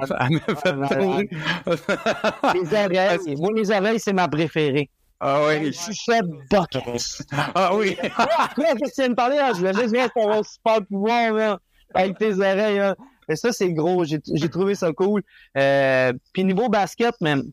Les 2.55 2.75
oreilles. 2.75 3.37
Moi, 3.37 3.51
les 3.55 3.71
oreilles, 3.71 4.01
c'est 4.01 4.13
ma 4.13 4.29
préférée. 4.29 4.91
Ah 5.21 5.39
Je 5.53 5.59
oui. 5.59 5.73
suis 5.73 5.95
chef 5.95 6.23
bucket. 6.51 7.23
Ah 7.55 7.75
oui. 7.75 7.97
Après, 8.17 8.65
qu'est-ce 8.77 8.91
que 8.91 8.95
tu 8.95 9.01
viens 9.03 9.09
de 9.11 9.15
parler? 9.15 9.37
Là? 9.37 9.53
Je 9.53 9.59
voulais 9.59 9.73
juste 9.75 9.95
dire 9.95 10.13
qu'on 10.13 10.29
va 10.29 10.43
super 10.43 10.85
pouvoir, 10.87 11.33
là, 11.33 11.59
avec 11.95 12.19
tes 12.19 12.35
oreilles. 12.35 12.79
Là. 12.79 12.97
Mais 13.29 13.37
ça, 13.37 13.53
c'est 13.53 13.73
gros. 13.73 14.05
J'ai 14.05 14.19
j'ai 14.33 14.49
trouvé 14.49 14.75
ça 14.75 14.93
cool. 14.93 15.23
Euh, 15.57 16.13
puis 16.33 16.45
niveau 16.45 16.69
basket, 16.69 17.15
même, 17.21 17.45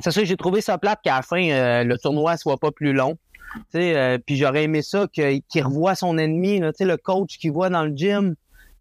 c'est 0.00 0.10
sûr 0.10 0.22
que 0.22 0.28
j'ai 0.28 0.36
trouvé 0.36 0.60
ça 0.60 0.78
plate 0.78 1.00
qu'à 1.04 1.16
la 1.16 1.22
fin, 1.22 1.48
euh, 1.50 1.84
le 1.84 1.96
tournoi 1.98 2.36
soit 2.36 2.56
pas 2.58 2.70
plus 2.70 2.92
long. 2.92 3.16
Euh, 3.76 4.18
puis 4.26 4.36
j'aurais 4.36 4.64
aimé 4.64 4.82
ça 4.82 5.06
que- 5.14 5.38
qu'il 5.48 5.62
revoie 5.62 5.94
son 5.94 6.18
ennemi, 6.18 6.58
là, 6.58 6.72
le 6.80 6.96
coach 6.96 7.38
qu'il 7.38 7.52
voit 7.52 7.70
dans 7.70 7.84
le 7.84 7.92
gym. 7.94 8.34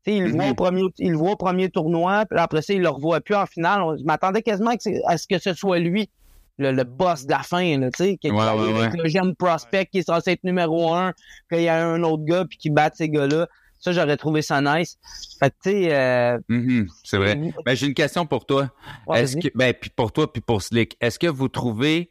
Tu 0.05 0.11
sais, 0.11 0.17
il, 0.17 0.23
le 0.23 0.31
voit 0.31 0.47
au 0.49 0.53
premier, 0.55 0.81
il 0.97 1.11
le 1.11 1.17
voit 1.17 1.31
au 1.31 1.36
premier 1.36 1.69
tournoi, 1.69 2.25
puis 2.25 2.39
après 2.39 2.61
ça, 2.61 2.73
il 2.73 2.81
le 2.81 2.89
revoit 2.89 3.21
plus 3.21 3.36
en 3.36 3.45
finale. 3.45 3.81
On- 3.84 3.95
Je 3.97 4.03
m'attendais 4.03 4.41
quasiment 4.41 4.71
à 5.07 5.17
ce 5.17 5.27
que 5.27 5.38
ce 5.39 5.53
soit 5.53 5.77
lui, 5.79 6.09
le, 6.57 6.71
le 6.71 6.84
boss 6.84 7.25
de 7.25 7.31
la 7.31 7.39
fin, 7.39 7.77
là, 7.79 7.89
tu 7.91 8.03
sais, 8.03 8.17
qui 8.17 8.29
Ouais, 8.31 8.38
ouais, 8.38 8.79
avec 8.79 8.93
ouais. 8.93 9.03
le 9.03 9.09
jeune 9.09 9.36
prospect 9.36 9.86
qui 9.86 9.99
est 9.99 10.07
censé 10.07 10.31
être 10.31 10.43
numéro 10.43 10.91
un, 10.93 11.13
qu'il 11.51 11.61
y 11.61 11.69
a 11.69 11.86
un 11.88 12.01
autre 12.03 12.23
gars 12.25 12.45
puis 12.49 12.57
qui 12.57 12.69
bat 12.69 12.89
ces 12.93 13.09
gars-là. 13.09 13.47
Ça, 13.84 13.91
j'aurais 13.91 14.15
trouvé 14.15 14.41
ça 14.41 14.61
nice. 14.61 14.97
Fait 15.39 15.49
que, 15.49 15.55
tu 15.61 15.69
sais, 15.71 15.93
euh, 15.93 16.39
Mhm, 16.47 16.88
c'est 17.03 17.17
vrai. 17.17 17.38
Ben, 17.65 17.75
j'ai 17.75 17.88
une 17.88 17.93
question 17.93 18.25
pour 18.25 18.45
toi. 18.45 18.71
ouais, 19.07 19.21
Est-ce 19.23 19.36
que, 19.36 19.49
ben, 19.53 19.73
puis 19.73 19.89
pour 19.89 20.13
toi, 20.13 20.31
puis 20.31 20.41
pour 20.41 20.61
Slick, 20.61 20.95
est-ce 21.01 21.19
que 21.19 21.27
vous 21.27 21.49
trouvez 21.49 22.09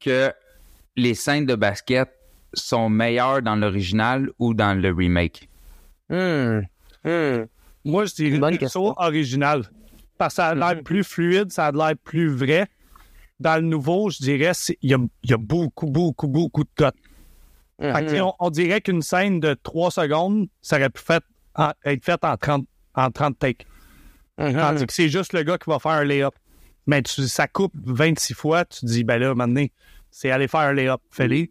que 0.00 0.32
les 0.96 1.14
scènes 1.14 1.46
de 1.46 1.54
basket 1.54 2.10
sont 2.54 2.88
meilleures 2.88 3.40
dans 3.40 3.54
l'original 3.54 4.30
ou 4.40 4.52
dans 4.52 4.74
le 4.76 4.90
remake? 4.92 5.48
Hmm. 6.08 6.62
Hmm. 7.04 7.44
Moi, 7.84 8.06
je 8.06 8.14
dirais 8.14 8.38
Bonne 8.38 8.50
plutôt 8.58 8.64
question. 8.64 8.94
original. 8.98 9.62
Parce 10.18 10.34
que 10.34 10.36
ça 10.42 10.48
a 10.48 10.54
l'air 10.56 10.76
Mhm. 10.76 10.82
plus 10.82 11.04
fluide, 11.04 11.52
ça 11.52 11.66
a 11.66 11.72
l'air 11.72 11.94
plus 12.02 12.28
vrai. 12.28 12.66
Dans 13.38 13.56
le 13.62 13.68
nouveau, 13.68 14.10
je 14.10 14.18
dirais, 14.18 14.52
il 14.82 14.90
y 14.90 14.94
a, 14.94 14.98
y 15.22 15.32
a 15.32 15.36
beaucoup, 15.36 15.86
beaucoup, 15.86 16.26
beaucoup 16.26 16.64
de 16.64 16.70
cotes. 16.76 16.96
Fait 17.82 18.06
que, 18.06 18.20
on, 18.20 18.32
on 18.38 18.50
dirait 18.50 18.80
qu'une 18.80 19.02
scène 19.02 19.40
de 19.40 19.54
3 19.62 19.90
secondes, 19.90 20.48
ça 20.60 20.76
aurait 20.76 20.90
pu 20.90 21.02
fait- 21.02 21.24
en- 21.56 21.72
être 21.84 22.04
faite 22.04 22.24
en 22.24 22.36
30, 22.36 22.66
en 22.94 23.10
30 23.10 23.38
takes. 23.38 23.66
Mhm. 24.38 24.54
Tandis 24.54 24.86
que 24.86 24.92
c'est 24.92 25.08
juste 25.08 25.32
le 25.32 25.42
gars 25.42 25.58
qui 25.58 25.68
va 25.68 25.78
faire 25.78 25.92
un 25.92 26.04
lay-up. 26.04 26.34
Mais 26.86 27.02
tu, 27.02 27.22
ça 27.28 27.46
coupe 27.46 27.72
26 27.84 28.34
fois, 28.34 28.64
tu 28.64 28.80
te 28.80 28.86
dis, 28.86 29.04
ben 29.04 29.18
là, 29.18 29.34
maintenant, 29.34 29.66
c'est 30.10 30.30
aller 30.30 30.48
faire 30.48 30.60
un 30.60 30.72
lay-up. 30.72 31.00
Fais-le. 31.10 31.46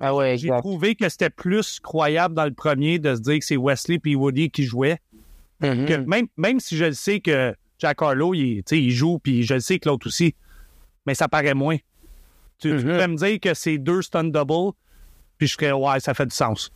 Ah 0.00 0.14
ouais, 0.14 0.36
J'ai 0.38 0.48
trouvé 0.58 0.94
que 0.94 1.08
c'était 1.08 1.30
plus 1.30 1.78
croyable 1.80 2.34
dans 2.34 2.44
le 2.46 2.52
premier 2.54 2.98
de 2.98 3.14
se 3.14 3.20
dire 3.20 3.38
que 3.38 3.44
c'est 3.44 3.56
Wesley 3.56 4.00
et 4.04 4.14
Woody 4.16 4.50
qui 4.50 4.64
jouaient. 4.64 4.98
Mhm. 5.62 5.86
Que 5.86 5.94
même, 5.94 6.26
même 6.36 6.60
si 6.60 6.76
je 6.76 6.86
le 6.86 6.92
sais 6.94 7.20
que 7.20 7.54
Jack 7.78 8.00
Harlow, 8.02 8.34
il, 8.34 8.62
il 8.70 8.90
joue, 8.90 9.18
puis 9.18 9.42
je 9.42 9.54
le 9.54 9.60
sais 9.60 9.78
que 9.78 9.88
l'autre 9.88 10.06
aussi, 10.06 10.34
mais 11.06 11.14
ça 11.14 11.28
paraît 11.28 11.54
moins. 11.54 11.76
Tu, 12.58 12.68
tu 12.70 12.74
Mhm. 12.74 12.82
peux 12.98 13.06
me 13.06 13.16
dire 13.16 13.40
que 13.40 13.54
c'est 13.54 13.78
deux 13.78 14.02
stun 14.02 14.24
double, 14.24 14.72
puis 15.40 15.48
je 15.48 15.54
serais, 15.54 15.72
ouais, 15.72 15.98
ça 16.00 16.12
fait 16.12 16.26
du 16.26 16.34
sens. 16.34 16.70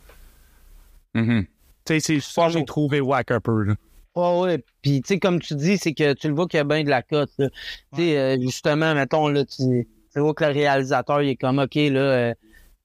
Mhm. 1.13 1.45
Tu 1.85 1.93
sais, 1.93 1.99
c'est 1.99 2.19
ça 2.19 2.47
que 2.47 2.53
j'ai 2.53 2.65
trouvé 2.65 2.99
whack 2.99 3.29
un 3.29 3.39
peu. 3.39 3.61
là. 3.63 3.75
Ouais, 4.15 4.39
ouais. 4.39 4.63
Puis, 4.81 5.01
tu 5.03 5.09
sais, 5.09 5.19
comme 5.19 5.39
tu 5.39 5.53
dis, 5.53 5.77
c'est 5.77 5.93
que 5.93 6.13
tu 6.13 6.29
le 6.29 6.33
vois 6.33 6.47
qu'il 6.47 6.57
y 6.57 6.61
a 6.61 6.63
bien 6.63 6.83
de 6.83 6.89
la 6.89 7.03
cote. 7.03 7.29
Tu 7.37 7.45
sais, 7.95 8.17
euh, 8.17 8.41
justement, 8.41 8.95
mettons, 8.95 9.27
là, 9.27 9.45
tu, 9.45 9.87
tu 10.11 10.19
vois 10.19 10.33
que 10.33 10.45
le 10.45 10.51
réalisateur, 10.51 11.21
il 11.21 11.29
est 11.29 11.35
comme, 11.35 11.59
OK, 11.59 11.75
là, 11.75 11.99
euh, 11.99 12.33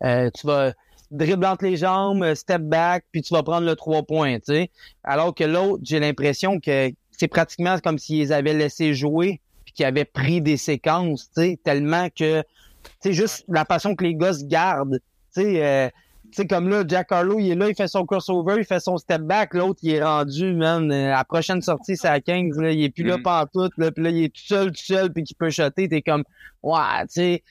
euh, 0.05 0.31
tu 0.35 0.47
vas 0.47 0.74
dribble 1.11 1.47
entre 1.47 1.64
les 1.64 1.78
jambes, 1.78 2.35
step 2.35 2.61
back, 2.61 3.05
puis 3.11 3.22
tu 3.22 3.33
vas 3.33 3.43
prendre 3.43 3.66
le 3.66 3.74
trois 3.74 4.03
points, 4.03 4.37
tu 4.39 4.53
sais. 4.53 4.70
Alors 5.03 5.35
que 5.35 5.45
l'autre, 5.45 5.83
j'ai 5.83 5.99
l'impression 5.99 6.61
que 6.61 6.93
c'est 7.11 7.28
pratiquement 7.28 7.78
comme 7.78 7.99
s'ils 7.99 8.35
avaient 8.35 8.53
laissés 8.53 8.93
jouer, 8.93 9.41
puis 9.64 9.72
qu'ils 9.72 9.87
avaient 9.87 10.05
pris 10.05 10.43
des 10.43 10.59
séquences, 10.59 11.31
tu 11.35 11.43
sais, 11.43 11.59
tellement 11.64 12.09
que, 12.11 12.43
tu 12.43 12.91
sais, 13.01 13.12
juste 13.12 13.45
la 13.49 13.64
façon 13.64 13.95
que 13.95 14.05
les 14.05 14.14
gars 14.14 14.35
se 14.35 14.45
gardent, 14.45 15.01
tu 15.35 15.43
sais, 15.43 15.64
euh, 15.64 15.89
tu 16.33 16.37
sais, 16.43 16.47
comme 16.47 16.68
là, 16.68 16.85
Jack 16.87 17.11
Harlow, 17.11 17.39
il 17.41 17.51
est 17.51 17.55
là, 17.57 17.68
il 17.68 17.74
fait 17.74 17.89
son 17.89 18.05
crossover, 18.07 18.57
il 18.59 18.64
fait 18.64 18.78
son 18.81 18.97
step 18.99 19.22
back, 19.22 19.55
l'autre, 19.55 19.81
il 19.83 19.93
est 19.95 20.03
rendu, 20.03 20.53
man, 20.55 20.91
euh, 20.93 21.07
à 21.12 21.18
la 21.18 21.24
prochaine 21.24 21.61
sortie, 21.62 21.97
c'est 21.97 22.09
à 22.09 22.20
15, 22.20 22.57
là, 22.59 22.70
il 22.70 22.83
est 22.85 22.91
plus 22.91 23.03
là 23.05 23.18
Mm. 23.18 23.22
pantoute, 23.22 23.72
là, 23.78 23.91
puis 23.91 24.05
là, 24.05 24.11
il 24.11 24.24
est 24.24 24.28
tout 24.28 24.43
seul, 24.45 24.68
tout 24.70 24.85
seul, 24.85 25.12
puis 25.12 25.24
qu'il 25.24 25.37
peut 25.37 25.51
shotter, 25.51 25.89
t'es 25.89 26.03
comme, 26.03 26.22
ouais, 26.62 26.78
tu 27.03 27.14
sais, 27.14 27.43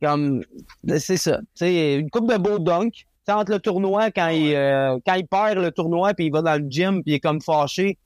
comme, 0.00 0.44
c'est 0.98 1.16
ça, 1.16 1.38
tu 1.38 1.44
sais, 1.56 1.94
une 1.96 2.10
coupe 2.10 2.30
de 2.30 2.36
beau 2.36 2.58
dunk, 2.58 3.04
entre 3.30 3.52
le 3.52 3.58
tournoi, 3.58 4.10
quand 4.10 4.28
il, 4.28 4.54
euh, 4.54 4.98
quand 5.06 5.12
il 5.14 5.26
perd 5.26 5.58
le 5.58 5.70
tournoi, 5.70 6.14
puis 6.14 6.26
il 6.26 6.32
va 6.32 6.40
dans 6.40 6.54
le 6.62 6.66
gym, 6.70 7.02
puis 7.02 7.12
il 7.12 7.14
est 7.16 7.20
comme 7.20 7.42
fâché, 7.42 7.98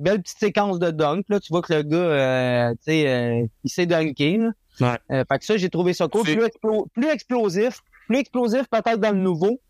belle 0.00 0.20
petite 0.20 0.38
séquence 0.38 0.80
de 0.80 0.90
dunk, 0.90 1.24
là, 1.28 1.38
tu 1.38 1.52
vois 1.52 1.62
que 1.62 1.72
le 1.74 1.82
gars, 1.82 1.96
euh, 1.96 2.70
tu 2.72 2.78
sais, 2.86 3.06
euh, 3.08 3.46
il 3.62 3.70
sait 3.70 3.86
dunker, 3.86 4.38
là. 4.38 4.50
Ouais. 4.80 4.98
Euh, 5.12 5.24
fait 5.30 5.38
que 5.38 5.44
ça, 5.44 5.56
j'ai 5.56 5.68
trouvé 5.70 5.92
ça 5.94 6.08
cool, 6.08 6.22
plus, 6.24 6.40
explo- 6.42 6.86
plus 6.92 7.08
explosif, 7.08 7.78
plus 8.06 8.18
explosif 8.18 8.64
peut-être 8.70 9.00
dans 9.00 9.10
le 9.12 9.20
nouveau, 9.22 9.60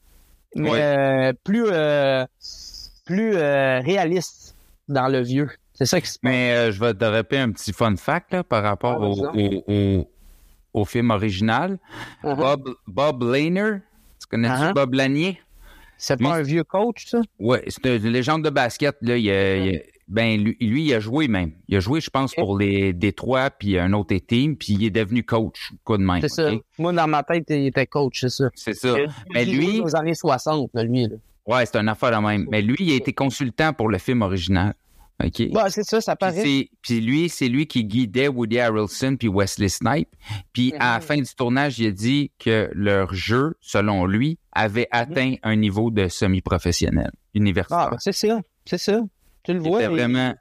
mais 0.55 0.70
Ouais. 0.70 0.80
euh, 0.82 1.32
plus 1.45 1.64
euh, 1.66 2.24
plus 3.07 3.35
euh, 3.37 3.80
réaliste 3.80 4.55
dans 4.89 5.09
le 5.09 5.20
vieux. 5.20 5.51
C'est 5.74 5.87
ça 5.87 6.01
qui 6.01 6.07
se 6.07 6.18
passe. 6.18 6.30
Mais 6.30 6.70
je 6.72 6.80
vais 6.80 6.95
te 6.95 7.05
rappeler 7.05 7.39
un 7.39 7.51
petit 7.51 7.72
fun 7.72 7.97
fact 7.97 8.32
là, 8.32 8.45
par 8.45 8.62
rapport 8.62 8.99
Ah, 9.03 9.07
au, 9.07 9.26
au, 9.37 9.64
au- 9.68 10.09
au 10.72 10.85
film 10.85 11.11
original. 11.11 11.78
Mhm. 12.22 12.35
Bob, 12.37 12.74
Bob 12.87 13.22
Lanier, 13.24 13.80
tu 14.20 14.26
connais-tu 14.28 14.55
Uh-huh. 14.55 14.72
Bob 14.74 14.95
Lanier? 14.95 15.41
C'est 15.97 16.20
pas 16.20 16.35
un 16.37 16.43
vieux 16.43 16.64
coach, 16.64 17.07
ça? 17.07 17.20
Ouais, 17.39 17.62
c'est 17.68 17.97
une 17.97 18.09
légende 18.12 18.45
de 18.45 18.51
basket. 18.51 18.97
Là, 19.03 19.16
il 19.16 19.30
a- 19.30 19.57
il 19.57 19.76
a- 19.76 19.80
ben, 20.09 20.43
lui, 20.43 20.57
lui, 20.61 20.85
il 20.85 20.95
a 20.95 21.01
joué 21.01 21.29
même. 21.29 21.53
Il 21.69 21.77
a 21.77 21.81
joué, 21.81 22.01
je 22.01 22.11
pense, 22.11 22.35
pour 22.35 22.59
les 22.59 22.93
Détroits 22.93 23.51
puis 23.51 23.79
un 23.79 23.93
autre 23.93 24.15
team, 24.17 24.57
puis 24.57 24.75
il 24.75 24.85
est 24.85 24.91
devenu 24.91 25.25
coach, 25.25 25.73
quoi 25.85 25.99
de 25.99 26.03
même. 26.03 26.21
C'est 26.21 26.29
ça. 26.29 26.51
Moi, 26.79 26.93
dans 26.93 27.07
ma 27.07 27.23
tête, 27.23 27.45
il 27.49 27.67
était 27.67 27.87
coach, 27.87 28.21
c'est 28.21 28.29
ça. 28.31 28.51
C'est 28.55 28.75
ça. 28.75 28.95
Mais 29.33 29.45
Il 29.45 29.57
lui- 29.57 29.81
Aux 29.81 29.97
années 29.97 30.15
60, 30.15 30.71
là, 30.75 30.83
lui. 30.85 31.05
Là. 31.09 31.17
Ouais, 31.47 31.67
c'est 31.67 31.77
un 31.77 31.89
affaire 31.89 32.11
de 32.11 32.27
même. 32.27 32.47
Mais 32.51 32.63
lui, 32.63 32.77
il 32.81 32.93
a 32.93 32.97
été 32.97 33.13
consultant 33.13 33.73
pour 33.73 33.89
le 33.89 33.99
film 33.99 34.23
original. 34.23 34.75
OK? 35.23 35.39
Ouais, 35.39 35.71
c'est 35.71 35.85
ça, 35.85 36.01
ça 36.01 36.17
paraît. 36.17 36.43
puis 36.83 37.01
lui, 37.01 37.29
c'est 37.29 37.49
lui 37.49 37.69
qui 37.69 37.85
guidait 37.85 38.27
Woody 38.27 38.59
Harrelson 38.59 39.17
puis 39.17 39.29
Wesley 39.29 39.69
Snipes. 39.69 40.09
Puis 40.53 40.73
à 40.81 40.95
la 40.95 41.01
fin 41.01 41.17
du 41.17 41.35
tournage, 41.37 41.79
il 41.79 41.87
a 41.87 41.91
dit 41.93 42.33
que 42.39 42.69
leur 42.75 43.15
jeu, 43.15 43.55
selon 43.61 44.07
lui, 44.07 44.39
avait 44.51 44.89
atteint 44.91 45.35
un 45.45 45.55
niveau 45.55 45.93
de 45.93 46.09
semi-professionnel, 46.09 47.13
universitaire. 47.33 47.79
Ah, 47.79 47.89
ben, 47.93 47.97
c'est 48.01 48.13
ça. 48.13 48.41
C'est 48.65 48.79
ça. 48.79 49.01
Tu 49.45 49.53
le 49.53 49.61
il 49.61 49.68
vois. 49.68 49.82
était 49.82 49.92
il- 49.92 49.97
vraiment, 49.97 50.34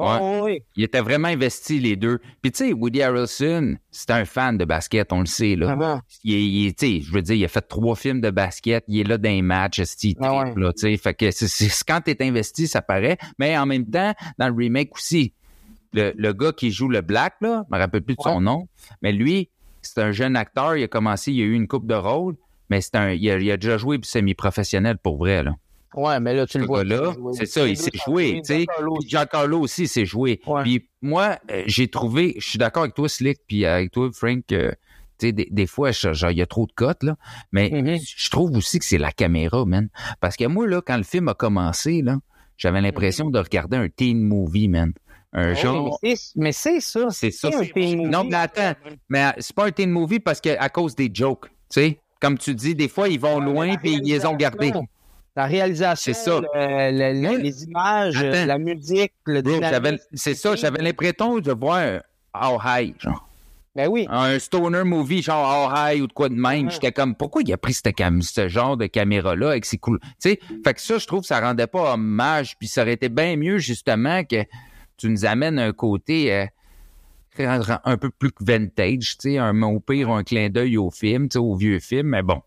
Oh, 0.00 0.42
oui. 0.44 0.62
il 0.76 0.84
était 0.84 1.00
vraiment 1.00 1.26
investi 1.26 1.80
les 1.80 1.96
deux. 1.96 2.20
Puis 2.40 2.52
tu 2.52 2.66
sais, 2.68 2.72
Woody 2.72 3.02
Harrelson, 3.02 3.74
c'est 3.90 4.10
un 4.10 4.24
fan 4.24 4.56
de 4.56 4.64
basket, 4.64 5.12
on 5.12 5.18
le 5.20 5.26
sait 5.26 5.56
là. 5.56 5.70
Ah 5.72 5.76
bon. 5.76 6.00
Il, 6.22 6.72
tu 6.76 7.02
je 7.02 7.10
veux 7.12 7.20
dire, 7.20 7.34
il 7.34 7.44
a 7.44 7.48
fait 7.48 7.66
trois 7.66 7.96
films 7.96 8.20
de 8.20 8.30
basket, 8.30 8.84
il 8.86 9.00
est 9.00 9.04
là 9.04 9.18
dans 9.18 9.28
les 9.28 9.42
matchs, 9.42 9.82
il 10.04 10.14
Ah 10.20 10.44
ouais. 10.44 10.54
là, 10.56 10.72
tu. 10.72 10.96
Fait 10.98 11.14
que 11.14 11.32
c'est, 11.32 11.68
quand 11.86 12.00
t'es 12.00 12.16
investi, 12.24 12.68
ça 12.68 12.80
paraît. 12.80 13.18
Mais 13.40 13.58
en 13.58 13.66
même 13.66 13.86
temps, 13.86 14.14
dans 14.38 14.46
le 14.48 14.54
remake 14.54 14.94
aussi, 14.94 15.32
le, 15.92 16.12
le 16.16 16.32
gars 16.32 16.52
qui 16.52 16.70
joue 16.70 16.88
le 16.88 17.00
Black, 17.00 17.34
là, 17.40 17.64
je 17.68 17.74
me 17.74 17.80
rappelle 17.80 18.02
plus 18.02 18.14
de 18.14 18.22
son 18.22 18.36
Ouais. 18.36 18.40
nom, 18.44 18.68
mais 19.02 19.10
lui, 19.10 19.48
c'est 19.82 19.98
un 20.00 20.12
jeune 20.12 20.36
acteur, 20.36 20.76
il 20.76 20.84
a 20.84 20.88
commencé, 20.88 21.32
il 21.32 21.40
a 21.40 21.44
eu 21.44 21.54
une 21.54 21.66
coupe 21.66 21.88
de 21.88 21.94
rôle, 21.94 22.36
mais 22.70 22.80
c'est 22.82 22.94
un, 22.94 23.10
il 23.10 23.28
a, 23.30 23.38
il 23.38 23.50
a 23.50 23.56
déjà 23.56 23.78
joué 23.78 23.98
semi-professionnel 24.00 24.98
pour 24.98 25.16
vrai, 25.16 25.42
là. 25.42 25.56
Ouais, 25.94 26.20
mais 26.20 26.34
là, 26.34 26.46
tu 26.46 26.58
le 26.58 26.66
vois. 26.66 26.84
c'est 27.32 27.46
ça, 27.46 27.66
il 27.66 27.76
s'est 27.76 27.90
joué, 28.06 28.40
tu 28.44 28.54
sais. 28.54 28.66
Giancarlo 29.06 29.60
aussi 29.60 29.88
s'est 29.88 30.04
joué. 30.06 30.40
Ouais. 30.46 30.62
Puis 30.62 30.88
moi, 31.02 31.38
euh, 31.50 31.62
j'ai 31.66 31.88
trouvé, 31.88 32.34
je 32.38 32.48
suis 32.48 32.58
d'accord 32.58 32.82
avec 32.84 32.94
toi, 32.94 33.08
Slick, 33.08 33.38
puis 33.46 33.64
avec 33.64 33.90
toi, 33.90 34.10
Frank, 34.12 34.42
euh, 34.52 34.70
tu 35.18 35.26
sais, 35.28 35.32
des, 35.32 35.48
des 35.50 35.66
fois, 35.66 35.90
genre, 35.92 36.30
il 36.30 36.38
y 36.38 36.42
a 36.42 36.46
trop 36.46 36.66
de 36.66 36.72
cotes, 36.72 37.02
là. 37.02 37.16
Mais 37.52 37.70
Mhm. 37.72 37.98
je 38.16 38.30
trouve 38.30 38.56
aussi 38.56 38.78
que 38.78 38.84
c'est 38.84 38.98
la 38.98 39.12
caméra, 39.12 39.64
man. 39.64 39.88
Parce 40.20 40.36
que 40.36 40.44
moi, 40.44 40.66
là, 40.66 40.80
quand 40.84 40.96
le 40.96 41.02
film 41.04 41.28
a 41.28 41.34
commencé, 41.34 42.02
là, 42.02 42.18
j'avais 42.56 42.80
l'impression 42.80 43.30
de 43.30 43.38
regarder 43.38 43.76
un 43.78 43.88
teen 43.88 44.22
movie, 44.22 44.68
man. 44.68 44.92
Un 45.32 45.54
genre. 45.54 45.98
Mais 46.02 46.16
c'est- 46.16 46.32
Mais 46.36 46.52
c'est 46.52 46.80
ça. 46.80 47.08
C'est 47.10 47.30
ça. 47.30 47.48
un 47.48 47.64
teen 47.64 47.98
movie. 47.98 48.10
Non, 48.10 48.24
mais 48.24 48.36
attends. 48.36 48.72
Mais 49.08 49.24
euh, 49.26 49.30
c'est 49.38 49.54
pas 49.54 49.66
un 49.66 49.70
teen 49.70 49.90
movie 49.90 50.20
parce 50.20 50.40
que 50.40 50.50
à 50.58 50.68
cause 50.68 50.94
des 50.94 51.10
jokes, 51.12 51.46
tu 51.48 51.52
sais. 51.70 51.98
Comme 52.20 52.36
tu 52.38 52.54
dis, 52.54 52.74
des 52.74 52.88
fois, 52.88 53.08
ils 53.08 53.20
vont 53.20 53.38
loin 53.38 53.76
puis 53.76 53.94
ils 54.02 54.02
les 54.02 54.26
ont 54.26 54.34
gardés. 54.34 54.72
La 55.38 55.46
réalisation, 55.46 56.12
C'est 56.12 56.18
ça. 56.20 56.40
le- 56.40 56.90
le- 56.90 57.22
le- 57.22 57.28
Ouais. 57.28 57.38
les 57.38 57.62
images, 57.62 58.16
Attends. 58.16 58.44
la 58.46 58.58
musique, 58.58 59.12
le 59.24 59.40
dynamisme. 59.40 59.98
C'est 60.12 60.34
ça, 60.34 60.56
j'avais 60.56 60.82
l'impression 60.82 61.38
de 61.38 61.52
voir 61.52 61.76
un 61.76 62.00
How 62.34 62.58
High, 62.64 62.96
genre. 62.98 63.24
Ben 63.76 63.86
oui. 63.88 64.08
un 64.10 64.36
stoner 64.40 64.82
movie 64.82 65.22
genre 65.22 65.46
How 65.48 65.72
High 65.92 66.02
ou 66.02 66.08
de 66.08 66.12
quoi 66.12 66.28
de 66.28 66.34
même. 66.34 66.68
J'étais 66.72 66.90
comme, 66.90 67.14
pourquoi 67.14 67.42
il 67.46 67.52
a 67.52 67.56
pris 67.56 67.72
cette 67.74 67.94
cam- 67.94 68.20
ce 68.20 68.48
genre 68.48 68.76
de 68.76 68.86
caméra-là 68.86 69.50
avec 69.50 69.64
ses 69.64 69.78
cool. 69.78 70.00
Tu 70.00 70.08
sais, 70.18 70.40
fait 70.64 70.74
que 70.74 70.80
ça, 70.80 70.98
je 70.98 71.06
trouve, 71.06 71.22
ça 71.22 71.38
rendait 71.40 71.68
pas 71.68 71.94
hommage. 71.94 72.58
Puis 72.58 72.66
ça 72.66 72.82
aurait 72.82 72.94
été 72.94 73.08
bien 73.08 73.36
mieux, 73.36 73.58
justement, 73.58 74.24
que 74.24 74.42
tu 74.96 75.08
nous 75.08 75.24
amènes 75.24 75.60
un 75.60 75.72
côté 75.72 76.34
euh, 76.34 76.46
un 77.84 77.96
peu 77.96 78.10
plus 78.10 78.32
vintage, 78.40 79.16
tu 79.18 79.30
sais, 79.34 79.38
un, 79.38 79.62
au 79.62 79.78
pire, 79.78 80.10
un 80.10 80.24
clin 80.24 80.48
d'œil 80.50 80.76
au 80.78 80.90
film, 80.90 81.28
tu 81.28 81.34
sais, 81.34 81.38
au 81.38 81.54
vieux 81.54 81.78
film. 81.78 82.08
Mais 82.08 82.22
bon, 82.24 82.42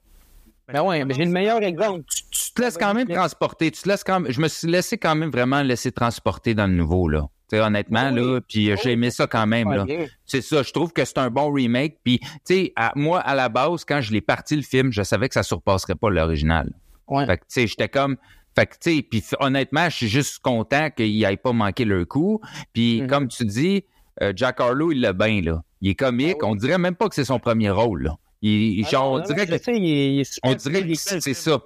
Ben 0.74 0.82
oui, 0.84 1.04
mais 1.06 1.14
j'ai 1.14 1.26
le 1.26 1.32
meilleur 1.32 1.62
exemple. 1.64 2.04
tu, 2.10 2.24
tu 2.30 2.54
te 2.54 2.62
laisses 2.62 2.78
quand 2.78 2.94
même 2.94 3.08
transporter. 3.08 3.72
Tu 3.72 3.82
te 3.82 3.90
laisses 3.90 4.04
quand 4.04 4.20
même, 4.22 4.32
je 4.32 4.40
me 4.42 4.48
suis 4.48 4.68
laissé 4.68 4.98
quand 4.98 5.16
même 5.16 5.30
vraiment 5.30 5.62
laisser 5.62 5.92
transporter 5.92 6.54
dans 6.54 6.68
le 6.68 6.74
nouveau, 6.74 7.08
là. 7.10 7.28
Tu 7.50 7.58
sais, 7.58 7.62
honnêtement, 7.62 8.10
Oui. 8.14 8.16
là, 8.22 8.40
puis 8.48 8.72
euh, 8.72 8.76
j'ai 8.82 8.92
aimé 8.94 9.12
ça 9.12 9.28
quand 9.28 9.46
même, 9.46 9.70
là. 9.72 9.84
Ouais. 9.84 10.10
C'est 10.26 10.42
ça, 10.42 10.64
je 10.64 10.72
trouve 10.72 10.94
que 10.94 11.04
c'est 11.04 11.18
un 11.18 11.30
bon 11.30 11.52
remake. 11.52 11.98
Puis, 12.04 12.20
tu 12.20 12.28
sais, 12.46 12.74
à- 12.78 12.94
moi, 12.96 13.20
à 13.20 13.36
la 13.36 13.50
base, 13.50 13.84
quand 13.86 14.00
je 14.02 14.12
l'ai 14.14 14.22
parti 14.22 14.56
le 14.56 14.62
film, 14.62 14.92
je 14.94 15.04
savais 15.04 15.28
que 15.28 15.34
ça 15.34 15.44
surpasserait 15.44 15.96
pas 15.96 16.10
l'original. 16.10 16.72
Ouais. 17.08 17.26
Fait 17.26 17.38
que, 17.38 17.42
tu 17.44 17.48
sais, 17.50 17.68
j'étais 17.68 17.90
comme, 17.90 18.18
Fait 18.54 18.66
que, 18.66 18.74
tu 18.82 18.96
sais, 18.98 19.02
puis 19.02 19.24
honnêtement, 19.40 19.90
je 19.90 19.96
suis 19.96 20.08
juste 20.10 20.40
content 20.40 20.90
qu'ils 20.90 21.18
n'aient 21.22 21.38
pas 21.38 21.54
manqué 21.54 21.86
leur 21.86 22.06
coup. 22.06 22.42
Puis, 22.74 23.02
Mhm. 23.02 23.08
comme 23.08 23.28
tu 23.30 23.46
dis, 23.46 23.86
euh, 24.22 24.34
Jack 24.36 24.60
Harlow, 24.60 24.92
il 24.92 25.00
l'a 25.00 25.14
bien, 25.14 25.42
là. 25.42 25.64
Il 25.80 25.90
est 25.92 25.96
comique. 25.96 26.36
Ah 26.42 26.46
oui. 26.46 26.52
On 26.52 26.56
dirait 26.56 26.78
même 26.78 26.96
pas 26.96 27.08
que 27.08 27.16
c'est 27.16 27.24
son 27.24 27.40
premier 27.40 27.70
rôle, 27.70 28.04
là. 28.04 28.18
Il, 28.42 28.84
Ah 28.86 28.90
genre, 28.90 29.12
on 29.14 29.20
dirait 29.20 29.46
que 29.46 29.58
sais, 29.58 29.78
il 29.78 30.24
on 30.44 30.54
dirait 30.56 30.82
que 30.88 30.96
c'est 30.96 31.34
ça. 31.34 31.60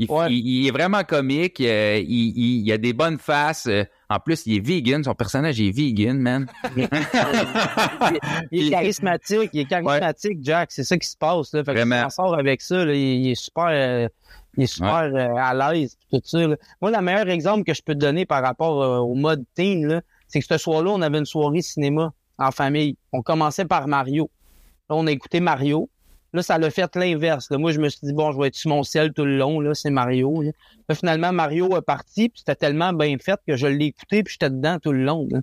Il, 0.00 0.08
Ouais. 0.08 0.32
il- 0.32 0.68
est 0.68 0.70
vraiment 0.70 1.02
comique. 1.02 1.60
euh, 1.60 1.98
Il, 2.06 2.32
il- 2.36 2.60
il 2.66 2.72
a 2.72 2.78
des 2.78 2.92
bonnes 2.92 3.18
faces. 3.18 3.66
euh, 3.66 3.82
En 4.08 4.20
plus, 4.20 4.46
il 4.46 4.56
est 4.56 4.60
vegan. 4.64 5.02
Son 5.02 5.14
personnage 5.14 5.60
est 5.60 5.70
vegan, 5.72 6.18
man. 6.20 6.46
Il 8.50 8.68
est 8.68 8.70
charismatique, 8.70 9.50
il 9.52 9.60
est 9.60 9.64
charismatique, 9.64 10.38
Jack. 10.42 10.70
C'est 10.72 10.84
ça 10.84 10.96
qui 10.96 11.08
se 11.08 11.16
passe. 11.16 11.52
Là. 11.52 11.64
Fait 11.64 11.74
que 11.74 11.82
s'en 11.88 12.10
sort 12.10 12.34
avec 12.38 12.60
ça, 12.62 12.84
là, 12.84 12.94
il, 12.94 13.28
est 13.30 13.34
super, 13.34 13.66
euh, 13.70 14.08
il 14.56 14.64
est 14.64 14.66
super 14.66 15.10
euh, 15.12 15.34
à 15.36 15.72
l'aise. 15.72 15.96
Tout 16.10 16.20
ça, 16.24 16.46
là. 16.46 16.56
Moi, 16.80 16.90
le 16.90 17.00
meilleur 17.02 17.28
exemple 17.28 17.64
que 17.64 17.74
je 17.74 17.82
peux 17.82 17.94
te 17.94 17.98
donner 18.00 18.24
par 18.26 18.42
rapport 18.42 19.04
au 19.04 19.14
mode 19.14 19.44
là, 19.56 20.00
c'est 20.26 20.40
que 20.40 20.46
ce 20.46 20.58
soir-là, 20.58 20.90
on 20.90 21.02
avait 21.02 21.18
une 21.18 21.26
soirée 21.26 21.62
cinéma 21.62 22.12
en 22.38 22.50
famille. 22.50 22.96
On 23.12 23.22
commençait 23.22 23.64
par 23.64 23.88
Mario. 23.88 24.30
Là, 24.88 24.96
on 24.96 25.06
a 25.06 25.10
écouté 25.10 25.40
Mario. 25.40 25.88
Là, 26.34 26.42
ça 26.42 26.58
l'a 26.58 26.70
fait 26.70 26.94
l'inverse. 26.96 27.50
là. 27.50 27.56
Moi, 27.56 27.72
je 27.72 27.80
me 27.80 27.88
suis 27.88 28.00
dit, 28.02 28.12
bon, 28.12 28.32
je 28.32 28.38
vais 28.38 28.48
être 28.48 28.54
sur 28.54 28.68
mon 28.68 28.82
ciel 28.82 29.12
tout 29.14 29.24
le 29.24 29.38
long, 29.38 29.60
là, 29.60 29.74
c'est 29.74 29.88
Mario. 29.90 30.42
Là. 30.42 30.94
Finalement, 30.94 31.32
Mario 31.32 31.76
est 31.76 31.82
parti, 31.82 32.28
puis 32.28 32.40
c'était 32.40 32.54
tellement 32.54 32.92
bien 32.92 33.16
fait 33.18 33.40
que 33.46 33.56
je 33.56 33.66
l'ai 33.66 33.86
écouté, 33.86 34.22
puis 34.22 34.32
j'étais 34.34 34.50
dedans 34.50 34.78
tout 34.78 34.92
le 34.92 35.04
long. 35.04 35.26
Tu 35.30 35.36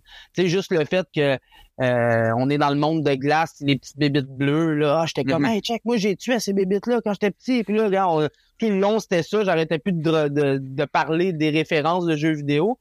sais, 0.44 0.48
juste 0.48 0.72
le 0.72 0.86
fait 0.86 1.08
que 1.16 1.38
euh, 1.82 2.32
on 2.38 2.50
est 2.50 2.58
dans 2.60 2.70
le 2.70 2.76
monde 2.76 3.04
de 3.04 3.16
glace, 3.16 3.56
les 3.62 3.78
petites 3.78 3.98
bébites 3.98 4.28
bleues, 4.30 4.76
là. 4.76 5.02
Ah, 5.02 5.06
j'étais 5.08 5.24
comme, 5.24 5.42
Mhm. 5.44 5.50
hey, 5.50 5.62
check, 5.62 5.82
moi, 5.86 5.98
j'ai 5.98 6.16
tué 6.16 6.36
à 6.36 6.40
ces 6.40 6.54
bébites-là 6.54 7.02
quand 7.04 7.14
j'étais 7.14 7.32
petit. 7.32 7.64
Puis 7.64 7.76
là, 7.76 7.86
regarde, 7.86 8.24
on- 8.24 8.30
tout 8.60 8.70
le 8.70 8.80
long, 8.80 9.00
c'était 9.00 9.24
ça. 9.24 9.44
J'arrêtais 9.44 9.80
plus 9.80 9.92
de, 9.92 10.28
de, 10.30 10.60
de 10.62 10.86
parler 10.86 11.34
des 11.34 11.50
références 11.50 12.06
de 12.06 12.16
jeux 12.16 12.32
vidéo. 12.34 12.78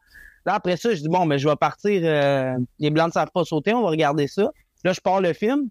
Là, 0.46 0.54
après 0.54 0.76
ça, 0.76 0.94
je 0.94 1.00
dis, 1.00 1.08
bon, 1.08 1.24
mais 1.26 1.38
je 1.38 1.48
vais 1.48 1.56
partir, 1.56 2.00
euh, 2.04 2.52
les 2.78 2.90
blancs 2.90 3.08
ne 3.08 3.12
savent 3.12 3.30
pas 3.32 3.44
sauter, 3.44 3.72
on 3.74 3.82
va 3.82 3.88
regarder 3.88 4.28
ça. 4.28 4.50
Là, 4.84 4.92
je 4.92 5.00
pars 5.00 5.20
le 5.22 5.32
film. 5.32 5.68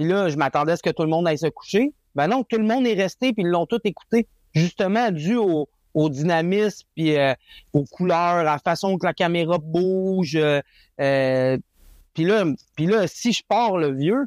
Puis 0.00 0.08
là, 0.08 0.30
je 0.30 0.36
m'attendais 0.38 0.72
à 0.72 0.76
ce 0.78 0.82
que 0.82 0.88
tout 0.88 1.02
le 1.02 1.10
monde 1.10 1.28
aille 1.28 1.36
se 1.36 1.48
coucher. 1.48 1.92
Ben 2.14 2.26
non, 2.26 2.42
tout 2.42 2.56
le 2.56 2.64
monde 2.64 2.86
est 2.86 2.94
resté, 2.94 3.34
puis 3.34 3.42
ils 3.42 3.50
l'ont 3.50 3.66
tout 3.66 3.80
écouté. 3.84 4.26
Justement, 4.54 5.10
dû 5.10 5.36
au, 5.36 5.68
au 5.92 6.08
dynamisme, 6.08 6.88
puis 6.96 7.18
euh, 7.18 7.34
aux 7.74 7.84
couleurs, 7.84 8.16
à 8.16 8.42
la 8.42 8.58
façon 8.58 8.96
que 8.96 9.04
la 9.04 9.12
caméra 9.12 9.58
bouge. 9.58 10.36
euh, 10.36 10.62
euh, 11.02 11.58
puis 12.14 12.24
là, 12.24 12.46
puis 12.76 12.86
là, 12.86 13.06
si 13.08 13.34
je 13.34 13.42
pars 13.46 13.76
le 13.76 13.94
vieux, 13.94 14.26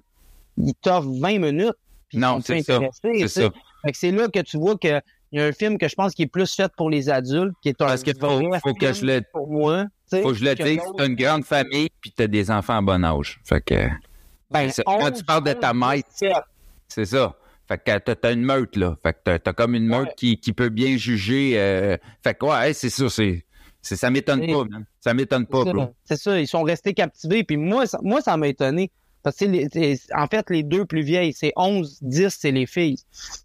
il 0.58 0.76
t'offre 0.76 1.10
20 1.10 1.40
minutes. 1.40 1.74
Non, 2.14 2.40
c'est 2.40 2.62
ça. 2.62 2.80
C'est 3.02 3.28
ça. 3.28 3.50
Fait 3.84 3.92
que 3.92 3.98
c'est 3.98 4.12
là 4.12 4.28
que 4.28 4.42
tu 4.42 4.58
vois 4.58 4.78
que 4.78 5.02
il 5.32 5.40
y 5.40 5.42
a 5.42 5.46
un 5.46 5.52
film 5.54 5.80
que 5.80 5.88
je 5.88 5.96
pense 5.96 6.14
qui 6.14 6.22
est 6.22 6.28
plus 6.28 6.54
fait 6.56 6.72
pour 6.78 6.92
les 6.92 7.10
adultes, 7.10 7.56
qui 7.64 7.70
est 7.70 7.82
un 7.82 7.88
Parce 7.88 8.04
que 8.04 8.12
faut, 8.12 8.28
vrai 8.28 8.60
faut 8.62 8.76
que 8.76 8.94
je 8.94 9.04
le, 9.04 9.22
pour 9.34 9.50
moi. 9.50 9.86
faut 10.12 10.22
que 10.30 10.34
je 10.36 10.46
le 10.46 10.54
dise. 10.54 10.80
T'as 10.96 11.08
une 11.08 11.16
grande 11.16 11.44
famille 11.44 11.90
puis 12.00 12.14
t'as 12.16 12.28
des 12.28 12.52
enfants 12.52 12.78
à 12.78 12.82
bon 12.84 13.04
âge. 13.04 13.42
Fait 13.44 13.60
que, 13.60 13.90
Ben. 14.54 14.72
Quand 14.86 15.08
11, 15.12 15.14
tu 15.18 15.24
parles 15.24 15.44
de 15.44 15.54
ta 15.54 15.72
11, 15.72 15.76
maître, 15.78 16.10
17. 16.12 16.34
c'est 16.88 17.06
ça. 17.06 17.36
Fait 17.68 17.78
que 17.78 17.98
t'as, 18.14 18.34
une 18.34 18.44
meute, 18.44 18.76
là. 18.76 18.98
Fait 19.02 19.14
que 19.14 19.38
t'as, 19.38 19.54
comme 19.54 19.74
une 19.76 19.88
meute 19.88 20.08
Ouais. 20.10 20.14
qui, 20.18 20.38
qui 20.40 20.54
peut 20.54 20.70
bien 20.70 20.98
juger. 20.98 21.54
euh, 21.58 21.98
Fait 22.24 22.34
que, 22.38 22.46
ouais, 22.46 22.74
c'est 22.74 22.90
ça, 22.90 23.10
c'est, 23.10 23.46
ça 23.82 24.10
m'étonne 24.10 24.46
pas, 24.46 24.64
man. 24.66 24.86
Ça 25.00 25.14
m'étonne 25.14 25.46
pas, 25.48 25.64
C'est 25.66 25.72
bro. 25.74 25.82
ça. 25.84 25.92
C'est 26.04 26.18
ça, 26.18 26.40
ils 26.40 26.48
sont 26.48 26.64
restés 26.64 26.94
captivés. 26.94 27.44
Puis 27.44 27.58
moi, 27.58 27.86
ça, 27.88 28.00
moi, 28.04 28.22
ça 28.22 28.36
m'a 28.38 28.48
étonné. 28.50 28.92
Parce 29.24 29.38
que 29.38 29.46
les- 29.46 29.68
c'est- 29.72 30.14
en 30.14 30.28
fait, 30.28 30.50
les 30.50 30.64
deux 30.64 30.86
plus 30.86 31.02
vieilles, 31.02 31.34
c'est 31.34 31.54
11, 31.56 31.98
10, 32.02 32.36
c'est 32.40 32.52
les 32.52 32.66
filles. 32.66 32.98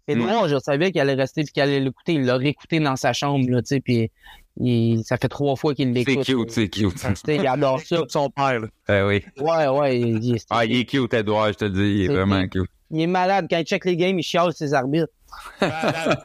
Et 0.07 0.15
Mm. 0.15 0.19
moi, 0.19 0.47
je 0.49 0.59
savais 0.59 0.91
qu'elle 0.91 1.09
allait 1.09 1.21
rester 1.21 1.43
puis 1.43 1.53
qu'elle 1.53 1.69
allait 1.69 1.79
l'écouter. 1.79 2.13
Il 2.13 2.25
l'a 2.25 2.35
réécouté 2.35 2.79
dans 2.79 2.95
sa 2.97 3.13
chambre, 3.13 3.49
là, 3.49 3.61
tu 3.61 3.67
sais, 3.69 3.79
puis 3.79 4.11
il- 4.59 5.03
ça 5.05 5.17
fait 5.17 5.29
trois 5.29 5.55
fois 5.55 5.73
qu'il 5.73 5.87
C'est 5.93 6.05
l'écoute. 6.11 6.25
cute, 6.25 6.51
c'est 6.51 6.67
cute. 6.69 6.93
Tu 6.95 6.99
sais, 7.25 7.35
il 7.37 7.47
adore 7.47 7.79
ça. 7.79 8.03
Son 8.09 8.29
père, 8.29 8.59
là. 8.59 8.67
Ah 8.87 9.07
oui. 9.07 9.23
Ouais, 9.39 9.67
ouais, 9.67 9.99
il, 10.01 10.23
il- 10.23 10.37
Ah, 10.49 10.65
il 10.65 10.75
est 10.81 10.85
cute, 10.85 11.13
Edouard, 11.13 11.47
je 11.53 11.57
te 11.59 11.65
dis. 11.65 11.79
Il 11.79 12.01
est 12.03 12.07
C'est 12.07 12.13
vraiment 12.13 12.41
cute. 12.43 12.51
cute. 12.63 12.71
il 12.91 13.01
est 13.01 13.07
malade. 13.07 13.47
Quand 13.49 13.57
il 13.59 13.65
check 13.65 13.85
les 13.85 13.95
games, 13.95 14.19
il 14.19 14.23
chiale 14.23 14.51
ses 14.51 14.73
arbitres. 14.73 15.13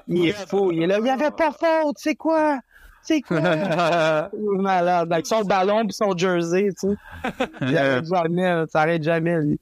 Il 0.08 0.28
est 0.28 0.48
fou. 0.48 0.72
Il 0.72 0.82
est 0.82 0.86
là, 0.86 0.98
il 1.02 1.08
avait 1.08 1.30
pas 1.30 1.52
faute, 1.52 1.96
c'est 1.98 2.14
quoi? 2.16 2.58
C'est 3.04 3.20
quoi? 3.20 3.40
Malade. 4.58 5.12
Avec 5.12 5.26
son 5.26 5.42
ballon 5.42 5.84
puis 5.86 5.94
son 5.94 6.16
jersey, 6.16 6.68
tu 6.78 6.88
sais. 6.88 6.96
Il 7.60 7.76
arrête 7.76 8.06
jamais, 8.06 8.42
là, 8.42 8.64
ça 8.68 8.80
arrête 8.82 9.02
jamais, 9.02 9.38
lui. 9.40 9.60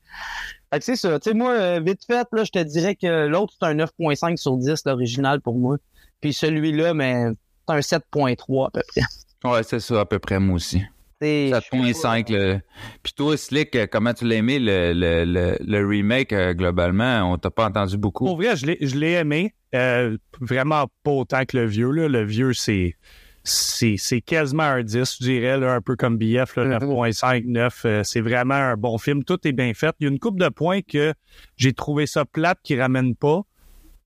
Fait 0.72 0.78
que 0.78 0.84
c'est 0.84 0.97
ça. 0.97 1.18
Tu 1.20 1.30
sais, 1.30 1.36
moi, 1.36 1.51
euh, 1.53 1.80
vite 1.84 2.05
fait, 2.07 2.26
là, 2.32 2.45
je 2.45 2.51
te 2.51 2.59
dirais 2.62 2.95
que 2.95 3.26
l'autre, 3.26 3.55
c'est 3.61 3.66
un 3.66 3.74
9.5 3.74 4.36
sur 4.36 4.57
10, 4.57 4.82
l'original, 4.86 5.40
pour 5.40 5.57
moi. 5.57 5.76
Puis 6.20 6.32
celui-là, 6.32 6.95
mais 6.95 7.24
c'est 7.68 7.74
un 7.74 7.80
7.3 7.80 8.68
à 8.68 8.70
peu 8.70 8.80
près. 8.88 9.03
Ouais, 9.51 9.62
c'est 9.64 9.80
ça, 9.80 10.01
à 10.01 10.05
peu 10.07 10.18
près, 10.18 10.38
moi 10.38 10.57
aussi. 10.57 10.82
C'est- 11.20 11.51
7.5. 11.51 12.30
Le... 12.32 12.61
Puis 13.03 13.12
toi, 13.12 13.36
Slick, 13.36 13.76
comment 13.90 14.12
tu 14.14 14.24
l'as 14.26 14.36
aimé, 14.36 14.59
le, 14.59 14.93
le, 14.93 15.24
le, 15.24 15.57
le 15.61 15.86
remake, 15.86 16.32
euh, 16.32 16.53
globalement? 16.55 17.30
On 17.32 17.38
t'a 17.38 17.51
pas 17.51 17.66
entendu 17.66 17.97
beaucoup. 17.97 18.24
Pour 18.24 18.36
vrai, 18.36 18.57
je 18.57 18.66
l'ai, 18.66 18.78
je 18.80 18.97
l'ai 18.97 19.12
aimé. 19.12 19.55
Euh, 19.74 20.16
vraiment 20.40 20.86
pas 21.05 21.11
autant 21.12 21.45
que 21.45 21.57
le 21.57 21.66
vieux. 21.66 21.90
Là. 21.90 22.09
Le 22.09 22.24
vieux, 22.24 22.53
c'est, 22.55 22.97
c'est, 23.45 24.20
quasiment 24.20 24.62
un 24.62 24.82
10, 24.82 25.16
je 25.20 25.24
dirais, 25.24 25.59
là, 25.59 25.74
un 25.74 25.80
peu 25.80 25.97
comme 25.97 26.16
BF, 26.16 26.57
là, 26.57 26.78
9.5, 26.78 27.45
9. 27.47 27.82
euh, 27.84 28.03
c'est 28.05 28.20
vraiment 28.20 28.55
un 28.55 28.76
bon 28.76 28.99
film. 28.99 29.24
Tout 29.24 29.38
est 29.47 29.53
bien 29.53 29.74
fait. 29.74 29.95
Il 30.01 30.05
y 30.05 30.07
a 30.09 30.12
une 30.12 30.18
coupe 30.20 30.38
de 30.38 30.49
points 30.49 30.80
que 30.82 31.12
j'ai 31.57 31.72
trouvé 31.72 32.07
ça 32.07 32.24
plate 32.24 32.59
qui 32.62 32.78
ramène 32.80 33.14
pas. 33.16 33.43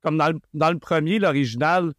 Comme 0.03 0.17
dans 0.19 0.29
le, 0.29 0.39
dans 0.55 0.71
le 0.71 0.79
premier, 0.79 1.19
l'original, 1.19 1.93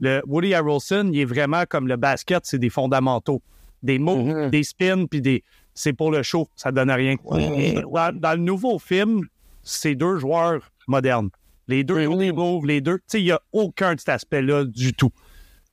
le 0.00 0.22
Woody 0.26 0.54
Harrelson, 0.54 1.10
il 1.12 1.20
est 1.20 1.24
vraiment 1.24 1.64
comme 1.68 1.88
le 1.88 1.96
basket, 1.96 2.40
c'est 2.44 2.58
des 2.58 2.70
fondamentaux. 2.70 3.42
Des 3.82 3.98
mots, 3.98 4.22
Mhm. 4.22 4.50
des 4.50 4.62
spins, 4.62 5.06
puis 5.06 5.20
des. 5.20 5.42
C'est 5.74 5.92
pour 5.92 6.10
le 6.12 6.22
show, 6.22 6.48
ça 6.54 6.70
donne 6.72 6.90
rien. 6.90 7.16
Ouais. 7.24 7.82
Dans, 7.82 8.16
dans 8.16 8.32
le 8.32 8.38
nouveau 8.44 8.78
film, 8.78 9.22
c'est 9.62 9.94
deux 9.96 10.18
joueurs 10.18 10.70
modernes. 10.86 11.30
Les 11.66 11.82
deux 11.82 12.06
des 12.16 12.30
moves, 12.32 12.64
les 12.66 12.80
deux. 12.80 12.98
Tu 12.98 13.04
sais, 13.08 13.20
il 13.20 13.24
n'y 13.24 13.32
a 13.32 13.40
aucun 13.52 13.94
de 13.94 13.98
cet 14.00 14.10
aspect-là 14.10 14.64
du 14.66 14.92
tout. 14.92 15.10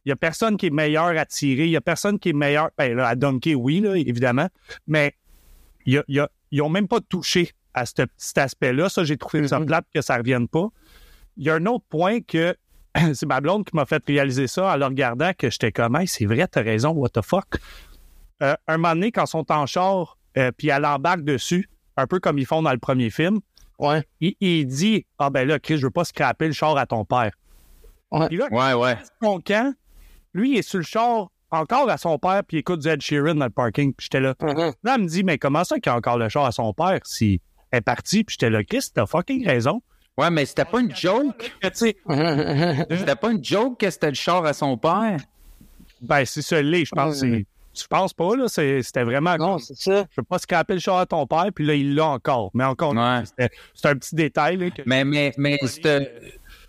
Il 0.05 0.09
n'y 0.09 0.13
a 0.13 0.15
personne 0.15 0.57
qui 0.57 0.67
est 0.67 0.71
meilleur 0.71 1.05
à 1.17 1.25
tirer. 1.25 1.65
Il 1.65 1.69
n'y 1.69 1.75
a 1.77 1.81
personne 1.81 2.17
qui 2.19 2.29
est 2.29 2.33
meilleur. 2.33 2.69
Ben, 2.77 2.95
là, 2.95 3.07
à 3.09 3.15
dunker, 3.15 3.55
oui, 3.55 3.79
là, 3.81 3.95
évidemment. 3.95 4.47
Mais 4.87 5.15
il 5.85 5.93
y 5.93 5.97
a- 5.97 6.03
il 6.07 6.15
y 6.15 6.19
a- 6.19 6.29
ils 6.51 6.59
n'ont 6.59 6.69
même 6.69 6.87
pas 6.87 6.99
touché 7.01 7.51
à 7.73 7.85
ce 7.85 7.93
petit 8.03 8.39
aspect-là. 8.39 8.89
Ça, 8.89 9.03
j'ai 9.03 9.17
trouvé 9.17 9.47
ça 9.47 9.59
Mhm. 9.59 9.65
plate 9.67 9.85
que 9.93 10.01
ça 10.01 10.13
ne 10.15 10.19
revienne 10.19 10.47
pas. 10.47 10.67
Il 11.37 11.43
y 11.45 11.49
a 11.49 11.55
un 11.55 11.65
autre 11.67 11.85
point 11.89 12.19
que 12.21 12.55
c'est 13.13 13.25
ma 13.25 13.39
blonde 13.41 13.63
qui 13.65 13.75
m'a 13.75 13.85
fait 13.85 14.03
réaliser 14.05 14.47
ça 14.47 14.73
en 14.73 14.75
le 14.75 14.85
regardant 14.85 15.31
que 15.37 15.49
j'étais 15.49 15.71
comme, 15.71 15.95
Hey, 15.95 16.07
c'est 16.07 16.25
vrai, 16.25 16.47
t'as 16.47 16.61
raison, 16.61 16.89
what 16.89 17.09
the 17.09 17.21
fuck? 17.21 17.57
Euh, 18.43 18.55
un 18.67 18.77
moment 18.77 18.93
donné, 18.95 19.11
quand 19.11 19.25
ils 19.25 19.29
sont 19.29 19.49
en 19.51 19.65
char, 19.65 20.17
euh, 20.37 20.51
puis 20.57 20.69
elle 20.69 20.83
embarque 20.85 21.21
dessus, 21.21 21.69
un 21.95 22.07
peu 22.07 22.19
comme 22.19 22.39
ils 22.39 22.45
font 22.45 22.61
dans 22.63 22.71
le 22.73 22.79
premier 22.79 23.09
film, 23.11 23.39
Ouais. 23.79 24.03
il, 24.19 24.35
il 24.41 24.65
dit 24.65 25.05
Ah 25.19 25.29
ben 25.29 25.47
là, 25.47 25.59
Chris, 25.59 25.77
je 25.77 25.85
veux 25.85 25.91
pas 25.91 26.03
scraper 26.05 26.47
le 26.47 26.53
char 26.53 26.75
à 26.77 26.85
ton 26.85 27.05
père. 27.05 27.31
Ouais. 28.11 28.27
Puis 28.27 28.37
là, 28.37 28.47
Ouais, 28.51 28.73
ouais. 28.73 28.97
son 29.21 29.39
camp, 29.39 29.73
lui, 30.33 30.51
il 30.53 30.57
est 30.57 30.61
sur 30.61 30.77
le 30.79 30.83
char 30.83 31.27
encore 31.51 31.89
à 31.89 31.97
son 31.97 32.17
père, 32.17 32.43
puis 32.47 32.57
il 32.57 32.59
écoute 32.61 32.79
du 32.79 32.87
Ed 32.87 33.01
Sheeran 33.01 33.35
dans 33.35 33.45
le 33.45 33.51
parking. 33.51 33.93
Puis 33.93 34.05
j'étais 34.05 34.19
là. 34.21 34.33
Mhm. 34.41 34.71
Là, 34.83 34.95
elle 34.95 35.01
me 35.01 35.07
dit 35.07 35.23
Mais 35.23 35.37
comment 35.37 35.63
ça 35.63 35.79
qu'il 35.79 35.91
a 35.91 35.95
encore 35.95 36.17
le 36.17 36.29
char 36.29 36.45
à 36.45 36.51
son 36.51 36.73
père 36.73 36.99
si 37.03 37.41
elle 37.71 37.79
est 37.79 37.81
partie? 37.81 38.23
Puis 38.23 38.33
j'étais 38.39 38.49
là, 38.49 38.63
Chris, 38.63 38.85
t'as 38.93 39.05
fucking 39.05 39.45
raison. 39.45 39.81
Ouais, 40.17 40.29
mais 40.29 40.45
c'était 40.45 40.65
pas 40.65 40.79
une 40.81 40.93
joke. 40.95 41.51
Sais, 41.73 41.95
C'était 42.89 43.15
pas 43.15 43.31
une 43.31 43.43
joke 43.43 43.79
que 43.79 43.89
c'était 43.89 44.09
le 44.09 44.15
char 44.15 44.45
à 44.45 44.53
son 44.53 44.77
père. 44.77 45.17
ben, 46.01 46.25
c'est 46.25 46.41
ça, 46.41 46.61
l'est, 46.61 46.85
je 46.85 46.91
pense. 46.95 47.21
Ouais. 47.21 47.29
c'est- 47.29 47.45
Je 47.73 47.87
pense 47.87 48.13
pas, 48.13 48.35
là. 48.35 48.49
C'était 48.49 49.03
vraiment. 49.03 49.37
non, 49.37 49.57
c'est 49.57 49.77
ça. 49.77 50.05
Je 50.11 50.15
veux 50.19 50.23
pas 50.25 50.39
scraper 50.39 50.73
le 50.73 50.79
char 50.81 50.97
à 50.97 51.05
ton 51.05 51.25
père, 51.25 51.45
puis 51.55 51.65
là, 51.65 51.73
il 51.73 51.95
l'a 51.95 52.05
encore. 52.07 52.51
Mais 52.53 52.65
encore, 52.65 52.93
Ouais. 52.93 53.21
c'était- 53.25 53.49
c'est 53.73 53.87
un 53.87 53.95
petit 53.95 54.13
détail. 54.15 54.57
Là, 54.57 54.69
que- 54.71 54.81
Mais, 54.85 55.05
mais, 55.05 55.31
mais, 55.37 55.57
cette, 55.63 56.11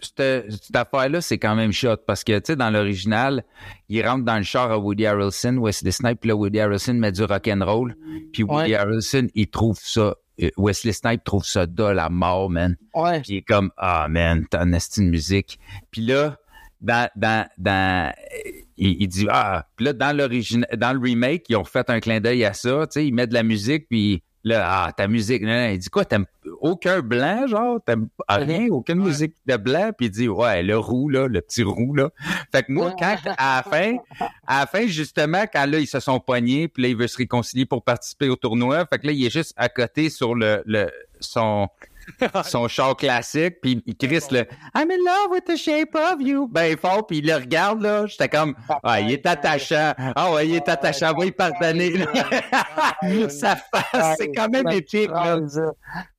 cette, 0.02 0.50
cette 0.50 0.76
affaire-là, 0.76 1.20
c'est 1.20 1.38
quand 1.38 1.54
même 1.54 1.72
shot 1.72 1.96
parce 2.06 2.24
que, 2.24 2.38
tu 2.38 2.46
sais, 2.48 2.56
dans 2.56 2.70
l'original, 2.70 3.44
il 3.88 4.06
rentre 4.06 4.24
dans 4.24 4.36
le 4.36 4.42
char 4.42 4.70
à 4.70 4.78
Woody 4.78 5.06
Harrelson, 5.06 5.56
Wesley 5.58 5.90
Snipes, 5.90 6.20
puis 6.20 6.28
là, 6.28 6.36
Woody 6.36 6.60
Harrelson 6.60 6.94
met 6.94 7.12
du 7.12 7.22
rock'n'roll, 7.22 7.94
puis 8.32 8.42
Woody 8.42 8.72
Ouais. 8.72 8.74
Harrelson, 8.74 9.28
il 9.34 9.48
trouve 9.48 9.78
ça, 9.80 10.14
euh, 10.42 10.50
Wesley 10.56 10.92
Snipes 10.92 11.24
trouve 11.24 11.44
ça 11.44 11.66
dole 11.66 11.98
à 11.98 12.08
mort, 12.08 12.50
man. 12.50 12.76
Ouais. 12.94 13.20
Puis 13.20 13.32
il 13.32 13.36
est 13.38 13.42
comme, 13.42 13.70
ah, 13.76 14.06
man, 14.08 14.46
t'as 14.50 14.64
une 14.64 14.74
esti 14.74 15.00
de 15.00 15.10
musique. 15.10 15.58
Puis 15.90 16.02
là, 16.02 16.36
dans, 16.80 17.08
dans, 17.16 17.46
dans, 17.58 18.12
il, 18.76 19.02
il 19.02 19.08
dit, 19.08 19.26
ah, 19.30 19.66
puis 19.76 19.86
là, 19.86 19.92
dans 19.92 20.16
dans 20.16 20.92
le 20.92 20.98
remake, 20.98 21.44
ils 21.48 21.56
ont 21.56 21.64
fait 21.64 21.88
un 21.90 22.00
clin 22.00 22.20
d'œil 22.20 22.44
à 22.44 22.52
ça, 22.52 22.86
tu 22.86 22.94
sais, 22.94 23.06
ils 23.06 23.12
mettent 23.12 23.30
de 23.30 23.34
la 23.34 23.42
musique, 23.42 23.88
puis 23.88 24.22
là, 24.44 24.64
ah, 24.66 24.92
ta 24.92 25.06
musique, 25.08 25.42
non, 25.42 25.48
non. 25.48 25.68
il 25.70 25.78
dit 25.78 25.88
quoi, 25.88 26.04
t'aimes 26.04 26.26
aucun 26.62 27.00
blanc, 27.00 27.46
genre, 27.48 27.80
t'aimes 27.84 28.08
rien, 28.28 28.68
aucune 28.70 29.00
musique 29.00 29.34
de 29.46 29.56
blanc, 29.56 29.90
puis 29.96 30.06
il 30.06 30.10
dit, 30.10 30.28
ouais, 30.28 30.62
le 30.62 30.78
roux, 30.78 31.08
là, 31.08 31.26
le 31.26 31.40
petit 31.40 31.64
roux, 31.64 31.94
là. 31.94 32.10
Fait 32.52 32.62
que 32.62 32.72
moi, 32.72 32.94
quand, 32.98 33.16
à 33.36 33.56
la 33.56 33.62
fin, 33.64 33.96
à 34.46 34.60
la 34.60 34.66
fin, 34.66 34.86
justement, 34.86 35.44
quand 35.52 35.66
là, 35.66 35.80
ils 35.80 35.88
se 35.88 36.00
sont 36.00 36.20
poignés, 36.20 36.68
puis 36.68 36.84
là, 36.84 36.88
il 36.88 36.96
veut 36.96 37.08
se 37.08 37.18
réconcilier 37.18 37.66
pour 37.66 37.82
participer 37.82 38.28
au 38.28 38.36
tournoi, 38.36 38.86
fait 38.86 39.00
que 39.00 39.08
là, 39.08 39.12
il 39.12 39.24
est 39.24 39.30
juste 39.30 39.52
à 39.56 39.68
côté 39.68 40.08
sur 40.08 40.36
le, 40.36 40.62
le, 40.64 40.88
son, 41.18 41.68
son 42.44 42.68
char 42.68 42.96
classique, 42.96 43.60
puis 43.60 43.82
il 43.86 43.96
crisse 43.96 44.30
le 44.30 44.40
I'm 44.74 44.90
in 44.90 45.04
love 45.04 45.30
with 45.30 45.44
the 45.44 45.56
shape 45.56 45.94
of 45.94 46.20
you. 46.20 46.48
Ben 46.48 46.76
fort, 46.76 47.06
puis 47.06 47.18
il 47.18 47.26
le 47.26 47.34
regarde, 47.34 47.82
là. 47.82 48.06
J'étais 48.06 48.28
comme, 48.28 48.54
ah, 48.82 49.00
il 49.00 49.12
est 49.12 49.26
attachant. 49.26 49.94
Ah 49.98 50.32
ouais, 50.32 50.48
il 50.48 50.54
est 50.56 50.68
attachant. 50.68 51.14
Va 51.14 51.24
y 51.26 51.32
pardonner. 51.32 51.92
Sa 53.28 53.56
face, 53.56 54.16
c'est 54.18 54.32
quand 54.32 54.48
même 54.48 54.68
épique, 54.68 55.10
là. 55.10 55.38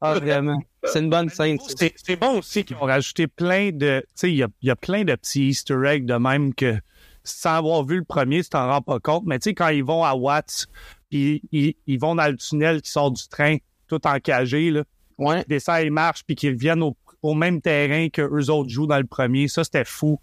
Ah, 0.01 0.13
vraiment. 0.15 0.59
C'est 0.85 0.99
une 0.99 1.09
bonne 1.09 1.29
scène. 1.29 1.57
C'est 1.95 2.15
bon 2.15 2.39
aussi 2.39 2.65
qu'ils 2.65 2.77
ont 2.77 2.81
rajouté 2.81 3.27
plein 3.27 3.71
de. 3.71 4.01
Tu 4.01 4.07
sais, 4.15 4.31
il 4.31 4.37
y 4.37 4.43
a, 4.43 4.47
il 4.61 4.67
y 4.67 4.71
a 4.71 4.75
plein 4.75 5.03
de 5.03 5.15
petits 5.15 5.49
Easter 5.49 5.77
eggs 5.85 6.05
de 6.05 6.15
même 6.15 6.53
que 6.53 6.77
sans 7.23 7.55
avoir 7.55 7.85
vu 7.85 7.97
le 7.97 8.03
premier, 8.03 8.43
tu 8.43 8.49
t'en 8.49 8.67
rends 8.67 8.81
pas 8.81 8.99
compte. 8.99 9.23
Mais 9.25 9.39
tu 9.39 9.49
sais, 9.49 9.53
quand 9.53 9.69
ils 9.69 9.83
vont 9.83 10.03
à 10.03 10.13
Watts, 10.13 10.67
puis 11.09 11.41
ils, 11.51 11.75
ils 11.87 11.99
vont 11.99 12.15
dans 12.15 12.27
le 12.27 12.35
tunnel 12.35 12.81
qui 12.81 12.91
sort 12.91 13.11
du 13.11 13.27
train, 13.29 13.57
tout 13.87 14.05
encagé, 14.05 14.71
là, 14.71 14.83
Ouais. 15.17 15.43
et 15.47 15.89
marchent, 15.89 16.23
puis 16.25 16.35
qu'ils 16.35 16.53
reviennent 16.53 16.83
au, 16.83 16.95
au 17.21 17.33
même 17.33 17.61
terrain 17.61 18.09
que 18.09 18.21
eux 18.21 18.49
autres 18.49 18.69
jouent 18.69 18.87
dans 18.87 18.97
le 18.97 19.05
premier. 19.05 19.47
Ça, 19.47 19.63
c'était 19.63 19.85
fou. 19.85 20.19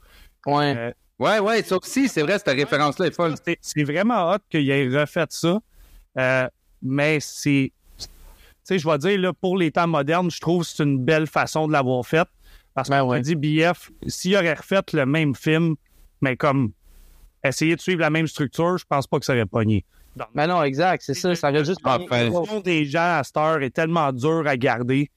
Ouais. 0.47 0.75
Euh, 0.77 0.93
Ouais, 1.19 1.39
ouais, 1.39 1.63
ça 1.63 1.77
aussi, 1.77 2.09
c'est 2.09 2.23
vrai, 2.23 2.39
cette 2.39 2.49
référence-là 2.57 3.09
est 3.09 3.15
folle. 3.15 3.35
C'est- 3.45 3.59
C'est 3.61 3.85
vraiment 3.85 4.33
hot 4.33 4.39
qu'il 4.49 4.71
ait 4.71 4.89
refait 4.89 5.27
ça. 5.29 5.61
Euh, 6.19 6.49
mais 6.81 7.19
c'est. 7.21 7.73
Tu 7.99 8.07
sais, 8.65 8.79
je 8.79 8.89
vais 8.89 8.97
dire, 8.97 9.19
là, 9.21 9.35
pour 9.35 9.59
les 9.59 9.71
temps 9.71 9.87
modernes, 9.87 10.31
je 10.31 10.41
trouve 10.41 10.63
que 10.63 10.71
c'est 10.71 10.83
une 10.83 10.99
belle 11.05 11.27
façon 11.27 11.69
de 11.69 11.73
l'avoir 11.73 12.07
fait. 12.07 12.27
Parce 12.73 12.89
que, 12.89 12.95
Ben 12.95 13.01
comme 13.01 13.11
ouais. 13.11 13.21
dis, 13.21 13.35
BF, 13.35 13.91
s'il 14.07 14.35
aurait 14.35 14.55
refait 14.55 14.81
le 14.95 15.05
même 15.05 15.35
film, 15.35 15.75
mais 16.23 16.39
comme 16.39 16.73
essayer 17.45 17.77
de 17.77 17.81
suivre 17.83 18.01
la 18.01 18.09
même 18.09 18.27
structure, 18.27 18.79
je 18.79 18.87
pense 18.89 19.07
pas 19.07 19.19
que 19.19 19.27
ça 19.27 19.35
aurait 19.35 19.45
pogné. 19.45 19.85
Mais 20.35 20.47
non, 20.47 20.63
exact, 20.63 21.03
c'est 21.05 21.15
ça. 21.15 21.35
Ça 21.35 21.51
aurait 21.51 21.65
juste. 21.65 21.81
Enfin. 21.85 22.25
Le 22.25 22.31
fond 22.31 22.61
des 22.61 22.85
gens 22.85 23.19
à 23.19 23.23
cette 23.25 23.37
heure 23.37 23.63
est 23.63 23.71
tellement 23.71 24.13
dur 24.13 24.43
à 24.47 24.57
garder 24.57 25.11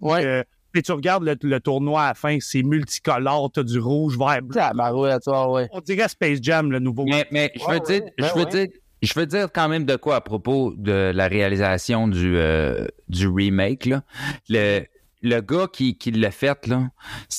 Ouais. 0.00 0.22
que 0.22 0.44
puis 0.72 0.82
tu 0.82 0.92
regardes 0.92 1.24
le, 1.24 1.36
le 1.42 1.58
tournoi 1.60 2.02
à 2.04 2.08
la 2.08 2.14
fin, 2.14 2.38
c'est 2.40 2.62
multicolore, 2.62 3.50
t'as 3.52 3.64
du 3.64 3.80
rouge, 3.80 4.16
vert, 4.16 4.40
bleu. 4.40 4.54
Tabarouette, 4.54 5.26
ouais, 5.26 5.44
ouais. 5.46 5.68
On 5.72 5.80
dirait 5.80 6.06
Space 6.08 6.38
Jam, 6.40 6.70
le 6.70 6.78
nouveau. 6.78 7.04
Mais, 7.06 7.26
mais 7.32 7.50
je 7.56 7.60
veux 7.60 7.66
Ouais, 7.66 7.80
dire, 7.80 8.02
ouais. 8.04 8.12
je 8.18 8.22
Ben 8.24 8.30
veux 8.36 8.44
ouais. 8.44 8.50
dire, 8.50 8.66
je 9.02 9.12
veux 9.18 9.26
dire 9.26 9.48
quand 9.52 9.68
même 9.68 9.84
de 9.84 9.96
quoi 9.96 10.16
à 10.16 10.20
propos 10.20 10.72
de 10.76 11.10
la 11.12 11.26
réalisation 11.26 12.06
du, 12.06 12.36
euh, 12.36 12.86
du 13.08 13.26
remake, 13.26 13.86
là. 13.86 14.02
Le, 14.48 14.84
le 15.22 15.40
gars 15.40 15.66
qui, 15.70 15.98
qui 15.98 16.12
l'a 16.12 16.30
fait, 16.30 16.66
là, 16.68 16.88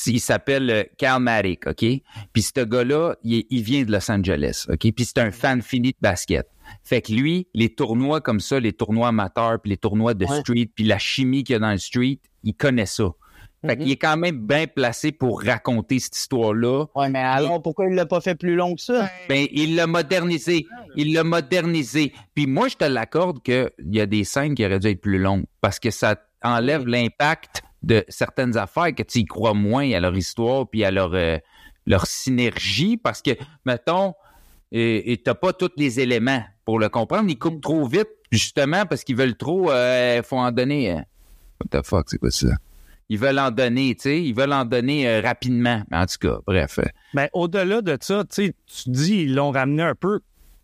il 0.07 0.19
s'appelle 0.19 0.69
euh, 0.69 0.84
Cal 0.98 1.22
Matic, 1.22 1.68
OK? 1.68 1.86
Puis 2.34 2.41
ce 2.41 2.64
gars-là, 2.65 3.15
il, 3.23 3.45
il 3.49 3.64
vient 3.64 3.84
de 3.84 3.91
Los 3.94 4.11
Angeles, 4.11 4.65
OK? 4.69 4.91
Puis 4.94 5.06
c'est 5.06 5.19
un 5.19 5.32
fan 5.32 5.61
fini 5.61 5.91
de 5.91 5.98
basket. 6.02 6.48
Fait 6.84 7.02
que 7.02 7.11
lui, 7.11 7.48
les 7.53 7.69
tournois 7.69 8.22
comme 8.22 8.39
ça, 8.39 8.60
les 8.60 8.73
tournois 8.73 9.10
amateurs, 9.10 9.60
puis 9.61 9.69
les 9.72 9.77
tournois 9.77 10.14
de 10.14 10.26
Ouais. 10.26 10.39
street, 10.39 10.69
puis 10.76 10.84
la 10.85 10.98
chimie 10.98 11.43
qu'il 11.43 11.53
y 11.53 11.56
a 11.57 11.60
dans 11.60 11.72
le 11.72 11.77
street, 11.77 12.19
il 12.43 12.53
connaît 12.53 12.85
ça. 12.85 13.10
Fait 13.64 13.76
Mhm. 13.76 13.84
qu'il 13.84 13.91
est 13.91 13.98
quand 13.98 14.18
même 14.18 14.39
bien 14.48 14.65
placé 14.65 15.11
pour 15.11 15.43
raconter 15.43 15.99
cette 15.99 16.18
histoire-là. 16.18 16.85
Ouais, 16.95 17.10
mais 17.10 17.19
alors, 17.19 17.61
pourquoi 17.61 17.85
il 17.85 17.93
l'a 17.93 18.07
pas 18.07 18.19
fait 18.19 18.34
plus 18.34 18.56
long 18.56 18.73
que 18.76 18.81
ça? 18.81 19.07
Ben, 19.30 19.45
il 19.52 19.76
l'a 19.76 19.85
modernisé. 19.85 20.65
Il 20.95 21.14
l'a 21.14 21.23
modernisé. 21.23 22.11
Puis 22.34 22.48
moi, 22.48 22.69
je 22.69 22.76
te 22.77 22.85
l'accorde 22.85 23.43
qu'il 23.43 23.69
y 23.91 23.99
a 24.02 24.07
des 24.07 24.23
scènes 24.23 24.56
qui 24.56 24.65
auraient 24.65 24.80
dû 24.80 24.88
être 24.88 25.02
plus 25.02 25.19
longues 25.19 25.45
parce 25.61 25.80
que 25.80 25.91
ça 25.91 26.15
enlève 26.43 26.88
l'impact 26.88 27.61
de 27.84 28.03
certaines 28.10 28.57
affaires 28.57 28.95
que 28.95 29.03
tu 29.03 29.19
y 29.19 29.26
crois 29.26 29.53
moins 29.53 29.91
à 29.91 29.99
leur 29.99 30.15
histoire 30.18 30.68
puis 30.68 30.84
à 30.84 30.89
leur, 30.89 31.14
euh, 31.14 31.38
leur 31.85 32.07
synergie 32.07 32.98
parce 32.98 33.22
que, 33.22 33.31
mettons, 33.65 34.14
et 34.72 35.11
et 35.11 35.18
t'as 35.18 35.35
pas 35.35 35.53
tous 35.53 35.69
les 35.77 35.99
éléments 35.99 36.43
pour 36.65 36.79
le 36.79 36.89
comprendre. 36.89 37.29
Ils 37.29 37.38
coupent 37.38 37.61
trop 37.61 37.85
vite, 37.88 38.09
justement, 38.31 38.85
parce 38.85 39.03
qu'ils 39.03 39.15
veulent 39.15 39.35
trop, 39.38 39.71
euh, 39.71 40.21
faut 40.23 40.38
en 40.38 40.51
donner. 40.51 40.91
euh, 40.91 40.95
what 41.59 41.81
the 41.81 41.85
fuck, 41.85 42.09
c'est 42.09 42.17
quoi 42.17 42.31
ça? 42.31 42.47
Ils 43.09 43.19
veulent 43.19 43.39
en 43.39 43.51
donner, 43.51 43.93
tu 43.95 44.03
sais, 44.03 44.23
ils 44.23 44.33
veulent 44.33 44.53
en 44.53 44.63
donner 44.63 45.07
euh, 45.07 45.21
rapidement. 45.21 45.83
Mais 45.91 45.97
en 45.97 46.05
tout 46.05 46.17
cas, 46.19 46.38
bref. 46.47 46.79
euh, 46.79 46.83
Mais 47.13 47.29
au-delà 47.33 47.81
de 47.81 47.97
ça, 47.99 48.23
tu 48.23 48.45
sais, 48.47 48.55
tu 48.65 48.89
dis 48.89 49.23
ils 49.23 49.35
l'ont 49.35 49.51
ramené 49.51 49.83
un 49.83 49.95
peu. 49.95 50.21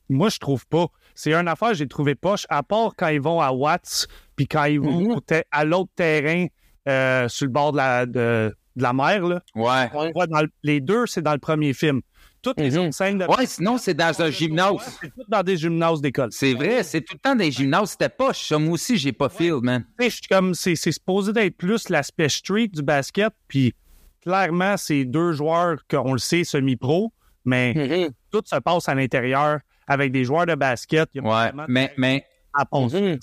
Moi, 0.10 0.30
je 0.30 0.40
trouve 0.40 0.65
pas. 0.68 0.88
C'est 1.14 1.34
une 1.34 1.48
affaire 1.49 1.69
que 1.69 1.76
j'ai 1.76 1.88
trouvé 1.88 2.15
poche, 2.15 2.45
à 2.49 2.64
part 2.64 2.94
quand 2.95 3.10
ils 3.10 3.19
vont 3.19 3.41
à 3.41 3.52
Watts, 3.52 4.07
puis 4.38 4.48
quand 4.48 4.64
ils 4.65 4.80
vont 4.80 5.02
Mhm. 5.02 5.11
au 5.11 5.19
te- 5.19 5.44
à 5.52 5.65
l'autre 5.65 5.91
terrain 5.95 6.45
euh, 6.88 7.28
sur 7.28 7.48
le 7.48 7.52
bord 7.52 7.74
de 7.74 7.78
la, 7.78 8.06
de, 8.06 8.56
de 8.78 8.84
la 8.84 8.94
mer. 8.94 9.26
Là. 9.28 9.41
Ouais. 9.56 9.64
Ouais. 9.65 9.90
On 9.94 10.11
voit 10.11 10.28
dans 10.28 10.40
le- 10.41 10.52
les 10.64 10.80
deux, 10.80 11.06
c'est 11.06 11.22
dans 11.22 11.34
le 11.34 11.40
premier 11.40 11.74
film. 11.74 11.99
Toutes 12.42 12.60
les 12.60 12.72
Mhm. 12.72 12.78
autres 12.86 12.94
scènes 12.94 13.18
de 13.18 13.26
Ouais, 13.26 13.46
sinon, 13.46 13.78
c'est 13.78 13.94
dans 13.94 14.22
un 14.22 14.30
gymnase. 14.30 14.98
c'est 15.02 15.14
toutes 15.14 15.30
dans 15.30 15.44
des 15.44 15.58
gymnases 15.58 16.02
d'école. 16.02 16.30
C'est 16.32 16.54
vrai, 16.54 16.84
c'est 16.84 17.02
tout 17.02 17.16
le 17.16 17.20
temps 17.20 17.36
des 17.36 17.52
gymnases. 17.52 17.92
C'était 17.92 18.10
poche. 18.10 18.48
Ça, 18.48 18.58
moi 18.60 18.74
aussi, 18.74 18.96
j'ai 18.98 19.12
pas 19.12 19.28
feel, 19.30 19.56
man. 19.62 19.84
Comme 20.30 20.54
c'est 20.54 20.76
supposé 20.76 21.34
d'être 21.34 21.58
plus 21.58 21.90
l'aspect 21.90 22.30
street 22.30 22.70
du 22.70 22.82
basket, 22.84 23.34
puis 23.48 23.74
clairement, 24.22 24.78
c'est 24.78 25.04
deux 25.06 25.32
joueurs 25.34 25.78
qu'on 25.90 26.14
le 26.14 26.20
sait 26.20 26.44
semi-pro, 26.44 27.12
mais 27.46 27.74
Mhm. 27.74 28.12
tout 28.32 28.42
se 28.46 28.58
passe 28.60 28.88
à 28.88 28.96
l'intérieur 28.96 29.60
avec 29.88 30.12
des 30.12 30.24
joueurs 30.24 30.46
de 30.46 30.56
basket. 30.56 31.10
Il 31.14 31.24
y 31.24 31.26
a 31.28 31.30
Ouais, 31.30 31.52
mais, 31.68 31.94
mais, 31.98 32.26
à 32.54 32.66
penser. 32.66 33.02
Mhm. 33.02 33.20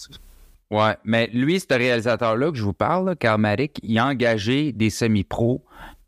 ouais, 0.78 0.96
mais 1.04 1.28
lui, 1.32 1.60
ce 1.60 1.66
réalisateur-là 1.72 2.50
que 2.50 2.56
je 2.56 2.64
vous 2.64 2.72
parle, 2.72 3.16
Karl 3.16 3.40
Marik, 3.40 3.78
il 3.82 3.98
a 3.98 4.06
engagé 4.06 4.72
des 4.72 4.90
semi-pros 4.90 5.62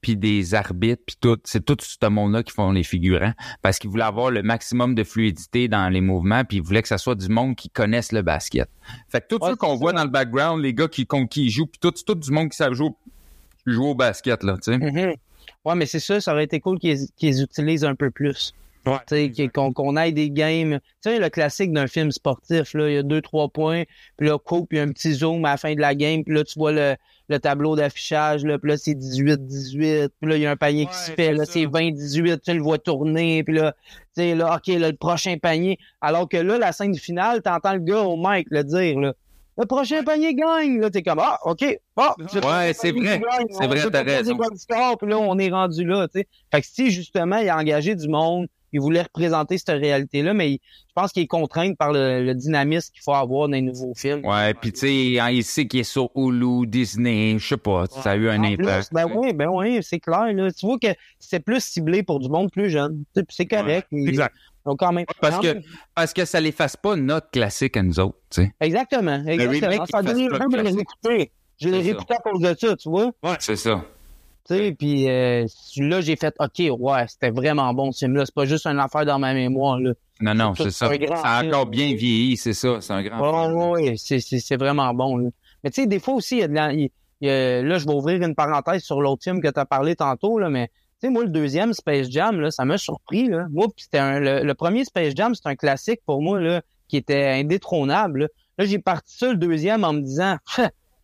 puis 0.06 0.16
des 0.16 0.54
arbitres, 0.54 1.02
puis 1.04 1.16
tout. 1.20 1.36
C'est 1.42 1.64
tout 1.64 1.76
ce 1.80 2.06
monde-là 2.06 2.44
qui 2.44 2.52
font 2.52 2.70
les 2.70 2.84
figurants 2.84 3.32
parce 3.60 3.80
qu'il 3.80 3.90
voulait 3.90 4.04
avoir 4.04 4.30
le 4.30 4.44
maximum 4.44 4.94
de 4.94 5.02
fluidité 5.02 5.66
dans 5.66 5.88
les 5.88 6.00
mouvements, 6.00 6.44
puis 6.44 6.58
il 6.58 6.62
voulait 6.62 6.80
que 6.82 6.86
ça 6.86 6.96
soit 6.98 7.16
du 7.16 7.28
monde 7.28 7.56
qui 7.56 7.68
connaisse 7.70 8.12
le 8.12 8.22
basket. 8.22 8.68
Fait 9.08 9.20
que 9.20 9.26
tout 9.34 9.42
Ouais, 9.42 9.50
ceux 9.50 9.56
qu'on 9.56 9.74
voit 9.74 9.92
dans 9.92 10.04
le 10.04 10.10
background, 10.10 10.62
les 10.62 10.72
gars 10.74 10.86
qui, 10.86 11.06
qui 11.28 11.46
ils 11.46 11.50
jouent, 11.50 11.66
puis 11.66 11.80
tout, 11.80 11.92
c'est 11.96 12.04
tout 12.04 12.14
du 12.14 12.30
monde 12.30 12.50
qui 12.50 12.56
savent 12.56 12.74
jouer, 12.74 12.90
jouer 13.66 13.88
au 13.88 13.94
basket, 13.96 14.44
là, 14.44 14.54
tu 14.62 14.70
sais. 14.72 14.78
Mhm. 14.78 15.14
Ouais, 15.64 15.74
mais 15.74 15.86
c'est 15.86 15.98
ça, 15.98 16.20
ça 16.20 16.32
aurait 16.32 16.44
été 16.44 16.60
cool 16.60 16.78
qu'ils 16.78 16.98
qu'ils 17.16 17.42
utilisent 17.42 17.84
un 17.84 17.96
peu 17.96 18.12
plus. 18.12 18.52
Ouais, 18.86 18.98
Tu 19.08 19.16
sais, 19.16 19.30
qu'il- 19.32 19.50
qu'on 19.50 19.72
qu'on 19.72 19.96
aille 19.96 20.12
des 20.12 20.30
games. 20.30 20.78
Tu 21.02 21.10
sais, 21.10 21.18
le 21.18 21.28
classique 21.28 21.72
d'un 21.72 21.88
film 21.88 22.12
sportif, 22.12 22.72
là, 22.74 22.88
il 22.88 22.94
y 22.94 22.98
a 22.98 23.02
deux, 23.02 23.20
trois 23.20 23.48
points, 23.48 23.82
puis 24.16 24.28
là, 24.28 24.38
coupe, 24.38 24.68
puis 24.68 24.78
il 24.78 24.80
y 24.80 24.84
a 24.84 24.84
un 24.88 24.92
petit 24.92 25.12
zoom 25.14 25.44
à 25.44 25.50
la 25.50 25.56
fin 25.56 25.74
de 25.74 25.80
la 25.80 25.96
game, 25.96 26.22
puis 26.22 26.32
là, 26.32 26.44
tu 26.44 26.56
vois 26.56 26.70
le, 26.70 26.94
le 27.28 27.38
tableau 27.38 27.76
d'affichage, 27.76 28.44
là, 28.44 28.58
puis 28.58 28.70
là, 28.70 28.76
c'est 28.76 28.94
18-18, 28.94 30.10
puis 30.20 30.30
là, 30.30 30.36
il 30.36 30.42
y 30.42 30.46
a 30.46 30.50
un 30.50 30.56
panier 30.56 30.86
qui 30.86 30.92
Ouais, 30.92 31.06
se 31.06 31.12
fait, 31.12 31.32
là, 31.32 31.44
c'est 31.44 31.66
20-18, 31.66 32.40
tu 32.40 32.54
le 32.54 32.62
vois 32.62 32.78
tourner, 32.78 33.42
puis 33.42 33.54
là, 33.54 33.72
tu 33.72 34.22
sais, 34.22 34.34
là, 34.34 34.56
OK, 34.56 34.66
là, 34.68 34.90
le 34.90 34.96
prochain 34.96 35.36
panier. 35.40 35.78
Alors 36.00 36.28
que 36.28 36.36
là, 36.36 36.58
la 36.58 36.72
scène 36.72 36.94
finale, 36.96 37.42
t'entends 37.42 37.74
le 37.74 37.80
gars 37.80 38.02
au 38.02 38.16
mic 38.16 38.46
le 38.50 38.64
dire, 38.64 38.98
là. 39.00 39.12
Le 39.58 39.64
prochain 39.64 40.04
panier 40.04 40.34
gagne, 40.34 40.80
là, 40.80 40.90
t'es 40.90 41.02
comme, 41.02 41.18
ah, 41.18 41.38
OK, 41.44 41.64
ah, 41.96 42.14
le 42.18 42.24
prochain 42.24 42.72
c'est 42.74 42.92
vrai. 42.92 43.20
C'est 43.50 43.66
vrai, 43.66 43.90
t'as 43.90 44.02
raison. 44.02 44.36
score, 44.54 44.98
puis 44.98 45.08
là, 45.08 45.18
on 45.18 45.38
est 45.38 45.50
rendu 45.50 45.84
là, 45.84 46.06
tu 46.08 46.20
sais. 46.20 46.28
Fait 46.52 46.60
que 46.60 46.66
si, 46.66 46.90
justement, 46.90 47.38
il 47.38 47.48
a 47.48 47.56
engagé 47.56 47.94
du 47.94 48.08
monde, 48.08 48.48
il 48.76 48.80
voulait 48.80 49.02
représenter 49.02 49.58
cette 49.58 49.78
réalité-là, 49.80 50.32
mais 50.34 50.52
il- 50.52 50.60
je 50.62 50.92
pense 50.94 51.12
qu'il 51.12 51.22
est 51.22 51.26
contraint 51.26 51.74
par 51.74 51.92
le, 51.92 52.24
le 52.24 52.34
dynamisme 52.34 52.90
qu'il 52.92 53.02
faut 53.02 53.12
avoir 53.12 53.48
dans 53.48 53.52
les 53.54 53.60
nouveaux 53.62 53.92
films. 53.94 54.24
Ouais, 54.24 54.54
puis 54.54 54.72
tu 54.72 54.78
sais, 54.80 54.94
il 55.34 55.44
sait 55.44 55.66
qu'il 55.66 55.80
est 55.80 55.84
sur 55.84 56.10
Hulu, 56.14 56.66
Disney, 56.66 57.36
je 57.38 57.46
sais 57.48 57.56
pas, 57.56 57.84
ça 57.86 58.12
a 58.12 58.16
eu 58.16 58.28
un 58.28 58.40
En 58.40 58.44
impact. 58.44 58.88
plus, 58.88 58.94
ben 58.94 59.06
oui, 59.14 59.32
ben 59.32 59.48
oui, 59.48 59.80
c'est 59.82 59.98
clair. 60.00 60.32
Là. 60.32 60.50
Tu 60.52 60.64
vois 60.66 60.78
que 60.78 60.88
c'est 61.18 61.40
plus 61.40 61.60
ciblé 61.62 62.02
pour 62.02 62.20
du 62.20 62.28
monde 62.28 62.50
plus 62.50 62.70
jeune. 62.70 63.04
C'est 63.28 63.46
correct. 63.46 63.88
Exact. 63.92 64.34
ont 64.64 64.74
quand 64.76 64.92
même. 64.92 65.04
Parce 65.20 65.38
que, 65.40 65.60
parce 65.94 66.12
que 66.12 66.24
ça 66.24 66.40
l'efface 66.40 66.76
pas 66.76 66.96
notre 66.96 67.30
classique 67.30 67.76
à 67.76 67.82
nous 67.82 68.00
autres, 68.00 68.18
tu 68.30 68.42
sais. 68.42 68.52
Exactement. 68.60 69.22
exactement. 69.26 69.68
remake, 69.70 69.88
ça 69.90 70.00
il 70.00 70.06
donne 70.06 70.16
fasse 70.16 70.32
le 70.32 70.38
pas 70.38 70.44
de 70.46 70.56
les 70.56 70.60
classique. 70.62 70.80
écouter. 70.80 71.32
Je 71.60 71.68
l'ai 71.68 71.78
réécouté 71.78 72.14
à 72.14 72.18
cause 72.18 72.40
de 72.40 72.54
ça, 72.58 72.76
tu 72.76 72.88
vois. 72.90 73.12
C'est 73.38 73.56
ça. 73.56 73.82
Sais, 74.48 74.72
puis 74.72 75.08
euh, 75.08 75.46
là, 75.78 76.00
j'ai 76.00 76.16
fait, 76.16 76.34
OK, 76.38 76.62
ouais, 76.80 77.04
c'était 77.08 77.30
vraiment 77.30 77.72
bon 77.74 77.90
ce 77.92 78.00
film-là. 78.00 78.24
C'est 78.26 78.34
pas 78.34 78.44
juste 78.46 78.66
une 78.66 78.78
affaire 78.78 79.04
dans 79.04 79.18
ma 79.18 79.34
mémoire, 79.34 79.78
là. 79.80 79.92
Non, 80.20 80.34
non, 80.34 80.54
C'est 80.54 80.70
ça. 80.70 80.96
grand 80.96 81.16
Ça 81.16 81.28
a 81.28 81.44
encore 81.44 81.66
bien 81.66 81.94
vieilli, 81.94 82.36
c'est 82.36 82.52
ça. 82.54 82.80
C'est 82.80 82.92
un 82.92 83.02
grand 83.02 83.18
film. 83.48 83.54
Oui, 83.72 83.90
oui, 83.90 83.98
c'est, 84.40 84.56
vraiment 84.56 84.94
bon. 84.94 85.16
Là. 85.18 85.28
Mais 85.62 85.70
tu 85.70 85.82
sais, 85.82 85.86
des 85.86 85.98
fois 85.98 86.14
aussi, 86.14 86.36
il 86.36 86.40
y 86.40 86.42
a 86.44 86.48
de 86.48 86.54
la, 86.54 86.72
il- 86.72 86.90
il 87.20 87.28
là, 87.28 87.78
je 87.78 87.86
vais 87.86 87.92
ouvrir 87.94 88.22
une 88.22 88.34
parenthèse 88.34 88.82
sur 88.82 89.00
l'autre 89.00 89.24
film 89.24 89.40
que 89.42 89.48
tu 89.48 89.58
as 89.60 89.66
parlé 89.66 89.96
tantôt, 89.96 90.38
là, 90.38 90.48
mais 90.50 90.68
tu 90.68 91.06
sais, 91.06 91.10
moi, 91.10 91.24
le 91.24 91.28
deuxième, 91.30 91.72
Space 91.74 92.08
Jam, 92.10 92.40
là, 92.40 92.50
ça 92.50 92.64
m'a 92.64 92.78
surpris. 92.78 93.28
Là. 93.28 93.46
Moi, 93.50 93.66
puis 93.74 93.84
c'était 93.84 93.98
un, 93.98 94.18
le, 94.20 94.42
le 94.42 94.54
premier 94.54 94.84
Space 94.84 95.12
Jam, 95.14 95.34
c'est 95.34 95.46
un 95.46 95.56
classique 95.56 96.00
pour 96.06 96.22
moi, 96.22 96.40
là, 96.40 96.62
qui 96.88 96.96
était 96.96 97.26
indétrônable. 97.26 98.20
Là, 98.20 98.26
Là, 98.58 98.64
j'ai 98.64 98.78
parti 98.78 99.14
ça 99.18 99.28
le 99.28 99.36
deuxième 99.36 99.84
en 99.84 99.92
me 99.92 100.00
disant, 100.00 100.36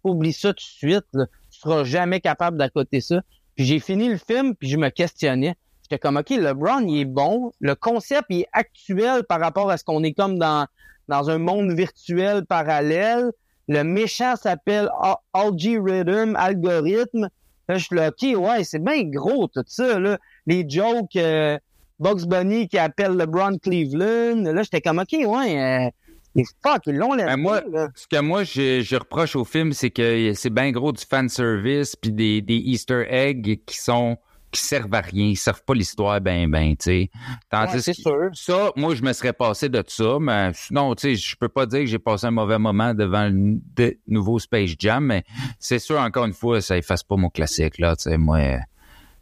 oublie 0.04 0.32
ça 0.32 0.48
tout 0.54 0.54
de 0.54 0.60
suite, 0.60 1.04
là. 1.12 1.26
Tu 1.62 1.68
seras 1.68 1.84
jamais 1.84 2.20
capable 2.20 2.58
d'accoter 2.58 3.00
ça. 3.00 3.20
Puis 3.54 3.64
j'ai 3.64 3.78
fini 3.78 4.08
le 4.08 4.16
film, 4.16 4.54
puis 4.56 4.68
je 4.68 4.76
me 4.76 4.88
questionnais. 4.88 5.54
J'étais 5.82 5.98
comme, 5.98 6.16
OK, 6.16 6.30
LeBron, 6.30 6.80
il 6.88 7.00
est 7.00 7.04
bon. 7.04 7.52
Le 7.60 7.74
concept, 7.74 8.24
il 8.30 8.40
est 8.40 8.48
actuel 8.52 9.24
par 9.24 9.40
rapport 9.40 9.70
à 9.70 9.76
ce 9.76 9.84
qu'on 9.84 10.02
est 10.02 10.12
comme 10.12 10.38
dans, 10.38 10.66
dans 11.08 11.30
un 11.30 11.38
monde 11.38 11.72
virtuel 11.72 12.46
parallèle. 12.46 13.30
Le 13.68 13.84
méchant 13.84 14.36
s'appelle 14.36 14.88
Al- 15.00 15.16
Algorithm, 15.32 16.34
algorithme. 16.36 17.28
Là, 17.68 17.78
je 17.78 17.84
suis 17.84 17.94
là, 17.96 18.08
OK, 18.08 18.36
ouais, 18.36 18.64
c'est 18.64 18.82
bien 18.82 19.04
gros 19.04 19.46
tout 19.46 19.62
ça, 19.66 19.98
là. 19.98 20.18
Les 20.46 20.68
jokes, 20.68 21.16
euh, 21.16 21.58
Bugs 22.00 22.26
Bunny 22.26 22.68
qui 22.68 22.78
appelle 22.78 23.12
LeBron 23.12 23.58
Cleveland. 23.58 24.42
Là, 24.52 24.62
j'étais 24.62 24.80
comme, 24.80 24.98
OK, 24.98 25.12
ouais, 25.12 25.60
euh, 25.60 25.90
L'ont 26.34 27.14
Ben, 27.14 27.26
laissé. 27.26 27.36
moi, 27.36 27.62
là. 27.70 27.88
Ce 27.94 28.06
que 28.06 28.20
moi, 28.20 28.44
je, 28.44 28.80
je 28.82 28.96
reproche 28.96 29.36
au 29.36 29.44
film, 29.44 29.72
c'est 29.72 29.90
que 29.90 30.32
c'est 30.34 30.50
bien 30.50 30.70
gros 30.70 30.92
du 30.92 31.04
fan 31.04 31.28
service 31.28 31.94
puis 31.96 32.12
des, 32.12 32.40
des 32.40 32.56
Easter 32.56 33.04
eggs 33.08 33.60
qui 33.66 33.78
sont 33.78 34.16
qui 34.50 34.60
servent 34.62 34.92
à 34.92 35.00
rien, 35.00 35.28
ils 35.28 35.36
servent 35.36 35.64
pas 35.64 35.72
l'histoire 35.72 36.20
ben 36.20 36.46
ben, 36.50 36.76
tu 36.76 36.84
sais. 36.84 37.10
Tandis 37.48 37.72
Ouais, 37.72 37.82
que 37.82 37.92
sûr. 37.94 38.30
ça, 38.34 38.70
moi, 38.76 38.94
je 38.94 39.02
me 39.02 39.14
serais 39.14 39.32
passé 39.32 39.70
de 39.70 39.82
ça, 39.86 40.18
mais 40.20 40.50
sinon, 40.52 40.94
tu 40.94 41.08
sais, 41.08 41.14
je 41.16 41.36
peux 41.36 41.48
pas 41.48 41.64
dire 41.64 41.80
que 41.80 41.86
j'ai 41.86 41.98
passé 41.98 42.26
un 42.26 42.32
mauvais 42.32 42.58
moment 42.58 42.92
devant 42.92 43.30
le 43.30 43.58
de- 43.74 43.96
nouveau 44.06 44.38
Space 44.38 44.74
Jam, 44.78 45.06
mais 45.06 45.24
c'est 45.58 45.78
sûr, 45.78 45.98
encore 45.98 46.26
une 46.26 46.34
fois, 46.34 46.60
ça 46.60 46.76
efface 46.76 47.02
pas 47.02 47.16
mon 47.16 47.30
classique, 47.30 47.78
là, 47.78 47.96
tu 47.96 48.10
sais, 48.10 48.18
moi, 48.18 48.36
euh, 48.40 48.58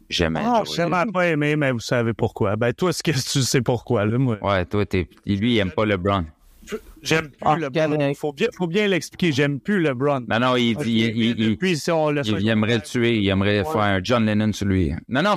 j'aimais. 0.09 0.41
Ah. 0.43 0.63
J'ai 0.65 0.83
pas 1.13 1.27
aimé, 1.29 1.55
mais 1.55 1.71
vous 1.71 1.79
savez 1.79 2.13
pourquoi. 2.13 2.57
Ben, 2.57 2.73
toi, 2.73 2.91
que 2.91 3.11
tu 3.11 3.41
sais 3.41 3.61
pourquoi, 3.61 4.05
là, 4.05 4.17
moi? 4.17 4.37
Ouais, 4.41 4.65
toi, 4.65 4.85
t'es, 4.85 5.07
lui, 5.25 5.53
il 5.53 5.59
aime 5.59 5.71
pas 5.71 5.85
LeBron. 5.85 6.25
J'aime 7.01 7.29
plus 7.29 7.37
Ah, 7.43 7.55
LeBron. 7.57 8.13
Faut 8.13 8.31
bien, 8.33 8.47
faut 8.55 8.67
bien 8.67 8.87
l'expliquer. 8.87 9.31
J'aime 9.31 9.59
plus 9.59 9.81
LeBron. 9.81 10.25
Non, 10.29 10.39
non, 10.39 10.55
il, 10.55 10.75
dit, 10.77 10.91
il, 10.99 11.17
il- 11.17 11.39
il- 11.39 11.49
Depuis, 11.51 11.75
si 11.77 11.89
on 11.91 12.11
le 12.11 12.21
il- 12.23 12.37
il 12.39 12.47
aimerait 12.49 12.75
le 12.75 12.81
tuer, 12.81 13.17
il 13.17 13.27
aimerait 13.29 13.63
faire 13.63 13.79
un 13.81 13.99
John 14.03 14.25
Lennon 14.25 14.53
sur 14.53 14.67
lui. 14.67 14.93
Non, 15.09 15.23
non, 15.23 15.35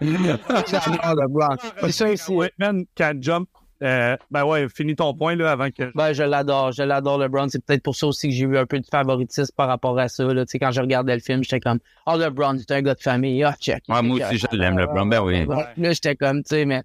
LeBron. 0.00 1.56
C'est 1.80 1.92
ça 1.92 2.12
ici. 2.12 2.30
Whitman 2.32 2.84
can 2.96 3.14
jump. 3.20 3.48
Euh, 3.82 4.16
ben 4.30 4.44
ouais, 4.44 4.68
finis 4.68 4.94
ton 4.94 5.12
point, 5.12 5.34
là, 5.34 5.50
avant 5.50 5.70
que. 5.70 5.90
Ben, 5.94 6.12
je 6.12 6.22
l'adore, 6.22 6.72
je 6.72 6.82
l'adore 6.82 7.18
LeBron. 7.18 7.48
C'est 7.48 7.64
peut-être 7.64 7.82
pour 7.82 7.96
ça 7.96 8.06
aussi 8.06 8.28
que 8.28 8.34
j'ai 8.34 8.44
eu 8.44 8.56
un 8.56 8.64
peu 8.66 8.78
de 8.78 8.86
favoritisme 8.86 9.52
par 9.56 9.66
rapport 9.68 9.98
à 9.98 10.08
ça. 10.08 10.24
Là. 10.24 10.44
Tu 10.46 10.52
sais, 10.52 10.58
quand 10.58 10.70
je 10.70 10.80
regardais 10.80 11.14
le 11.14 11.20
film, 11.20 11.42
j'étais 11.42 11.60
comme 11.60 11.78
Oh 12.06 12.16
LeBron, 12.16 12.56
c'est 12.58 12.70
un 12.70 12.82
gars 12.82 12.94
de 12.94 13.00
famille. 13.00 13.42
Ah, 13.42 13.54
check. 13.60 13.82
Ouais, 13.88 14.00
moi 14.02 14.18
aussi, 14.24 14.38
je 14.38 14.46
l'aime, 14.56 14.78
LeBron. 14.78 15.06
Ben 15.06 15.20
oui. 15.20 15.44
Ouais. 15.44 15.64
Là, 15.76 15.92
j'étais 15.92 16.14
comme, 16.14 16.42
tu 16.44 16.50
sais, 16.50 16.64
mais, 16.64 16.82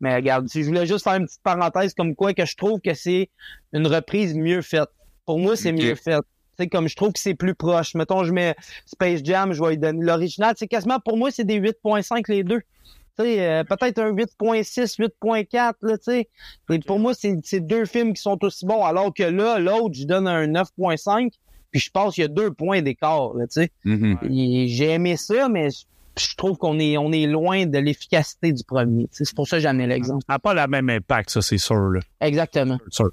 mais 0.00 0.16
regarde, 0.16 0.48
si 0.48 0.62
je 0.62 0.68
voulais 0.68 0.86
juste 0.86 1.04
faire 1.04 1.14
une 1.14 1.26
petite 1.26 1.42
parenthèse 1.42 1.94
comme 1.94 2.14
quoi 2.16 2.34
que 2.34 2.44
je 2.44 2.56
trouve 2.56 2.80
que 2.80 2.94
c'est 2.94 3.30
une 3.72 3.86
reprise 3.86 4.34
mieux 4.34 4.62
faite. 4.62 4.88
Pour 5.26 5.38
moi, 5.38 5.56
c'est 5.56 5.72
Ok. 5.72 5.78
mieux 5.82 5.94
fait. 5.94 6.18
Tu 6.56 6.64
sais, 6.64 6.66
comme 6.68 6.88
je 6.88 6.96
trouve 6.96 7.12
que 7.12 7.18
c'est 7.20 7.34
plus 7.34 7.54
proche. 7.54 7.94
Mettons, 7.94 8.24
je 8.24 8.32
mets 8.32 8.54
Space 8.86 9.20
Jam, 9.24 9.52
je 9.52 9.62
vais 9.62 9.70
lui 9.70 9.78
donner 9.78 10.04
l'original. 10.04 10.54
C'est 10.56 10.68
quasiment, 10.68 10.98
pour 11.00 11.16
moi, 11.16 11.30
c'est 11.30 11.44
des 11.44 11.58
8.5 11.60 12.24
les 12.28 12.44
deux. 12.44 12.60
Euh, 13.20 13.64
peut-être 13.64 13.98
un 14.00 14.10
8.6, 14.12 14.96
8.4, 14.98 15.74
là, 15.82 15.98
tu 15.98 16.04
sais. 16.04 16.28
Pour 16.86 16.98
moi, 16.98 17.14
c'est 17.14 17.36
c'est 17.44 17.60
deux 17.60 17.84
films 17.84 18.12
qui 18.14 18.22
sont 18.22 18.38
aussi 18.42 18.66
bons, 18.66 18.84
alors 18.84 19.12
que 19.14 19.22
là, 19.22 19.58
l'autre, 19.58 19.94
je 19.94 20.04
donne 20.04 20.26
un 20.26 20.46
9.5, 20.46 21.30
puis 21.70 21.80
je 21.80 21.90
pense 21.90 22.14
qu'il 22.14 22.22
y 22.22 22.24
a 22.24 22.28
deux 22.28 22.50
points 22.52 22.82
d'écart, 22.82 23.34
là, 23.34 23.46
tu 23.46 23.62
sais. 23.62 23.70
Mhm. 23.84 24.18
Et 24.30 24.68
J'ai 24.68 24.90
aimé 24.90 25.16
ça, 25.16 25.48
mais 25.48 25.68
je- 25.70 26.36
trouve 26.36 26.56
qu'on 26.58 26.78
est, 26.78 26.96
on 26.96 27.10
est 27.12 27.26
loin 27.26 27.66
de 27.66 27.78
l'efficacité 27.78 28.52
du 28.52 28.62
premier. 28.64 29.08
C'est 29.10 29.32
pour 29.34 29.48
ça 29.48 29.56
que 29.56 29.62
j'ai 29.62 29.68
amené 29.68 29.86
l'exemple. 29.88 30.22
Ça 30.28 30.34
n'a 30.34 30.38
pas 30.38 30.54
le 30.54 30.66
même 30.68 30.88
impact, 30.88 31.30
ça, 31.30 31.42
c'est 31.42 31.58
sûr, 31.58 31.90
là. 31.90 32.00
Exactement. 32.20 32.78
sûr. 32.90 33.10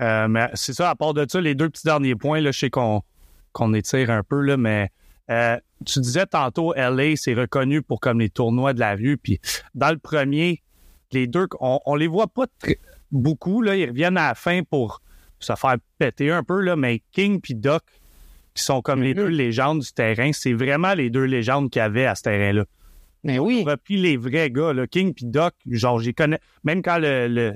Euh, 0.00 0.26
mais 0.28 0.48
c'est 0.54 0.72
ça, 0.74 0.90
à 0.90 0.94
part 0.96 1.14
de 1.14 1.24
ça, 1.28 1.40
les 1.40 1.54
deux 1.54 1.68
petits 1.70 1.84
derniers 1.84 2.14
points, 2.16 2.40
là, 2.40 2.50
je 2.52 2.58
sais 2.58 2.70
qu'on 2.70 3.02
qu'on 3.52 3.72
étire 3.74 4.10
un 4.10 4.24
peu, 4.24 4.40
là, 4.40 4.56
mais 4.56 4.90
euh, 5.30 5.56
tu 5.86 6.00
disais 6.00 6.26
tantôt, 6.26 6.74
LA, 6.74 7.16
c'est 7.16 7.34
reconnu 7.34 7.82
pour 7.82 8.00
comme 8.00 8.20
les 8.20 8.30
tournois 8.30 8.72
de 8.72 8.80
la 8.80 8.94
rue. 8.94 9.16
Puis 9.16 9.40
dans 9.74 9.90
le 9.90 9.98
premier, 9.98 10.62
les 11.12 11.26
deux, 11.26 11.46
on, 11.60 11.80
on 11.86 11.94
les 11.94 12.06
voit 12.06 12.26
pas 12.28 12.46
beaucoup, 13.10 13.62
là, 13.62 13.76
ils 13.76 13.88
reviennent 13.88 14.16
à 14.16 14.28
la 14.28 14.34
fin 14.34 14.62
pour 14.62 15.00
se 15.38 15.54
faire 15.54 15.76
péter 15.98 16.30
un 16.30 16.42
peu, 16.42 16.60
là, 16.60 16.76
mais 16.76 17.02
King 17.12 17.40
puis 17.40 17.54
Doc, 17.54 17.82
qui 18.54 18.62
sont 18.62 18.82
comme 18.82 19.02
les 19.02 19.14
deux 19.14 19.26
légendes 19.26 19.80
du 19.80 19.92
terrain, 19.92 20.30
c'est 20.32 20.52
vraiment 20.52 20.94
les 20.94 21.10
deux 21.10 21.24
légendes 21.24 21.70
qu'il 21.70 21.80
y 21.80 21.82
avait 21.82 22.06
à 22.06 22.14
ce 22.14 22.22
terrain-là. 22.22 22.64
Mais 23.24 23.38
oui. 23.38 23.62
On 23.66 23.68
a 23.68 23.76
pris 23.76 23.96
les 23.96 24.16
vrais 24.16 24.50
gars, 24.50 24.72
là, 24.72 24.86
King 24.86 25.12
puis 25.14 25.24
Doc, 25.26 25.54
genre, 25.70 25.98
j'y 25.98 26.14
connais. 26.14 26.38
Même 26.62 26.82
quand 26.82 26.98
le, 26.98 27.26
le- 27.28 27.54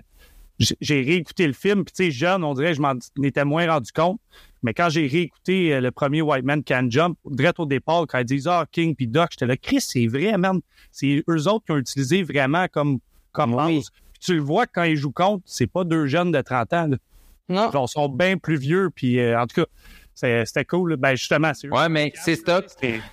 j'ai 0.58 0.74
j'ai 0.80 1.02
réécouté 1.02 1.46
le 1.46 1.52
film, 1.52 1.84
puis 1.84 1.92
tu 1.94 2.04
sais, 2.06 2.10
jeune, 2.10 2.42
on 2.42 2.52
dirait 2.54 2.70
que 2.70 2.76
je 2.76 2.80
m'en 2.82 2.94
étais 3.22 3.44
moins 3.44 3.70
rendu 3.70 3.92
compte. 3.92 4.20
Mais 4.62 4.74
quand 4.74 4.88
j'ai 4.88 5.06
réécouté 5.06 5.74
euh, 5.74 5.80
le 5.80 5.90
premier 5.90 6.20
White 6.22 6.44
Man 6.44 6.62
Can 6.64 6.86
Jump, 6.90 7.16
direct 7.26 7.60
au 7.60 7.66
départ, 7.66 8.06
quand 8.08 8.18
ils 8.18 8.24
disent 8.24 8.46
Ah, 8.48 8.66
King 8.70 8.94
puis 8.96 9.06
Doc, 9.06 9.28
j'étais 9.32 9.46
là, 9.46 9.56
Chris, 9.56 9.80
c'est 9.80 10.06
vrai, 10.06 10.36
man. 10.36 10.60
C'est 10.90 11.22
eux 11.28 11.48
autres 11.48 11.64
qui 11.66 11.72
ont 11.72 11.76
utilisé 11.76 12.22
vraiment 12.22 12.66
comme, 12.70 12.98
comme 13.32 13.54
Oui. 13.54 13.84
tu 14.20 14.34
le 14.34 14.40
vois 14.40 14.66
que 14.66 14.72
quand 14.74 14.82
ils 14.84 14.96
jouent 14.96 15.12
contre, 15.12 15.42
c'est 15.46 15.66
pas 15.68 15.84
deux 15.84 16.06
jeunes 16.06 16.32
de 16.32 16.40
30 16.40 16.72
ans. 16.72 16.86
là. 16.88 16.96
Non. 17.50 17.70
Genre, 17.70 17.86
ils 17.88 17.92
sont 17.92 18.08
bien 18.08 18.36
plus 18.36 18.56
vieux, 18.58 18.90
puis 18.94 19.18
euh, 19.20 19.40
en 19.40 19.46
tout 19.46 19.62
cas, 19.62 19.66
c'était 20.44 20.64
cool. 20.64 20.96
Ben, 20.96 21.14
justement, 21.16 21.52
c'est. 21.54 21.68
Ouais, 21.68 21.88
mais 21.88 22.12
c'est 22.14 22.36
ça. 22.36 22.62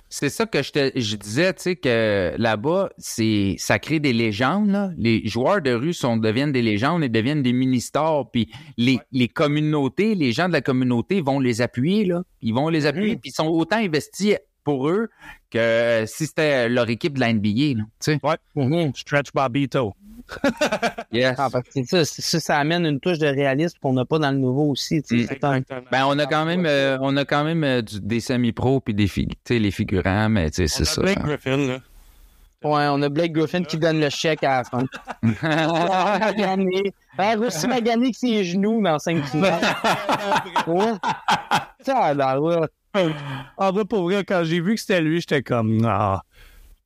C'est- 0.08 0.28
ça 0.28 0.46
que 0.46 0.62
je, 0.62 0.72
te, 0.72 0.90
je 0.94 1.16
disais, 1.16 1.52
tu 1.54 1.62
sais, 1.62 1.76
que 1.76 2.34
là-bas, 2.36 2.90
c'est 2.98 3.54
ça 3.58 3.78
crée 3.78 4.00
des 4.00 4.12
légendes. 4.12 4.68
Là. 4.70 4.90
Les 4.96 5.26
joueurs 5.26 5.62
de 5.62 5.72
rue 5.72 5.92
sont, 5.92 6.16
deviennent 6.16 6.52
des 6.52 6.62
légendes 6.62 7.04
et 7.04 7.08
deviennent 7.08 7.42
des 7.42 7.52
mini-stars. 7.52 8.30
Puis 8.30 8.50
les, 8.76 8.98
les 9.12 9.28
communautés, 9.28 10.14
les 10.14 10.32
gens 10.32 10.48
de 10.48 10.52
la 10.52 10.60
communauté 10.62 11.20
vont 11.20 11.38
les 11.40 11.60
appuyer. 11.60 12.04
Là. 12.04 12.22
Ils 12.42 12.52
vont 12.54 12.68
les 12.68 12.86
appuyer, 12.86 13.14
Mhm. 13.14 13.20
puis 13.20 13.30
ils 13.30 13.34
sont 13.34 13.46
autant 13.48 13.76
investis 13.76 14.36
pour 14.66 14.88
eux 14.90 15.08
que 15.50 16.02
si 16.08 16.26
c'était 16.26 16.68
leur 16.68 16.90
équipe 16.90 17.14
de 17.14 17.20
la 17.20 17.32
NBA. 17.32 17.78
Là, 17.78 17.84
tu 18.02 18.12
sais. 18.12 18.18
Mhm. 18.56 18.92
Stretch 18.94 19.28
Bobito. 19.32 19.94
Yes. 21.12 21.36
Ah, 21.38 21.48
parce 21.52 21.64
que 21.66 21.70
c'est 21.72 21.84
ça, 21.86 22.04
ça, 22.04 22.40
ça 22.40 22.58
amène 22.58 22.84
une 22.84 22.98
touche 22.98 23.18
de 23.20 23.28
réalisme 23.28 23.78
qu'on 23.80 23.92
n'a 23.92 24.04
pas 24.04 24.18
dans 24.18 24.32
le 24.32 24.38
nouveau 24.38 24.70
aussi. 24.70 25.00
tu 25.02 25.24
sais. 25.24 25.38
Mm. 25.40 25.46
Un- 25.46 25.60
Ben, 25.92 26.04
on 26.06 26.18
a 26.18 26.26
quand 26.26 26.44
même, 26.44 26.66
euh, 26.66 26.98
on 27.00 27.16
a 27.16 27.24
quand 27.24 27.44
même 27.44 27.62
euh, 27.62 27.80
du- 27.80 28.00
des 28.00 28.18
semi-pros 28.18 28.80
puis 28.80 28.92
des 28.92 29.06
fi- 29.06 29.28
tu 29.28 29.34
sais, 29.46 29.58
les 29.60 29.70
figurants, 29.70 30.28
mais 30.28 30.50
tu 30.50 30.66
sais, 30.66 30.68
c'est 30.68 30.84
ça. 30.84 31.00
Blake 31.00 31.20
Griffin, 31.22 31.56
là. 31.56 31.78
Ouais, 32.64 32.86
on 32.90 33.00
a 33.02 33.08
Blake 33.08 33.32
Griffin 33.32 33.62
qui 33.62 33.78
donne 33.78 34.00
le 34.00 34.10
chèque 34.10 34.42
à 34.42 34.58
la 34.58 34.64
fin. 34.64 34.84
Magané. 35.42 36.92
Ben, 37.16 37.38
aussi 37.38 37.68
Magané 37.68 38.10
que 38.10 38.18
ses 38.18 38.44
genoux 38.44 38.82
dans 38.82 38.98
5 38.98 39.24
finales. 39.30 39.62
Ouais. 40.66 40.92
Ça, 41.82 42.14
ben, 42.14 42.38
ouais. 42.40 42.66
En 43.56 43.72
vrai, 43.72 43.84
pour 43.84 44.02
vrai, 44.04 44.24
quand 44.24 44.42
j'ai 44.44 44.60
vu 44.60 44.74
que 44.74 44.80
c'était 44.80 45.00
lui, 45.00 45.20
j'étais 45.20 45.42
comme, 45.42 45.84
ah. 45.84 46.22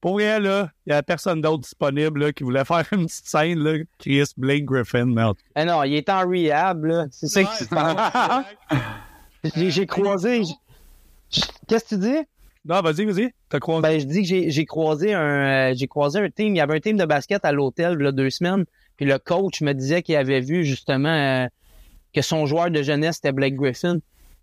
Pour 0.00 0.14
vrai, 0.14 0.40
là, 0.40 0.70
il 0.86 0.90
n'y 0.90 0.92
avait 0.94 1.02
personne 1.02 1.42
d'autre 1.42 1.62
disponible 1.64 2.20
là, 2.24 2.32
qui 2.32 2.42
voulait 2.42 2.64
faire 2.64 2.84
une 2.92 3.06
petite 3.06 3.26
scène, 3.26 3.58
là. 3.58 3.78
Chris 3.98 4.24
Blake 4.36 4.64
Griffin, 4.64 5.04
merde. 5.06 5.36
Ah 5.54 5.64
non, 5.64 5.82
il 5.82 5.94
est 5.94 6.08
en 6.08 6.26
rehab, 6.28 6.84
là. 6.84 7.04
C'est 7.10 7.26
ça. 7.28 8.44
J'ai 9.56 9.70
j'ai 9.70 9.86
croisé. 9.86 10.42
j'ai- 11.30 11.40
Qu'est-ce 11.66 11.84
que 11.84 11.88
tu 11.94 11.98
dis? 12.00 12.18
Non, 12.66 12.82
vas-y, 12.82 13.06
vas-y. 13.06 13.30
T'as 13.48 13.58
croisé. 13.58 13.82
Ben, 13.82 13.98
je 14.00 14.04
dis 14.04 14.20
que 14.20 14.28
j'ai 14.28 14.50
j'ai 14.50 14.66
croisé 14.66 15.14
un 15.14 15.70
euh, 15.70 15.74
j'ai 15.74 15.86
croisé 15.86 16.18
un 16.20 16.28
team. 16.28 16.54
Il 16.54 16.58
y 16.58 16.60
avait 16.60 16.76
un 16.76 16.80
team 16.80 16.98
de 16.98 17.06
basket 17.06 17.42
à 17.46 17.52
l'hôtel 17.52 17.96
là, 17.96 18.12
deux 18.12 18.28
semaines. 18.28 18.64
Puis 18.98 19.06
le 19.06 19.18
coach 19.18 19.62
me 19.62 19.72
disait 19.72 20.02
qu'il 20.02 20.16
avait 20.16 20.40
vu 20.40 20.64
justement 20.64 21.08
euh, 21.08 21.46
que 22.14 22.20
son 22.20 22.44
joueur 22.44 22.70
de 22.70 22.82
jeunesse 22.82 23.16
c'était 23.16 23.32
Blake 23.32 23.54
Griffin. 23.54 23.98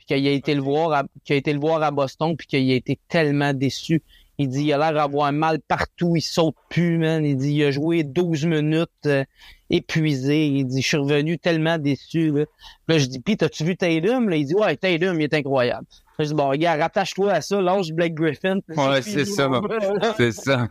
Qu'il 0.07 0.27
a 0.27 0.31
été 0.31 0.55
le 0.55 0.61
voir 0.61 0.93
à, 0.93 1.03
qu'il 1.23 1.35
a 1.35 1.37
été 1.37 1.53
le 1.53 1.59
voir 1.59 1.83
à 1.83 1.91
Boston 1.91 2.35
puis 2.37 2.47
qu'il 2.47 2.71
a 2.71 2.75
été 2.75 2.97
tellement 3.09 3.53
déçu. 3.53 4.01
Il 4.39 4.49
dit 4.49 4.65
il 4.65 4.73
a 4.73 4.77
l'air 4.77 4.93
d'avoir 4.93 5.31
mal 5.33 5.59
partout, 5.67 6.15
il 6.15 6.21
saute 6.21 6.55
plus, 6.69 6.97
man. 6.97 7.25
Il 7.25 7.35
dit 7.35 7.53
il 7.53 7.63
a 7.65 7.71
joué 7.71 8.03
12 8.03 8.45
minutes 8.45 8.89
euh, 9.05 9.25
épuisé. 9.69 10.47
Il 10.47 10.65
dit 10.65 10.81
je 10.81 10.87
suis 10.87 10.97
revenu 10.97 11.39
tellement 11.39 11.77
déçu. 11.77 12.31
Là, 12.31 12.45
Puis 12.87 12.95
là 12.95 12.97
je 12.99 13.05
dis 13.07 13.19
puis 13.19 13.35
t'as-tu 13.35 13.63
vu 13.63 13.75
Tatum? 13.75 14.29
Là, 14.29 14.35
il 14.37 14.45
dit 14.45 14.55
ouais 14.55 14.77
Tatum 14.77 15.19
il 15.19 15.23
est 15.23 15.33
incroyable. 15.33 15.85
Je 16.19 16.25
dis 16.25 16.33
bon 16.33 16.49
regarde 16.49 16.79
rattache-toi 16.79 17.31
à 17.31 17.41
ça, 17.41 17.59
lâche 17.61 17.91
Blake 17.91 18.13
Griffin. 18.13 18.59
Ouais, 18.69 19.01
c'est 19.01 19.25
ça. 19.25 19.49
C'est 20.17 20.31
ça. 20.31 20.67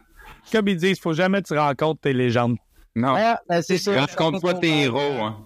Comme 0.53 0.69
ils 0.69 0.77
disent, 0.77 1.01
faut 1.01 1.13
jamais 1.13 1.43
que 1.43 1.49
tu 1.49 1.59
rencontres 1.59 2.01
tes 2.03 2.13
légendes. 2.13 2.57
Non. 2.95 3.15
Ouais, 3.15 3.35
ben, 3.49 3.61
c'est 3.63 3.79
ça. 3.79 4.01
Rencontre 4.01 4.41
pas 4.41 4.55
tes 4.55 4.83
héros. 4.83 4.99
Hein. 4.99 5.37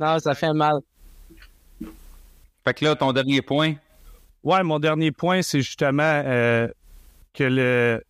Non, 0.00 0.18
ça 0.18 0.34
fait 0.34 0.52
mal. 0.52 0.80
Fait 2.64 2.74
que 2.74 2.84
là, 2.84 2.96
ton 2.96 3.12
dernier 3.12 3.42
point? 3.42 3.74
Ouais, 4.42 4.62
mon 4.62 4.78
dernier 4.78 5.12
point, 5.12 5.42
c'est 5.42 5.60
justement 5.62 6.02
euh, 6.24 6.68
que 7.34 7.44
le, 7.44 8.02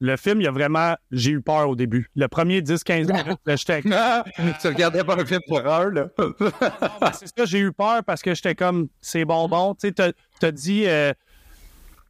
le 0.00 0.16
film, 0.16 0.40
il 0.40 0.44
y 0.44 0.46
a 0.46 0.50
vraiment. 0.50 0.94
J'ai 1.10 1.32
eu 1.32 1.40
peur 1.40 1.68
au 1.68 1.76
début. 1.76 2.08
Le 2.14 2.28
premier 2.28 2.60
10-15 2.60 3.06
minutes, 3.12 3.40
là, 3.46 3.56
j'étais 3.56 3.82
Ah, 3.92 4.24
tu 4.60 4.66
regardais 4.68 5.04
pas 5.04 5.16
un 5.16 5.24
film 5.24 5.40
d'horreur, 5.48 5.90
là. 5.90 6.08
Ben, 6.18 7.12
c'est 7.12 7.28
ça, 7.36 7.44
j'ai 7.44 7.58
eu 7.60 7.72
peur 7.72 8.02
parce 8.04 8.22
que 8.22 8.34
j'étais 8.34 8.54
comme, 8.54 8.88
c'est 9.00 9.24
bonbon. 9.24 9.74
Tu 9.74 9.88
sais, 9.88 9.92
t'as- 9.92 10.12
t'as 10.40 10.50
dit, 10.50 10.84
euh, 10.86 11.12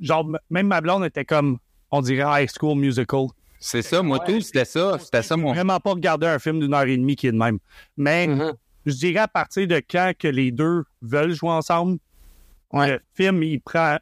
genre, 0.01 0.29
même 0.51 0.67
ma 0.67 0.81
blonde 0.81 1.05
était 1.05 1.25
comme, 1.25 1.59
on 1.91 2.01
dirait 2.01 2.43
High 2.45 2.51
School 2.57 2.79
Musical. 2.79 3.27
C'est 3.61 3.83
ça, 3.83 4.03
moi 4.03 4.21
tout, 4.21 4.41
c'était 4.41 4.65
ça. 4.65 4.99
C'était 5.01 5.23
ça, 5.23 5.37
mon. 5.37 5.53
Vraiment 5.53 5.81
pas 5.81 5.91
regarder 5.91 6.29
un 6.29 6.39
film 6.39 6.61
d'une 6.61 6.73
heure 6.75 6.85
et 6.85 6.97
demie 6.97 7.17
qui 7.17 7.27
est 7.27 7.33
de 7.33 7.37
même. 7.39 7.59
Mais 7.97 8.29
Mhm. 8.29 8.53
Je 8.89 8.97
dirais 8.97 9.21
à 9.21 9.29
partir 9.29 9.67
de 9.67 9.81
quand 9.91 10.13
que 10.19 10.29
les 10.29 10.51
deux 10.51 10.85
veulent 11.03 11.33
jouer 11.35 11.51
ensemble, 11.51 11.99
Ouais. 12.73 12.91
le 12.93 13.01
film, 13.15 13.43
il 13.43 13.61
prend, 13.61 13.97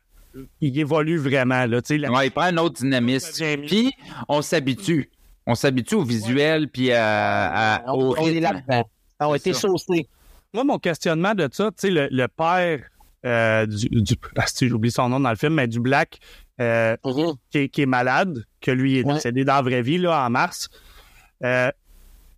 il 0.60 0.78
évolue 0.78 1.18
vraiment. 1.18 1.66
Là, 1.66 1.80
la- 1.88 2.10
Ouais, 2.12 2.26
il 2.26 2.30
prend 2.30 2.42
un 2.42 2.56
autre 2.56 2.80
dynamisme. 2.82 3.62
Puis, 3.66 3.92
on 4.28 4.42
s'habitue. 4.42 5.10
On 5.46 5.54
s'habitue 5.54 5.94
au 5.94 6.02
visuel, 6.02 6.68
puis 6.68 6.90
à, 6.92 7.76
à- 7.76 7.82
On, 7.94 8.08
au 8.10 8.16
on 8.18 8.26
est 8.26 8.40
là-dedans. 8.40 8.84
On 9.20 9.32
a 9.32 9.36
été 9.36 9.52
saucés. 9.52 10.08
Moi, 10.52 10.64
mon 10.64 10.78
questionnement 10.78 11.34
de 11.34 11.48
ça, 11.52 11.66
tu 11.66 11.74
sais, 11.86 11.90
le, 11.90 12.08
le 12.10 12.26
père 12.28 12.80
euh, 13.24 13.66
du, 13.66 13.88
du 13.88 14.14
ah, 14.36 14.44
si, 14.46 14.68
j'oublie 14.68 14.90
son 14.90 15.08
nom 15.08 15.20
dans 15.20 15.30
le 15.30 15.36
film, 15.36 15.54
mais 15.54 15.68
du 15.68 15.78
Black, 15.80 16.18
euh, 16.60 16.96
qui, 17.50 17.58
est, 17.58 17.68
qui 17.68 17.82
est 17.82 17.86
malade, 17.86 18.44
que 18.60 18.70
lui 18.72 18.98
est 18.98 19.04
Ouais. 19.04 19.14
décédé 19.14 19.44
dans 19.44 19.54
la 19.56 19.62
vraie 19.62 19.82
vie 19.82 19.98
là, 19.98 20.26
en 20.26 20.30
mars. 20.30 20.68
Euh, 21.44 21.70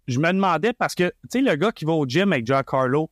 je 0.09 0.19
me 0.19 0.33
demandais 0.33 0.73
parce 0.73 0.95
que, 0.95 1.05
tu 1.05 1.13
sais, 1.31 1.41
le 1.43 1.55
gars 1.55 1.71
qui 1.71 1.85
va 1.85 1.93
au 1.93 2.07
gym 2.07 2.33
avec 2.33 2.47
Jack 2.47 2.73
Harlow, 2.73 3.11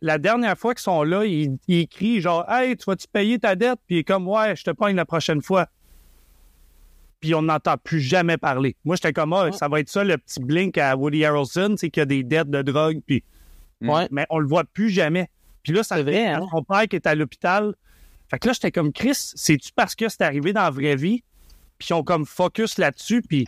la 0.00 0.18
dernière 0.18 0.58
fois 0.58 0.74
qu'ils 0.74 0.82
sont 0.82 1.02
là, 1.04 1.24
il, 1.24 1.56
il 1.68 1.78
écrit 1.78 2.20
genre 2.20 2.44
Hey, 2.50 2.76
tu 2.76 2.84
vas-tu 2.86 3.06
payer 3.10 3.38
ta 3.38 3.56
dette? 3.56 3.78
Puis 3.86 3.96
il 3.96 3.98
est 4.00 4.04
comme 4.04 4.28
Ouais, 4.28 4.54
je 4.54 4.64
te 4.64 4.70
pogne 4.70 4.96
la 4.96 5.04
prochaine 5.04 5.40
fois. 5.40 5.68
Puis 7.20 7.34
on 7.34 7.42
n'entend 7.42 7.76
plus 7.76 8.00
jamais 8.00 8.36
parler. 8.36 8.76
Moi, 8.84 8.96
j'étais 8.96 9.12
comme 9.12 9.32
Ah, 9.32 9.50
ça 9.52 9.68
va 9.68 9.80
être 9.80 9.88
ça 9.88 10.04
le 10.04 10.18
petit 10.18 10.40
blink 10.40 10.76
à 10.76 10.96
Woody 10.96 11.24
Harrelson, 11.24 11.74
c'est 11.76 11.90
qu'il 11.90 12.00
y 12.00 12.02
a 12.02 12.06
des 12.06 12.22
dettes 12.22 12.50
de 12.50 12.62
drogue, 12.62 13.00
puis. 13.06 13.24
Ouais. 13.80 14.08
Mais 14.10 14.26
on 14.30 14.40
le 14.40 14.46
voit 14.46 14.64
plus 14.64 14.90
jamais. 14.90 15.30
Puis 15.62 15.72
là, 15.72 15.84
ça 15.84 15.96
C'est 15.96 16.02
vrai, 16.02 16.26
hein? 16.26 16.46
son 16.50 16.64
père 16.64 16.88
qui 16.88 16.96
est 16.96 17.06
à 17.06 17.14
l'hôpital. 17.14 17.74
Fait 18.28 18.38
que 18.38 18.48
là, 18.48 18.52
j'étais 18.52 18.72
comme 18.72 18.92
Chris, 18.92 19.14
c'est-tu 19.14 19.70
parce 19.74 19.94
que 19.94 20.08
c'est 20.08 20.22
arrivé 20.22 20.52
dans 20.52 20.62
la 20.62 20.70
vraie 20.70 20.96
vie? 20.96 21.22
Puis 21.78 21.88
ils 21.90 21.94
ont 21.94 22.02
comme 22.02 22.26
focus 22.26 22.76
là-dessus, 22.76 23.22
puis 23.22 23.46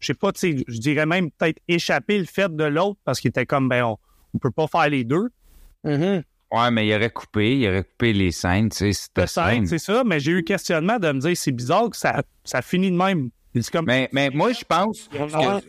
je 0.00 0.06
sais 0.06 0.14
pas, 0.14 0.32
tu 0.32 0.40
sais, 0.40 0.64
je 0.66 0.78
dirais 0.78 1.06
même 1.06 1.30
peut-être 1.30 1.58
échapper 1.68 2.18
le 2.18 2.24
fait 2.24 2.54
de 2.54 2.64
l'autre 2.64 2.98
parce 3.04 3.20
qu'il 3.20 3.28
était 3.30 3.46
comme, 3.46 3.68
ben, 3.68 3.84
on, 3.84 3.96
on 4.34 4.38
peut 4.38 4.50
pas 4.50 4.66
faire 4.66 4.88
les 4.88 5.04
deux. 5.04 5.28
Mhm. 5.84 6.22
Ouais, 6.50 6.70
mais 6.70 6.86
il 6.86 6.94
aurait 6.94 7.10
coupé, 7.10 7.58
il 7.58 7.68
aurait 7.68 7.84
coupé 7.84 8.12
les 8.14 8.32
scènes, 8.32 8.70
tu 8.70 8.76
sais, 8.78 8.92
c'était 8.94 9.26
simple. 9.26 9.66
c'est 9.66 9.78
ça, 9.78 10.02
mais 10.04 10.18
j'ai 10.18 10.32
eu 10.32 10.36
le 10.36 10.42
questionnement 10.42 10.98
de 10.98 11.12
me 11.12 11.20
dire, 11.20 11.36
c'est 11.36 11.52
bizarre 11.52 11.90
que 11.90 11.96
ça, 11.96 12.22
ça 12.44 12.62
finit 12.62 12.90
de 12.90 12.96
même. 12.96 13.30
C'est 13.54 13.70
comme, 13.70 13.86
Mais, 13.86 14.08
mais 14.12 14.30
moi, 14.30 14.52
je 14.52 14.62
pense, 14.64 15.08
que, 15.08 15.18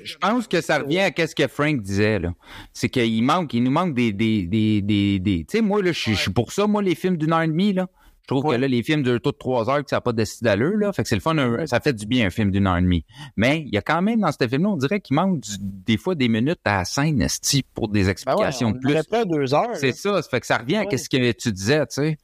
je 0.03 0.17
pense 0.17 0.47
que 0.47 0.61
ça 0.61 0.79
revient 0.79 0.99
à 0.99 1.27
ce 1.27 1.33
que 1.33 1.47
Frank 1.47 1.81
disait, 1.81 2.19
là. 2.19 2.33
C'est 2.71 2.87
qu'il 2.89 3.23
manque, 3.23 3.53
il 3.53 3.63
nous 3.63 3.71
manque 3.71 3.93
des, 3.95 4.13
des, 4.13 4.43
des, 4.45 4.81
des, 4.81 5.19
des- 5.19 5.45
tu 5.45 5.57
sais, 5.57 5.61
moi, 5.61 5.81
là, 5.81 5.91
je 5.91 5.99
suis- 5.99 6.13
je 6.15 6.19
suis 6.21 6.31
pour 6.31 6.51
ça, 6.51 6.67
moi, 6.67 6.81
les 6.83 6.93
films 6.95 7.17
d'une 7.17 7.33
heure 7.33 7.41
et 7.41 7.47
demie, 7.47 7.73
là. 7.73 7.87
Je 8.29 8.35
trouve 8.35 8.45
Ouais. 8.45 8.57
que 8.57 8.61
là, 8.61 8.67
les 8.67 8.83
films 8.83 9.01
de 9.01 9.17
tout 9.17 9.31
trois 9.31 9.67
heures, 9.71 9.83
que 9.83 9.89
ça 9.89 9.95
n'a 9.95 10.01
pas 10.01 10.13
de 10.13 10.23
style 10.23 10.45
d'allure, 10.45 10.77
là. 10.77 10.93
Fait 10.93 11.01
que 11.01 11.09
c'est 11.09 11.15
le 11.15 11.21
fun, 11.21 11.35
un- 11.37 11.65
ça 11.65 11.79
fait 11.79 11.93
du 11.93 12.05
bien, 12.05 12.27
un 12.27 12.29
film 12.29 12.51
d'une 12.51 12.67
heure 12.67 12.77
et 12.77 12.81
demie. 12.81 13.03
Mais 13.35 13.63
il 13.65 13.73
y 13.73 13.77
a 13.77 13.81
quand 13.81 14.03
même, 14.03 14.19
dans 14.19 14.31
ce 14.31 14.47
film-là, 14.47 14.69
on 14.69 14.77
dirait 14.77 14.99
qu'il 15.01 15.15
manque 15.15 15.39
du- 15.39 15.57
des 15.59 15.97
fois 15.97 16.13
des 16.13 16.27
minutes 16.29 16.59
à 16.63 16.77
la 16.77 16.85
scène, 16.85 17.21
esti, 17.23 17.63
pour 17.73 17.87
des 17.89 18.01
Ben 18.01 18.05
ouais, 18.05 18.11
explications 18.11 18.67
on 18.67 18.71
de 18.73 18.77
plus. 18.77 19.03
pas 19.09 19.25
deux 19.25 19.53
heures. 19.55 19.75
C'est 19.75 19.93
ça, 19.93 20.21
ça 20.21 20.29
fait 20.29 20.39
que 20.41 20.45
ça 20.45 20.57
revient 20.59 20.75
à 20.77 20.83
ce 20.97 21.09
que 21.09 21.31
tu 21.31 21.51
disais, 21.51 21.79
tu 21.87 21.93
sais. 21.95 22.17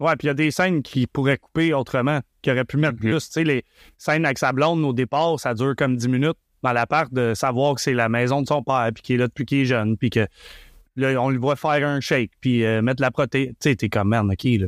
ouais, 0.00 0.16
puis 0.16 0.24
il 0.24 0.28
y 0.28 0.30
a 0.30 0.34
des 0.34 0.50
scènes 0.50 0.80
qui 0.82 1.06
pourraient 1.06 1.36
couper 1.38 1.74
autrement, 1.74 2.20
qui 2.40 2.50
auraient 2.50 2.64
pu 2.64 2.76
mettre 2.78 2.94
Mhm. 2.94 2.98
plus. 3.10 3.26
Tu 3.26 3.32
sais, 3.32 3.44
les 3.44 3.64
scènes 3.98 4.24
avec 4.24 4.38
sa 4.38 4.52
blonde 4.52 4.82
au 4.84 4.92
départ, 4.94 5.38
ça 5.38 5.52
dure 5.54 5.74
comme 5.76 5.96
10 5.96 6.08
minutes 6.08 6.38
dans 6.62 6.72
l'appart 6.72 7.12
de 7.12 7.34
savoir 7.34 7.74
que 7.74 7.80
c'est 7.82 7.92
la 7.94 8.08
maison 8.08 8.40
de 8.40 8.46
son 8.48 8.62
père, 8.62 8.88
puis 8.94 9.02
qu'il 9.02 9.14
est 9.16 9.18
là 9.18 9.26
depuis 9.28 9.44
qu'il 9.44 9.58
est 9.58 9.64
jeune, 9.66 9.96
puis 9.98 10.08
que 10.10 10.26
là, 10.96 11.20
on 11.22 11.28
le 11.30 11.38
voit 11.38 11.56
faire 11.56 11.86
un 11.86 12.00
shake, 12.00 12.30
puis 12.40 12.64
euh, 12.64 12.80
mettre 12.82 13.00
la 13.02 13.10
proté. 13.10 13.48
Tu 13.60 13.70
sais, 13.70 13.76
t'es 13.76 13.88
comme 13.88 14.08
merde, 14.08 14.28
OK, 14.32 14.44
là. 14.44 14.66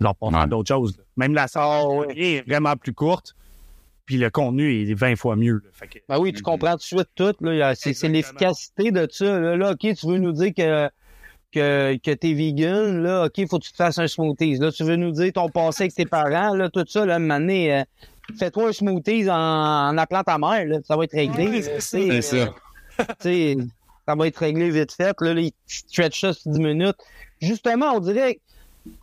Genre, 0.00 0.14
pas 0.16 0.30
faire 0.30 0.40
Ouais. 0.40 0.46
d'autres 0.48 0.68
choses. 0.68 0.96
là. 0.98 1.04
Même 1.16 1.34
la 1.34 1.46
ouais. 1.88 2.06
est 2.16 2.48
vraiment 2.48 2.76
plus 2.76 2.92
courte, 2.92 3.34
puis 4.06 4.16
le 4.16 4.28
contenu 4.30 4.82
est 4.82 4.92
20 4.94 5.16
fois 5.16 5.36
mieux. 5.36 5.54
là. 5.64 5.70
Fait 5.72 5.86
que- 5.86 5.98
Ben 6.08 6.18
oui, 6.18 6.32
tu 6.32 6.42
comprends 6.42 6.72
tout 6.72 6.78
de 6.78 6.82
suite 6.82 7.08
tout. 7.14 7.34
C'est 7.74 8.08
l'efficacité 8.08 8.90
de 8.90 9.06
ça. 9.10 9.38
Là. 9.38 9.56
Là, 9.56 9.70
OK, 9.72 9.78
tu 9.94 10.06
veux 10.06 10.18
nous 10.18 10.32
dire 10.32 10.52
que, 10.54 10.88
que, 11.52 11.96
que 12.02 12.10
t'es 12.12 12.34
vegan, 12.34 13.02
là, 13.02 13.26
OK, 13.26 13.48
faut 13.48 13.58
que 13.58 13.64
tu 13.64 13.70
te 13.72 13.76
fasses 13.76 13.98
un 13.98 14.08
smoothies. 14.08 14.58
Là, 14.58 14.72
tu 14.72 14.82
veux 14.84 14.96
nous 14.96 15.12
dire 15.12 15.32
ton 15.32 15.48
passé 15.48 15.84
avec 15.84 15.94
tes 15.94 16.04
parents, 16.06 16.54
là, 16.54 16.68
tout 16.68 16.84
ça, 16.88 17.06
là, 17.06 17.18
mané, 17.20 17.72
euh, 17.72 17.82
fais-toi 18.38 18.70
un 18.70 18.72
smoothies 18.72 19.30
en, 19.30 19.34
en 19.90 19.96
appelant 19.96 20.24
ta 20.24 20.36
mère, 20.38 20.66
là, 20.66 20.78
ça 20.84 20.96
va 20.96 21.04
être 21.04 21.12
réglé. 21.14 21.62
C'est 21.78 22.10
euh, 22.10 22.20
ça. 22.20 22.52
ça 24.06 24.14
va 24.16 24.26
être 24.26 24.36
réglé 24.38 24.70
vite 24.70 24.92
fait. 24.92 25.16
Là, 25.20 25.32
là 25.34 25.40
il 25.40 25.52
stretch 25.66 26.20
ça 26.20 26.32
sur 26.32 26.50
10 26.50 26.58
minutes. 26.58 26.96
Justement, 27.40 27.92
on 27.94 28.00
dirait, 28.00 28.40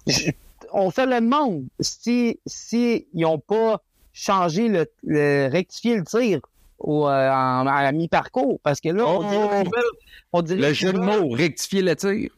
je- 0.05 0.31
on 0.73 0.91
se 0.91 1.01
le 1.01 1.19
demande 1.21 1.63
si, 1.79 2.39
si 2.45 3.07
ils 3.13 3.25
ont 3.25 3.39
pas 3.39 3.81
changé 4.13 4.67
le, 4.67 4.85
le 5.03 5.47
rectifié 5.49 5.97
le 5.97 6.03
tir 6.03 6.39
au, 6.79 7.07
euh, 7.07 7.29
en- 7.31 7.67
à 7.67 7.91
mi-parcours. 7.91 8.59
Parce 8.63 8.79
que 8.81 8.89
là, 8.89 9.05
on 9.07 9.29
dirait 9.29 9.63
on 10.33 10.41
dirait 10.41 10.59
Le 10.69 10.73
jeu 10.73 10.93
de 10.93 10.99
mots, 10.99 11.29
rectifier 11.31 11.81
le 11.81 11.95
tir. 11.95 12.29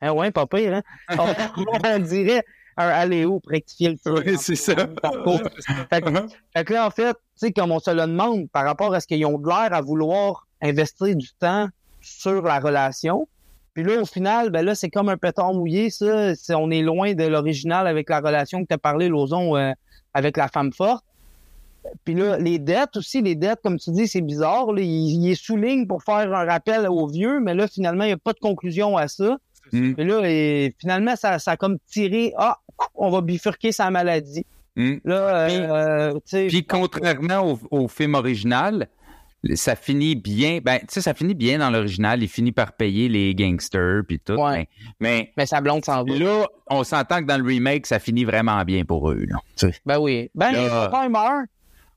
Ah 0.00 0.14
ouais, 0.14 0.30
pas 0.30 0.46
pire, 0.46 0.74
hein? 0.74 0.82
on, 1.18 1.26
on 1.84 1.98
dirait 1.98 2.44
un 2.76 2.86
allez-où 2.88 3.40
pour 3.40 3.50
rectifier 3.50 3.90
le 3.90 3.98
tir. 3.98 4.14
Oui, 4.14 4.36
c'est 4.38 4.54
ça. 4.54 4.74
Fait 5.90 6.00
que- 6.00 6.10
fait 6.54 6.64
que 6.64 6.72
là, 6.72 6.86
en 6.86 6.90
fait, 6.90 7.12
tu 7.14 7.18
sais, 7.46 7.52
comme 7.52 7.72
on 7.72 7.80
se 7.80 7.90
le 7.90 8.02
demande 8.02 8.48
par 8.50 8.64
rapport 8.64 8.94
à 8.94 9.00
ce 9.00 9.06
qu'ils 9.08 9.24
ont 9.26 9.38
de 9.38 9.48
l'air 9.48 9.72
à 9.72 9.80
vouloir 9.80 10.46
investir 10.62 11.14
du 11.16 11.28
temps 11.40 11.68
sur 12.00 12.42
la 12.42 12.60
relation. 12.60 13.26
Puis 13.78 13.86
là, 13.86 14.02
au 14.02 14.04
final, 14.04 14.50
ben 14.50 14.64
là, 14.64 14.74
c'est 14.74 14.90
comme 14.90 15.08
un 15.08 15.16
pétard 15.16 15.54
mouillé, 15.54 15.88
ça. 15.88 16.34
C'est- 16.34 16.52
on 16.56 16.68
est 16.72 16.82
loin 16.82 17.14
de 17.14 17.24
l'original 17.24 17.86
avec 17.86 18.10
la 18.10 18.18
relation 18.18 18.60
que 18.62 18.66
tu 18.66 18.74
as 18.74 18.78
parlé, 18.78 19.08
Lozon, 19.08 19.56
euh, 19.56 19.70
avec 20.14 20.36
la 20.36 20.48
femme 20.48 20.72
forte. 20.72 21.04
Puis 22.04 22.14
là, 22.14 22.38
les 22.38 22.58
dettes 22.58 22.96
aussi, 22.96 23.22
les 23.22 23.36
dettes, 23.36 23.60
comme 23.62 23.78
tu 23.78 23.92
dis, 23.92 24.08
c'est 24.08 24.20
bizarre. 24.20 24.72
Là, 24.72 24.82
il, 24.82 24.88
il 25.24 25.30
est 25.30 25.36
souligne 25.40 25.86
pour 25.86 26.02
faire 26.02 26.34
un 26.34 26.44
rappel 26.44 26.88
aux 26.88 27.06
vieux, 27.06 27.38
mais 27.38 27.54
là, 27.54 27.68
finalement, 27.68 28.02
il 28.02 28.08
n'y 28.08 28.12
a 28.14 28.16
pas 28.16 28.32
de 28.32 28.40
conclusion 28.40 28.96
à 28.96 29.06
ça. 29.06 29.36
Mm. 29.72 29.92
Puis 29.94 30.04
là, 30.04 30.22
et 30.24 30.74
finalement, 30.80 31.14
ça, 31.14 31.38
ça 31.38 31.52
a 31.52 31.56
comme 31.56 31.78
tiré, 31.86 32.34
ah, 32.36 32.56
on 32.96 33.10
va 33.10 33.20
bifurquer 33.20 33.70
sa 33.70 33.90
maladie. 33.90 34.44
Mm. 34.74 34.94
Là, 35.04 35.46
Puis- 35.46 35.56
euh, 35.56 36.12
tu 36.14 36.20
sais, 36.24 36.46
Puis 36.48 36.66
contrairement 36.66 37.52
au, 37.52 37.58
au 37.70 37.86
film 37.86 38.16
original, 38.16 38.88
ça 39.54 39.76
finit 39.76 40.16
bien. 40.16 40.58
Ben, 40.62 40.78
tu 40.80 40.86
sais, 40.88 41.00
ça 41.00 41.14
finit 41.14 41.34
bien 41.34 41.58
dans 41.58 41.70
l'original. 41.70 42.22
Il 42.22 42.28
finit 42.28 42.52
par 42.52 42.72
payer 42.72 43.08
les 43.08 43.34
gangsters 43.34 44.02
puis 44.06 44.18
tout. 44.18 44.32
Ouais. 44.34 44.68
Mais, 45.00 45.32
mais 45.36 45.46
sa 45.46 45.60
blonde 45.60 45.84
s'en 45.84 46.02
va. 46.04 46.14
là, 46.16 46.46
on 46.68 46.82
s'entend 46.84 47.20
que 47.20 47.26
dans 47.26 47.38
le 47.38 47.44
remake, 47.44 47.86
ça 47.86 47.98
finit 47.98 48.24
vraiment 48.24 48.62
bien 48.64 48.84
pour 48.84 49.10
eux. 49.10 49.24
Là. 49.28 49.70
Ben 49.86 49.98
oui. 49.98 50.30
Ben, 50.34 50.52
Là- 50.52 51.08
meurt. 51.08 51.46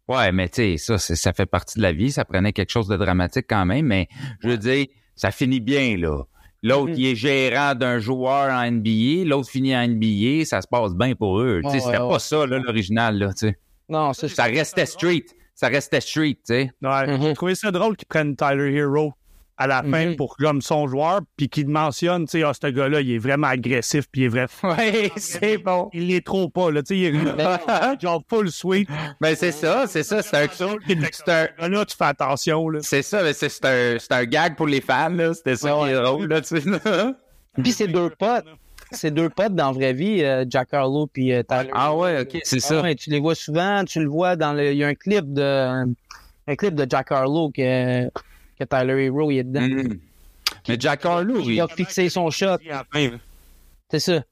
Ouais, 0.08 0.32
mais 0.32 0.50
tu 0.50 0.78
sais, 0.78 0.98
ça, 0.98 0.98
ça 0.98 1.34
fait 1.34 1.46
partie 1.46 1.78
de 1.78 1.84
la 1.84 1.94
vie. 1.94 2.12
Ça 2.12 2.26
prenait 2.26 2.54
quelque 2.54 2.72
chose 2.72 2.88
de 2.88 2.98
dramatique 2.98 3.46
quand 3.50 3.66
même. 3.66 3.86
Mais 3.86 4.08
je 4.42 4.50
veux 4.50 4.58
dire, 4.58 4.86
ça 5.16 5.32
finit 5.32 5.60
bien 5.62 5.96
là. 5.98 6.24
L'autre, 6.64 6.92
Mhm. 6.92 6.96
il 6.98 7.06
est 7.08 7.16
gérant 7.16 7.74
d'un 7.74 7.98
joueur 7.98 8.52
en 8.54 8.64
NBA. 8.70 9.26
L'autre 9.28 9.50
finit 9.50 9.76
en 9.76 9.82
NBA. 9.82 10.46
Ça 10.46 10.62
se 10.62 10.68
passe 10.68 10.94
bien 10.94 11.16
pour 11.16 11.40
eux. 11.40 11.62
Tu 11.64 11.70
sais, 11.70 11.76
Ouais, 11.78 11.82
c'était 11.82 11.98
ouais, 12.04 12.10
pas 12.10 12.20
ça, 12.20 12.46
là, 12.46 12.60
l'original. 12.60 13.18
Là, 13.18 13.30
tu 13.34 13.48
sais. 13.48 13.58
Non, 13.90 14.14
c'est 14.14 14.28
Ça 14.28 14.44
restait 14.44 14.86
street. 14.86 15.26
Ça 15.56 15.68
restait 15.68 16.02
street, 16.02 16.36
tu 16.46 16.54
sais. 16.54 16.72
Ouais. 16.82 17.18
J'ai 17.22 17.34
trouvé 17.34 17.56
ça 17.56 17.72
drôle 17.72 17.96
qu'ils 17.96 18.08
prennent 18.08 18.36
Tyler 18.36 18.74
Hero 18.74 19.14
à 19.58 19.68
la 19.68 19.84
fin 19.84 20.08
Mhm. 20.08 20.16
pour 20.16 20.38
comme 20.38 20.60
son 20.62 20.88
joueur, 20.88 21.20
puis 21.38 21.48
qu'il 21.48 21.68
mentionne, 21.68 22.26
tu 22.26 22.40
sais, 22.40 22.44
ah, 22.44 22.52
ce 22.60 22.66
gars-là, 22.68 23.02
il 23.02 23.12
est 23.12 23.18
vraiment 23.20 23.46
agressif, 23.46 24.06
puis 24.12 24.22
il 24.22 24.24
est 24.24 24.28
vrai. 24.30 24.48
Ouais, 24.64 25.12
c'est 25.18 25.60
bon. 25.60 25.92
Il 25.94 26.08
l'est 26.08 26.26
trop 26.26 26.50
pas, 26.50 26.72
là, 26.72 26.82
tu 26.82 26.96
sais, 26.96 26.98
il 26.98 27.06
est 27.06 27.12
genre 28.02 28.24
full 28.28 28.50
sweet. 28.50 28.90
Ben, 29.20 29.36
c'est 29.36 29.52
ça, 29.52 29.86
c'est 29.86 30.02
ça. 30.02 30.24
C'est 30.24 30.36
un, 30.36 30.48
c'est 30.52 31.30
un- 31.60 31.68
Là, 31.70 31.86
tu 31.86 31.96
fais 31.96 32.06
attention, 32.06 32.70
là. 32.70 32.80
c'est 32.82 33.04
ça, 33.04 33.22
mais 33.22 33.34
c'est 33.34 33.66
un, 33.66 33.98
c'est 34.00 34.12
un 34.14 34.24
gag 34.26 34.56
pour 34.56 34.66
les 34.66 34.82
fans, 34.82 35.10
là. 35.10 35.32
C'était 35.36 35.58
ça 35.58 35.78
Ouais, 35.78 35.90
qui 35.90 35.94
est 35.96 36.02
drôle, 36.02 36.26
là, 36.28 36.42
tu 36.42 36.60
sais. 36.60 37.14
Puis 37.62 37.72
c'est 37.74 37.88
deux 37.88 38.10
potes. 38.10 38.46
C'est 38.92 39.12
deux 39.12 39.30
potes 39.30 39.56
dans 39.56 39.68
la 39.68 39.72
vraie 39.72 39.94
vie, 39.94 40.24
euh, 40.24 40.46
Jack 40.50 40.74
Harlow 40.74 41.08
puis 41.08 41.34
euh, 41.34 41.44
Tyler. 41.44 41.70
Ah 41.74 41.96
ouais, 41.96 42.22
ok, 42.22 42.40
c'est 42.44 42.58
Ah 42.58 42.60
ça. 42.68 42.82
ouais, 42.82 42.96
tu 42.96 43.10
les 43.10 43.20
vois 43.20 43.36
souvent, 43.36 43.84
tu 43.86 44.00
le 44.02 44.08
vois 44.10 44.36
dans 44.36 44.54
le. 44.54 44.72
Il 44.72 44.78
y 44.78 44.84
a 44.84 44.88
un 44.88 44.96
clip 44.96 45.32
de 45.34 45.86
un 46.48 46.56
clip 46.56 46.76
de 46.76 46.86
Jack 46.90 47.12
Harlow 47.12 47.50
que, 47.52 48.08
que 48.60 48.64
Tyler 48.64 49.06
Hero 49.06 49.32
il 49.32 49.38
est 49.40 49.44
dedans. 49.44 49.62
Mhm. 49.62 50.00
Mais 50.68 50.76
Jack 50.80 51.06
Harlow, 51.06 51.40
Il 51.40 51.46
oui. 51.48 51.60
a 51.62 51.68
fixé 51.68 52.10
son 52.10 52.30
shot. 52.30 52.58
C'est 53.90 54.00
ça. 54.00 54.24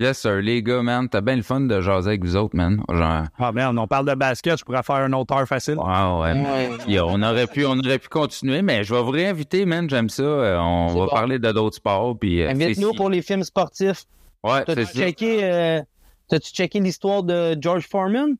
Yes, 0.00 0.18
sir, 0.18 0.36
les 0.40 0.62
gars, 0.62 0.80
man, 0.82 1.08
t'as 1.10 1.20
bien 1.20 1.36
le 1.36 1.42
fun 1.42 1.60
de 1.60 1.80
jaser 1.82 2.08
avec 2.08 2.24
vous 2.24 2.34
autres, 2.34 2.56
man. 2.56 2.82
Genre, 2.90 3.24
Ah 3.38 3.52
merde, 3.52 3.76
on 3.78 3.86
parle 3.86 4.06
de 4.06 4.14
basket, 4.14 4.58
je 4.58 4.64
pourrais 4.64 4.82
faire 4.82 4.96
un 4.96 5.12
autre 5.12 5.34
heure 5.36 5.46
facile. 5.46 5.76
ah 5.84 6.18
ouais. 6.20 7.00
On 7.00 7.22
aurait 7.22 7.46
pu, 7.46 7.66
on 7.66 7.78
aurait 7.78 7.98
pu 7.98 8.08
continuer, 8.08 8.62
mais 8.62 8.82
je 8.82 8.94
vais 8.94 9.02
vous 9.02 9.10
réinviter, 9.10 9.66
man. 9.66 9.90
J'aime 9.90 10.08
ça. 10.08 10.22
Euh, 10.22 10.58
On 10.58 10.86
va 10.86 10.94
bon. 10.94 11.08
parler 11.08 11.38
de 11.38 11.52
d'autres 11.52 11.76
sports, 11.76 12.18
puis. 12.18 12.42
euh, 12.42 12.48
Invite-nous 12.50 12.94
pour 12.94 13.10
les 13.10 13.20
films 13.20 13.44
sportifs. 13.44 14.04
Ouais, 14.42 14.64
T'as-tu 14.64 14.86
c'est 14.86 14.92
ça. 14.94 14.98
checké, 15.04 15.40
euh, 15.44 15.80
t'as-tu 16.28 16.50
checké 16.50 16.80
l'histoire 16.80 17.22
de 17.22 17.54
George 17.60 17.86
Foreman? 17.86 18.36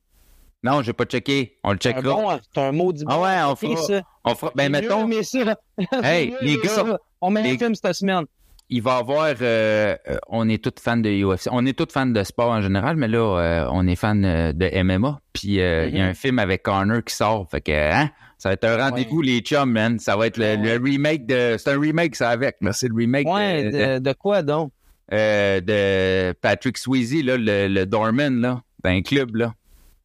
Non, 0.62 0.80
j'ai 0.80 0.94
pas 0.94 1.04
checké. 1.04 1.58
On 1.62 1.72
le 1.72 1.78
C'est 1.82 1.90
un 1.90 1.96
checkera. 1.96 2.14
bon, 2.14 2.40
c'est 2.54 2.60
un 2.62 2.72
maudit 2.72 3.04
Ah 3.06 3.16
bon. 3.16 3.22
ouais, 3.22 3.36
on 3.44 3.56
fera. 3.56 3.76
ça. 3.82 4.02
On 4.24 4.34
fera. 4.34 4.52
Ben, 4.54 4.72
mettons. 4.72 5.06
mieux, 5.06 5.16
mais 5.18 5.22
ça. 5.22 5.56
Hey, 6.02 6.34
les 6.40 6.56
gars, 6.56 6.68
ça. 6.70 6.98
On 7.20 7.28
met 7.30 7.42
les- 7.42 7.54
un 7.54 7.58
film 7.58 7.74
cette 7.74 7.92
semaine. 7.94 8.24
Il 8.70 8.80
va 8.82 8.96
y 8.96 8.98
avoir. 9.00 9.26
euh, 9.42 9.96
euh, 10.08 10.16
on 10.28 10.48
est 10.48 10.62
tous 10.62 10.80
fans 10.82 10.96
de 10.96 11.10
UFC. 11.10 11.48
On 11.52 11.66
est 11.66 11.76
tous 11.76 11.92
fans 11.92 12.06
de 12.06 12.22
sport 12.24 12.50
en 12.50 12.60
général, 12.62 12.96
mais 12.96 13.08
là, 13.08 13.18
euh, 13.18 13.68
on 13.72 13.86
est 13.86 13.96
fan 13.96 14.24
euh, 14.24 14.52
de 14.52 14.70
MMA. 14.82 15.20
Puis 15.32 15.60
euh, 15.60 15.86
il 15.88 15.96
y 15.96 16.00
a 16.00 16.04
Mhm. 16.04 16.10
un 16.10 16.14
film 16.14 16.38
avec 16.38 16.62
Connor 16.62 17.04
qui 17.04 17.14
sort. 17.14 17.46
Fait 17.50 17.60
que, 17.60 17.72
hein, 17.72 18.10
ça 18.38 18.48
va 18.48 18.52
être 18.54 18.64
un 18.64 18.76
rendez-vous, 18.78 19.20
les 19.22 19.40
chums, 19.40 19.70
man. 19.72 19.98
Ça 19.98 20.16
va 20.16 20.26
être 20.28 20.38
le, 20.38 20.56
le 20.56 20.82
remake 20.82 21.26
de. 21.26 21.56
C'est 21.58 21.70
un 21.72 21.78
remake, 21.80 22.16
ça, 22.16 22.30
avec. 22.30 22.56
C'est 22.72 22.88
le 22.88 22.94
remake 22.94 23.28
Ouais, 23.28 23.64
de, 23.64 23.70
de, 23.70 23.98
de 23.98 24.12
quoi 24.14 24.42
donc? 24.42 24.72
euh, 25.12 25.60
de 25.60 26.32
Patrick 26.40 26.78
Swayze, 26.78 27.24
là, 27.24 27.36
le, 27.36 27.66
le 27.66 27.84
Dorman, 27.84 28.40
là, 28.40 28.62
d'un 28.84 29.02
club, 29.02 29.34
là. 29.36 29.52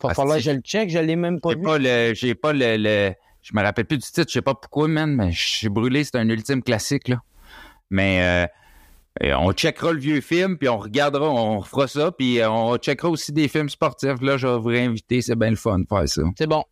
Va 0.01 0.09
Ah, 0.09 0.13
falloir 0.15 0.37
que 0.37 0.43
je 0.43 0.51
le 0.51 0.59
check, 0.61 0.89
je 0.89 0.97
l'ai 0.99 1.15
même 1.15 1.39
pas 1.39 1.51
J'ai 1.51 1.55
vu. 1.57 1.61
pas 1.63 1.77
le. 1.77 2.13
J'ai 2.15 2.35
pas 2.35 2.53
le. 2.53 2.77
le- 2.77 3.13
je 3.41 3.51
me 3.53 3.61
rappelle 3.61 3.85
plus 3.85 3.97
du 3.99 4.03
titre, 4.03 4.25
je 4.27 4.33
sais 4.33 4.41
pas 4.41 4.55
pourquoi, 4.55 4.87
man, 4.87 5.13
mais 5.15 5.29
j'ai 5.31 5.69
brûlé, 5.69 6.03
c'est 6.03 6.15
un 6.17 6.27
ultime 6.27 6.63
classique, 6.63 7.07
là. 7.07 7.21
Mais 7.89 8.47
euh, 9.23 9.35
on 9.37 9.51
checkera 9.53 9.93
le 9.93 9.99
vieux 9.99 10.21
film, 10.21 10.57
puis 10.57 10.67
on 10.69 10.77
regardera, 10.77 11.29
on 11.29 11.61
fera 11.61 11.87
ça, 11.87 12.11
puis 12.11 12.39
euh, 12.39 12.49
on 12.49 12.77
checkera 12.77 13.09
aussi 13.09 13.31
des 13.31 13.47
films 13.47 13.69
sportifs. 13.69 14.21
Là, 14.21 14.37
je 14.37 14.47
vais 14.47 14.57
vous 14.57 14.67
réinviter, 14.69 15.21
c'est 15.21 15.35
bien 15.35 15.49
le 15.51 15.55
fun 15.55 15.79
de 15.79 15.85
faire 15.87 16.07
ça. 16.07 16.21
C'est 16.37 16.47
bon. 16.47 16.63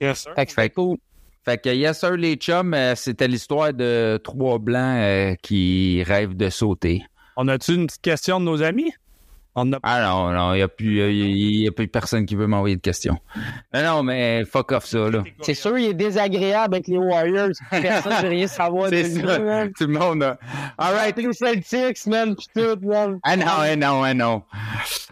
Yes, 0.00 0.20
sir. 0.22 0.32
Fait 0.34 0.46
que 0.46 0.52
Fait- 0.52 0.70
cool. 0.70 0.96
Fait 1.44 1.62
que 1.62 1.68
yes 1.68 2.00
sir, 2.00 2.16
les 2.16 2.34
chums, 2.34 2.74
euh, 2.74 2.94
c'était 2.96 3.28
l'histoire 3.28 3.72
de 3.72 4.20
trois 4.24 4.58
blancs 4.58 4.98
euh, 4.98 5.34
qui 5.42 6.02
rêvent 6.02 6.36
de 6.36 6.50
sauter. 6.50 7.04
On 7.36 7.46
a-tu 7.48 7.74
une 7.74 7.86
petite 7.86 8.02
question 8.02 8.40
de 8.40 8.44
nos 8.46 8.62
amis? 8.62 8.92
On 9.58 9.72
a... 9.72 9.78
Ah 9.82 10.02
non, 10.02 10.30
non, 10.32 10.52
il 10.52 10.58
n'y 10.58 10.62
a, 10.62 10.68
plus, 10.68 11.00
euh, 11.00 11.10
y- 11.10 11.62
y 11.62 11.66
a 11.68 11.72
plus 11.72 11.88
personne 11.88 12.26
qui 12.26 12.34
veut 12.36 12.46
m'envoyer 12.46 12.76
de 12.76 12.80
questions. 12.82 13.16
Non, 13.72 13.82
non, 13.82 14.02
mais 14.02 14.44
fuck 14.44 14.70
off 14.72 14.84
ça, 14.84 15.08
là. 15.10 15.24
C'est 15.40 15.54
sûr, 15.54 15.78
il 15.78 15.86
est 15.86 15.94
désagréable 15.94 16.74
avec 16.74 16.88
les 16.88 16.98
Warriors. 16.98 17.48
Personne 17.70 18.12
ne 18.12 18.22
veut 18.22 18.28
rien 18.28 18.46
savoir 18.46 18.90
de 18.90 18.96
C'est 18.96 19.08
lui, 19.14 19.26
ça. 19.26 19.38
man. 19.38 19.72
Tout 19.76 19.86
le 19.86 19.98
monde 19.98 20.22
a... 20.22 20.38
All 20.76 20.94
right. 20.94 21.16
Les 21.16 21.32
Celtics, 21.32 22.06
man, 22.06 22.36
pis 22.36 22.48
tout, 22.54 22.78
man. 22.86 23.18
Ah 23.22 23.36
non, 23.36 23.46
ah 23.48 23.76
non, 23.76 24.02
ah 24.04 24.12
non. 24.14 24.42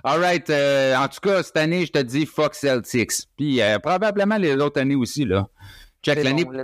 All 0.04 0.20
right. 0.20 0.48
euh, 0.50 0.94
en 0.96 1.08
tout 1.08 1.20
cas, 1.22 1.42
cette 1.42 1.56
année, 1.56 1.86
je 1.86 1.92
te 1.92 1.98
dis 2.00 2.26
fuck 2.26 2.54
Celtics. 2.54 3.12
Puis 3.38 3.62
euh, 3.62 3.78
probablement 3.78 4.36
les 4.36 4.54
autres 4.56 4.78
années 4.78 4.94
aussi, 4.94 5.24
là. 5.24 5.48
Check, 6.04 6.22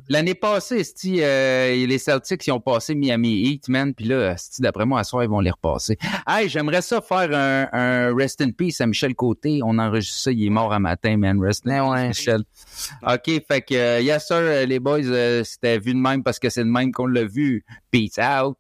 l'année, 0.08 0.34
passée, 0.34 0.82
euh, 1.06 1.86
les 1.86 1.98
Celtics, 1.98 2.46
ils 2.46 2.52
ont 2.52 2.60
passé 2.60 2.94
Miami 2.94 3.46
Heat, 3.46 3.68
man. 3.68 3.94
Puis 3.94 4.04
là, 4.04 4.36
d'après 4.58 4.84
moi, 4.84 5.00
à 5.00 5.04
soir, 5.04 5.24
ils 5.24 5.30
vont 5.30 5.40
les 5.40 5.50
repasser. 5.50 5.96
Hey, 6.26 6.48
j'aimerais 6.48 6.82
ça 6.82 7.00
faire 7.00 7.30
un, 7.32 7.68
un 7.72 8.14
Rest 8.14 8.40
in 8.42 8.50
Peace 8.50 8.80
à 8.80 8.86
Michel 8.86 9.14
Côté. 9.14 9.60
On 9.64 9.78
enregistre 9.78 10.20
ça, 10.20 10.32
il 10.32 10.44
est 10.44 10.50
mort 10.50 10.72
un 10.72 10.78
matin, 10.78 11.16
man. 11.16 11.40
Rest 11.40 11.66
in 11.66 11.70
Ben 11.70 11.82
peace, 11.82 11.92
ouais. 11.92 12.08
Michel. 12.08 12.42
OK, 13.02 13.44
fait 13.48 13.62
que, 13.62 13.74
euh, 13.74 14.00
yes 14.00 14.26
sir, 14.26 14.66
les 14.66 14.78
boys, 14.78 15.00
euh, 15.04 15.42
c'était 15.44 15.78
vu 15.78 15.94
de 15.94 15.98
même 15.98 16.22
parce 16.22 16.38
que 16.38 16.50
c'est 16.50 16.64
de 16.64 16.70
même 16.70 16.92
qu'on 16.92 17.06
l'a 17.06 17.24
vu. 17.24 17.64
Peace 17.90 18.18
out. 18.18 18.56